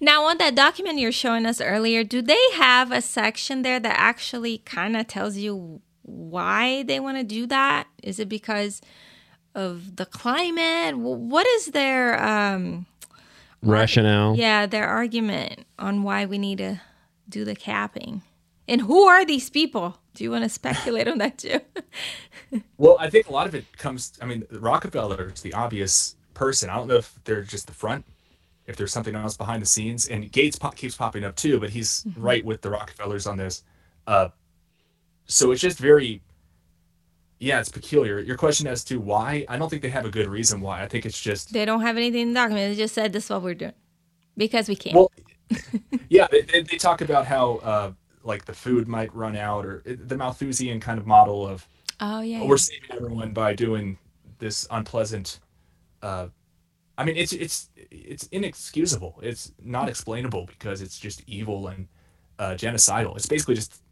Now 0.00 0.24
on 0.24 0.38
that 0.38 0.54
document 0.56 0.98
you're 0.98 1.12
showing 1.12 1.46
us 1.46 1.60
earlier, 1.60 2.02
do 2.02 2.20
they 2.20 2.42
have 2.54 2.90
a 2.90 3.00
section 3.00 3.62
there 3.62 3.78
that 3.78 3.94
actually 3.98 4.58
kind 4.58 4.96
of 4.96 5.06
tells 5.06 5.36
you 5.36 5.80
why 6.02 6.82
they 6.82 6.98
want 6.98 7.16
to 7.16 7.22
do 7.24 7.46
that? 7.46 7.86
Is 8.02 8.18
it 8.18 8.28
because 8.28 8.80
of 9.54 9.94
the 9.94 10.04
climate? 10.06 10.98
What 10.98 11.46
is 11.46 11.66
their 11.66 12.20
um 12.20 12.86
rationale 13.62 14.34
yeah, 14.36 14.66
their 14.66 14.86
argument 14.88 15.64
on 15.78 16.02
why 16.02 16.26
we 16.26 16.38
need 16.38 16.58
to 16.58 16.80
do 17.28 17.44
the 17.44 17.54
capping? 17.54 18.22
And 18.66 18.80
who 18.80 19.04
are 19.04 19.24
these 19.24 19.50
people? 19.50 19.98
Do 20.14 20.24
you 20.24 20.30
want 20.30 20.44
to 20.44 20.48
speculate 20.48 21.08
on 21.08 21.18
that 21.18 21.38
too? 21.38 21.60
well, 22.78 22.96
I 22.98 23.10
think 23.10 23.28
a 23.28 23.32
lot 23.32 23.46
of 23.46 23.54
it 23.54 23.76
comes. 23.76 24.12
I 24.22 24.26
mean, 24.26 24.44
Rockefeller 24.50 25.30
is 25.34 25.42
the 25.42 25.52
obvious 25.52 26.16
person. 26.34 26.70
I 26.70 26.76
don't 26.76 26.88
know 26.88 26.96
if 26.96 27.18
they're 27.24 27.42
just 27.42 27.66
the 27.66 27.72
front, 27.72 28.04
if 28.66 28.76
there's 28.76 28.92
something 28.92 29.14
else 29.14 29.36
behind 29.36 29.62
the 29.62 29.66
scenes. 29.66 30.08
And 30.08 30.30
Gates 30.30 30.58
pop, 30.58 30.76
keeps 30.76 30.96
popping 30.96 31.24
up 31.24 31.36
too, 31.36 31.60
but 31.60 31.70
he's 31.70 32.04
mm-hmm. 32.04 32.20
right 32.20 32.44
with 32.44 32.62
the 32.62 32.70
Rockefellers 32.70 33.26
on 33.26 33.36
this. 33.36 33.64
Uh, 34.06 34.28
so 35.26 35.52
it's 35.52 35.60
just 35.60 35.78
very, 35.78 36.22
yeah, 37.38 37.60
it's 37.60 37.68
peculiar. 37.68 38.20
Your 38.20 38.36
question 38.36 38.66
as 38.66 38.84
to 38.84 39.00
why, 39.00 39.44
I 39.48 39.58
don't 39.58 39.68
think 39.68 39.82
they 39.82 39.88
have 39.90 40.04
a 40.04 40.10
good 40.10 40.28
reason 40.28 40.60
why. 40.60 40.82
I 40.82 40.88
think 40.88 41.06
it's 41.06 41.20
just 41.20 41.52
they 41.52 41.64
don't 41.64 41.80
have 41.80 41.96
anything 41.96 42.32
documented. 42.32 42.72
They 42.72 42.82
just 42.82 42.94
said 42.94 43.12
this 43.12 43.24
is 43.24 43.30
what 43.30 43.42
we're 43.42 43.54
doing 43.54 43.72
because 44.36 44.68
we 44.68 44.76
can. 44.76 44.94
Well, 44.94 45.10
yeah, 46.08 46.26
they, 46.30 46.42
they, 46.42 46.62
they, 46.62 46.76
talk 46.76 47.00
about 47.00 47.26
how 47.26 47.56
uh, 47.56 47.92
like 48.24 48.44
the 48.46 48.54
food 48.54 48.88
might 48.88 49.14
run 49.14 49.36
out, 49.36 49.64
or 49.66 49.82
the 49.84 50.16
Malthusian 50.16 50.80
kind 50.80 50.98
of 50.98 51.06
model 51.06 51.46
of 51.46 51.68
oh 52.00 52.20
yeah, 52.20 52.40
oh, 52.40 52.46
we're 52.46 52.56
saving 52.56 52.90
everyone 52.90 53.32
by 53.32 53.54
doing 53.54 53.98
this 54.38 54.66
unpleasant. 54.70 55.40
Uh, 56.02 56.28
I 56.96 57.04
mean, 57.04 57.16
it's 57.16 57.32
it's 57.32 57.70
it's 57.76 58.26
inexcusable. 58.28 59.20
It's 59.22 59.52
not 59.62 59.88
explainable 59.88 60.46
because 60.46 60.82
it's 60.82 60.98
just 60.98 61.22
evil 61.26 61.68
and 61.68 61.88
uh, 62.38 62.52
genocidal. 62.52 63.16
It's 63.16 63.26
basically 63.26 63.56
just 63.56 63.82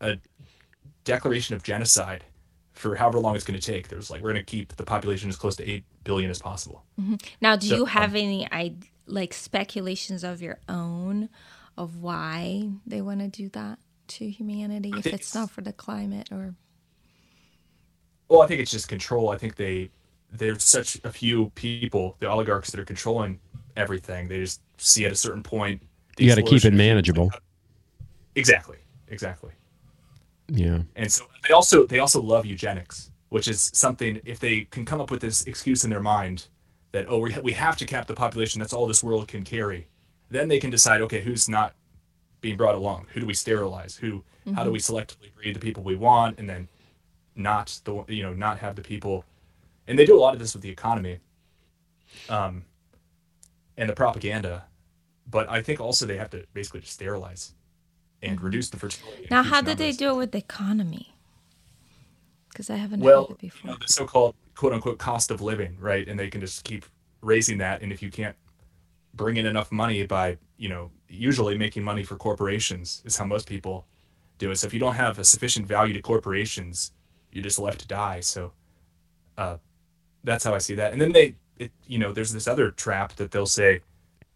a 0.00 0.18
declaration 1.04 1.54
of 1.54 1.62
genocide 1.62 2.24
for 2.72 2.96
however 2.96 3.18
long 3.18 3.34
it's 3.36 3.44
going 3.44 3.58
to 3.58 3.64
take. 3.64 3.88
There's 3.88 4.10
like 4.10 4.22
we're 4.22 4.32
going 4.32 4.44
to 4.44 4.50
keep 4.50 4.76
the 4.76 4.84
population 4.84 5.28
as 5.28 5.36
close 5.36 5.56
to 5.56 5.68
eight 5.68 5.84
billion 6.04 6.30
as 6.30 6.38
possible. 6.38 6.84
Mm-hmm. 7.00 7.16
Now, 7.40 7.56
do 7.56 7.68
so, 7.68 7.76
you 7.76 7.84
have 7.86 8.10
um, 8.10 8.16
any 8.16 8.48
like 9.06 9.34
speculations 9.34 10.24
of 10.24 10.40
your 10.40 10.58
own 10.68 11.28
of 11.76 11.96
why 11.96 12.68
they 12.86 13.00
want 13.00 13.20
to 13.20 13.28
do 13.28 13.48
that 13.50 13.78
to 14.08 14.28
humanity 14.28 14.92
if 14.96 15.06
it's, 15.06 15.14
it's 15.14 15.34
not 15.34 15.50
for 15.50 15.60
the 15.60 15.72
climate 15.72 16.28
or? 16.32 16.54
Well, 18.28 18.42
I 18.42 18.46
think 18.46 18.60
it's 18.60 18.70
just 18.70 18.88
control. 18.88 19.30
I 19.30 19.38
think 19.38 19.56
they 19.56 19.90
there's 20.32 20.62
such 20.62 21.00
a 21.04 21.10
few 21.10 21.50
people, 21.50 22.16
the 22.20 22.28
oligarchs 22.28 22.70
that 22.70 22.80
are 22.80 22.84
controlling 22.84 23.40
everything. 23.76 24.28
They 24.28 24.40
just 24.40 24.60
see 24.76 25.04
at 25.04 25.12
a 25.12 25.16
certain 25.16 25.42
point. 25.42 25.82
You 26.18 26.28
got 26.28 26.36
to 26.36 26.42
keep 26.42 26.64
it 26.64 26.74
manageable. 26.74 27.30
Exactly. 28.34 28.76
Exactly. 29.08 29.50
Yeah. 30.48 30.82
And 30.96 31.12
so 31.12 31.24
they 31.46 31.54
also 31.54 31.86
they 31.86 31.98
also 31.98 32.20
love 32.20 32.46
eugenics, 32.46 33.10
which 33.28 33.48
is 33.48 33.70
something 33.74 34.20
if 34.24 34.38
they 34.38 34.62
can 34.62 34.84
come 34.84 35.00
up 35.00 35.10
with 35.10 35.20
this 35.20 35.42
excuse 35.42 35.84
in 35.84 35.90
their 35.90 36.00
mind 36.00 36.46
that 36.92 37.06
oh 37.08 37.18
we 37.18 37.36
we 37.42 37.52
have 37.52 37.76
to 37.78 37.86
cap 37.86 38.06
the 38.06 38.14
population 38.14 38.60
that's 38.60 38.72
all 38.72 38.86
this 38.86 39.02
world 39.02 39.28
can 39.28 39.44
carry, 39.44 39.88
then 40.30 40.48
they 40.48 40.58
can 40.58 40.70
decide 40.70 41.00
okay 41.02 41.20
who's 41.20 41.48
not 41.48 41.74
being 42.40 42.56
brought 42.56 42.74
along, 42.74 43.06
who 43.12 43.20
do 43.20 43.26
we 43.26 43.34
sterilize, 43.34 43.96
who 43.96 44.12
mm-hmm. 44.46 44.54
how 44.54 44.64
do 44.64 44.70
we 44.70 44.78
mm-hmm. 44.78 44.96
selectively 44.96 45.34
breed 45.34 45.54
the 45.54 45.60
people 45.60 45.82
we 45.82 45.96
want, 45.96 46.38
and 46.38 46.48
then 46.48 46.68
not 47.36 47.80
the 47.84 48.04
you 48.08 48.22
know 48.22 48.32
not 48.32 48.58
have 48.58 48.76
the 48.76 48.82
people, 48.82 49.24
and 49.86 49.98
they 49.98 50.06
do 50.06 50.16
a 50.16 50.20
lot 50.20 50.32
of 50.32 50.40
this 50.40 50.54
with 50.54 50.62
the 50.62 50.70
economy, 50.70 51.18
um, 52.28 52.64
and 53.76 53.88
the 53.88 53.94
propaganda, 53.94 54.64
but 55.28 55.48
I 55.48 55.62
think 55.62 55.80
also 55.80 56.06
they 56.06 56.16
have 56.16 56.30
to 56.30 56.46
basically 56.54 56.80
just 56.80 56.92
sterilize 56.92 57.54
and 58.22 58.36
mm-hmm. 58.36 58.46
reduce 58.46 58.70
the 58.70 58.78
fertility. 58.78 59.26
Now, 59.30 59.42
how 59.42 59.60
did 59.60 59.78
they 59.78 59.92
do 59.92 60.10
it 60.10 60.16
with 60.16 60.32
the 60.32 60.38
economy? 60.38 61.14
Because 62.50 62.68
I 62.68 62.76
haven't 62.76 63.00
well, 63.00 63.26
heard 63.26 63.32
it 63.32 63.38
before. 63.38 63.70
You 63.70 63.72
know, 63.72 63.78
the 63.86 63.92
so-called 63.92 64.34
"quote 64.54 64.72
unquote" 64.72 64.98
cost 64.98 65.30
of 65.30 65.40
living, 65.40 65.76
right? 65.78 66.06
And 66.08 66.18
they 66.18 66.28
can 66.28 66.40
just 66.40 66.64
keep 66.64 66.84
raising 67.20 67.58
that, 67.58 67.82
and 67.82 67.92
if 67.92 68.02
you 68.02 68.10
can't 68.10 68.36
bring 69.14 69.36
in 69.36 69.46
enough 69.46 69.72
money 69.72 70.04
by, 70.06 70.38
you 70.56 70.68
know, 70.68 70.90
usually 71.08 71.56
making 71.58 71.82
money 71.82 72.02
for 72.02 72.16
corporations 72.16 73.02
is 73.04 73.16
how 73.16 73.24
most 73.24 73.48
people 73.48 73.86
do 74.38 74.50
it. 74.50 74.56
So 74.56 74.66
if 74.66 74.74
you 74.74 74.80
don't 74.80 74.94
have 74.94 75.18
a 75.18 75.24
sufficient 75.24 75.66
value 75.66 75.94
to 75.94 76.02
corporations, 76.02 76.92
you're 77.32 77.44
just 77.44 77.58
left 77.58 77.80
to 77.80 77.86
die. 77.88 78.20
So 78.20 78.52
uh, 79.36 79.56
that's 80.24 80.44
how 80.44 80.54
I 80.54 80.58
see 80.58 80.74
that. 80.76 80.92
And 80.92 81.00
then 81.00 81.12
they, 81.12 81.34
it, 81.58 81.72
you 81.86 81.98
know, 81.98 82.12
there's 82.12 82.32
this 82.32 82.48
other 82.48 82.70
trap 82.70 83.14
that 83.16 83.30
they'll 83.30 83.46
say, 83.46 83.80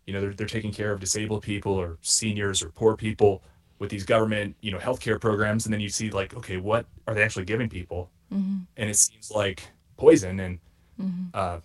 you 0.06 0.12
know, 0.12 0.20
they're, 0.20 0.34
they're 0.34 0.46
taking 0.46 0.72
care 0.72 0.92
of 0.92 1.00
disabled 1.00 1.42
people 1.42 1.72
or 1.72 1.98
seniors 2.02 2.62
or 2.62 2.68
poor 2.70 2.96
people 2.96 3.42
with 3.78 3.90
these 3.90 4.04
government, 4.04 4.54
you 4.60 4.70
know, 4.70 4.78
healthcare 4.78 5.20
programs, 5.20 5.66
and 5.66 5.72
then 5.72 5.80
you 5.80 5.88
see 5.88 6.10
like, 6.10 6.34
okay, 6.34 6.56
what 6.56 6.86
are 7.06 7.14
they 7.14 7.22
actually 7.22 7.44
giving 7.44 7.68
people? 7.68 8.10
Mm-hmm. 8.32 8.58
And 8.76 8.90
it 8.90 8.96
seems 8.96 9.30
like 9.30 9.68
poison 9.96 10.40
and 10.40 10.58
mm-hmm. 11.00 11.24
uh, 11.34 11.58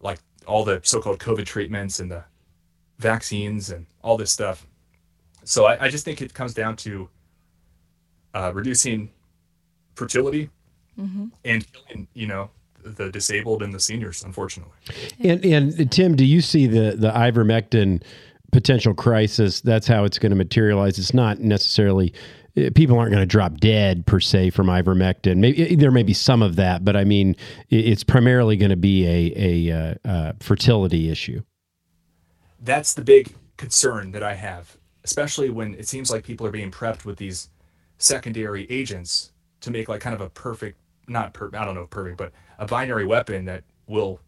like 0.00 0.18
all 0.50 0.64
the 0.64 0.80
so-called 0.82 1.18
COVID 1.18 1.46
treatments 1.46 2.00
and 2.00 2.10
the 2.10 2.24
vaccines 2.98 3.70
and 3.70 3.86
all 4.02 4.16
this 4.16 4.30
stuff. 4.30 4.66
So 5.44 5.64
I, 5.64 5.84
I 5.84 5.88
just 5.88 6.04
think 6.04 6.20
it 6.20 6.34
comes 6.34 6.52
down 6.54 6.76
to 6.76 7.08
uh, 8.34 8.52
reducing 8.54 9.10
fertility 9.94 10.50
mm-hmm. 10.98 11.26
and 11.44 11.66
killing, 11.72 12.08
you 12.14 12.26
know, 12.26 12.50
the 12.82 13.10
disabled 13.10 13.62
and 13.62 13.72
the 13.72 13.80
seniors, 13.80 14.22
unfortunately. 14.24 14.76
And 15.20 15.44
and 15.44 15.92
Tim, 15.92 16.16
do 16.16 16.24
you 16.24 16.40
see 16.40 16.66
the 16.66 16.96
the 16.96 17.10
ivermectin? 17.10 18.02
potential 18.52 18.94
crisis, 18.94 19.60
that's 19.60 19.86
how 19.86 20.04
it's 20.04 20.18
going 20.18 20.30
to 20.30 20.36
materialize. 20.36 20.98
It's 20.98 21.14
not 21.14 21.38
necessarily 21.38 22.12
people 22.74 22.98
aren't 22.98 23.10
going 23.10 23.22
to 23.22 23.26
drop 23.26 23.58
dead 23.58 24.06
per 24.06 24.20
se 24.20 24.50
from 24.50 24.66
ivermectin. 24.66 25.36
Maybe 25.36 25.70
eh, 25.70 25.76
there 25.78 25.90
may 25.90 26.02
be 26.02 26.14
some 26.14 26.42
of 26.42 26.56
that, 26.56 26.84
but 26.84 26.96
I 26.96 27.04
mean, 27.04 27.36
it's 27.68 28.04
primarily 28.04 28.56
going 28.56 28.70
to 28.70 28.76
be 28.76 29.06
a, 29.06 29.68
a 29.70 29.78
uh, 29.78 30.08
uh, 30.08 30.32
fertility 30.40 31.10
issue. 31.10 31.42
That's 32.60 32.94
the 32.94 33.02
big 33.02 33.34
concern 33.56 34.10
that 34.12 34.22
I 34.22 34.34
have, 34.34 34.76
especially 35.04 35.50
when 35.50 35.74
it 35.74 35.88
seems 35.88 36.10
like 36.10 36.24
people 36.24 36.46
are 36.46 36.50
being 36.50 36.70
prepped 36.70 37.04
with 37.04 37.18
these 37.18 37.50
secondary 37.98 38.70
agents 38.70 39.32
to 39.60 39.70
make 39.70 39.88
like 39.88 40.00
kind 40.00 40.14
of 40.14 40.20
a 40.20 40.30
perfect, 40.30 40.78
not 41.08 41.34
per, 41.34 41.50
I 41.54 41.64
don't 41.64 41.74
know 41.74 41.86
perfect, 41.86 42.16
but 42.16 42.32
a 42.58 42.66
binary 42.66 43.06
weapon 43.06 43.44
that 43.46 43.64
will, 43.86 44.20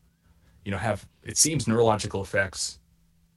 you 0.64 0.70
know, 0.70 0.78
have 0.78 1.06
it 1.22 1.36
seems 1.36 1.66
neurological 1.66 2.22
effects 2.22 2.78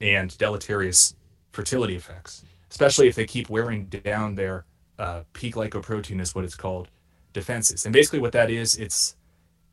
and 0.02 0.38
deleterious 0.38 1.16
fertility 1.52 1.96
effects, 1.96 2.44
especially 2.70 3.08
if 3.08 3.16
they 3.16 3.26
keep 3.26 3.50
wearing 3.50 3.86
down 3.86 4.36
their 4.36 4.66
uh, 4.98 5.22
P-glycoprotein 5.34 6.22
is 6.22 6.34
what 6.34 6.46
it's 6.46 6.56
called 6.56 6.90
defenses. 7.34 7.86
And 7.86 7.94
basically, 7.94 8.20
what 8.20 8.32
that 8.34 8.50
is, 8.50 8.76
it's 8.76 9.16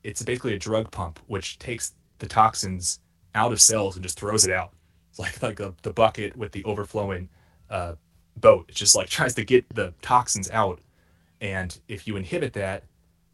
it's 0.02 0.22
basically 0.22 0.54
a 0.54 0.58
drug 0.58 0.90
pump 0.90 1.20
which 1.28 1.58
takes 1.58 1.94
the 2.18 2.26
toxins 2.26 2.98
out 3.34 3.52
of 3.52 3.60
cells 3.60 3.94
and 3.94 4.02
just 4.02 4.18
throws 4.18 4.44
it 4.44 4.52
out. 4.52 4.72
It's 5.10 5.18
like 5.18 5.42
like 5.42 5.60
a, 5.60 5.74
the 5.82 5.92
bucket 5.92 6.36
with 6.36 6.52
the 6.52 6.64
overflowing 6.64 7.28
uh, 7.70 7.94
boat. 8.36 8.66
It 8.68 8.74
just 8.74 8.94
like 8.94 9.08
tries 9.18 9.34
to 9.34 9.44
get 9.44 9.64
the 9.74 9.94
toxins 10.02 10.50
out, 10.50 10.80
and 11.40 11.78
if 11.88 12.06
you 12.06 12.16
inhibit 12.16 12.52
that, 12.54 12.84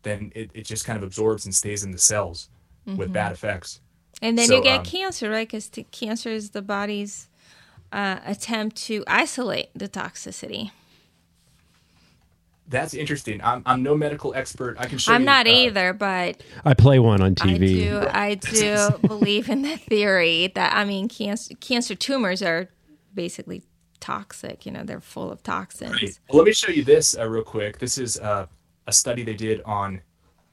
then 0.02 0.32
it, 0.34 0.50
it 0.54 0.64
just 0.64 0.84
kind 0.84 0.96
of 0.96 1.02
absorbs 1.02 1.44
and 1.44 1.54
stays 1.54 1.84
in 1.84 1.90
the 1.90 1.98
cells 1.98 2.50
mm-hmm. 2.86 2.98
with 2.98 3.12
bad 3.12 3.32
effects. 3.32 3.80
And 4.20 4.36
then 4.36 4.48
so, 4.48 4.56
you 4.56 4.62
get 4.62 4.80
um, 4.80 4.84
cancer, 4.84 5.30
right? 5.30 5.46
Because 5.46 5.68
t- 5.68 5.86
cancer 5.90 6.30
is 6.30 6.50
the 6.50 6.62
body's 6.62 7.28
uh, 7.92 8.18
attempt 8.24 8.76
to 8.76 9.04
isolate 9.06 9.70
the 9.74 9.88
toxicity. 9.88 10.72
That's 12.68 12.92
interesting. 12.92 13.40
I'm, 13.42 13.62
I'm 13.64 13.82
no 13.82 13.96
medical 13.96 14.34
expert. 14.34 14.76
I 14.78 14.86
can 14.86 14.98
show 14.98 15.12
I'm 15.12 15.22
you, 15.22 15.26
not 15.26 15.46
uh, 15.46 15.50
either, 15.50 15.92
but 15.94 16.42
I 16.64 16.74
play 16.74 16.98
one 16.98 17.22
on 17.22 17.34
TV. 17.34 17.90
I 18.12 18.34
do, 18.34 18.50
I 18.52 18.94
do 18.98 18.98
believe 19.08 19.48
in 19.48 19.62
the 19.62 19.76
theory 19.78 20.52
that 20.54 20.74
I 20.74 20.84
mean, 20.84 21.08
cancer 21.08 21.54
cancer 21.54 21.94
tumors 21.94 22.42
are 22.42 22.68
basically 23.14 23.62
toxic. 24.00 24.66
You 24.66 24.72
know, 24.72 24.84
they're 24.84 25.00
full 25.00 25.32
of 25.32 25.42
toxins. 25.42 25.92
Right. 25.92 26.18
Well, 26.28 26.38
let 26.38 26.46
me 26.46 26.52
show 26.52 26.70
you 26.70 26.84
this 26.84 27.16
uh, 27.16 27.26
real 27.26 27.42
quick. 27.42 27.78
This 27.78 27.96
is 27.96 28.18
uh, 28.18 28.46
a 28.86 28.92
study 28.92 29.22
they 29.22 29.34
did 29.34 29.62
on 29.62 30.02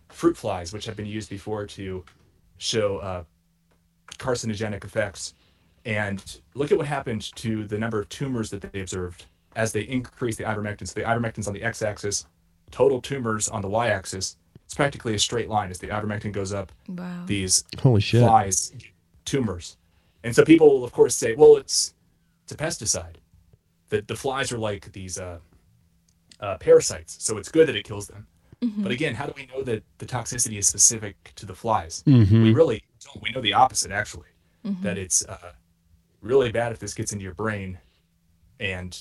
fruit 0.07 0.38
flies, 0.38 0.72
which 0.72 0.86
have 0.86 0.95
been 0.95 1.05
used 1.05 1.30
before 1.30 1.66
to 1.66 2.05
show 2.57 2.97
uh, 2.99 3.24
carcinogenic 4.18 4.86
effects. 4.86 5.34
And 5.84 6.24
look 6.53 6.72
at 6.72 6.78
what 6.78 6.88
happened 6.88 7.36
to 7.36 7.68
the 7.68 7.78
number 7.78 7.99
of 7.99 8.09
tumors 8.09 8.49
that 8.51 8.72
they 8.72 8.80
observed 8.80 9.26
as 9.56 9.72
they 9.72 9.82
increase 9.82 10.36
the 10.38 10.43
ivermectin. 10.43 10.88
So 10.88 10.99
the 10.99 11.06
ivermectin's 11.06 11.47
on 11.47 11.53
the 11.53 11.64
x-axis, 11.64 12.26
total 12.72 13.01
tumors 13.01 13.47
on 13.47 13.62
the 13.62 13.70
y-axis. 13.70 14.38
It's 14.66 14.74
practically 14.74 15.14
a 15.16 15.20
straight 15.20 15.49
line 15.49 15.70
as 15.70 15.80
the 15.80 15.88
ivermectin 15.88 16.32
goes 16.32 16.51
up. 16.51 16.72
Wow. 16.88 17.24
These 17.26 17.64
holy 17.82 18.01
shit 18.01 18.22
flies, 18.22 18.74
tumors, 19.24 19.78
and 20.24 20.36
so 20.36 20.43
people 20.43 20.68
will 20.70 20.84
of 20.84 20.91
course 20.91 21.16
say, 21.16 21.36
well, 21.36 21.58
it's 21.58 21.93
it's 22.43 22.51
a 22.51 22.58
pesticide. 22.58 23.18
The 23.89 24.01
the 24.01 24.16
flies 24.16 24.51
are 24.51 24.58
like 24.58 24.91
these 24.91 25.20
uh, 25.20 25.39
uh, 26.39 26.58
parasites, 26.58 27.24
so 27.24 27.38
it's 27.38 27.49
good 27.49 27.68
that 27.68 27.76
it 27.76 27.86
kills 27.86 28.08
them. 28.08 28.28
Mm-hmm. 28.62 28.84
But 28.84 28.91
again, 28.91 29.16
how 29.16 29.26
do 29.26 29.34
we 29.36 29.45
know 29.47 29.62
that 29.64 29.84
the 29.99 30.06
toxicity 30.06 30.58
is 30.58 30.68
specific 30.68 31.32
to 31.36 31.45
the 31.45 31.53
flies? 31.53 32.03
Mm-hmm. 32.08 32.43
We 32.43 32.53
really 32.53 32.84
don't. 33.03 33.22
We 33.22 33.32
know 33.32 33.41
the 33.41 33.53
opposite, 33.53 33.91
actually, 33.91 34.30
mm-hmm. 34.66 34.82
that 34.82 34.97
it's 34.97 35.26
uh, 35.26 35.51
really 36.22 36.51
bad 36.51 36.72
if 36.72 36.80
this 36.80 36.93
gets 36.93 37.12
into 37.12 37.24
your 37.24 37.36
brain. 37.36 37.78
And 38.60 38.97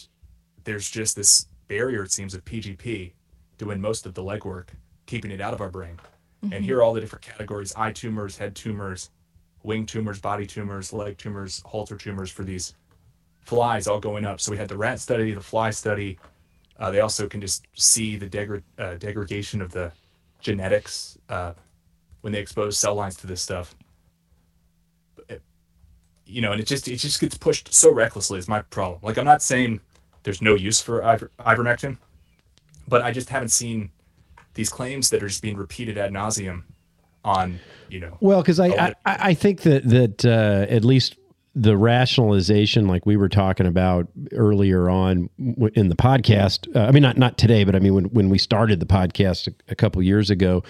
there's 0.65 0.89
just 0.91 1.17
this 1.17 1.47
barrier, 1.69 2.03
it 2.03 2.13
seems, 2.13 2.35
of 2.35 2.45
PGP 2.45 3.13
doing 3.59 3.81
most 3.81 4.07
of 4.07 4.15
the 4.15 4.23
legwork, 4.23 4.69
keeping 5.07 5.31
it 5.31 5.41
out 5.41 5.55
of 5.55 5.61
our 5.61 5.71
brain. 5.71 5.99
And 6.43 6.53
mm-hmm. 6.53 6.65
here 6.65 6.79
are 6.79 6.83
all 6.83 6.93
the 6.93 7.01
different 7.01 7.25
categories 7.25 7.73
eye 7.77 7.93
tumors, 7.93 8.37
head 8.37 8.55
tumors, 8.55 9.11
wing 9.63 9.87
tumors, 9.87 10.21
body 10.21 10.47
tumors, 10.47 10.93
leg 10.93 11.17
tumors, 11.19 11.63
haltere 11.63 11.99
tumors 11.99 12.31
for 12.31 12.45
these 12.45 12.75
flies 13.45 13.87
all 13.87 14.01
going 14.01 14.25
up. 14.25 14.41
So 14.41 14.51
we 14.51 14.59
had 14.59 14.69
the 14.69 14.77
rat 14.77 15.01
study, 15.01 15.33
the 15.33 15.41
fly 15.41 15.71
study. 15.71 16.19
Uh, 16.79 16.91
they 16.91 17.01
also 17.01 17.29
can 17.29 17.41
just 17.41 17.67
see 17.75 18.17
the 18.17 18.29
degra- 18.29 18.63
uh, 18.79 18.95
degradation 18.95 19.61
of 19.63 19.73
the 19.73 19.93
genetics 20.41 21.19
uh, 21.29 21.53
when 22.21 22.33
they 22.33 22.41
expose 22.41 22.79
cell 22.79 22.95
lines 22.95 23.17
to 23.17 23.27
this 23.27 23.41
stuff. 23.41 23.75
It, 25.29 25.43
you 26.27 26.41
know, 26.41 26.53
and 26.53 26.61
it 26.61 26.67
just 26.67 26.89
it 26.89 26.97
just 26.97 27.21
gets 27.21 27.39
pushed 27.39 27.73
so 27.73 27.93
recklessly. 27.93 28.39
Is 28.39 28.49
my 28.49 28.63
problem. 28.63 29.01
Like 29.03 29.19
I'm 29.19 29.25
not 29.25 29.43
saying 29.43 29.81
there's 30.25 30.43
no 30.43 30.55
use 30.55 30.81
for 30.81 31.05
iver- 31.05 31.31
ivermectin, 31.39 31.99
but 32.89 33.03
I 33.03 33.13
just 33.13 33.29
haven't 33.29 33.51
seen 33.51 33.91
these 34.55 34.69
claims 34.69 35.11
that 35.11 35.23
are 35.23 35.29
just 35.29 35.43
being 35.43 35.57
repeated 35.57 35.97
ad 35.97 36.13
nauseum 36.13 36.65
on 37.25 37.61
you 37.89 38.01
know. 38.01 38.17
Well, 38.21 38.43
because 38.43 38.61
I, 38.61 38.69
I 38.69 38.95
I 39.05 39.35
think 39.35 39.63
that 39.63 39.89
that 39.89 40.25
uh, 40.25 40.67
at 40.69 40.85
least 40.85 41.17
the 41.55 41.77
rationalization, 41.77 42.89
like 42.89 43.07
we 43.07 43.17
were 43.17 43.29
talking 43.29 43.67
about 43.67 44.09
earlier 44.33 44.91
on 44.91 45.31
in 45.75 45.89
the 45.89 45.97
podcast. 45.97 46.75
Uh, 46.75 46.87
I 46.87 46.91
mean, 46.91 47.03
not 47.03 47.17
not 47.17 47.39
today, 47.39 47.65
but 47.65 47.77
I 47.77 47.79
mean 47.79 47.95
when 47.95 48.05
when 48.07 48.29
we 48.29 48.39
started 48.39 48.81
the 48.81 48.87
podcast 48.87 49.49
a, 49.49 49.53
a 49.69 49.75
couple 49.75 50.03
years 50.03 50.31
ago, 50.31 50.65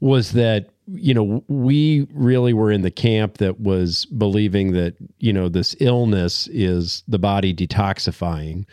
was 0.00 0.32
that 0.32 0.70
you 0.92 1.14
know 1.14 1.44
we 1.48 2.06
really 2.12 2.52
were 2.52 2.70
in 2.70 2.82
the 2.82 2.90
camp 2.90 3.38
that 3.38 3.60
was 3.60 4.06
believing 4.06 4.72
that 4.72 4.94
you 5.18 5.32
know 5.32 5.48
this 5.48 5.76
illness 5.80 6.48
is 6.48 7.04
the 7.08 7.18
body 7.18 7.54
detoxifying 7.54 8.64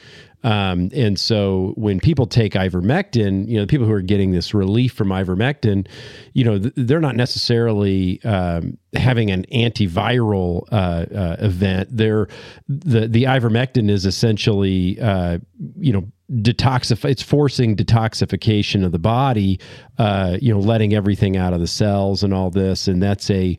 um, 0.43 0.89
and 0.93 1.19
so 1.19 1.73
when 1.75 1.99
people 1.99 2.27
take 2.27 2.53
ivermectin, 2.53 3.47
you 3.47 3.59
know, 3.59 3.65
people 3.65 3.87
who 3.87 3.91
are 3.91 4.01
getting 4.01 4.31
this 4.31 4.53
relief 4.53 4.93
from 4.93 5.09
ivermectin, 5.09 5.87
you 6.33 6.43
know, 6.43 6.59
th- 6.59 6.73
they're 6.77 7.01
not 7.01 7.15
necessarily 7.15 8.23
um, 8.23 8.77
having 8.93 9.31
an 9.31 9.45
antiviral 9.51 10.63
uh, 10.71 11.05
uh, 11.13 11.35
event. 11.39 11.89
They're 11.91 12.27
the 12.69 13.07
the 13.07 13.23
ivermectin 13.23 13.89
is 13.89 14.05
essentially, 14.05 14.99
uh, 15.01 15.39
you 15.75 15.91
know, 15.91 16.07
detoxify. 16.31 17.09
It's 17.09 17.23
forcing 17.23 17.75
detoxification 17.75 18.85
of 18.85 18.91
the 18.91 18.99
body, 18.99 19.59
uh, 19.97 20.37
you 20.41 20.53
know, 20.53 20.59
letting 20.59 20.93
everything 20.93 21.37
out 21.37 21.53
of 21.53 21.59
the 21.59 21.67
cells 21.67 22.23
and 22.23 22.33
all 22.33 22.49
this, 22.49 22.87
and 22.87 23.01
that's 23.01 23.29
a 23.29 23.57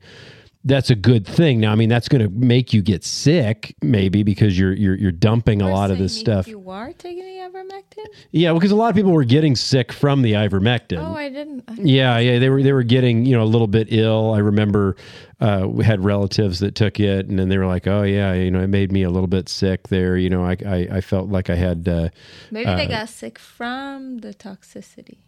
that's 0.69 0.91
a 0.91 0.95
good 0.95 1.27
thing. 1.27 1.61
Now, 1.61 1.73
I 1.73 1.75
mean, 1.75 1.89
that's 1.89 2.09
going 2.09 2.23
to 2.23 2.29
make 2.29 2.73
you 2.73 2.83
get 2.83 3.03
sick, 3.03 3.75
maybe 3.83 4.23
because 4.23 4.59
you're 4.59 4.75
you're 4.75 4.95
you're 4.95 5.13
dumping 5.13 5.63
a 5.63 5.71
lot 5.71 5.91
of 5.91 5.99
this 5.99 6.17
stuff. 6.17 6.47
You 6.47 6.71
are 6.71 6.93
taking 6.93 7.25
the 7.25 7.41
ivermectin. 7.41 8.05
Yeah, 8.31 8.53
because 8.53 8.71
a 8.71 8.77
lot 8.77 8.91
of 8.91 8.95
people 8.95 9.13
were 9.13 9.25
getting 9.25 9.57
sick 9.57 9.93
from 9.93 10.23
the 10.23 10.35
ivermectin. 10.35 10.99
Oh, 10.99 11.15
I 11.15 11.31
didn't. 11.31 11.65
I 11.69 11.75
yeah, 11.79 12.19
yeah, 12.19 12.39
they 12.39 12.51
were 12.51 12.63
they 12.63 12.73
were 12.73 12.83
getting 12.83 13.25
you 13.25 13.37
know 13.37 13.43
a 13.43 13.47
little 13.47 13.67
bit 13.67 13.89
ill. 13.91 14.33
I 14.35 14.39
remember 14.39 14.97
uh, 15.41 15.67
we 15.67 15.85
had 15.85 16.05
relatives 16.05 16.61
that 16.61 16.75
took 16.75 17.01
it, 17.01 17.27
and 17.27 17.39
then 17.39 17.49
they 17.49 17.59
were 17.59 17.67
like, 17.67 17.87
"Oh 17.87 18.03
yeah, 18.03 18.35
you 18.35 18.51
know, 18.51 18.61
it 18.61 18.69
made 18.69 18.93
me 18.93 19.03
a 19.03 19.11
little 19.11 19.27
bit 19.27 19.49
sick 19.49 19.89
there. 19.89 20.17
You 20.17 20.31
know, 20.31 20.45
I 20.45 20.57
I, 20.67 20.89
I 20.93 21.01
felt 21.01 21.31
like 21.31 21.49
I 21.51 21.55
had 21.57 21.89
uh, 21.89 22.11
maybe 22.51 22.67
uh, 22.67 22.77
they 22.77 22.87
got 22.87 23.09
sick 23.09 23.39
from 23.39 24.19
the 24.19 24.35
toxicity." 24.35 25.19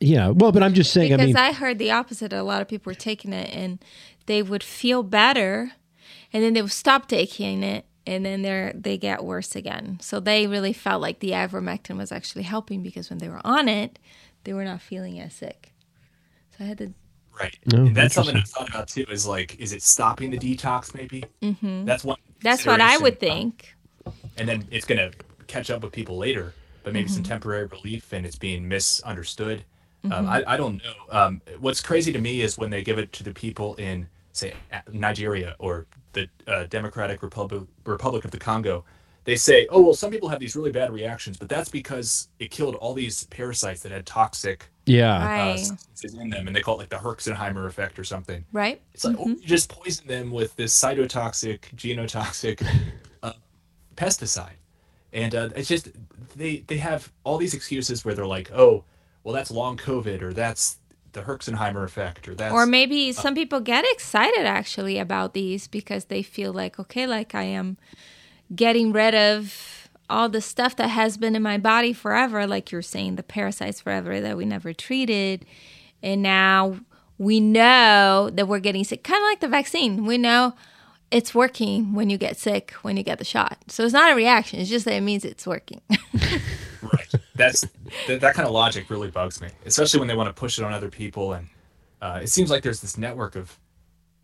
Yeah, 0.00 0.30
well, 0.30 0.52
but 0.52 0.62
I'm 0.62 0.74
just 0.74 0.92
saying. 0.92 1.12
Because 1.12 1.22
I 1.22 1.26
mean, 1.26 1.36
I 1.36 1.52
heard 1.52 1.78
the 1.78 1.90
opposite. 1.90 2.32
A 2.32 2.42
lot 2.42 2.62
of 2.62 2.68
people 2.68 2.90
were 2.90 2.94
taking 2.94 3.32
it, 3.32 3.54
and 3.54 3.78
they 4.26 4.42
would 4.42 4.62
feel 4.62 5.02
better 5.02 5.72
and 6.32 6.42
then 6.42 6.52
they 6.52 6.62
would 6.62 6.72
stop 6.72 7.08
taking 7.08 7.62
it 7.62 7.86
and 8.06 8.24
then 8.24 8.42
they 8.42 8.72
they 8.74 8.98
get 8.98 9.24
worse 9.24 9.56
again. 9.56 9.98
So 10.00 10.20
they 10.20 10.46
really 10.46 10.72
felt 10.72 11.02
like 11.02 11.20
the 11.20 11.30
ivermectin 11.30 11.96
was 11.96 12.12
actually 12.12 12.44
helping 12.44 12.82
because 12.82 13.10
when 13.10 13.18
they 13.18 13.28
were 13.28 13.40
on 13.44 13.68
it, 13.68 13.98
they 14.44 14.52
were 14.52 14.64
not 14.64 14.80
feeling 14.80 15.18
as 15.18 15.34
sick. 15.34 15.72
So 16.56 16.64
I 16.64 16.68
had 16.68 16.78
to 16.78 16.94
Right. 17.38 17.58
and 17.72 17.94
that's 17.94 18.14
something 18.14 18.36
I 18.36 18.40
thought 18.40 18.70
about 18.70 18.88
too. 18.88 19.04
Is 19.10 19.26
like, 19.26 19.58
is 19.60 19.72
it 19.72 19.82
stopping 19.82 20.30
the 20.30 20.38
detox? 20.38 20.94
Maybe. 20.94 21.24
Mm-hmm. 21.42 21.84
That's 21.84 22.02
one. 22.02 22.16
That's 22.42 22.64
what 22.64 22.80
I 22.80 22.96
would 22.96 23.20
think. 23.20 23.74
And 24.38 24.48
then 24.48 24.66
it's 24.70 24.86
going 24.86 24.98
to 24.98 25.16
catch 25.46 25.70
up 25.70 25.82
with 25.82 25.92
people 25.92 26.16
later, 26.16 26.54
but 26.82 26.92
maybe 26.92 27.06
mm-hmm. 27.06 27.14
some 27.14 27.22
temporary 27.24 27.66
relief, 27.66 28.12
and 28.12 28.24
it's 28.24 28.38
being 28.38 28.66
misunderstood. 28.66 29.64
Um, 30.04 30.10
mm-hmm. 30.10 30.18
Um, 30.18 30.28
I, 30.28 30.44
I 30.46 30.56
don't 30.56 30.82
know. 30.82 30.94
Um, 31.10 31.42
what's 31.60 31.80
crazy 31.80 32.12
to 32.12 32.18
me 32.18 32.40
is 32.40 32.56
when 32.56 32.70
they 32.70 32.82
give 32.82 32.98
it 32.98 33.12
to 33.14 33.22
the 33.22 33.32
people 33.32 33.74
in 33.74 34.08
say 34.36 34.54
Nigeria 34.92 35.56
or 35.58 35.86
the 36.12 36.28
uh, 36.46 36.64
Democratic 36.64 37.22
Republic 37.22 37.62
Republic 37.84 38.24
of 38.24 38.30
the 38.30 38.38
Congo, 38.38 38.84
they 39.24 39.36
say, 39.36 39.66
oh 39.70 39.82
well, 39.82 39.94
some 39.94 40.10
people 40.10 40.28
have 40.28 40.38
these 40.38 40.56
really 40.56 40.70
bad 40.70 40.92
reactions, 40.92 41.36
but 41.36 41.48
that's 41.48 41.68
because 41.68 42.28
it 42.38 42.50
killed 42.50 42.76
all 42.76 42.94
these 42.94 43.24
parasites 43.24 43.82
that 43.82 43.92
had 43.92 44.06
toxic 44.06 44.70
yeah 44.86 45.16
uh, 45.16 45.26
right. 45.26 45.58
substances 45.58 46.14
in 46.14 46.30
them, 46.30 46.46
and 46.46 46.54
they 46.54 46.60
call 46.60 46.76
it 46.76 46.78
like 46.78 46.88
the 46.88 46.96
Herxheimer 46.96 47.66
effect 47.66 47.98
or 47.98 48.04
something. 48.04 48.44
Right. 48.52 48.80
It's 48.94 49.04
like 49.04 49.16
mm-hmm. 49.16 49.32
oh, 49.32 49.40
you 49.40 49.46
just 49.46 49.68
poison 49.68 50.06
them 50.06 50.30
with 50.30 50.54
this 50.56 50.78
cytotoxic, 50.78 51.60
genotoxic 51.74 52.64
uh, 53.22 53.32
pesticide, 53.96 54.58
and 55.12 55.34
uh, 55.34 55.48
it's 55.56 55.68
just 55.68 55.88
they 56.36 56.58
they 56.68 56.76
have 56.76 57.12
all 57.24 57.36
these 57.36 57.54
excuses 57.54 58.04
where 58.04 58.14
they're 58.14 58.26
like, 58.26 58.52
oh, 58.52 58.84
well 59.24 59.34
that's 59.34 59.50
long 59.50 59.76
COVID 59.76 60.22
or 60.22 60.32
that's 60.32 60.78
the 61.16 61.22
Herxheimer 61.22 61.82
effect, 61.82 62.28
or 62.28 62.34
that, 62.34 62.52
or 62.52 62.66
maybe 62.66 63.08
uh, 63.08 63.12
some 63.14 63.34
people 63.34 63.60
get 63.60 63.84
excited 63.88 64.44
actually 64.44 64.98
about 64.98 65.32
these 65.32 65.66
because 65.66 66.04
they 66.04 66.22
feel 66.22 66.52
like, 66.52 66.78
okay, 66.78 67.06
like 67.06 67.34
I 67.34 67.44
am 67.44 67.78
getting 68.54 68.92
rid 68.92 69.14
of 69.14 69.88
all 70.10 70.28
the 70.28 70.42
stuff 70.42 70.76
that 70.76 70.88
has 70.88 71.16
been 71.16 71.34
in 71.34 71.42
my 71.42 71.56
body 71.56 71.94
forever, 71.94 72.46
like 72.46 72.70
you're 72.70 72.82
saying, 72.82 73.16
the 73.16 73.22
parasites 73.22 73.80
forever 73.80 74.20
that 74.20 74.36
we 74.36 74.44
never 74.44 74.74
treated, 74.74 75.46
and 76.02 76.22
now 76.22 76.78
we 77.16 77.40
know 77.40 78.30
that 78.34 78.46
we're 78.46 78.60
getting 78.60 78.84
sick, 78.84 79.02
kind 79.02 79.18
of 79.18 79.24
like 79.24 79.40
the 79.40 79.48
vaccine. 79.48 80.04
We 80.04 80.18
know 80.18 80.52
it's 81.10 81.34
working 81.34 81.94
when 81.94 82.10
you 82.10 82.18
get 82.18 82.36
sick 82.36 82.72
when 82.82 82.98
you 82.98 83.02
get 83.02 83.18
the 83.18 83.24
shot. 83.24 83.56
So 83.68 83.84
it's 83.84 83.94
not 83.94 84.12
a 84.12 84.14
reaction; 84.14 84.60
it's 84.60 84.68
just 84.68 84.84
that 84.84 84.92
it 84.92 85.00
means 85.00 85.24
it's 85.24 85.46
working. 85.46 85.80
right. 86.82 87.14
That's 87.36 87.66
that, 88.06 88.20
that 88.20 88.34
kind 88.34 88.46
of 88.46 88.52
logic 88.52 88.90
really 88.90 89.10
bugs 89.10 89.40
me, 89.40 89.48
especially 89.64 90.00
when 90.00 90.08
they 90.08 90.16
want 90.16 90.28
to 90.28 90.38
push 90.38 90.58
it 90.58 90.64
on 90.64 90.72
other 90.72 90.90
people. 90.90 91.34
And 91.34 91.48
uh, 92.00 92.20
it 92.22 92.28
seems 92.28 92.50
like 92.50 92.62
there's 92.62 92.80
this 92.80 92.98
network 92.98 93.36
of 93.36 93.58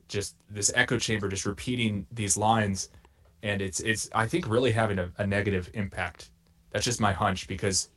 just 0.09 0.37
this 0.51 0.73
echo 0.75 0.99
chamber, 0.99 1.29
just 1.29 1.47
repeating 1.47 2.07
these 2.13 2.37
lines, 2.37 2.91
and 3.43 3.63
it's 3.63 3.81
it's 3.81 4.09
I 4.15 4.27
think 4.27 4.49
really 4.49 4.73
having 4.73 4.99
a, 4.99 5.11
a 5.19 5.27
negative 5.27 5.71
impact. 5.75 6.31
That's 6.71 6.85
just 6.85 7.01
my 7.01 7.13
hunch 7.13 7.49
because 7.49 7.89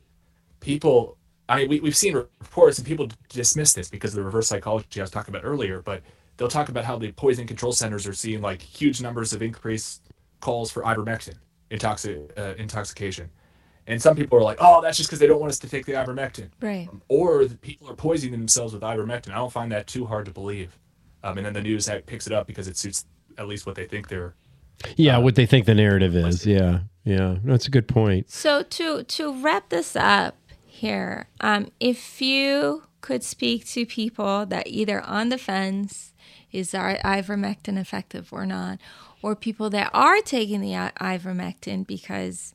people. 0.60 1.16
I 1.48 1.58
mean, 1.58 1.68
we, 1.68 1.78
we've 1.78 1.96
seen 1.96 2.14
reports 2.14 2.78
and 2.78 2.86
people 2.86 3.08
dismiss 3.28 3.72
this 3.72 3.88
because 3.88 4.10
of 4.10 4.16
the 4.16 4.24
reverse 4.24 4.48
psychology 4.48 5.00
I 5.00 5.04
was 5.04 5.12
talking 5.12 5.32
about 5.32 5.46
earlier, 5.46 5.80
but 5.80 6.02
they'll 6.36 6.48
talk 6.48 6.68
about 6.68 6.84
how 6.84 6.98
the 6.98 7.12
poison 7.12 7.46
control 7.46 7.70
centers 7.70 8.04
are 8.04 8.12
seeing 8.12 8.40
like 8.40 8.60
huge 8.60 9.00
numbers 9.00 9.32
of 9.32 9.42
increased 9.42 10.02
calls 10.40 10.72
for 10.72 10.82
ivermectin 10.82 11.36
uh, 11.72 12.54
intoxication. 12.58 13.30
And 13.86 14.02
some 14.02 14.16
people 14.16 14.38
are 14.38 14.42
like, 14.42 14.58
oh, 14.60 14.80
that's 14.80 14.96
just 14.96 15.08
because 15.08 15.20
they 15.20 15.26
don't 15.26 15.40
want 15.40 15.50
us 15.50 15.58
to 15.60 15.68
take 15.68 15.86
the 15.86 15.92
ivermectin. 15.92 16.50
Right. 16.60 16.88
Or 17.08 17.44
the 17.44 17.56
people 17.56 17.88
are 17.88 17.94
poisoning 17.94 18.32
themselves 18.32 18.72
with 18.72 18.82
ivermectin. 18.82 19.30
I 19.30 19.36
don't 19.36 19.52
find 19.52 19.70
that 19.72 19.86
too 19.86 20.06
hard 20.06 20.26
to 20.26 20.32
believe. 20.32 20.76
Um, 21.22 21.38
and 21.38 21.46
then 21.46 21.52
the 21.54 21.62
news 21.62 21.88
picks 22.06 22.26
it 22.26 22.32
up 22.32 22.46
because 22.46 22.68
it 22.68 22.76
suits 22.76 23.04
at 23.38 23.46
least 23.48 23.66
what 23.66 23.74
they 23.74 23.86
think 23.86 24.08
they're. 24.08 24.34
Yeah, 24.96 25.18
uh, 25.18 25.20
what 25.20 25.36
they 25.36 25.46
think 25.46 25.66
the 25.66 25.74
narrative 25.74 26.14
is. 26.14 26.46
Yeah, 26.46 26.80
yeah, 27.04 27.36
that's 27.44 27.66
a 27.66 27.70
good 27.70 27.88
point. 27.88 28.30
So 28.30 28.62
to 28.62 29.04
to 29.04 29.42
wrap 29.42 29.70
this 29.70 29.96
up 29.96 30.36
here, 30.66 31.28
um, 31.40 31.70
if 31.80 32.20
you 32.20 32.82
could 33.00 33.22
speak 33.22 33.66
to 33.68 33.86
people 33.86 34.44
that 34.46 34.66
either 34.66 35.00
on 35.02 35.30
the 35.30 35.38
fence 35.38 36.12
is 36.52 36.74
our 36.74 36.96
ivermectin 36.98 37.78
effective 37.78 38.32
or 38.32 38.44
not, 38.44 38.78
or 39.22 39.34
people 39.34 39.70
that 39.70 39.90
are 39.94 40.20
taking 40.20 40.60
the 40.60 40.72
ivermectin 40.72 41.86
because 41.86 42.54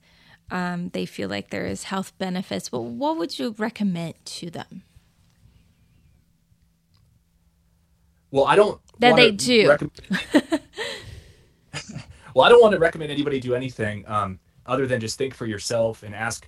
um, 0.51 0.89
they 0.89 1.05
feel 1.05 1.29
like 1.29 1.49
there 1.49 1.65
is 1.65 1.85
health 1.85 2.11
benefits. 2.17 2.71
Well, 2.71 2.83
what 2.83 3.17
would 3.17 3.39
you 3.39 3.55
recommend 3.57 4.13
to 4.25 4.49
them? 4.49 4.83
Well, 8.29 8.45
I 8.45 8.55
don't. 8.55 8.79
That 8.99 9.15
they 9.15 9.31
do. 9.31 9.67
well, 12.35 12.45
I 12.45 12.49
don't 12.49 12.61
want 12.61 12.73
to 12.73 12.79
recommend 12.79 13.11
anybody 13.11 13.39
do 13.39 13.55
anything 13.55 14.05
um, 14.07 14.39
other 14.65 14.85
than 14.85 14.99
just 15.01 15.17
think 15.17 15.33
for 15.33 15.45
yourself 15.45 16.03
and 16.03 16.13
ask, 16.13 16.47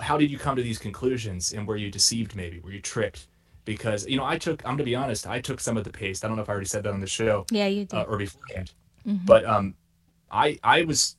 how 0.00 0.16
did 0.16 0.30
you 0.30 0.38
come 0.38 0.56
to 0.56 0.62
these 0.62 0.78
conclusions 0.78 1.52
and 1.52 1.66
were 1.66 1.76
you 1.76 1.90
deceived 1.90 2.36
maybe? 2.36 2.60
Were 2.60 2.72
you 2.72 2.80
tricked? 2.80 3.26
Because, 3.64 4.06
you 4.06 4.16
know, 4.16 4.24
I 4.24 4.38
took, 4.38 4.64
I'm 4.64 4.70
going 4.70 4.78
to 4.78 4.84
be 4.84 4.94
honest, 4.94 5.26
I 5.26 5.40
took 5.42 5.60
some 5.60 5.76
of 5.76 5.84
the 5.84 5.90
paste. 5.90 6.24
I 6.24 6.28
don't 6.28 6.36
know 6.36 6.42
if 6.42 6.48
I 6.48 6.52
already 6.52 6.68
said 6.68 6.84
that 6.84 6.92
on 6.94 7.00
the 7.00 7.06
show. 7.06 7.44
Yeah, 7.50 7.66
you 7.66 7.84
did. 7.84 7.94
Uh, 7.94 8.04
or 8.04 8.16
beforehand. 8.16 8.72
Mm-hmm. 9.06 9.26
But 9.26 9.44
um, 9.44 9.74
I, 10.30 10.58
I 10.62 10.84
was 10.84 11.16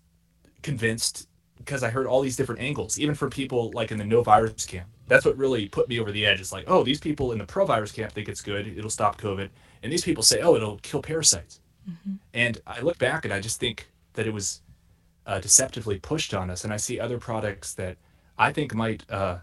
convinced 0.63 1.27
because 1.59 1.83
I 1.83 1.89
heard 1.89 2.07
all 2.07 2.21
these 2.21 2.35
different 2.35 2.61
angles, 2.61 2.97
even 2.99 3.13
from 3.13 3.29
people 3.29 3.71
like 3.73 3.91
in 3.91 3.97
the 3.97 4.05
no 4.05 4.23
virus 4.23 4.65
camp. 4.65 4.87
That's 5.07 5.25
what 5.25 5.37
really 5.37 5.67
put 5.67 5.89
me 5.89 5.99
over 5.99 6.11
the 6.11 6.25
edge. 6.25 6.39
It's 6.39 6.51
like, 6.51 6.65
oh, 6.67 6.83
these 6.83 6.99
people 6.99 7.31
in 7.31 7.37
the 7.37 7.45
pro 7.45 7.65
virus 7.65 7.91
camp 7.91 8.11
think 8.13 8.27
it's 8.27 8.41
good, 8.41 8.67
it'll 8.67 8.89
stop 8.89 9.19
COVID, 9.19 9.49
and 9.83 9.91
these 9.91 10.03
people 10.03 10.23
say, 10.23 10.41
oh, 10.41 10.55
it'll 10.55 10.77
kill 10.77 11.01
parasites. 11.01 11.61
Mm-hmm. 11.89 12.13
And 12.33 12.61
I 12.65 12.81
look 12.81 12.97
back 12.97 13.25
and 13.25 13.33
I 13.33 13.39
just 13.39 13.59
think 13.59 13.89
that 14.13 14.25
it 14.25 14.33
was 14.33 14.61
uh, 15.25 15.39
deceptively 15.39 15.99
pushed 15.99 16.33
on 16.33 16.49
us, 16.49 16.63
and 16.63 16.73
I 16.73 16.77
see 16.77 16.99
other 16.99 17.19
products 17.19 17.73
that 17.75 17.97
I 18.37 18.51
think 18.51 18.73
might 18.73 19.09
uh, 19.11 19.39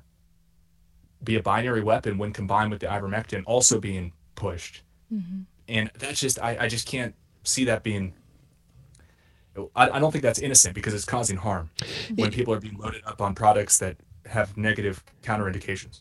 be 1.23 1.37
a 1.37 1.43
binary 1.43 1.83
weapon 1.83 2.19
when 2.19 2.33
combined 2.33 2.71
with 2.71 2.81
the 2.81 2.87
ivermectin 2.87 3.43
also 3.47 3.79
being 3.79 4.13
pushed. 4.35 4.83
Mm-hmm. 5.13 5.43
And 5.69 5.91
that's 5.99 6.21
just 6.21 6.41
I, 6.41 6.57
I 6.61 6.69
just 6.69 6.87
can't 6.87 7.15
see 7.43 7.65
that 7.67 7.83
being 7.83 8.15
I, 9.75 9.91
I 9.91 9.99
don't 9.99 10.13
think 10.13 10.23
that's 10.23 10.39
innocent 10.39 10.75
because 10.75 10.95
it's 10.95 11.05
causing 11.05 11.37
harm 11.37 11.71
when 12.15 12.31
people 12.31 12.55
are 12.55 12.61
being 12.61 12.79
loaded 12.79 13.03
up 13.07 13.21
on 13.21 13.35
products 13.35 13.79
that 13.79 13.97
have 14.27 14.57
negative 14.57 15.05
counterindications. 15.23 16.01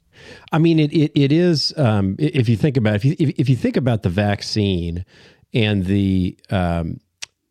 I 0.52 0.58
mean, 0.58 0.80
it 0.80 0.92
it, 0.94 1.12
it 1.16 1.32
is. 1.32 1.74
Um, 1.78 2.16
if 2.20 2.50
you 2.50 2.58
think 2.58 2.78
about 2.78 2.96
if 2.96 3.06
you 3.06 3.16
if, 3.20 3.30
if 3.38 3.50
you 3.50 3.56
think 3.56 3.78
about 3.78 4.04
the 4.04 4.10
vaccine 4.10 5.06
and 5.54 5.86
the 5.86 6.38
um, 6.50 7.00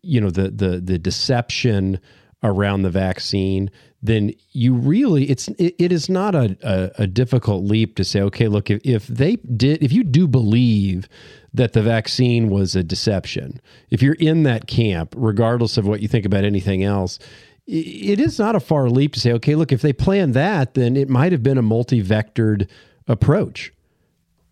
you 0.03 0.21
know 0.21 0.31
the 0.31 0.51
the 0.51 0.81
the 0.81 0.99
deception 0.99 2.01
around 2.45 2.83
the 2.83 2.91
vaccine, 2.91 3.71
then 4.03 4.33
you 4.53 4.75
really 4.75 5.31
it's 5.31 5.49
it, 5.49 5.75
it 5.79 5.91
is 5.91 6.09
not 6.09 6.35
a, 6.35 6.57
a, 6.63 7.03
a 7.03 7.07
difficult 7.07 7.65
leap 7.65 7.97
to 7.97 8.05
say, 8.05 8.21
okay, 8.21 8.47
look, 8.47 8.71
if, 8.71 8.81
if 8.85 9.07
they 9.09 9.37
did, 9.37 9.83
if 9.83 9.93
you 9.93 10.05
do 10.05 10.29
believe 10.29 11.09
that 11.53 11.73
the 11.73 11.83
vaccine 11.83 12.51
was 12.51 12.77
a 12.77 12.83
deception, 12.83 13.61
if 13.91 14.03
you're 14.03 14.15
in 14.15 14.43
that 14.43 14.67
camp, 14.67 15.15
regardless 15.17 15.77
of 15.77 15.87
what 15.87 16.01
you 16.01 16.09
think 16.09 16.27
about 16.27 16.45
anything 16.45 16.85
else, 16.85 17.19
it 17.67 18.21
is 18.21 18.39
not 18.39 18.55
a 18.55 18.61
far 18.61 18.91
leap 18.91 19.15
to 19.15 19.21
say, 19.21 19.33
okay, 19.33 19.55
look, 19.55 19.73
if 19.73 19.81
they 19.81 19.93
planned 19.93 20.35
that, 20.35 20.75
then 20.75 20.97
it 20.97 21.09
might 21.09 21.33
have 21.33 21.43
been 21.43 21.57
a 21.57 21.63
multi-vectored 21.63 22.69
approach 23.09 23.73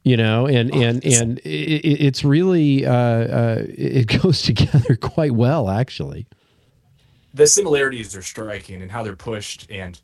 you 0.05 0.17
know 0.17 0.47
and 0.47 0.75
and 0.75 1.05
and 1.05 1.39
it, 1.41 1.85
it's 1.85 2.25
really 2.25 2.85
uh, 2.85 2.93
uh, 2.93 3.63
it 3.69 4.07
goes 4.23 4.43
together 4.43 4.97
quite 4.97 5.33
well 5.33 5.71
actually 5.71 6.27
the 7.35 7.47
similarities 7.47 8.15
are 8.15 8.23
striking 8.23 8.83
and 8.83 8.91
how 8.91 9.03
they're 9.03 9.17
pushed 9.17 9.71
and 9.71 10.01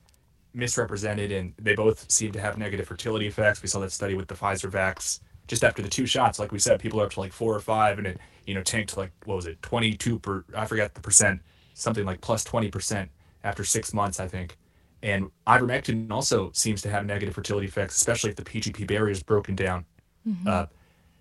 misrepresented 0.54 1.30
and 1.30 1.52
they 1.58 1.74
both 1.74 2.10
seem 2.10 2.32
to 2.32 2.40
have 2.40 2.58
negative 2.58 2.86
fertility 2.86 3.26
effects. 3.26 3.62
We 3.62 3.68
saw 3.68 3.80
that 3.80 3.92
study 3.92 4.14
with 4.14 4.28
the 4.28 4.34
pfizer 4.34 4.70
vax 4.70 5.20
just 5.46 5.62
after 5.62 5.82
the 5.82 5.88
two 5.88 6.06
shots. 6.06 6.38
Like 6.38 6.52
we 6.52 6.58
said 6.58 6.80
people 6.80 7.00
are 7.00 7.04
up 7.04 7.12
to 7.12 7.20
like 7.20 7.32
four 7.32 7.54
or 7.54 7.60
five 7.60 7.98
and 7.98 8.06
it 8.06 8.18
you 8.46 8.54
know 8.54 8.62
tanked 8.62 8.96
like 8.96 9.12
what 9.26 9.36
was 9.36 9.46
it 9.46 9.60
22 9.60 10.18
per 10.18 10.42
i 10.56 10.64
forgot 10.64 10.94
the 10.94 11.00
percent 11.02 11.40
something 11.74 12.06
like 12.06 12.20
plus 12.22 12.42
20% 12.44 13.08
after 13.44 13.62
six 13.62 13.92
months 13.92 14.18
i 14.18 14.26
think. 14.26 14.56
And 15.02 15.30
ivermectin 15.46 16.10
also 16.10 16.50
seems 16.52 16.82
to 16.82 16.90
have 16.90 17.06
negative 17.06 17.34
fertility 17.34 17.66
effects 17.66 17.96
especially 17.96 18.30
if 18.30 18.36
the 18.36 18.44
pgp 18.44 18.86
barrier 18.86 19.12
is 19.12 19.22
broken 19.22 19.54
down. 19.54 19.84
Mm-hmm. 20.26 20.48
uh, 20.48 20.66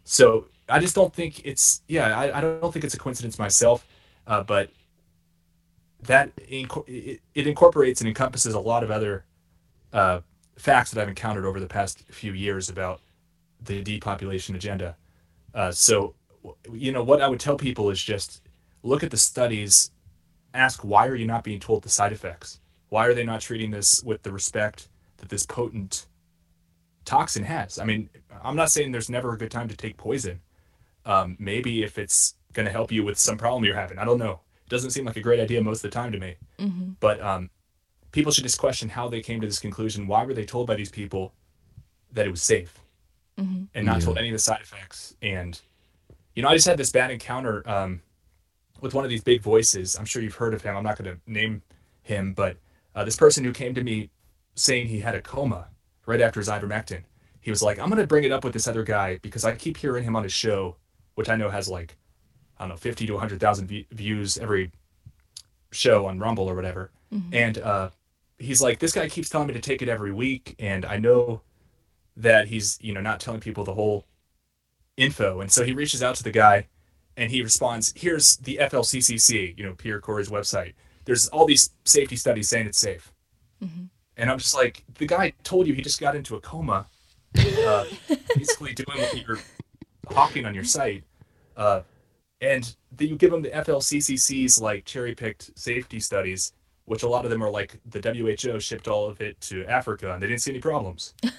so 0.05 0.47
i 0.69 0.79
just 0.79 0.95
don't 0.95 1.13
think 1.13 1.41
it's 1.45 1.81
yeah 1.87 2.17
i, 2.17 2.37
I 2.37 2.41
don't 2.41 2.71
think 2.71 2.85
it's 2.85 2.95
a 2.95 2.97
coincidence 2.97 3.37
myself 3.37 3.85
uh, 4.25 4.43
but 4.43 4.71
that 6.07 6.35
inc- 6.37 6.87
it, 6.87 7.21
it, 7.35 7.47
incorporates 7.47 8.01
and 8.01 8.07
encompasses 8.07 8.53
a 8.53 8.59
lot 8.59 8.83
of 8.83 8.89
other 8.89 9.25
uh, 9.93 10.21
facts 10.57 10.91
that 10.91 11.01
I've 11.01 11.09
encountered 11.09 11.45
over 11.45 11.59
the 11.59 11.67
past 11.67 12.03
few 12.09 12.33
years 12.33 12.69
about 12.69 13.01
the 13.61 13.81
depopulation 13.83 14.55
agenda. 14.55 14.95
Uh, 15.53 15.71
so, 15.71 16.15
you 16.71 16.91
know, 16.91 17.03
what 17.03 17.21
I 17.21 17.27
would 17.27 17.39
tell 17.39 17.57
people 17.57 17.89
is 17.89 18.01
just 18.01 18.41
look 18.83 19.03
at 19.03 19.11
the 19.11 19.17
studies, 19.17 19.91
ask 20.53 20.83
why 20.83 21.07
are 21.07 21.15
you 21.15 21.27
not 21.27 21.43
being 21.43 21.59
told 21.59 21.83
the 21.83 21.89
side 21.89 22.13
effects? 22.13 22.59
Why 22.89 23.05
are 23.05 23.13
they 23.13 23.25
not 23.25 23.41
treating 23.41 23.71
this 23.71 24.01
with 24.03 24.23
the 24.23 24.31
respect 24.31 24.87
that 25.17 25.29
this 25.29 25.45
potent 25.45 26.05
toxin 27.03 27.43
has? 27.43 27.79
I 27.79 27.83
mean, 27.83 28.09
I'm 28.43 28.55
not 28.55 28.71
saying 28.71 28.91
there's 28.91 29.09
never 29.09 29.33
a 29.33 29.37
good 29.37 29.51
time 29.51 29.67
to 29.67 29.75
take 29.75 29.97
poison. 29.97 30.39
Um, 31.05 31.35
maybe 31.39 31.83
if 31.83 31.97
it's 31.97 32.35
going 32.53 32.65
to 32.65 32.71
help 32.71 32.91
you 32.91 33.03
with 33.03 33.17
some 33.17 33.37
problem 33.37 33.65
you're 33.65 33.75
having, 33.75 33.97
I 33.97 34.05
don't 34.05 34.19
know 34.19 34.41
doesn't 34.69 34.91
seem 34.91 35.05
like 35.05 35.17
a 35.17 35.21
great 35.21 35.39
idea 35.39 35.61
most 35.61 35.83
of 35.83 35.91
the 35.91 35.95
time 35.95 36.11
to 36.11 36.19
me. 36.19 36.35
Mm-hmm. 36.59 36.91
But 36.99 37.21
um, 37.21 37.49
people 38.11 38.31
should 38.31 38.43
just 38.43 38.57
question 38.57 38.89
how 38.89 39.07
they 39.07 39.21
came 39.21 39.41
to 39.41 39.47
this 39.47 39.59
conclusion. 39.59 40.07
Why 40.07 40.25
were 40.25 40.33
they 40.33 40.45
told 40.45 40.67
by 40.67 40.75
these 40.75 40.91
people 40.91 41.33
that 42.11 42.25
it 42.25 42.31
was 42.31 42.43
safe 42.43 42.79
mm-hmm. 43.39 43.63
and 43.73 43.85
not 43.85 43.99
yeah. 43.99 44.05
told 44.05 44.17
any 44.17 44.29
of 44.29 44.33
the 44.33 44.39
side 44.39 44.61
effects? 44.61 45.15
And, 45.21 45.59
you 46.35 46.43
know, 46.43 46.49
I 46.49 46.53
just 46.55 46.67
had 46.67 46.77
this 46.77 46.91
bad 46.91 47.11
encounter 47.11 47.63
um, 47.69 48.01
with 48.81 48.93
one 48.93 49.03
of 49.03 49.09
these 49.09 49.23
big 49.23 49.41
voices. 49.41 49.95
I'm 49.95 50.05
sure 50.05 50.21
you've 50.21 50.35
heard 50.35 50.53
of 50.53 50.61
him. 50.61 50.75
I'm 50.75 50.83
not 50.83 50.97
going 50.97 51.15
to 51.15 51.31
name 51.31 51.61
him, 52.01 52.33
but 52.33 52.57
uh, 52.95 53.03
this 53.03 53.15
person 53.15 53.43
who 53.43 53.51
came 53.51 53.73
to 53.75 53.83
me 53.83 54.09
saying 54.55 54.87
he 54.87 54.99
had 54.99 55.15
a 55.15 55.21
coma 55.21 55.67
right 56.05 56.21
after 56.21 56.39
his 56.39 56.49
ivermectin. 56.49 57.03
He 57.39 57.51
was 57.51 57.61
like, 57.61 57.79
I'm 57.79 57.89
going 57.89 58.01
to 58.01 58.07
bring 58.07 58.23
it 58.23 58.31
up 58.31 58.43
with 58.43 58.53
this 58.53 58.67
other 58.67 58.83
guy 58.83 59.19
because 59.21 59.45
I 59.45 59.55
keep 59.55 59.77
hearing 59.77 60.03
him 60.03 60.15
on 60.15 60.23
his 60.23 60.33
show, 60.33 60.75
which 61.15 61.29
I 61.29 61.35
know 61.35 61.49
has 61.49 61.69
like 61.69 61.95
I 62.59 62.63
don't 62.63 62.69
know, 62.69 62.77
50 62.77 63.05
to 63.07 63.13
100,000 63.13 63.85
views 63.91 64.37
every 64.37 64.71
show 65.71 66.05
on 66.05 66.19
Rumble 66.19 66.49
or 66.49 66.55
whatever. 66.55 66.91
Mm-hmm. 67.13 67.33
And 67.33 67.57
uh, 67.59 67.89
he's 68.37 68.61
like, 68.61 68.79
this 68.79 68.93
guy 68.93 69.09
keeps 69.09 69.29
telling 69.29 69.47
me 69.47 69.53
to 69.53 69.59
take 69.59 69.81
it 69.81 69.89
every 69.89 70.11
week. 70.11 70.55
And 70.59 70.85
I 70.85 70.97
know 70.97 71.41
that 72.15 72.47
he's, 72.47 72.77
you 72.81 72.93
know, 72.93 73.01
not 73.01 73.19
telling 73.19 73.39
people 73.39 73.63
the 73.63 73.73
whole 73.73 74.05
info. 74.95 75.41
And 75.41 75.51
so 75.51 75.63
he 75.63 75.73
reaches 75.73 76.01
out 76.01 76.15
to 76.15 76.23
the 76.23 76.31
guy 76.31 76.67
and 77.15 77.31
he 77.31 77.41
responds, 77.41 77.93
here's 77.95 78.37
the 78.37 78.57
FLCCC, 78.61 79.57
you 79.57 79.63
know, 79.63 79.73
Pierre 79.73 80.01
Kory's 80.01 80.29
website. 80.29 80.73
There's 81.05 81.27
all 81.29 81.45
these 81.45 81.69
safety 81.85 82.15
studies 82.15 82.49
saying 82.49 82.67
it's 82.67 82.79
safe. 82.79 83.11
Mm-hmm. 83.63 83.85
And 84.17 84.31
I'm 84.31 84.39
just 84.39 84.55
like, 84.55 84.83
the 84.97 85.05
guy 85.05 85.33
told 85.43 85.67
you 85.67 85.73
he 85.73 85.81
just 85.81 85.99
got 85.99 86.15
into 86.15 86.35
a 86.35 86.41
coma, 86.41 86.87
uh, 87.37 87.85
basically 88.35 88.73
doing 88.73 88.99
what 88.99 89.25
you're 89.25 89.39
hawking 90.09 90.45
on 90.45 90.53
your 90.53 90.63
site. 90.63 91.03
Uh, 91.55 91.81
and 92.41 92.75
then 92.91 93.07
you 93.07 93.15
give 93.15 93.31
them 93.31 93.41
the 93.41 93.49
FLCCC's 93.49 94.61
like 94.61 94.85
cherry 94.85 95.15
picked 95.15 95.57
safety 95.57 95.99
studies, 95.99 96.53
which 96.85 97.03
a 97.03 97.07
lot 97.07 97.25
of 97.25 97.31
them 97.31 97.43
are 97.43 97.49
like 97.49 97.79
the 97.89 97.99
WHO 97.99 98.59
shipped 98.59 98.87
all 98.87 99.07
of 99.07 99.21
it 99.21 99.39
to 99.41 99.65
Africa 99.65 100.13
and 100.13 100.21
they 100.21 100.27
didn't 100.27 100.41
see 100.41 100.51
any 100.51 100.59
problems. 100.59 101.13
so 101.23 101.31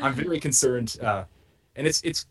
I 0.00 0.08
am 0.08 0.14
very 0.14 0.40
concerned, 0.40 0.96
uh, 1.02 1.24
and 1.76 1.86
it's 1.86 2.00
it's 2.02 2.26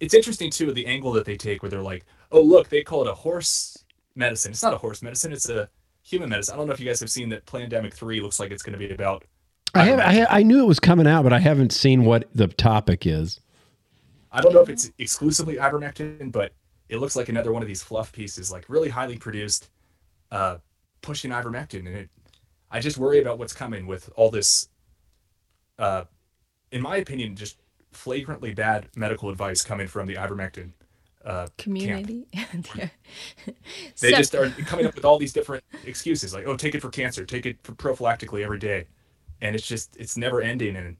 it's 0.00 0.14
interesting 0.14 0.50
too 0.50 0.72
the 0.72 0.86
angle 0.86 1.12
that 1.12 1.24
they 1.24 1.36
take 1.36 1.62
where 1.62 1.70
they're 1.70 1.82
like, 1.82 2.04
oh 2.32 2.42
look, 2.42 2.68
they 2.68 2.82
call 2.82 3.02
it 3.02 3.08
a 3.08 3.14
horse 3.14 3.84
medicine. 4.14 4.52
It's 4.52 4.62
not 4.62 4.74
a 4.74 4.78
horse 4.78 5.02
medicine. 5.02 5.32
It's 5.32 5.48
a 5.48 5.68
human 6.02 6.28
medicine. 6.28 6.54
I 6.54 6.56
don't 6.58 6.66
know 6.66 6.72
if 6.72 6.80
you 6.80 6.86
guys 6.86 7.00
have 7.00 7.10
seen 7.10 7.28
that 7.30 7.46
Plandemic 7.46 7.94
Three 7.94 8.20
looks 8.20 8.38
like 8.40 8.50
it's 8.50 8.62
going 8.62 8.78
to 8.78 8.78
be 8.78 8.92
about. 8.92 9.24
I 9.74 9.84
have. 9.84 10.00
I, 10.00 10.26
I 10.38 10.42
knew 10.42 10.62
it 10.62 10.66
was 10.66 10.80
coming 10.80 11.06
out, 11.06 11.22
but 11.22 11.32
I 11.32 11.38
haven't 11.38 11.72
seen 11.72 12.04
what 12.04 12.28
the 12.34 12.46
topic 12.48 13.06
is. 13.06 13.40
I 14.34 14.40
don't 14.40 14.52
know 14.52 14.62
if 14.62 14.68
it's 14.68 14.90
exclusively 14.98 15.56
ivermectin, 15.56 16.32
but 16.32 16.52
it 16.88 16.98
looks 16.98 17.14
like 17.14 17.28
another 17.28 17.52
one 17.52 17.62
of 17.62 17.68
these 17.68 17.84
fluff 17.84 18.12
pieces, 18.12 18.50
like 18.50 18.68
really 18.68 18.88
highly 18.88 19.16
produced, 19.16 19.70
uh, 20.32 20.56
pushing 21.02 21.30
ivermectin. 21.30 21.86
And 21.86 21.96
it, 21.96 22.10
I 22.68 22.80
just 22.80 22.98
worry 22.98 23.20
about 23.20 23.38
what's 23.38 23.52
coming 23.52 23.86
with 23.86 24.10
all 24.16 24.30
this, 24.30 24.68
uh, 25.78 26.04
in 26.72 26.82
my 26.82 26.96
opinion, 26.96 27.36
just 27.36 27.58
flagrantly 27.92 28.52
bad 28.52 28.88
medical 28.96 29.30
advice 29.30 29.62
coming 29.62 29.86
from 29.86 30.08
the 30.08 30.14
ivermectin 30.14 30.72
uh, 31.24 31.46
community. 31.56 32.26
they 32.72 32.90
so, 33.94 34.10
just 34.10 34.30
start 34.30 34.56
coming 34.66 34.84
up 34.84 34.96
with 34.96 35.04
all 35.04 35.18
these 35.18 35.32
different 35.32 35.62
excuses, 35.84 36.34
like, 36.34 36.44
"Oh, 36.46 36.56
take 36.56 36.74
it 36.74 36.80
for 36.80 36.90
cancer, 36.90 37.24
take 37.24 37.46
it 37.46 37.58
for 37.62 37.72
prophylactically 37.72 38.42
every 38.42 38.58
day," 38.58 38.86
and 39.40 39.54
it's 39.54 39.66
just 39.66 39.96
it's 39.96 40.16
never 40.16 40.42
ending. 40.42 40.74
And 40.74 40.96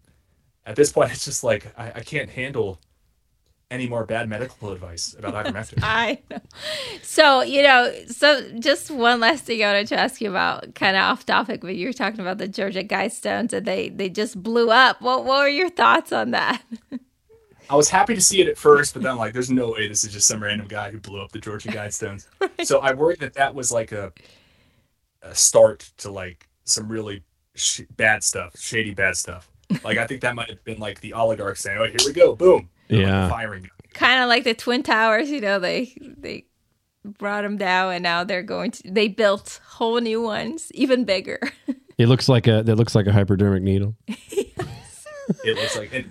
at 0.66 0.76
this 0.76 0.93
point, 0.93 1.11
it's 1.12 1.24
just 1.24 1.43
like 1.43 1.66
I, 1.76 1.93
I 1.97 2.01
can't 2.01 2.30
handle 2.30 2.80
any 3.70 3.88
more 3.88 4.04
bad 4.04 4.28
medical 4.28 4.70
advice 4.72 5.14
about 5.18 5.34
ivermectin. 5.46 5.80
I 5.82 6.20
know. 6.30 6.38
So, 7.02 7.42
you 7.42 7.62
know, 7.62 7.92
so 8.08 8.48
just 8.58 8.90
one 8.90 9.20
last 9.20 9.44
thing 9.44 9.62
I 9.62 9.66
wanted 9.66 9.88
to 9.88 9.98
ask 9.98 10.20
you 10.20 10.30
about, 10.30 10.74
kind 10.74 10.96
of 10.96 11.03
off 11.03 11.26
topic, 11.26 11.61
but 11.61 11.76
you 11.76 11.86
were 11.86 11.92
talking 11.92 12.20
about 12.20 12.38
the 12.38 12.49
Georgia 12.49 12.84
Guidestones 12.84 13.53
and 13.53 13.66
they, 13.66 13.88
they 13.88 14.08
just 14.08 14.42
blew 14.42 14.70
up. 14.70 15.00
What, 15.00 15.24
what 15.24 15.41
were 15.41 15.49
your 15.49 15.70
thoughts 15.70 16.12
on 16.12 16.30
that? 16.32 16.62
I 17.70 17.76
was 17.76 17.88
happy 17.88 18.14
to 18.14 18.20
see 18.20 18.41
it 18.42 18.49
at 18.49 18.58
first, 18.58 18.92
but 18.92 19.03
then 19.03 19.12
I'm 19.12 19.18
like, 19.18 19.32
there's 19.32 19.50
no 19.50 19.70
way 19.72 19.88
this 19.88 20.04
is 20.04 20.12
just 20.12 20.28
some 20.28 20.42
random 20.42 20.68
guy 20.68 20.91
who 20.91 20.99
blew 20.99 21.22
up 21.22 21.32
the 21.32 21.38
Georgia 21.38 21.70
Guidestones. 21.70 22.26
right. 22.41 22.66
So 22.66 22.80
I 22.80 22.92
worried 22.92 23.20
that 23.20 23.34
that 23.34 23.54
was 23.54 23.72
like 23.72 23.91
a, 23.92 24.12
a 25.22 25.34
start 25.34 25.91
to 25.99 26.11
like 26.11 26.49
some 26.64 26.88
really 26.88 27.22
sh- 27.54 27.82
bad 27.96 28.22
stuff, 28.22 28.58
shady 28.58 28.92
bad 28.92 29.16
stuff. 29.16 29.49
Like 29.82 29.96
I 29.96 30.07
think 30.07 30.20
that 30.20 30.34
might 30.34 30.50
have 30.50 30.62
been 30.64 30.78
like 30.78 31.00
the 31.00 31.14
oligarchs 31.14 31.62
saying, 31.62 31.78
"Oh, 31.78 31.84
here 31.84 31.96
we 32.07 32.12
go, 32.12 32.36
boom, 32.36 32.68
yeah, 32.88 33.22
like 33.22 33.30
firing. 33.30 33.70
Kind 33.92 34.22
of 34.22 34.28
like 34.28 34.44
the 34.44 34.54
twin 34.54 34.82
towers, 34.82 35.30
you 35.30 35.40
know. 35.40 35.58
They 35.58 35.96
they 36.00 36.46
brought 37.04 37.42
them 37.42 37.56
down, 37.56 37.92
and 37.92 38.02
now 38.02 38.24
they're 38.24 38.42
going 38.42 38.72
to. 38.72 38.90
They 38.90 39.08
built 39.08 39.61
whole 39.66 40.00
new 40.00 40.22
ones, 40.22 40.70
even 40.72 41.04
bigger. 41.04 41.40
it 41.98 42.08
looks 42.08 42.28
like 42.28 42.46
a. 42.46 42.62
That 42.62 42.76
looks 42.76 42.94
like 42.94 43.06
a 43.06 43.12
hypodermic 43.12 43.62
needle. 43.62 43.96
it 44.08 45.56
looks 45.56 45.76
like. 45.76 45.92
It, 45.92 46.06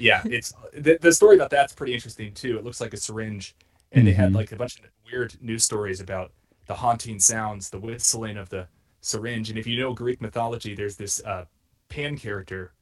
yeah, 0.00 0.22
it's 0.24 0.54
the, 0.72 0.98
the 1.00 1.12
story 1.12 1.36
about 1.36 1.50
that's 1.50 1.72
pretty 1.72 1.94
interesting 1.94 2.32
too. 2.32 2.58
It 2.58 2.64
looks 2.64 2.80
like 2.80 2.94
a 2.94 2.96
syringe, 2.96 3.56
and 3.92 4.00
mm-hmm. 4.00 4.06
they 4.06 4.12
had 4.12 4.26
mm-hmm. 4.28 4.36
like 4.36 4.52
a 4.52 4.56
bunch 4.56 4.78
of 4.78 4.86
weird 5.10 5.36
news 5.40 5.64
stories 5.64 6.00
about 6.00 6.32
the 6.66 6.74
haunting 6.74 7.18
sounds, 7.18 7.70
the 7.70 7.78
whistling 7.78 8.36
of 8.36 8.48
the 8.48 8.68
syringe. 9.00 9.50
And 9.50 9.58
if 9.58 9.66
you 9.66 9.78
know 9.78 9.92
Greek 9.92 10.20
mythology, 10.20 10.74
there's 10.74 10.96
this 10.96 11.22
uh, 11.24 11.44
Pan 11.88 12.16
character, 12.16 12.72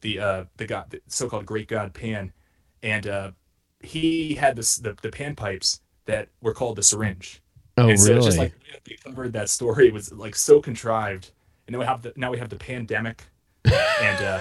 the 0.00 0.18
uh, 0.18 0.44
the 0.56 0.66
god, 0.66 0.90
the 0.90 1.00
so-called 1.08 1.46
great 1.46 1.68
god 1.68 1.94
Pan, 1.94 2.32
and 2.82 3.06
uh, 3.06 3.30
he 3.80 4.34
had 4.34 4.56
this 4.56 4.76
the, 4.76 4.96
the 5.02 5.10
pan 5.10 5.34
pipes 5.36 5.80
that 6.06 6.28
were 6.40 6.54
called 6.54 6.76
the 6.76 6.82
syringe. 6.82 7.42
Oh, 7.76 7.88
and 7.88 7.98
so 8.00 8.08
really? 8.14 8.24
Just 8.24 8.38
like 8.38 8.52
we 8.88 8.96
covered 8.96 9.32
that 9.34 9.48
story, 9.50 9.88
it 9.88 9.92
was 9.92 10.12
like 10.12 10.34
so 10.36 10.60
contrived. 10.60 11.30
And 11.66 11.74
then 11.74 11.80
we 11.80 11.86
have 11.86 12.02
the 12.02 12.12
now 12.16 12.30
we 12.30 12.38
have 12.38 12.48
the 12.48 12.56
pandemic, 12.56 13.22
and 13.64 14.24
uh, 14.24 14.40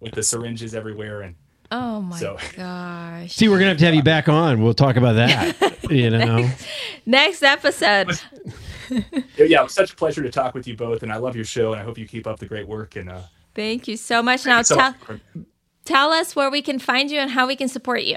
with 0.00 0.12
the 0.14 0.22
syringes 0.22 0.74
everywhere, 0.74 1.22
and 1.22 1.34
Oh 1.70 2.00
my 2.00 2.18
So- 2.18 2.36
gosh. 2.56 3.34
See, 3.34 3.48
we're 3.48 3.58
gonna 3.58 3.70
have 3.70 3.78
to 3.78 3.84
have 3.86 3.94
you 3.94 4.02
back 4.02 4.28
on. 4.28 4.62
We'll 4.62 4.74
talk 4.74 4.96
about 4.96 5.14
that. 5.14 5.76
you 5.90 6.10
know, 6.10 6.48
Next 7.06 7.42
episode. 7.42 8.20
yeah, 8.90 9.00
it 9.36 9.62
was 9.62 9.72
such 9.74 9.92
a 9.92 9.96
pleasure 9.96 10.22
to 10.22 10.30
talk 10.30 10.54
with 10.54 10.66
you 10.68 10.76
both, 10.76 11.02
and 11.02 11.12
I 11.12 11.16
love 11.16 11.34
your 11.36 11.44
show, 11.44 11.72
and 11.72 11.80
I 11.80 11.84
hope 11.84 11.98
you 11.98 12.06
keep 12.06 12.26
up 12.26 12.38
the 12.38 12.46
great 12.46 12.68
work. 12.68 12.96
And 12.96 13.10
uh, 13.10 13.22
Thank 13.54 13.88
you 13.88 13.96
so 13.96 14.22
much. 14.22 14.46
Now 14.46 14.62
so 14.62 14.76
tell 14.76 14.94
much. 15.08 15.20
Tell 15.84 16.12
us 16.12 16.34
where 16.34 16.50
we 16.50 16.62
can 16.62 16.78
find 16.78 17.10
you 17.10 17.18
and 17.18 17.30
how 17.30 17.46
we 17.46 17.56
can 17.56 17.68
support 17.68 18.02
you. 18.02 18.16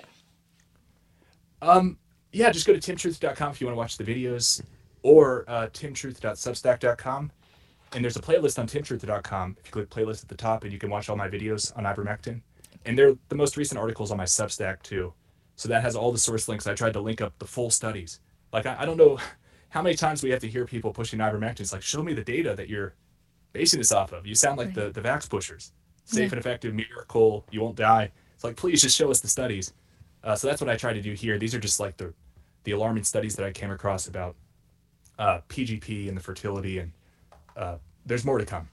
Um, 1.61 1.97
yeah, 2.31 2.51
just 2.51 2.67
go 2.67 2.73
to 2.73 2.79
timtruth.com 2.79 3.51
if 3.51 3.61
you 3.61 3.67
want 3.67 3.75
to 3.75 3.79
watch 3.79 3.97
the 3.97 4.03
videos, 4.03 4.61
or 5.01 5.45
uh, 5.47 5.67
timtruth.substack.com. 5.67 7.31
And 7.93 8.03
there's 8.03 8.17
a 8.17 8.21
playlist 8.21 8.59
on 8.59 8.67
timtruth.com. 8.67 9.57
If 9.59 9.67
you 9.67 9.71
click 9.71 9.89
playlist 9.89 10.23
at 10.23 10.29
the 10.29 10.35
top, 10.35 10.63
and 10.63 10.73
you 10.73 10.79
can 10.79 10.89
watch 10.89 11.09
all 11.09 11.15
my 11.15 11.29
videos 11.29 11.75
on 11.77 11.85
ivermectin. 11.85 12.41
And 12.85 12.97
they're 12.97 13.15
the 13.29 13.35
most 13.35 13.57
recent 13.57 13.79
articles 13.79 14.11
on 14.11 14.17
my 14.17 14.25
Substack 14.25 14.81
too. 14.83 15.13
So 15.55 15.69
that 15.69 15.81
has 15.81 15.95
all 15.95 16.11
the 16.11 16.17
source 16.17 16.47
links. 16.47 16.67
I 16.67 16.73
tried 16.73 16.93
to 16.93 17.01
link 17.01 17.21
up 17.21 17.37
the 17.39 17.47
full 17.47 17.69
studies. 17.69 18.19
Like 18.53 18.65
I, 18.65 18.81
I 18.81 18.85
don't 18.85 18.97
know 18.97 19.17
how 19.69 19.81
many 19.81 19.95
times 19.95 20.21
we 20.21 20.29
have 20.31 20.41
to 20.41 20.49
hear 20.49 20.65
people 20.65 20.93
pushing 20.93 21.19
ivermectin. 21.19 21.61
It's 21.61 21.73
like, 21.73 21.81
show 21.81 22.03
me 22.03 22.13
the 22.13 22.23
data 22.23 22.55
that 22.55 22.69
you're 22.69 22.93
basing 23.53 23.79
this 23.79 23.91
off 23.91 24.11
of. 24.11 24.27
You 24.27 24.35
sound 24.35 24.57
like 24.57 24.73
the 24.73 24.89
the 24.91 25.01
vax 25.01 25.29
pushers. 25.29 25.71
Safe 26.15 26.31
and 26.31 26.39
effective, 26.39 26.73
miracle. 26.73 27.45
You 27.51 27.61
won't 27.61 27.75
die. 27.75 28.11
It's 28.33 28.43
like, 28.43 28.55
please 28.55 28.81
just 28.81 28.95
show 28.95 29.11
us 29.11 29.19
the 29.19 29.27
studies. 29.27 29.73
Uh, 30.23 30.35
so 30.35 30.47
that's 30.47 30.61
what 30.61 30.69
I 30.69 30.77
try 30.77 30.93
to 30.93 31.01
do 31.01 31.13
here. 31.13 31.37
These 31.37 31.53
are 31.53 31.59
just 31.59 31.79
like 31.79 31.97
the 31.97 32.13
the 32.63 32.71
alarming 32.71 33.05
studies 33.05 33.35
that 33.37 33.45
I 33.45 33.51
came 33.51 33.71
across 33.71 34.07
about 34.07 34.35
uh, 35.17 35.39
PGP 35.47 36.09
and 36.09 36.17
the 36.17 36.21
fertility, 36.21 36.79
and 36.79 36.91
uh, 37.55 37.77
there's 38.05 38.25
more 38.25 38.37
to 38.37 38.45
come. 38.45 38.67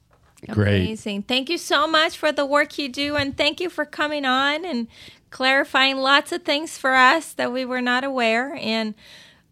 great. 0.49 0.83
Amazing. 0.83 1.23
Thank 1.23 1.49
you 1.49 1.59
so 1.59 1.87
much 1.87 2.17
for 2.17 2.33
the 2.33 2.45
work 2.45 2.79
you 2.79 2.89
do 2.89 3.17
and 3.17 3.37
thank 3.37 3.61
you 3.61 3.71
for 3.71 3.85
coming 3.85 4.25
on 4.25 4.65
and 4.65 4.89
clarifying 5.31 5.97
lots 5.97 6.33
of 6.33 6.43
things 6.43 6.77
for 6.79 6.95
us 6.95 7.33
that 7.33 7.53
we 7.53 7.65
were 7.65 7.81
not 7.81 8.05
aware. 8.05 8.55
And 8.55 8.95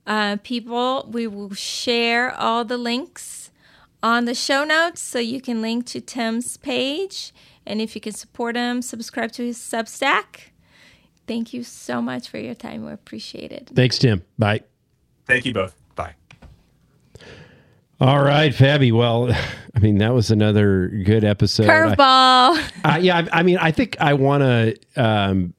uh, 0.07 0.37
people, 0.43 1.09
we 1.11 1.27
will 1.27 1.55
share 1.55 2.35
all 2.35 2.65
the 2.65 2.77
links 2.77 3.51
on 4.03 4.25
the 4.25 4.35
show 4.35 4.65
notes 4.65 5.01
so 5.01 5.19
you 5.19 5.41
can 5.41 5.63
link 5.63 5.87
to 5.87 6.01
Tim's 6.01 6.57
page. 6.57 7.33
And 7.67 7.81
if 7.81 7.95
you 7.95 8.01
can 8.01 8.13
support 8.13 8.57
him, 8.57 8.83
subscribe 8.83 9.33
to 9.33 9.45
his 9.45 9.59
Substack. 9.59 10.51
Thank 11.27 11.53
you 11.55 11.63
so 11.63 12.03
much 12.03 12.29
for 12.29 12.39
your 12.39 12.55
time. 12.55 12.85
We 12.85 12.93
appreciate 12.93 13.53
it. 13.53 13.71
Thanks, 13.75 13.99
Tim. 13.99 14.23
Bye. 14.39 14.63
Thank 15.27 15.45
you 15.47 15.55
both. 15.55 15.75
Bye. 15.95 16.15
All 18.01 18.23
right, 18.23 18.53
Fabby. 18.53 18.91
Well, 18.93 19.31
I 19.75 19.79
mean, 19.79 19.99
that 19.99 20.13
was 20.13 20.31
another 20.33 20.89
good 20.89 21.25
episode. 21.25 21.69
I- 21.69 21.95
Curveball. 21.97 22.71
Uh, 22.85 22.99
yeah, 23.01 23.19
I, 23.33 23.39
I 23.39 23.43
mean, 23.45 23.59
I 23.59 23.71
think 23.71 23.97
I 24.01 24.15
want 24.15 24.43
to 24.43 24.77
um, 24.97 25.55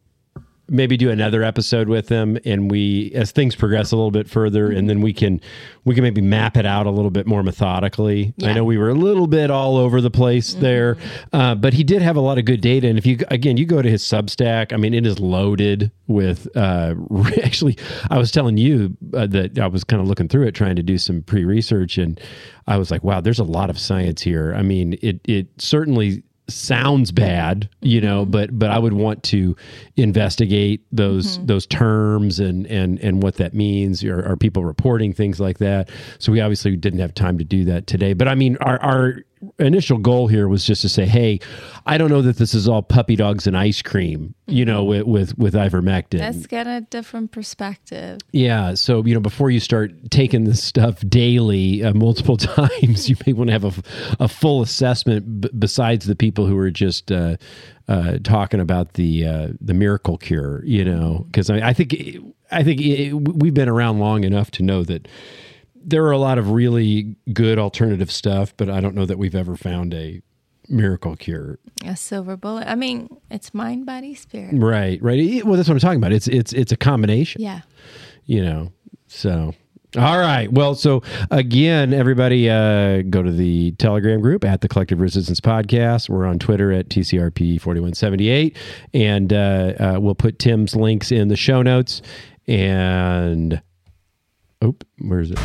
maybe 0.70 0.96
do 0.96 1.10
another 1.10 1.44
episode 1.44 1.90
with 1.90 2.08
them, 2.08 2.38
and 2.46 2.72
we, 2.72 3.12
as 3.14 3.32
things 3.32 3.56
progress 3.56 3.92
a 3.92 3.96
little 3.96 4.12
bit 4.12 4.30
further, 4.30 4.72
and 4.72 4.90
then 4.90 5.02
we 5.02 5.14
can 5.14 5.42
we 5.84 5.94
can 5.94 6.04
maybe 6.04 6.22
map 6.22 6.56
it 6.56 6.66
out 6.66 6.86
a 6.86 6.90
little 6.90 7.12
bit 7.12 7.28
more 7.28 7.44
methodically. 7.44 8.34
I 8.44 8.54
know 8.54 8.64
we 8.64 8.78
were 8.78 8.90
a 8.90 8.96
little 8.96 9.28
bit 9.28 9.52
all 9.52 9.76
over 9.76 10.00
the 10.00 10.12
place 10.12 10.54
there, 10.54 10.98
uh, 11.34 11.56
but 11.56 11.74
he 11.74 11.84
did 11.84 12.02
have 12.02 12.16
a 12.16 12.22
lot 12.22 12.38
of 12.38 12.46
good 12.46 12.62
data. 12.62 12.88
And 12.88 12.98
if 12.98 13.06
you 13.06 13.20
again, 13.30 13.58
you 13.58 13.66
go 13.66 13.82
to 13.82 13.90
his 13.90 14.04
Substack, 14.04 14.74
I 14.74 14.78
mean, 14.78 14.94
it 14.94 15.06
is 15.06 15.20
loaded 15.20 15.92
with. 16.08 16.48
Uh, 16.56 16.96
actually, 17.44 17.78
I 18.10 18.18
was 18.18 18.32
telling 18.32 18.58
you 18.58 18.96
uh, 19.14 19.28
that 19.28 19.60
I 19.60 19.68
was 19.68 19.84
kind 19.84 20.02
of 20.02 20.08
looking 20.08 20.30
through 20.30 20.48
it, 20.48 20.54
trying 20.54 20.76
to 20.78 20.84
do 20.84 20.98
some 20.98 21.22
pre 21.24 21.44
research, 21.44 21.98
and 21.98 22.20
I 22.68 22.78
was 22.78 22.90
like, 22.90 23.04
wow, 23.04 23.22
there's 23.22 23.40
a 23.40 23.44
lot 23.44 23.70
of 23.70 23.78
science 23.78 24.22
here. 24.22 24.54
I 24.56 24.62
mean, 24.62 24.98
it 25.02 25.20
it 25.26 25.48
certainly 25.58 26.24
sounds 26.48 27.12
bad, 27.12 27.70
you 27.82 28.02
know, 28.02 28.24
mm-hmm. 28.24 28.32
but 28.32 28.58
but 28.58 28.70
I 28.70 28.80
would 28.80 28.94
want 28.94 29.24
to 29.24 29.56
investigate 29.96 30.84
those 30.92 31.38
mm-hmm. 31.38 31.46
those 31.48 31.66
terms 31.66 32.40
and 32.40 32.66
and 32.68 33.00
and 33.00 33.24
what 33.24 33.36
that 33.36 33.54
means. 33.54 34.04
Are, 34.04 34.24
are 34.26 34.38
people 34.38 34.64
reporting 34.66 35.14
things 35.14 35.40
like 35.40 35.60
that? 35.60 35.90
So 36.20 36.32
we 36.32 36.42
obviously 36.42 36.76
didn't 36.76 37.00
have 37.00 37.14
time 37.14 37.38
to 37.38 37.44
do 37.44 37.66
that 37.66 37.88
today. 37.88 38.14
But 38.14 38.28
I 38.28 38.36
mean, 38.36 38.58
our 38.62 38.82
our 38.82 39.16
initial 39.60 39.98
goal 39.98 40.28
here 40.28 40.48
was 40.48 40.66
just 40.66 40.82
to 40.84 40.90
say, 40.90 41.06
hey, 41.06 41.40
I 41.86 41.98
don't 41.98 42.10
know 42.10 42.22
that 42.22 42.38
this 42.38 42.54
is 42.54 42.68
all 42.68 42.82
puppy 42.82 43.16
dogs 43.16 43.48
and 43.48 43.58
ice 43.58 43.82
cream, 43.82 44.34
you 44.48 44.66
know, 44.66 44.84
with 44.84 45.04
with, 45.04 45.38
with 45.38 45.54
ivermectin. 45.54 46.20
Let's 46.20 46.48
get 46.48 46.68
a 46.68 46.82
different 46.82 47.32
perspective. 47.32 48.20
Yeah. 48.32 48.74
So, 48.76 49.04
you 49.06 49.14
know, 49.14 49.20
before 49.20 49.50
you 49.50 49.60
start 49.60 49.92
taking 50.12 50.46
this 50.46 50.64
stuff 50.64 51.02
daily, 51.08 51.84
uh, 51.84 51.94
multiple 51.94 52.38
times, 52.38 53.10
you 53.10 53.16
may 53.26 53.34
want 53.34 53.50
to 53.50 53.54
have 53.54 53.66
a, 53.66 54.24
a 54.24 54.28
full 54.28 54.62
assessment 54.62 55.42
b- 55.42 55.50
besides 55.58 56.06
the 56.06 56.16
people 56.16 56.46
who 56.46 56.58
are 56.58 56.72
just 56.72 57.12
uh, 57.12 57.38
uh, 57.88 58.18
talking 58.24 58.60
about 58.60 58.94
the 58.94 59.26
uh, 59.26 59.48
the 59.60 59.74
miracle 59.74 60.18
cure, 60.18 60.64
you 60.66 60.86
know, 60.86 61.26
because 61.28 61.50
I, 61.50 61.70
I 61.70 61.74
think 61.74 61.96
I 62.52 62.64
think 62.64 62.82
it, 62.82 63.14
we've 63.14 63.54
been 63.54 63.70
around 63.70 64.00
long 64.00 64.24
enough 64.24 64.52
to 64.52 64.64
know 64.64 64.84
that 64.84 65.08
there 65.84 66.06
are 66.06 66.12
a 66.12 66.18
lot 66.18 66.38
of 66.38 66.52
really 66.52 67.16
good 67.34 67.60
alternative 67.60 68.12
stuff, 68.12 68.54
but 68.58 68.70
I 68.70 68.80
don't 68.82 68.96
know 68.96 69.06
that 69.06 69.18
we've 69.18 69.36
ever 69.36 69.56
found 69.56 69.94
a 69.94 70.22
miracle 70.70 71.16
cure. 71.16 71.60
A 71.86 71.96
silver 71.96 72.38
bullet. 72.38 72.68
I 72.70 72.76
mean, 72.76 73.10
it's 73.30 73.54
mind, 73.54 73.86
body, 73.86 74.16
spirit. 74.16 74.54
Right. 74.58 75.02
Right. 75.02 75.44
Well, 75.44 75.58
that's 75.58 75.68
what 75.68 75.76
I'm 75.76 75.80
talking 75.80 75.98
about. 76.00 76.14
It's 76.14 76.28
it's 76.28 76.54
it's 76.54 76.72
a 76.72 76.78
combination. 76.78 77.42
Yeah. 77.42 77.62
you 78.26 78.42
know 78.44 78.72
so 79.08 79.54
all 79.98 80.18
right 80.18 80.52
well 80.52 80.74
so 80.74 81.04
again 81.30 81.94
everybody 81.94 82.50
uh 82.50 83.02
go 83.04 83.22
to 83.22 83.32
the 83.32 83.74
telegram 83.74 84.22
group 84.22 84.44
at 84.46 84.62
the 84.62 84.68
collective 84.70 85.00
resistance 85.00 85.40
podcast 85.42 86.10
we're 86.10 86.26
on 86.26 86.40
twitter 86.40 86.72
at 86.72 86.88
tcrp 86.90 87.60
4178 87.62 88.58
and 88.94 89.34
uh, 89.34 89.74
uh 89.78 89.98
we'll 90.00 90.16
put 90.16 90.40
tim's 90.40 90.74
links 90.76 91.12
in 91.12 91.28
the 91.28 91.36
show 91.36 91.62
notes 91.62 92.02
and 92.48 93.62
oh 94.64 94.74
where 95.00 95.20
is 95.20 95.30
it 95.32 95.38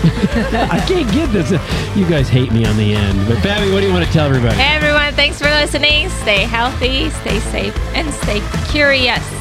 i 0.70 0.82
can't 0.86 1.10
get 1.12 1.30
this 1.32 1.50
you 1.96 2.08
guys 2.08 2.28
hate 2.28 2.52
me 2.52 2.64
on 2.64 2.76
the 2.76 2.94
end 2.94 3.18
but 3.28 3.36
Fabi, 3.38 3.72
what 3.72 3.80
do 3.80 3.86
you 3.86 3.92
want 3.92 4.04
to 4.04 4.12
tell 4.12 4.26
everybody 4.26 4.54
Hey 4.56 4.74
everyone, 4.76 5.14
thanks 5.14 5.38
for 5.38 5.48
listening. 5.48 6.08
Stay 6.08 6.44
healthy, 6.44 7.10
stay 7.10 7.38
safe, 7.40 7.76
and 7.94 8.12
stay 8.14 8.40
curious. 8.70 9.39